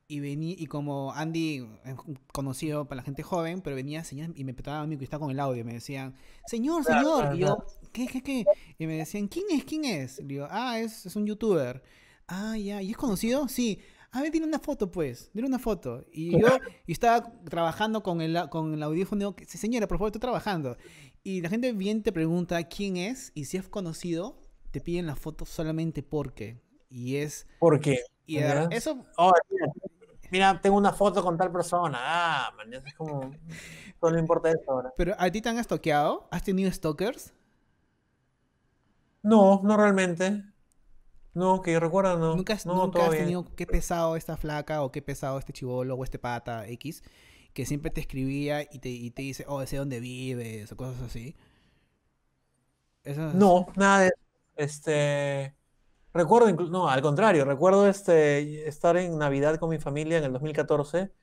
Y 0.10 0.22
vení, 0.22 0.56
y 0.58 0.68
como 0.68 1.12
Andy 1.14 1.68
es 1.84 1.96
conocido 2.32 2.88
para 2.88 2.98
la 2.98 3.04
gente 3.04 3.24
joven, 3.24 3.62
pero 3.62 3.76
venía 3.76 4.06
señor 4.06 4.32
y 4.36 4.46
me 4.46 4.54
petaban 4.54 4.84
a 4.84 4.88
mí 4.88 4.98
que 4.98 5.04
estaba 5.04 5.20
con 5.20 5.32
el 5.32 5.40
audio. 5.40 5.66
Me 5.66 5.74
decían, 5.74 6.16
señor, 6.46 6.86
señor. 6.86 7.36
y 7.36 7.40
yo, 7.40 7.66
¿qué, 7.92 8.08
qué, 8.08 8.24
qué? 8.24 8.46
Y 8.80 8.88
me 8.88 8.96
decían, 8.96 9.28
¿quién 9.28 9.46
es? 9.50 9.66
¿Quién 9.66 9.84
es? 9.84 10.20
Y 10.20 10.24
digo, 10.24 10.48
ah, 10.50 10.80
es, 10.80 11.06
es 11.06 11.16
un 11.18 11.26
youtuber. 11.26 11.84
Ah, 12.28 12.58
ya. 12.58 12.82
¿Y 12.82 12.92
es 12.92 12.98
conocido? 12.98 13.50
Sí. 13.50 13.80
A 14.12 14.22
ver, 14.22 14.32
dile 14.32 14.46
una 14.46 14.60
foto, 14.60 14.90
pues. 14.92 15.30
Dile 15.34 15.48
una 15.48 15.60
foto. 15.60 16.06
Y 16.12 16.40
yo 16.40 16.48
y 16.86 16.92
estaba 16.92 17.32
trabajando 17.50 18.02
con 18.04 18.22
el, 18.22 18.50
con 18.50 18.74
el 18.74 18.82
audífono. 18.84 19.36
que, 19.36 19.46
"Sí, 19.46 19.58
Señora, 19.58 19.88
por 19.88 19.98
favor, 19.98 20.10
estoy 20.10 20.22
trabajando. 20.22 20.78
Y 21.24 21.42
la 21.42 21.50
gente 21.50 21.74
bien 21.74 22.04
te 22.04 22.12
pregunta 22.12 22.64
quién 22.64 22.98
es. 22.98 23.32
Y 23.36 23.46
si 23.46 23.58
es 23.58 23.68
conocido, 23.68 24.40
te 24.72 24.82
piden 24.82 25.06
la 25.08 25.16
foto 25.16 25.46
solamente 25.46 26.04
porque. 26.04 26.62
Y 26.90 27.18
es. 27.18 27.48
¿Por 27.60 27.80
qué? 27.80 28.00
Y 28.26 28.38
eso. 28.38 29.06
Oh, 29.18 29.32
mira, 29.50 29.72
mira, 30.32 30.62
tengo 30.62 30.78
una 30.78 30.94
foto 30.94 31.24
con 31.24 31.38
tal 31.38 31.52
persona. 31.52 31.98
Ah, 32.02 32.54
man, 32.58 32.74
es 32.74 32.94
como... 32.96 33.32
No 34.02 34.10
le 34.10 34.20
importa 34.20 34.50
eso 34.50 34.70
ahora. 34.72 34.94
Pero 34.98 35.16
a 35.18 35.30
ti 35.32 35.42
te 35.42 35.50
han 35.50 35.58
estoqueado. 35.58 36.28
¿Has 36.32 36.44
tenido 36.44 36.72
stalkers? 36.72 37.34
No, 39.24 39.62
no 39.64 39.78
realmente. 39.78 40.44
No, 41.42 41.62
que 41.62 41.72
yo 41.74 41.80
recuerdo, 41.80 42.18
no. 42.18 42.36
Nunca, 42.36 42.54
has- 42.54 42.66
no, 42.66 42.74
nunca 42.86 43.06
has 43.06 43.12
bien. 43.12 43.18
tenido 43.18 43.46
qué 43.56 43.66
pesado 43.68 44.16
esta 44.16 44.38
flaca 44.38 44.82
o 44.84 44.92
qué 44.92 45.02
pesado 45.02 45.40
este 45.40 45.54
chivolo 45.54 45.96
o 45.96 46.04
este 46.04 46.20
pata 46.20 46.68
X 46.68 47.04
que 47.54 47.66
siempre 47.66 47.92
te 47.92 48.02
escribía 48.02 48.64
y 48.64 48.80
te, 48.80 48.90
y 48.90 49.12
te 49.12 49.22
dice, 49.24 49.46
oh, 49.48 49.66
sé 49.66 49.78
dónde 49.78 50.00
vives 50.00 50.72
o 50.72 50.78
cosas 50.78 51.02
así. 51.04 51.36
No, 53.32 53.68
nada 53.76 54.02
de 54.04 54.12
este 54.56 55.56
recuerdo 56.14 56.50
inclu- 56.50 56.70
no, 56.70 56.90
al 56.90 57.02
contrario, 57.02 57.46
recuerdo 57.46 57.88
este 57.88 58.68
estar 58.68 58.98
en 58.98 59.18
Navidad 59.18 59.58
con 59.60 59.70
mi 59.70 59.80
familia 59.80 60.18
en 60.20 60.26
el 60.26 60.34
2014 60.34 61.14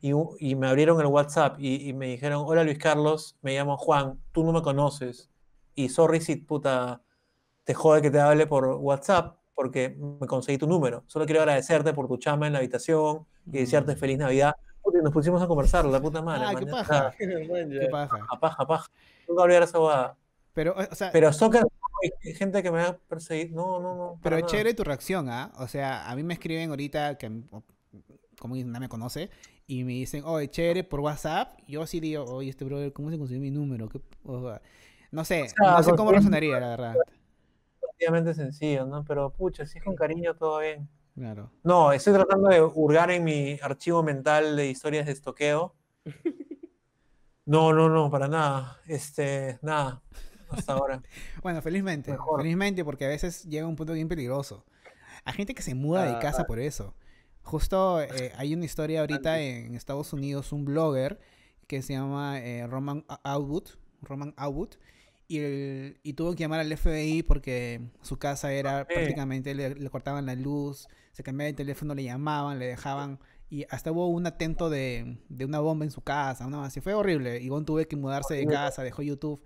y, 0.00 0.12
y 0.40 0.56
me 0.56 0.68
abrieron 0.68 1.00
el 1.00 1.06
WhatsApp 1.08 1.56
y, 1.60 1.88
y 1.88 1.92
me 1.94 2.08
dijeron, 2.08 2.44
"Hola 2.46 2.64
Luis 2.64 2.78
Carlos, 2.78 3.36
me 3.42 3.54
llamo 3.56 3.76
Juan, 3.78 4.20
tú 4.32 4.44
no 4.44 4.52
me 4.52 4.62
conoces 4.62 5.30
y 5.74 5.88
sorry 5.90 6.20
si 6.20 6.36
puta 6.36 7.02
te 7.64 7.74
jode 7.74 8.02
que 8.02 8.10
te 8.12 8.20
hable 8.20 8.46
por 8.48 8.66
WhatsApp 8.66 9.38
porque 9.58 9.96
me 10.20 10.28
conseguí 10.28 10.56
tu 10.56 10.68
número. 10.68 11.02
Solo 11.08 11.26
quiero 11.26 11.40
agradecerte 11.40 11.92
por 11.92 12.06
tu 12.06 12.16
chama 12.16 12.46
en 12.46 12.52
la 12.52 12.60
habitación 12.60 13.26
y 13.46 13.58
desearte 13.58 13.94
Mm. 13.94 13.98
feliz 13.98 14.18
Navidad." 14.18 14.54
Puta, 14.80 14.98
y 15.00 15.02
nos 15.02 15.12
pusimos 15.12 15.42
a 15.42 15.48
conversar, 15.48 15.84
la 15.84 16.00
puta 16.00 16.22
madre. 16.22 16.44
Ah, 16.46 16.54
qué. 16.56 16.64
O 16.64 16.68
paja. 16.70 17.12
Qué 17.18 17.88
paja. 17.90 18.16
paja, 18.18 18.38
paja, 18.40 18.66
paja. 18.66 18.90
Nunca 19.28 19.42
olvidar 19.42 19.64
esa 19.64 19.78
boda. 19.78 20.16
Pero, 20.54 20.76
o 20.76 20.94
sea, 20.94 21.10
Pero 21.10 21.32
soccer, 21.32 21.64
hay 22.24 22.34
gente 22.34 22.62
que 22.62 22.70
me 22.70 22.80
ha 22.82 22.96
perseguido. 22.96 23.56
No, 23.56 23.80
no, 23.80 23.96
no. 23.96 24.20
Pero 24.22 24.36
nada. 24.36 24.46
chévere 24.46 24.74
tu 24.74 24.84
reacción, 24.84 25.28
¿ah? 25.28 25.50
O 25.58 25.66
sea, 25.66 26.08
a 26.08 26.14
mí 26.14 26.22
me 26.22 26.34
escriben 26.34 26.70
ahorita 26.70 27.18
que 27.18 27.26
o- 27.50 27.64
como 28.38 28.54
que 28.54 28.62
nadie 28.64 28.80
me 28.80 28.88
conoce 28.88 29.28
y 29.66 29.82
me 29.82 29.92
dicen, 29.94 30.22
oye, 30.24 30.48
chévere 30.48 30.84
por 30.84 31.00
WhatsApp. 31.00 31.58
Yo 31.66 31.84
sí 31.88 31.98
digo, 31.98 32.24
oye, 32.26 32.48
este 32.50 32.64
brother, 32.64 32.92
¿cómo 32.92 33.10
se 33.10 33.18
consiguió 33.18 33.42
mi 33.42 33.50
número? 33.50 33.88
¿Qué- 33.88 34.00
o 34.24 34.40
sea, 34.42 34.62
no 35.10 35.24
sé, 35.24 35.48
sea, 35.48 35.72
no 35.72 35.82
sé 35.82 35.92
cómo 35.96 36.12
razonaría, 36.12 36.60
la 36.60 36.68
verdad. 36.68 36.94
Relativamente 37.98 38.34
sencillo, 38.34 38.86
¿no? 38.86 39.04
Pero 39.04 39.30
pucha, 39.30 39.66
si 39.66 39.78
es 39.78 39.84
con 39.84 39.96
cariño, 39.96 40.34
todo 40.34 40.60
bien. 40.60 40.88
Claro. 41.14 41.50
No, 41.64 41.90
estoy 41.92 42.12
tratando 42.12 42.48
de 42.48 42.62
hurgar 42.62 43.10
en 43.10 43.24
mi 43.24 43.58
archivo 43.60 44.04
mental 44.04 44.56
de 44.56 44.68
historias 44.68 45.06
de 45.06 45.12
estoqueo. 45.12 45.74
No, 47.48 47.72
no, 47.72 47.88
no, 47.88 48.10
para 48.10 48.28
nada. 48.28 48.76
Este, 48.86 49.58
nada, 49.62 50.02
hasta 50.50 50.74
ahora. 50.74 51.00
Bueno, 51.42 51.62
felizmente, 51.62 52.10
Mejor. 52.10 52.42
felizmente, 52.42 52.84
porque 52.84 53.06
a 53.06 53.08
veces 53.08 53.44
llega 53.44 53.66
un 53.66 53.74
punto 53.74 53.94
bien 53.94 54.06
peligroso. 54.06 54.66
Hay 55.24 55.32
gente 55.32 55.54
que 55.54 55.62
se 55.62 55.74
muda 55.74 56.04
de 56.04 56.18
casa 56.18 56.44
por 56.44 56.58
eso. 56.58 56.94
Justo 57.42 58.02
eh, 58.02 58.32
hay 58.36 58.52
una 58.52 58.66
historia 58.66 59.00
ahorita 59.00 59.40
en 59.40 59.74
Estados 59.74 60.12
Unidos, 60.12 60.52
un 60.52 60.66
blogger 60.66 61.18
que 61.66 61.80
se 61.80 61.94
llama 61.94 62.38
eh, 62.38 62.66
Roman 62.66 63.06
Atwood, 63.22 63.68
Roman 64.02 64.34
Atwood, 64.36 64.74
y, 65.28 65.38
el- 65.38 66.00
y 66.02 66.14
tuvo 66.14 66.32
que 66.34 66.40
llamar 66.40 66.60
al 66.60 66.72
FBI 66.76 67.22
porque 67.22 67.80
su 68.02 68.18
casa 68.18 68.52
era 68.52 68.80
Sí. 68.88 68.94
prácticamente, 68.94 69.54
le, 69.54 69.74
le 69.74 69.90
cortaban 69.90 70.26
la 70.26 70.34
luz, 70.34 70.88
se 71.12 71.22
cambiaba 71.22 71.48
el 71.50 71.54
teléfono, 71.54 71.94
le 71.94 72.04
llamaban, 72.04 72.58
le 72.58 72.66
dejaban, 72.66 73.18
y 73.50 73.64
hasta 73.70 73.92
hubo 73.92 74.08
un 74.08 74.26
atento 74.26 74.68
de, 74.70 75.18
de 75.28 75.44
una 75.44 75.60
bomba 75.60 75.84
en 75.84 75.90
su 75.90 76.00
casa, 76.02 76.46
una 76.46 76.64
así, 76.64 76.80
fue 76.80 76.94
horrible. 76.94 77.40
Y 77.40 77.48
Gon 77.48 77.64
tuve 77.64 77.86
que 77.86 77.96
mudarse 77.96 78.34
de 78.34 78.46
casa, 78.46 78.82
dejó 78.82 79.02
YouTube. 79.02 79.42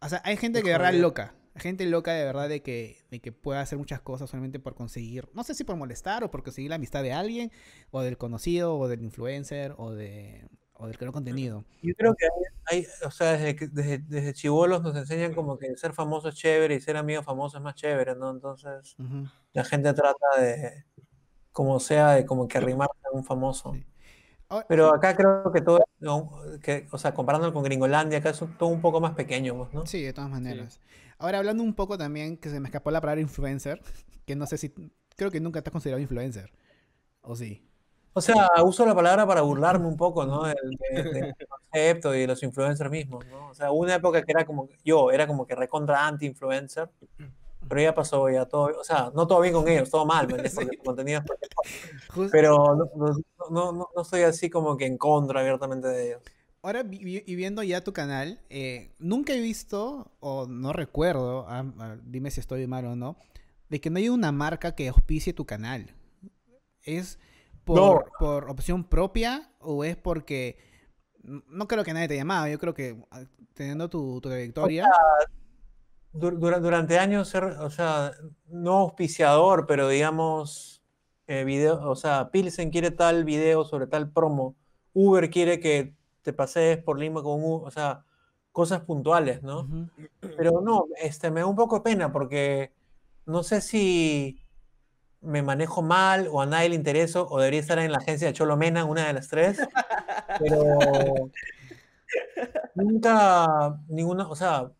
O 0.00 0.08
sea, 0.08 0.22
hay 0.24 0.36
gente 0.36 0.62
que 0.62 0.68
de 0.68 0.78
verdad 0.78 0.94
loca. 0.94 1.34
Gente 1.56 1.84
loca 1.86 2.12
de 2.12 2.24
verdad 2.24 2.48
de 2.48 2.62
que, 2.62 2.98
de 3.10 3.18
que 3.20 3.32
puede 3.32 3.58
hacer 3.58 3.76
muchas 3.78 4.00
cosas 4.00 4.30
solamente 4.30 4.60
por 4.60 4.74
conseguir, 4.76 5.28
no 5.34 5.42
sé 5.42 5.54
si 5.54 5.64
por 5.64 5.74
molestar 5.76 6.22
o 6.22 6.30
por 6.30 6.44
conseguir 6.44 6.70
la 6.70 6.76
amistad 6.76 7.02
de 7.02 7.12
alguien, 7.12 7.50
o 7.90 8.00
del 8.02 8.16
conocido, 8.16 8.76
o 8.78 8.86
del 8.86 9.02
influencer, 9.02 9.74
o 9.76 9.90
de 9.90 10.46
o 10.78 10.86
del 10.86 10.96
creador 10.96 11.12
de 11.12 11.16
contenido. 11.16 11.64
Yo 11.82 11.94
creo 11.94 12.14
que 12.14 12.26
hay, 12.70 12.78
hay- 12.78 12.86
o 13.04 13.10
sea, 13.10 13.32
desde, 13.32 13.68
desde, 13.68 13.98
desde 13.98 14.32
chivolos 14.32 14.82
nos 14.82 14.96
enseñan 14.96 15.34
como 15.34 15.58
que 15.58 15.76
ser 15.76 15.92
famoso 15.92 16.28
es 16.28 16.36
chévere 16.36 16.76
y 16.76 16.80
ser 16.80 16.96
amigo 16.96 17.22
famoso 17.22 17.58
es 17.58 17.62
más 17.62 17.74
chévere, 17.74 18.14
¿no? 18.14 18.30
Entonces, 18.30 18.96
la 19.52 19.64
gente 19.64 19.92
trata 19.92 20.40
de, 20.40 20.84
como 21.52 21.80
sea, 21.80 22.12
de 22.12 22.24
como 22.24 22.48
que 22.48 22.58
arrimarse 22.58 22.96
a 23.12 23.16
un 23.16 23.24
famoso. 23.24 23.72
Sí. 23.74 23.84
Pero 24.66 24.94
acá 24.94 25.14
creo 25.14 25.52
que 25.52 25.60
todo, 25.60 25.84
que, 26.62 26.86
o 26.90 26.96
sea, 26.96 27.12
comparándolo 27.12 27.52
con 27.52 27.62
Gringolandia, 27.64 28.18
acá 28.18 28.30
es 28.30 28.38
todo 28.58 28.70
un 28.70 28.80
poco 28.80 28.98
más 29.00 29.14
pequeño, 29.14 29.54
pues, 29.56 29.74
¿no? 29.74 29.86
Sí, 29.86 30.02
de 30.02 30.12
todas 30.14 30.30
maneras. 30.30 30.80
Ahora 31.18 31.38
hablando 31.38 31.62
un 31.62 31.74
poco 31.74 31.98
también, 31.98 32.38
que 32.38 32.48
se 32.48 32.58
me 32.60 32.68
escapó 32.68 32.90
la 32.90 33.00
palabra 33.00 33.20
influencer, 33.20 33.82
que 34.24 34.36
no 34.36 34.46
sé 34.46 34.56
si, 34.56 34.72
creo 35.16 35.30
que 35.30 35.40
nunca 35.40 35.60
te 35.60 35.68
has 35.68 35.72
considerado 35.72 36.00
influencer, 36.00 36.50
o 37.20 37.36
sí. 37.36 37.67
O 38.18 38.20
sea, 38.20 38.48
uso 38.64 38.84
la 38.86 38.94
palabra 38.94 39.26
para 39.26 39.42
burlarme 39.42 39.86
un 39.86 39.96
poco, 39.96 40.24
¿no? 40.26 40.44
Del, 40.44 40.56
de- 40.90 41.02
del 41.12 41.34
concepto 41.48 42.14
y 42.14 42.20
de 42.20 42.26
los 42.26 42.42
influencers 42.42 42.90
mismos, 42.90 43.24
¿no? 43.26 43.48
O 43.48 43.54
sea, 43.54 43.70
una 43.72 43.94
época 43.96 44.22
que 44.22 44.32
era 44.32 44.44
como, 44.46 44.68
yo 44.84 45.10
era 45.10 45.26
como 45.26 45.46
que 45.46 45.54
recontra 45.54 46.06
anti-influencer, 46.06 46.90
pero 47.68 47.80
ya 47.82 47.94
pasó, 47.94 48.28
ya 48.30 48.46
todo, 48.46 48.78
o 48.80 48.84
sea, 48.84 49.10
no 49.14 49.26
todo 49.26 49.40
bien 49.40 49.54
con 49.54 49.68
ellos, 49.68 49.90
todo 49.90 50.06
mal, 50.06 50.26
¿me 50.26 50.32
entiendes? 50.34 50.54
Porque 50.54 50.76
su 50.76 50.82
contenido 50.82 51.20
es 51.20 51.26
Jus- 52.14 52.30
pero 52.32 52.56
no, 52.74 52.90
no, 53.50 53.72
no, 53.72 53.88
no, 53.94 54.02
estoy 54.02 54.22
así 54.22 54.48
como 54.50 54.76
que 54.76 54.86
en 54.86 54.96
contra 54.98 55.40
abiertamente 55.40 55.88
de 55.88 56.06
ellos. 56.08 56.22
Ahora, 56.62 56.84
y 56.90 57.34
viendo 57.36 57.62
ya 57.62 57.82
tu 57.84 57.92
canal, 57.92 58.40
eh, 58.50 58.90
nunca 58.98 59.32
he 59.32 59.40
visto, 59.40 60.10
o 60.20 60.46
no 60.46 60.72
recuerdo, 60.72 61.46
ah, 61.48 61.64
ah, 61.78 61.96
dime 62.04 62.30
si 62.30 62.40
estoy 62.40 62.66
mal 62.66 62.84
o 62.86 62.96
no, 62.96 63.16
de 63.68 63.80
que 63.80 63.90
no 63.90 63.98
hay 63.98 64.08
una 64.08 64.32
marca 64.32 64.74
que 64.74 64.88
auspicie 64.88 65.32
tu 65.32 65.44
canal. 65.46 65.94
¿Es 66.82 67.18
por, 67.68 67.76
No. 68.04 68.04
por 68.18 68.50
opción 68.50 68.84
propia 68.84 69.52
o 69.60 69.84
es 69.84 69.96
porque... 69.96 70.58
No 71.22 71.68
creo 71.68 71.84
que 71.84 71.92
nadie 71.92 72.08
te 72.08 72.16
llamaba, 72.16 72.48
yo 72.48 72.58
creo 72.58 72.72
que 72.74 72.96
ah, 73.10 73.22
teniendo 73.54 73.88
tu, 73.88 74.20
tu 74.20 74.28
trayectoria... 74.28 74.86
Dur- 76.12 76.38
dura- 76.38 76.58
durante 76.58 76.98
años, 76.98 77.28
ser, 77.28 77.44
o 77.44 77.70
sea, 77.70 78.12
no 78.46 78.78
auspiciador, 78.78 79.66
pero 79.66 79.88
digamos, 79.88 80.82
eh, 81.26 81.44
video, 81.44 81.88
o 81.88 81.94
sea, 81.96 82.30
Pilsen 82.30 82.70
quiere 82.70 82.90
tal 82.90 83.24
video 83.24 83.64
sobre 83.64 83.86
tal 83.86 84.10
promo, 84.10 84.56
Uber 84.94 85.28
quiere 85.28 85.60
que 85.60 85.94
te 86.22 86.32
pasees 86.32 86.78
por 86.82 86.98
Lima 86.98 87.22
con 87.22 87.44
un, 87.44 87.60
o 87.64 87.70
sea, 87.70 88.04
cosas 88.52 88.80
puntuales, 88.80 89.42
¿no? 89.42 89.68
Pero 90.36 90.62
no, 90.62 90.86
este, 91.00 91.30
me 91.30 91.40
da 91.40 91.46
un 91.46 91.54
poco 91.56 91.76
de 91.76 91.82
pena 91.82 92.10
porque 92.10 92.72
no 93.26 93.42
sé 93.42 93.60
si 93.60 94.40
me 95.20 95.42
manejo 95.42 95.82
mal 95.82 96.28
o 96.30 96.40
a 96.40 96.46
nadie 96.46 96.70
le 96.70 96.74
intereso 96.74 97.26
o 97.28 97.38
debería 97.38 97.60
estar 97.60 97.78
en 97.78 97.92
la 97.92 97.98
agencia 97.98 98.28
de 98.28 98.34
Cholo 98.34 98.56
Mena, 98.56 98.84
una 98.84 99.06
de 99.06 99.12
las 99.12 99.28
tres. 99.28 99.58
Pero 100.38 100.78
nunca, 102.74 103.80
ninguna, 103.88 104.28
o 104.28 104.36
sea, 104.36 104.70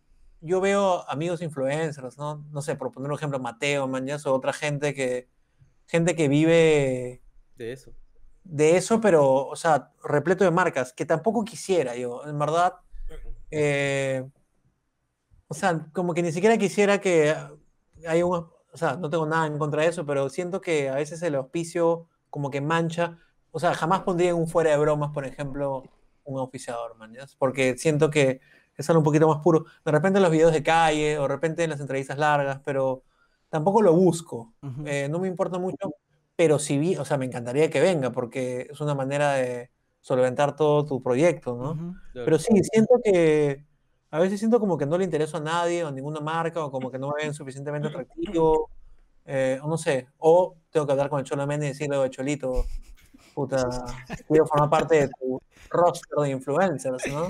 yo 0.40 0.60
veo 0.60 1.08
amigos 1.10 1.42
influencers, 1.42 2.16
¿no? 2.18 2.46
No 2.50 2.62
sé, 2.62 2.76
por 2.76 2.92
poner 2.92 3.10
un 3.10 3.16
ejemplo, 3.16 3.38
Mateo, 3.38 3.88
Mañas 3.88 4.26
o 4.26 4.34
otra 4.34 4.52
gente 4.52 4.94
que, 4.94 5.28
gente 5.86 6.14
que 6.14 6.28
vive 6.28 7.22
De 7.56 7.72
eso. 7.72 7.92
de 8.44 8.76
eso, 8.76 9.00
pero, 9.00 9.46
o 9.46 9.56
sea, 9.56 9.92
repleto 10.04 10.44
de 10.44 10.50
marcas, 10.50 10.92
que 10.92 11.04
tampoco 11.04 11.44
quisiera 11.44 11.96
yo, 11.96 12.24
en 12.26 12.38
verdad. 12.38 12.74
eh, 13.50 14.28
o 15.48 15.54
sea, 15.54 15.88
como 15.92 16.14
que 16.14 16.22
ni 16.22 16.30
siquiera 16.30 16.58
quisiera 16.58 17.00
que 17.00 17.34
haya 18.06 18.26
un, 18.26 18.46
o 18.72 18.76
sea, 18.76 18.96
no 18.96 19.10
tengo 19.10 19.26
nada 19.26 19.46
en 19.46 19.58
contra 19.58 19.82
de 19.82 19.88
eso, 19.88 20.04
pero 20.04 20.28
siento 20.28 20.60
que 20.60 20.88
a 20.88 20.94
veces 20.94 21.22
el 21.22 21.34
auspicio 21.34 22.06
como 22.30 22.50
que 22.50 22.60
mancha, 22.60 23.18
o 23.50 23.58
sea, 23.58 23.74
jamás 23.74 24.02
pondría 24.02 24.30
en 24.30 24.36
un 24.36 24.48
fuera 24.48 24.70
de 24.70 24.78
bromas, 24.78 25.10
por 25.12 25.24
ejemplo, 25.24 25.84
un 26.24 26.38
auspiciador, 26.38 26.96
man, 26.96 27.14
¿ya? 27.14 27.26
porque 27.38 27.76
siento 27.78 28.10
que 28.10 28.40
es 28.76 28.88
algo 28.88 29.00
un 29.00 29.04
poquito 29.04 29.28
más 29.28 29.42
puro. 29.42 29.64
De 29.84 29.90
repente 29.90 30.18
en 30.18 30.22
los 30.22 30.30
videos 30.32 30.52
de 30.52 30.62
calle, 30.62 31.18
o 31.18 31.22
de 31.22 31.28
repente 31.28 31.64
en 31.64 31.70
las 31.70 31.80
entrevistas 31.80 32.18
largas, 32.18 32.60
pero 32.64 33.02
tampoco 33.48 33.82
lo 33.82 33.92
busco. 33.94 34.54
Ujú. 34.62 34.86
Eh, 34.86 35.08
no 35.08 35.18
me 35.18 35.28
importa 35.28 35.58
mucho, 35.58 35.94
pero 36.36 36.58
si 36.58 36.78
vi, 36.78 36.96
o 36.96 37.04
sea, 37.04 37.16
me 37.16 37.24
encantaría 37.26 37.70
que 37.70 37.80
venga, 37.80 38.12
porque 38.12 38.68
es 38.70 38.80
una 38.80 38.94
manera 38.94 39.32
de 39.32 39.70
solventar 40.00 40.54
todo 40.54 40.84
tu 40.84 41.02
proyecto, 41.02 41.56
¿no? 41.56 41.72
Ujú. 41.72 41.94
Claro. 42.12 42.24
Pero 42.24 42.38
sí, 42.38 42.62
siento 42.70 43.00
que 43.02 43.64
a 44.10 44.18
veces 44.18 44.38
siento 44.38 44.58
como 44.60 44.76
que 44.78 44.86
no 44.86 44.96
le 44.98 45.04
intereso 45.04 45.36
a 45.36 45.40
nadie 45.40 45.84
o 45.84 45.88
a 45.88 45.90
ninguna 45.92 46.20
marca, 46.20 46.64
o 46.64 46.70
como 46.70 46.90
que 46.90 46.98
no 46.98 47.08
me 47.08 47.22
ven 47.24 47.34
suficientemente 47.34 47.88
atractivo, 47.88 48.70
eh, 49.26 49.58
o 49.62 49.68
no 49.68 49.76
sé, 49.76 50.08
o 50.18 50.54
tengo 50.70 50.86
que 50.86 50.92
hablar 50.92 51.10
con 51.10 51.18
el 51.20 51.26
Cholo 51.26 51.46
Méndez 51.46 51.68
y 51.68 51.72
decirle, 51.72 51.96
"Oye, 51.98 52.10
Cholito, 52.10 52.64
puta, 53.34 53.68
quiero 54.26 54.46
formar 54.46 54.70
parte 54.70 54.94
de 55.02 55.08
tu 55.08 55.40
roster 55.70 56.18
de 56.18 56.30
influencers, 56.30 57.06
¿no? 57.12 57.28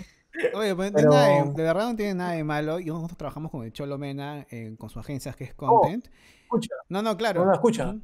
Oye, 0.54 0.76
pues, 0.76 0.92
Pero- 0.92 1.10
nada 1.10 1.26
de- 1.44 1.50
verdad 1.64 1.88
no 1.90 1.96
tiene 1.96 2.14
nada 2.14 2.32
de 2.32 2.44
malo. 2.44 2.78
Y 2.78 2.84
nosotros 2.86 3.18
trabajamos 3.18 3.50
con 3.50 3.64
el 3.64 3.72
Cholo 3.72 3.98
Mena, 3.98 4.46
eh, 4.50 4.76
con 4.78 4.88
su 4.88 5.00
agencia 5.00 5.32
que 5.32 5.44
es 5.44 5.54
Content. 5.54 6.06
Escucha, 6.44 6.74
No, 6.88 7.02
no, 7.02 7.16
claro. 7.16 7.44
No, 7.44 7.52
escucha. 7.52 7.96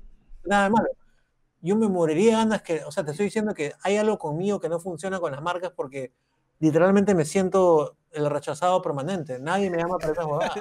Nada 0.45 0.65
de 0.65 0.71
malo. 0.71 0.89
Yo 1.63 1.77
me 1.77 1.89
moriría 1.89 2.39
ganas 2.39 2.63
que, 2.63 2.83
o 2.85 2.91
sea, 2.91 3.05
te 3.05 3.13
estoy 3.13 3.27
diciendo 3.27 3.55
que 3.55 3.73
hay 3.83 3.97
algo 3.99 4.19
conmigo 4.19 4.59
que 4.59 4.69
no 4.69 4.81
funciona 4.81 5.21
con 5.21 5.31
las 5.33 5.41
marcas 5.43 5.73
porque 5.77 6.13
literalmente 6.59 7.15
me 7.15 7.25
siento 7.25 7.97
el 8.15 8.31
rechazado 8.31 8.81
permanente. 8.83 9.39
Nadie 9.39 9.71
me 9.71 9.79
llama 9.79 9.99
para. 9.99 10.15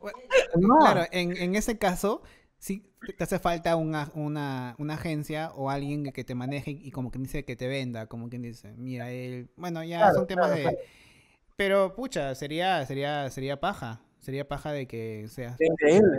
Bueno, 0.00 0.18
No, 0.56 0.78
Claro, 0.78 1.04
en, 1.12 1.36
en 1.36 1.54
ese 1.54 1.76
caso, 1.76 2.22
sí 2.58 2.90
te 3.16 3.24
hace 3.24 3.38
falta 3.38 3.76
una, 3.76 4.10
una, 4.14 4.74
una 4.78 4.94
agencia 4.94 5.52
o 5.54 5.70
alguien 5.70 6.12
que 6.12 6.24
te 6.24 6.34
maneje 6.34 6.70
y 6.70 6.90
como 6.90 7.10
quien 7.10 7.24
dice 7.24 7.44
que 7.44 7.56
te 7.56 7.66
venda, 7.66 8.06
como 8.06 8.28
quien 8.28 8.42
dice, 8.42 8.72
mira, 8.76 9.10
él, 9.10 9.50
bueno, 9.56 9.82
ya 9.82 9.98
Claro, 9.98 10.14
son 10.14 10.26
temas 10.26 10.46
claro, 10.46 10.56
de... 10.56 10.62
claro. 10.62 10.78
Pero, 11.56 11.94
pucha, 11.94 12.34
sería, 12.34 12.84
sería, 12.86 13.28
sería 13.30 13.60
paja, 13.60 14.00
sería 14.18 14.48
paja 14.48 14.72
de 14.72 14.86
que 14.86 15.26
seas... 15.28 15.56
Sería 15.56 15.72
increíble. 15.72 16.18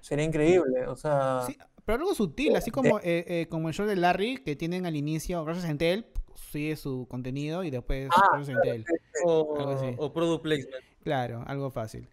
Sería 0.00 0.24
increíble, 0.24 0.86
o 0.86 0.96
sea... 0.96 1.42
Sí, 1.46 1.56
pero 1.84 1.98
algo 1.98 2.14
sutil, 2.14 2.56
así 2.56 2.70
como, 2.70 2.98
eh, 2.98 3.24
eh, 3.26 3.46
como 3.48 3.68
el 3.68 3.74
show 3.74 3.86
de 3.86 3.96
Larry, 3.96 4.38
que 4.38 4.56
tienen 4.56 4.86
al 4.86 4.96
inicio, 4.96 5.44
gracias 5.44 5.66
a 5.66 5.70
Entel, 5.70 6.06
sigue 6.52 6.76
su 6.76 7.06
contenido 7.08 7.64
y 7.64 7.70
después 7.70 8.08
Ah, 8.14 8.40
Entel. 8.46 8.84
O, 9.24 9.56
Algo 9.58 9.70
así. 9.72 9.94
o 9.98 10.12
product 10.12 10.42
placement. 10.42 10.84
Claro, 11.02 11.42
algo 11.46 11.70
fácil. 11.70 12.08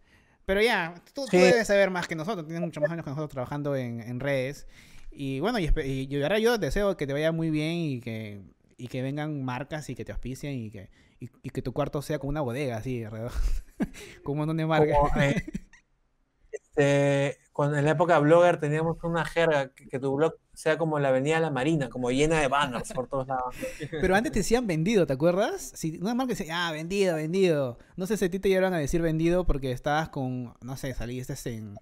Pero 0.46 0.62
ya, 0.64 0.96
tú, 1.14 1.26
tú 1.26 1.28
Sí. 1.32 1.38
debes 1.38 1.68
saber 1.68 1.92
más 1.92 2.08
que 2.08 2.16
nosotros, 2.16 2.46
tienes 2.48 2.62
muchos 2.62 2.82
más 2.82 2.92
años 2.92 3.04
que 3.04 3.12
nosotros 3.12 3.30
trabajando 3.30 3.76
en, 3.76 4.00
en 4.02 4.20
redes. 4.20 4.66
Y 5.12 5.40
bueno, 5.42 5.60
y, 5.60 5.70
y 5.84 6.08
yo, 6.08 6.24
ahora 6.24 6.40
yo 6.40 6.58
deseo 6.58 6.98
que 6.98 7.06
te 7.06 7.14
vaya 7.14 7.32
muy 7.32 7.50
bien 7.52 7.74
y 7.76 8.00
que, 8.00 8.42
y 8.78 8.88
que 8.88 9.02
vengan 9.04 9.44
marcas 9.44 9.90
y 9.90 9.96
que 9.96 10.06
te 10.06 10.12
auspicien 10.12 10.54
y 10.58 10.72
que, 10.72 10.90
y, 11.20 11.30
y 11.44 11.50
que 11.52 11.62
tu 11.62 11.72
cuarto 11.74 12.02
sea 12.02 12.18
como 12.18 12.30
una 12.30 12.42
bodega, 12.42 12.78
así, 12.78 13.04
alrededor. 13.04 13.32
con 14.24 14.32
un 14.34 14.38
montón 14.40 14.58
de 14.58 14.66
marcas. 14.66 14.98
Como, 14.98 15.22
eh, 15.22 15.36
este, 16.52 17.38
cuando 17.60 17.76
en 17.78 17.84
la 17.84 17.92
época 17.92 18.18
blogger 18.20 18.58
teníamos 18.58 19.04
una 19.04 19.26
jerga 19.26 19.68
que, 19.74 19.90
que 19.90 20.00
tu 20.00 20.16
blog 20.16 20.36
sea 20.54 20.78
como 20.78 20.98
la 20.98 21.10
Avenida 21.10 21.36
de 21.36 21.42
la 21.42 21.52
Marina, 21.52 21.90
como 21.90 22.10
llena 22.10 22.40
de 22.40 22.48
banners 22.48 22.94
por 22.94 23.10
todos 23.10 23.28
lados. 23.28 23.54
Pero 23.92 24.16
antes 24.16 24.32
te 24.32 24.40
decían 24.40 24.66
vendido, 24.66 25.06
¿te 25.06 25.12
acuerdas? 25.12 25.74
Si 25.76 25.98
una 25.98 26.16
marca 26.16 26.30
decía, 26.36 26.70
ah, 26.70 26.72
vendido, 26.72 27.18
vendido. 27.18 27.78
No 27.98 28.08
sé 28.08 28.16
si 28.16 28.24
a 28.24 28.30
ti 28.30 28.40
te 28.40 28.48
llegaron 28.48 28.74
a 28.74 28.78
decir 28.78 29.02
vendido 29.02 29.46
porque 29.46 29.74
estabas 29.74 30.08
con, 30.08 30.54
no 30.62 30.78
sé, 30.78 30.94
saliste 30.94 31.34
en, 31.50 31.76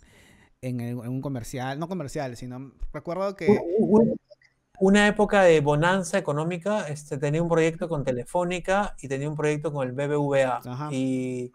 en, 0.63 0.79
el- 0.79 0.97
en 0.97 1.09
un 1.09 1.21
comercial, 1.21 1.77
no 1.77 1.87
comercial, 1.87 2.35
sino 2.37 2.71
recuerdo 2.91 3.35
que... 3.35 3.59
Una 4.79 5.07
época 5.07 5.43
de 5.43 5.61
bonanza 5.61 6.17
económica, 6.17 6.87
este, 6.87 7.19
tenía 7.19 7.43
un 7.43 7.49
proyecto 7.49 7.87
con 7.87 8.03
Telefónica 8.03 8.95
y 8.99 9.07
tenía 9.07 9.29
un 9.29 9.35
proyecto 9.35 9.71
con 9.71 9.87
el 9.87 9.93
BBVA. 9.93 10.61
Ajá. 10.65 10.89
Y, 10.91 11.51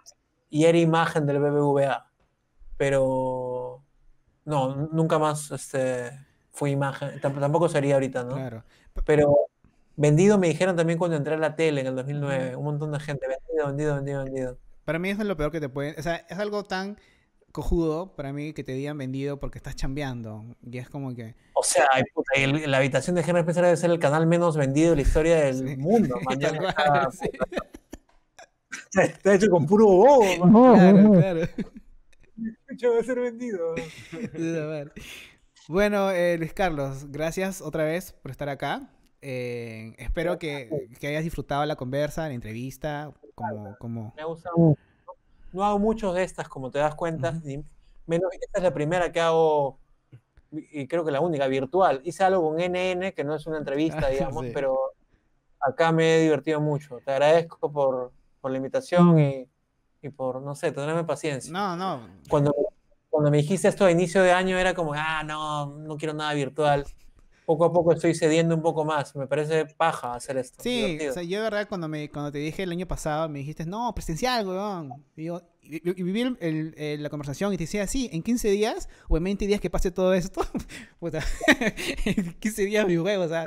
y 0.48 0.64
era 0.66 0.78
imagen 0.78 1.26
del 1.26 1.40
BBVA. 1.40 2.06
Pero 2.76 3.51
no, 4.44 4.88
nunca 4.92 5.18
más 5.18 5.50
este, 5.50 6.10
fue 6.52 6.70
imagen. 6.70 7.20
Tamp- 7.20 7.38
Tampoco 7.40 7.68
sería 7.68 7.94
ahorita, 7.94 8.24
¿no? 8.24 8.34
Claro. 8.34 8.64
Pero 9.04 9.36
vendido 9.96 10.38
me 10.38 10.48
dijeron 10.48 10.76
también 10.76 10.98
cuando 10.98 11.16
entré 11.16 11.34
a 11.34 11.38
la 11.38 11.54
tele 11.56 11.80
en 11.82 11.86
el 11.88 11.96
2009. 11.96 12.56
Un 12.56 12.64
montón 12.64 12.92
de 12.92 13.00
gente, 13.00 13.26
vendido, 13.28 13.66
vendido, 13.68 13.94
vendido, 13.96 14.24
vendido. 14.24 14.58
Para 14.84 14.98
mí 14.98 15.10
eso 15.10 15.22
es 15.22 15.28
lo 15.28 15.36
peor 15.36 15.50
que 15.52 15.60
te 15.60 15.68
pueden... 15.68 15.94
O 15.98 16.02
sea, 16.02 16.16
es 16.28 16.38
algo 16.38 16.64
tan 16.64 16.98
cojudo 17.52 18.16
para 18.16 18.32
mí 18.32 18.52
que 18.54 18.64
te 18.64 18.72
digan 18.72 18.96
vendido 18.98 19.38
porque 19.38 19.58
estás 19.58 19.76
chambeando. 19.76 20.44
Y 20.68 20.78
es 20.78 20.88
como 20.90 21.14
que... 21.14 21.34
O 21.54 21.62
sea, 21.62 21.86
puta, 22.14 22.32
el- 22.36 22.70
la 22.70 22.78
habitación 22.78 23.14
de 23.14 23.20
Henry 23.22 23.40
Spencer 23.40 23.62
debe 23.64 23.76
ser 23.76 23.90
el 23.90 23.98
canal 23.98 24.26
menos 24.26 24.56
vendido 24.56 24.90
de 24.90 24.96
la 24.96 25.02
historia 25.02 25.36
del 25.36 25.68
Sí. 25.68 25.76
mundo. 25.76 26.16
está- 26.30 27.10
sí. 27.12 27.30
está, 28.90 29.02
está 29.04 29.34
hecho 29.34 29.50
con 29.50 29.66
puro 29.66 29.86
bobo. 29.86 30.46
man. 30.46 31.12
Claro, 31.12 31.12
claro. 31.12 31.40
Hecho 32.72 32.92
de 32.92 33.04
ser 33.04 33.20
vendido. 33.20 33.74
A. 33.76 34.84
Bueno, 35.68 36.10
eh, 36.10 36.38
Luis 36.38 36.54
Carlos, 36.54 37.10
gracias 37.10 37.60
otra 37.60 37.84
vez 37.84 38.12
por 38.12 38.30
estar 38.30 38.48
acá. 38.48 38.88
Eh, 39.20 39.94
espero 39.98 40.38
que, 40.38 40.88
que 40.98 41.06
hayas 41.06 41.22
disfrutado 41.22 41.64
la 41.66 41.76
conversa, 41.76 42.26
la 42.26 42.34
entrevista, 42.34 43.12
como, 43.34 43.76
como... 43.78 44.12
Me 44.16 44.22
ha 44.22 44.24
gustado 44.24 44.56
mucho. 44.56 44.80
No 45.52 45.64
hago 45.64 45.78
muchos 45.78 46.14
de 46.14 46.24
estas, 46.24 46.48
como 46.48 46.70
te 46.70 46.78
das 46.78 46.94
cuenta. 46.94 47.30
Ujú. 47.30 47.40
ni- 47.46 47.64
menos, 48.06 48.30
esta 48.32 48.58
es 48.58 48.64
la 48.64 48.74
primera 48.74 49.12
que 49.12 49.20
hago, 49.20 49.78
y 50.50 50.86
creo 50.88 51.04
que 51.04 51.12
la 51.12 51.20
única, 51.20 51.46
virtual. 51.46 52.00
Hice 52.04 52.24
algo 52.24 52.42
con 52.42 52.58
NN, 52.58 53.12
que 53.12 53.22
no 53.22 53.36
es 53.36 53.46
una 53.46 53.58
entrevista, 53.58 54.08
digamos, 54.08 54.46
sí. 54.46 54.50
pero 54.52 54.78
acá 55.60 55.92
me 55.92 56.16
he 56.16 56.22
divertido 56.22 56.60
mucho. 56.60 56.98
Te 57.04 57.12
agradezco 57.12 57.70
por, 57.70 58.12
por 58.40 58.50
la 58.50 58.56
invitación 58.56 59.18
y, 59.20 59.46
y 60.02 60.08
por, 60.10 60.42
no 60.42 60.54
sé, 60.54 60.72
tenerme 60.72 61.04
paciencia. 61.04 61.52
No, 61.52 61.76
no, 61.76 62.06
Cuando, 62.28 62.54
cuando 63.08 63.30
me 63.30 63.38
dijiste 63.38 63.68
esto 63.68 63.84
a 63.84 63.90
inicio 63.90 64.22
de 64.22 64.32
año 64.32 64.58
era 64.58 64.74
como, 64.74 64.92
ah, 64.94 65.22
no, 65.24 65.66
no 65.78 65.96
quiero 65.96 66.12
nada 66.14 66.34
virtual. 66.34 66.84
Poco 67.44 67.64
a 67.64 67.72
poco 67.72 67.92
estoy 67.92 68.14
cediendo 68.14 68.54
un 68.54 68.62
poco 68.62 68.84
más. 68.84 69.14
Me 69.16 69.26
parece 69.26 69.66
paja 69.66 70.14
hacer 70.14 70.36
esto. 70.38 70.62
Sí, 70.62 70.98
o 71.08 71.12
sea, 71.12 71.22
yo 71.24 71.38
de 71.38 71.42
verdad 71.44 71.66
cuando 71.68 71.88
me 71.88 72.08
cuando 72.08 72.30
te 72.30 72.38
dije 72.38 72.62
el 72.62 72.70
año 72.70 72.86
pasado 72.86 73.28
me 73.28 73.40
dijiste, 73.40 73.66
no, 73.66 73.92
presencial, 73.94 74.46
weón. 74.46 75.04
Y 75.16 75.24
yo 75.24 75.42
y, 75.60 75.76
y- 75.88 76.02
viví 76.02 76.20
el- 76.22 76.36
el- 76.40 76.74
el- 76.76 77.02
la 77.02 77.10
conversación 77.10 77.52
y 77.52 77.56
te 77.56 77.64
decía, 77.64 77.86
sí, 77.86 78.08
en 78.12 78.22
15 78.22 78.48
días 78.48 78.88
o 79.08 79.16
en 79.16 79.24
20 79.24 79.46
días 79.46 79.60
que 79.60 79.70
pase 79.70 79.90
todo 79.90 80.14
esto, 80.14 80.40
puta, 81.00 81.20
en 82.04 82.32
15 82.34 82.64
días 82.64 82.86
mi 82.86 82.96
juego, 82.96 83.24
o 83.24 83.28
sea, 83.28 83.44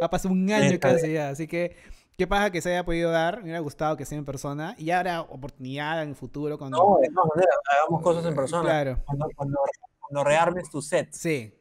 ha 0.00 0.10
pasado 0.10 0.32
un 0.32 0.50
año 0.50 0.78
casi 0.80 1.12
ya. 1.12 1.28
Así 1.30 1.46
que, 1.46 1.76
qué 2.16 2.26
pasa 2.26 2.50
que 2.50 2.60
se 2.60 2.70
haya 2.70 2.84
podido 2.84 3.10
dar, 3.10 3.38
me 3.38 3.44
hubiera 3.44 3.60
gustado 3.60 3.96
que 3.96 4.04
sea 4.04 4.18
en 4.18 4.24
persona 4.24 4.74
y 4.78 4.86
ya 4.86 4.98
habrá 4.98 5.22
oportunidad 5.22 6.02
en 6.02 6.10
el 6.10 6.14
futuro 6.14 6.58
cuando... 6.58 6.78
No, 6.78 6.98
de 7.00 7.08
todas 7.08 7.30
maneras, 7.34 7.56
hagamos 7.72 8.02
cosas 8.02 8.26
en 8.26 8.34
persona. 8.34 8.62
Claro. 8.62 8.98
Cuando, 9.04 9.26
cuando, 9.34 9.58
cuando 10.00 10.24
rearmes 10.24 10.70
tu 10.70 10.82
set. 10.82 11.12
Sí, 11.12 11.54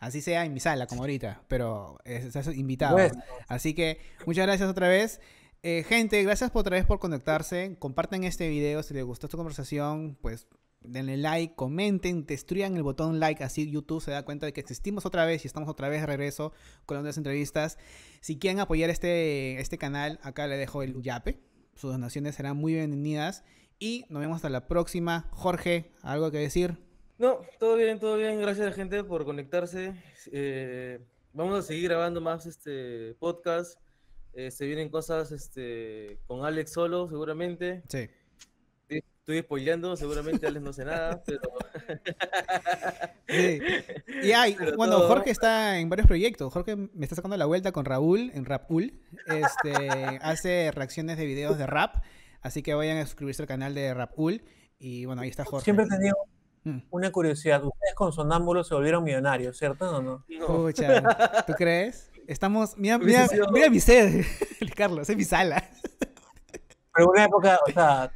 así 0.00 0.20
sea 0.20 0.44
en 0.44 0.54
mi 0.54 0.60
sala, 0.60 0.86
como 0.86 1.02
ahorita, 1.02 1.42
pero 1.48 1.98
eh, 2.04 2.22
estás 2.26 2.46
invitado. 2.48 2.96
Pues, 2.96 3.12
Así 3.48 3.74
que 3.74 4.00
muchas 4.26 4.46
gracias 4.46 4.68
otra 4.68 4.88
vez. 4.88 5.20
Eh, 5.62 5.84
gente, 5.88 6.22
gracias 6.22 6.50
por 6.50 6.60
otra 6.60 6.76
vez 6.76 6.86
por 6.86 7.00
conectarse. 7.00 7.76
Compartan 7.78 8.24
este 8.24 8.48
video 8.48 8.82
si 8.82 8.94
les 8.94 9.04
gustó 9.04 9.26
esta 9.26 9.36
conversación, 9.36 10.16
pues 10.20 10.46
denle 10.80 11.16
like, 11.16 11.54
comenten, 11.54 12.26
destruyan 12.26 12.76
el 12.76 12.82
botón 12.82 13.20
like, 13.20 13.42
así 13.42 13.70
YouTube 13.70 14.02
se 14.02 14.10
da 14.10 14.24
cuenta 14.24 14.46
de 14.46 14.52
que 14.52 14.60
existimos 14.60 15.06
otra 15.06 15.24
vez 15.24 15.44
y 15.44 15.48
estamos 15.48 15.68
otra 15.68 15.88
vez 15.88 16.00
de 16.00 16.06
regreso 16.06 16.52
con 16.86 16.96
las 16.96 17.02
nuevas 17.02 17.16
entrevistas. 17.16 17.78
Si 18.20 18.38
quieren 18.38 18.60
apoyar 18.60 18.90
este, 18.90 19.60
este 19.60 19.78
canal, 19.78 20.18
acá 20.22 20.46
le 20.46 20.56
dejo 20.56 20.82
el 20.82 21.02
yape. 21.02 21.40
Sus 21.74 21.92
donaciones 21.92 22.34
serán 22.34 22.56
muy 22.56 22.74
bienvenidas. 22.74 23.44
Y 23.78 24.04
nos 24.08 24.20
vemos 24.20 24.36
hasta 24.36 24.50
la 24.50 24.66
próxima. 24.66 25.28
Jorge, 25.30 25.92
¿algo 26.02 26.32
que 26.32 26.38
decir? 26.38 26.78
No, 27.18 27.40
todo 27.60 27.76
bien, 27.76 28.00
todo 28.00 28.16
bien. 28.16 28.40
Gracias 28.40 28.66
a 28.66 28.70
la 28.70 28.74
gente 28.74 29.04
por 29.04 29.24
conectarse. 29.24 29.94
Eh, 30.32 30.98
vamos 31.32 31.58
a 31.58 31.62
seguir 31.62 31.84
grabando 31.84 32.20
más 32.20 32.46
este 32.46 33.14
podcast. 33.20 33.78
Eh, 34.32 34.50
se 34.50 34.66
vienen 34.66 34.88
cosas 34.88 35.30
este, 35.30 36.18
con 36.26 36.44
Alex 36.44 36.72
solo, 36.72 37.08
seguramente. 37.08 37.82
Sí. 37.88 38.08
Estoy 39.28 39.42
spoileando, 39.42 39.94
seguramente 39.94 40.46
Alex 40.46 40.64
no 40.64 40.72
sé 40.72 40.86
nada, 40.86 41.22
pero 41.26 41.40
Sí. 43.28 43.60
Y 44.22 44.32
hay, 44.32 44.54
Pero 44.54 44.74
bueno, 44.78 44.96
todo- 44.96 45.08
Jorge 45.08 45.30
está 45.30 45.78
en 45.78 45.90
varios 45.90 46.06
proyectos. 46.06 46.50
Jorge 46.50 46.76
me 46.76 47.04
está 47.04 47.14
sacando 47.14 47.36
la 47.36 47.44
vuelta 47.44 47.70
con 47.72 47.84
Raúl 47.84 48.30
en 48.32 48.46
Rapul. 48.46 48.98
Este, 49.26 49.86
hace 50.22 50.70
reacciones 50.74 51.18
de 51.18 51.26
videos 51.26 51.58
de 51.58 51.66
rap. 51.66 51.96
Así 52.40 52.62
que 52.62 52.72
vayan 52.72 52.96
a 52.96 53.04
suscribirse 53.04 53.42
al 53.42 53.48
canal 53.48 53.74
de 53.74 53.92
Rapul. 53.92 54.42
Y 54.78 55.04
bueno, 55.04 55.20
ahí 55.20 55.28
está 55.28 55.44
Jorge. 55.44 55.64
siempre 55.64 55.84
he 55.84 55.88
tenido 55.88 56.16
Mm. 56.64 56.78
una 56.90 57.12
curiosidad. 57.12 57.62
Ustedes 57.62 57.94
con 57.94 58.12
sonámbulos 58.12 58.66
se 58.66 58.74
volvieron 58.74 59.04
millonarios, 59.04 59.56
¿cierto 59.58 59.94
o 59.96 60.02
no? 60.02 60.24
no. 60.28 60.46
Pucha, 60.46 61.44
¿tú 61.46 61.52
crees? 61.52 62.10
Estamos. 62.26 62.76
Mira, 62.76 62.98
mira, 62.98 63.26
mira 63.52 63.70
mi 63.70 63.78
sed, 63.78 64.24
Carlos, 64.76 65.08
es 65.08 65.16
mi 65.16 65.22
sala. 65.24 65.62
Pero 66.92 67.04
en 67.04 67.08
una 67.10 67.24
época, 67.26 67.58
o 67.66 67.70
sea, 67.70 68.10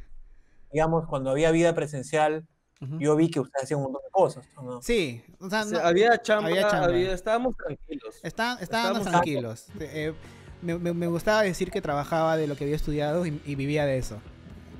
digamos, 0.73 1.07
cuando 1.07 1.29
había 1.29 1.51
vida 1.51 1.73
presencial, 1.75 2.45
Ujú. 2.81 2.99
yo 2.99 3.15
vi 3.15 3.29
que 3.29 3.39
ustedes 3.39 3.63
hacían 3.65 3.79
un 3.79 3.85
montón 3.85 4.01
de 4.03 4.09
cosas. 4.11 4.45
Sí, 4.81 5.23
o 5.39 5.49
sea, 5.49 5.61
O 5.61 5.65
sea, 5.65 5.79
no- 5.81 5.87
había 5.87 6.21
chamba, 6.21 6.49
había 6.49 6.67
chamba. 6.69 6.85
había- 6.87 7.13
estábamos 7.13 7.55
tranquilos. 7.55 8.15
Está- 8.23 8.57
estábamos 8.59 8.61
Estábamos 8.61 9.03
tranquilos. 9.07 9.65
Eh, 9.79 10.13
me, 10.61 10.77
me- 10.77 10.93
me 10.93 11.07
gustaba 11.07 11.43
decir 11.43 11.71
que 11.71 11.81
trabajaba 11.81 12.35
de 12.37 12.47
lo 12.47 12.55
que 12.55 12.63
había 12.65 12.75
estudiado 12.75 13.25
y, 13.25 13.39
y 13.45 13.55
vivía 13.55 13.85
de 13.85 13.97
eso. 13.97 14.17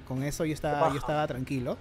Con 0.07 0.24
eso 0.24 0.44
yo 0.45 0.53
estaba, 0.53 0.90
yo 0.91 0.98
estaba 0.99 1.26
tranquilo. 1.28 1.78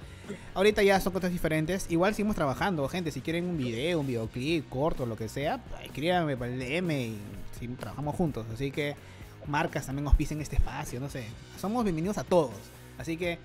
Ahorita 0.54 0.82
ya 0.82 1.00
son 1.00 1.12
cosas 1.12 1.32
diferentes. 1.32 1.86
Igual 1.90 2.14
seguimos 2.14 2.36
trabajando, 2.36 2.86
gente. 2.88 3.10
Si 3.10 3.20
quieren 3.20 3.46
un 3.46 3.58
video, 3.58 3.98
un 4.00 4.06
videoclip 4.06 4.68
corto, 4.68 5.06
lo 5.06 5.16
que 5.16 5.28
sea, 5.28 5.58
pues, 5.58 5.86
escríbanme 5.86 6.36
para 6.36 6.52
el 6.52 6.58
DM 6.60 6.90
y 7.00 7.18
si 7.58 7.66
trabajamos 7.68 8.14
juntos. 8.14 8.46
Así 8.54 8.70
que 8.70 8.94
marcas 9.46 9.86
también 9.86 10.04
nos 10.04 10.14
pisen 10.14 10.40
este 10.40 10.56
espacio, 10.56 11.00
no 11.00 11.10
sé. 11.10 11.24
Somos 11.60 11.82
bienvenidos 11.84 12.16
a 12.16 12.22
todos. 12.24 12.52
Así 12.96 13.16
que 13.16 13.38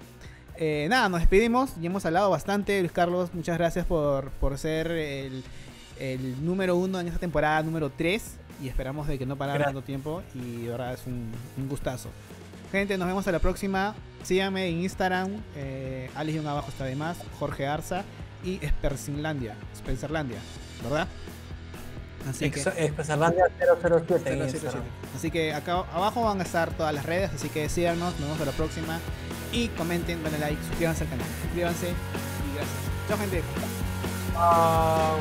eh, 0.58 0.88
nada, 0.90 1.10
nos 1.10 1.20
despedimos. 1.20 1.72
Ya 1.80 1.88
hemos 1.88 2.06
hablado 2.06 2.30
bastante. 2.30 2.80
Luis 2.80 2.92
Carlos, 2.92 3.34
muchas 3.34 3.58
gracias 3.58 3.86
por, 3.86 4.30
por 4.32 4.58
ser 4.58 4.92
el, 4.92 5.44
el 6.00 6.46
número 6.46 6.76
uno 6.76 7.00
en 7.00 7.08
esta 7.08 7.20
temporada, 7.20 7.62
número 7.64 7.90
3. 7.90 8.24
Y 8.62 8.68
esperamos 8.68 9.08
de 9.08 9.18
que 9.20 9.26
no 9.26 9.36
parara 9.36 9.66
tanto 9.66 9.82
tiempo. 9.84 10.24
Y 10.34 10.64
de 10.64 10.70
verdad 10.70 10.94
es 10.94 11.06
un, 11.06 11.32
un 11.58 11.70
gustazo. 11.70 12.10
Gente, 12.72 12.98
nos 12.98 13.08
vemos 13.08 13.28
a 13.28 13.32
la 13.32 13.40
próxima. 13.40 13.96
Síganme 14.24 14.68
en 14.68 14.80
Instagram. 14.82 15.30
Eh, 15.56 16.10
Alice 16.16 16.40
un 16.40 16.48
abajo 16.48 16.70
está 16.70 16.86
de 16.86 16.96
más. 16.96 17.18
Jorge 17.40 17.68
Arza. 17.68 18.04
Y 18.44 18.58
Spencerlandia. 18.58 19.56
Spencerlandia. 19.78 20.40
¿Verdad? 20.84 21.08
Así 22.30 22.50
que. 22.52 22.60
Ex- 22.60 22.68
Expresalandia 22.78 23.46
007 23.60 24.34
en 24.34 24.40
007. 24.40 24.58
Instagram. 24.58 24.84
Así 25.16 25.32
que 25.32 25.54
acá 25.54 25.84
abajo 25.94 26.24
van 26.24 26.40
a 26.42 26.44
estar 26.44 26.72
todas 26.72 26.94
las 26.94 27.06
redes, 27.06 27.32
así 27.34 27.48
que 27.50 27.70
síganos, 27.70 28.12
nos 28.20 28.22
vemos 28.22 28.42
a 28.42 28.46
la 28.46 28.52
próxima 28.52 29.00
y 29.52 29.70
comenten, 29.70 30.24
denle 30.24 30.40
like, 30.40 30.62
suscríbanse 30.68 31.04
al 31.04 31.10
canal. 31.10 31.28
Suscríbanse 31.42 31.90
y 31.90 32.56
gracias. 32.56 32.80
Chao, 33.08 33.18
gente. 33.18 33.44
Chao. 34.34 35.18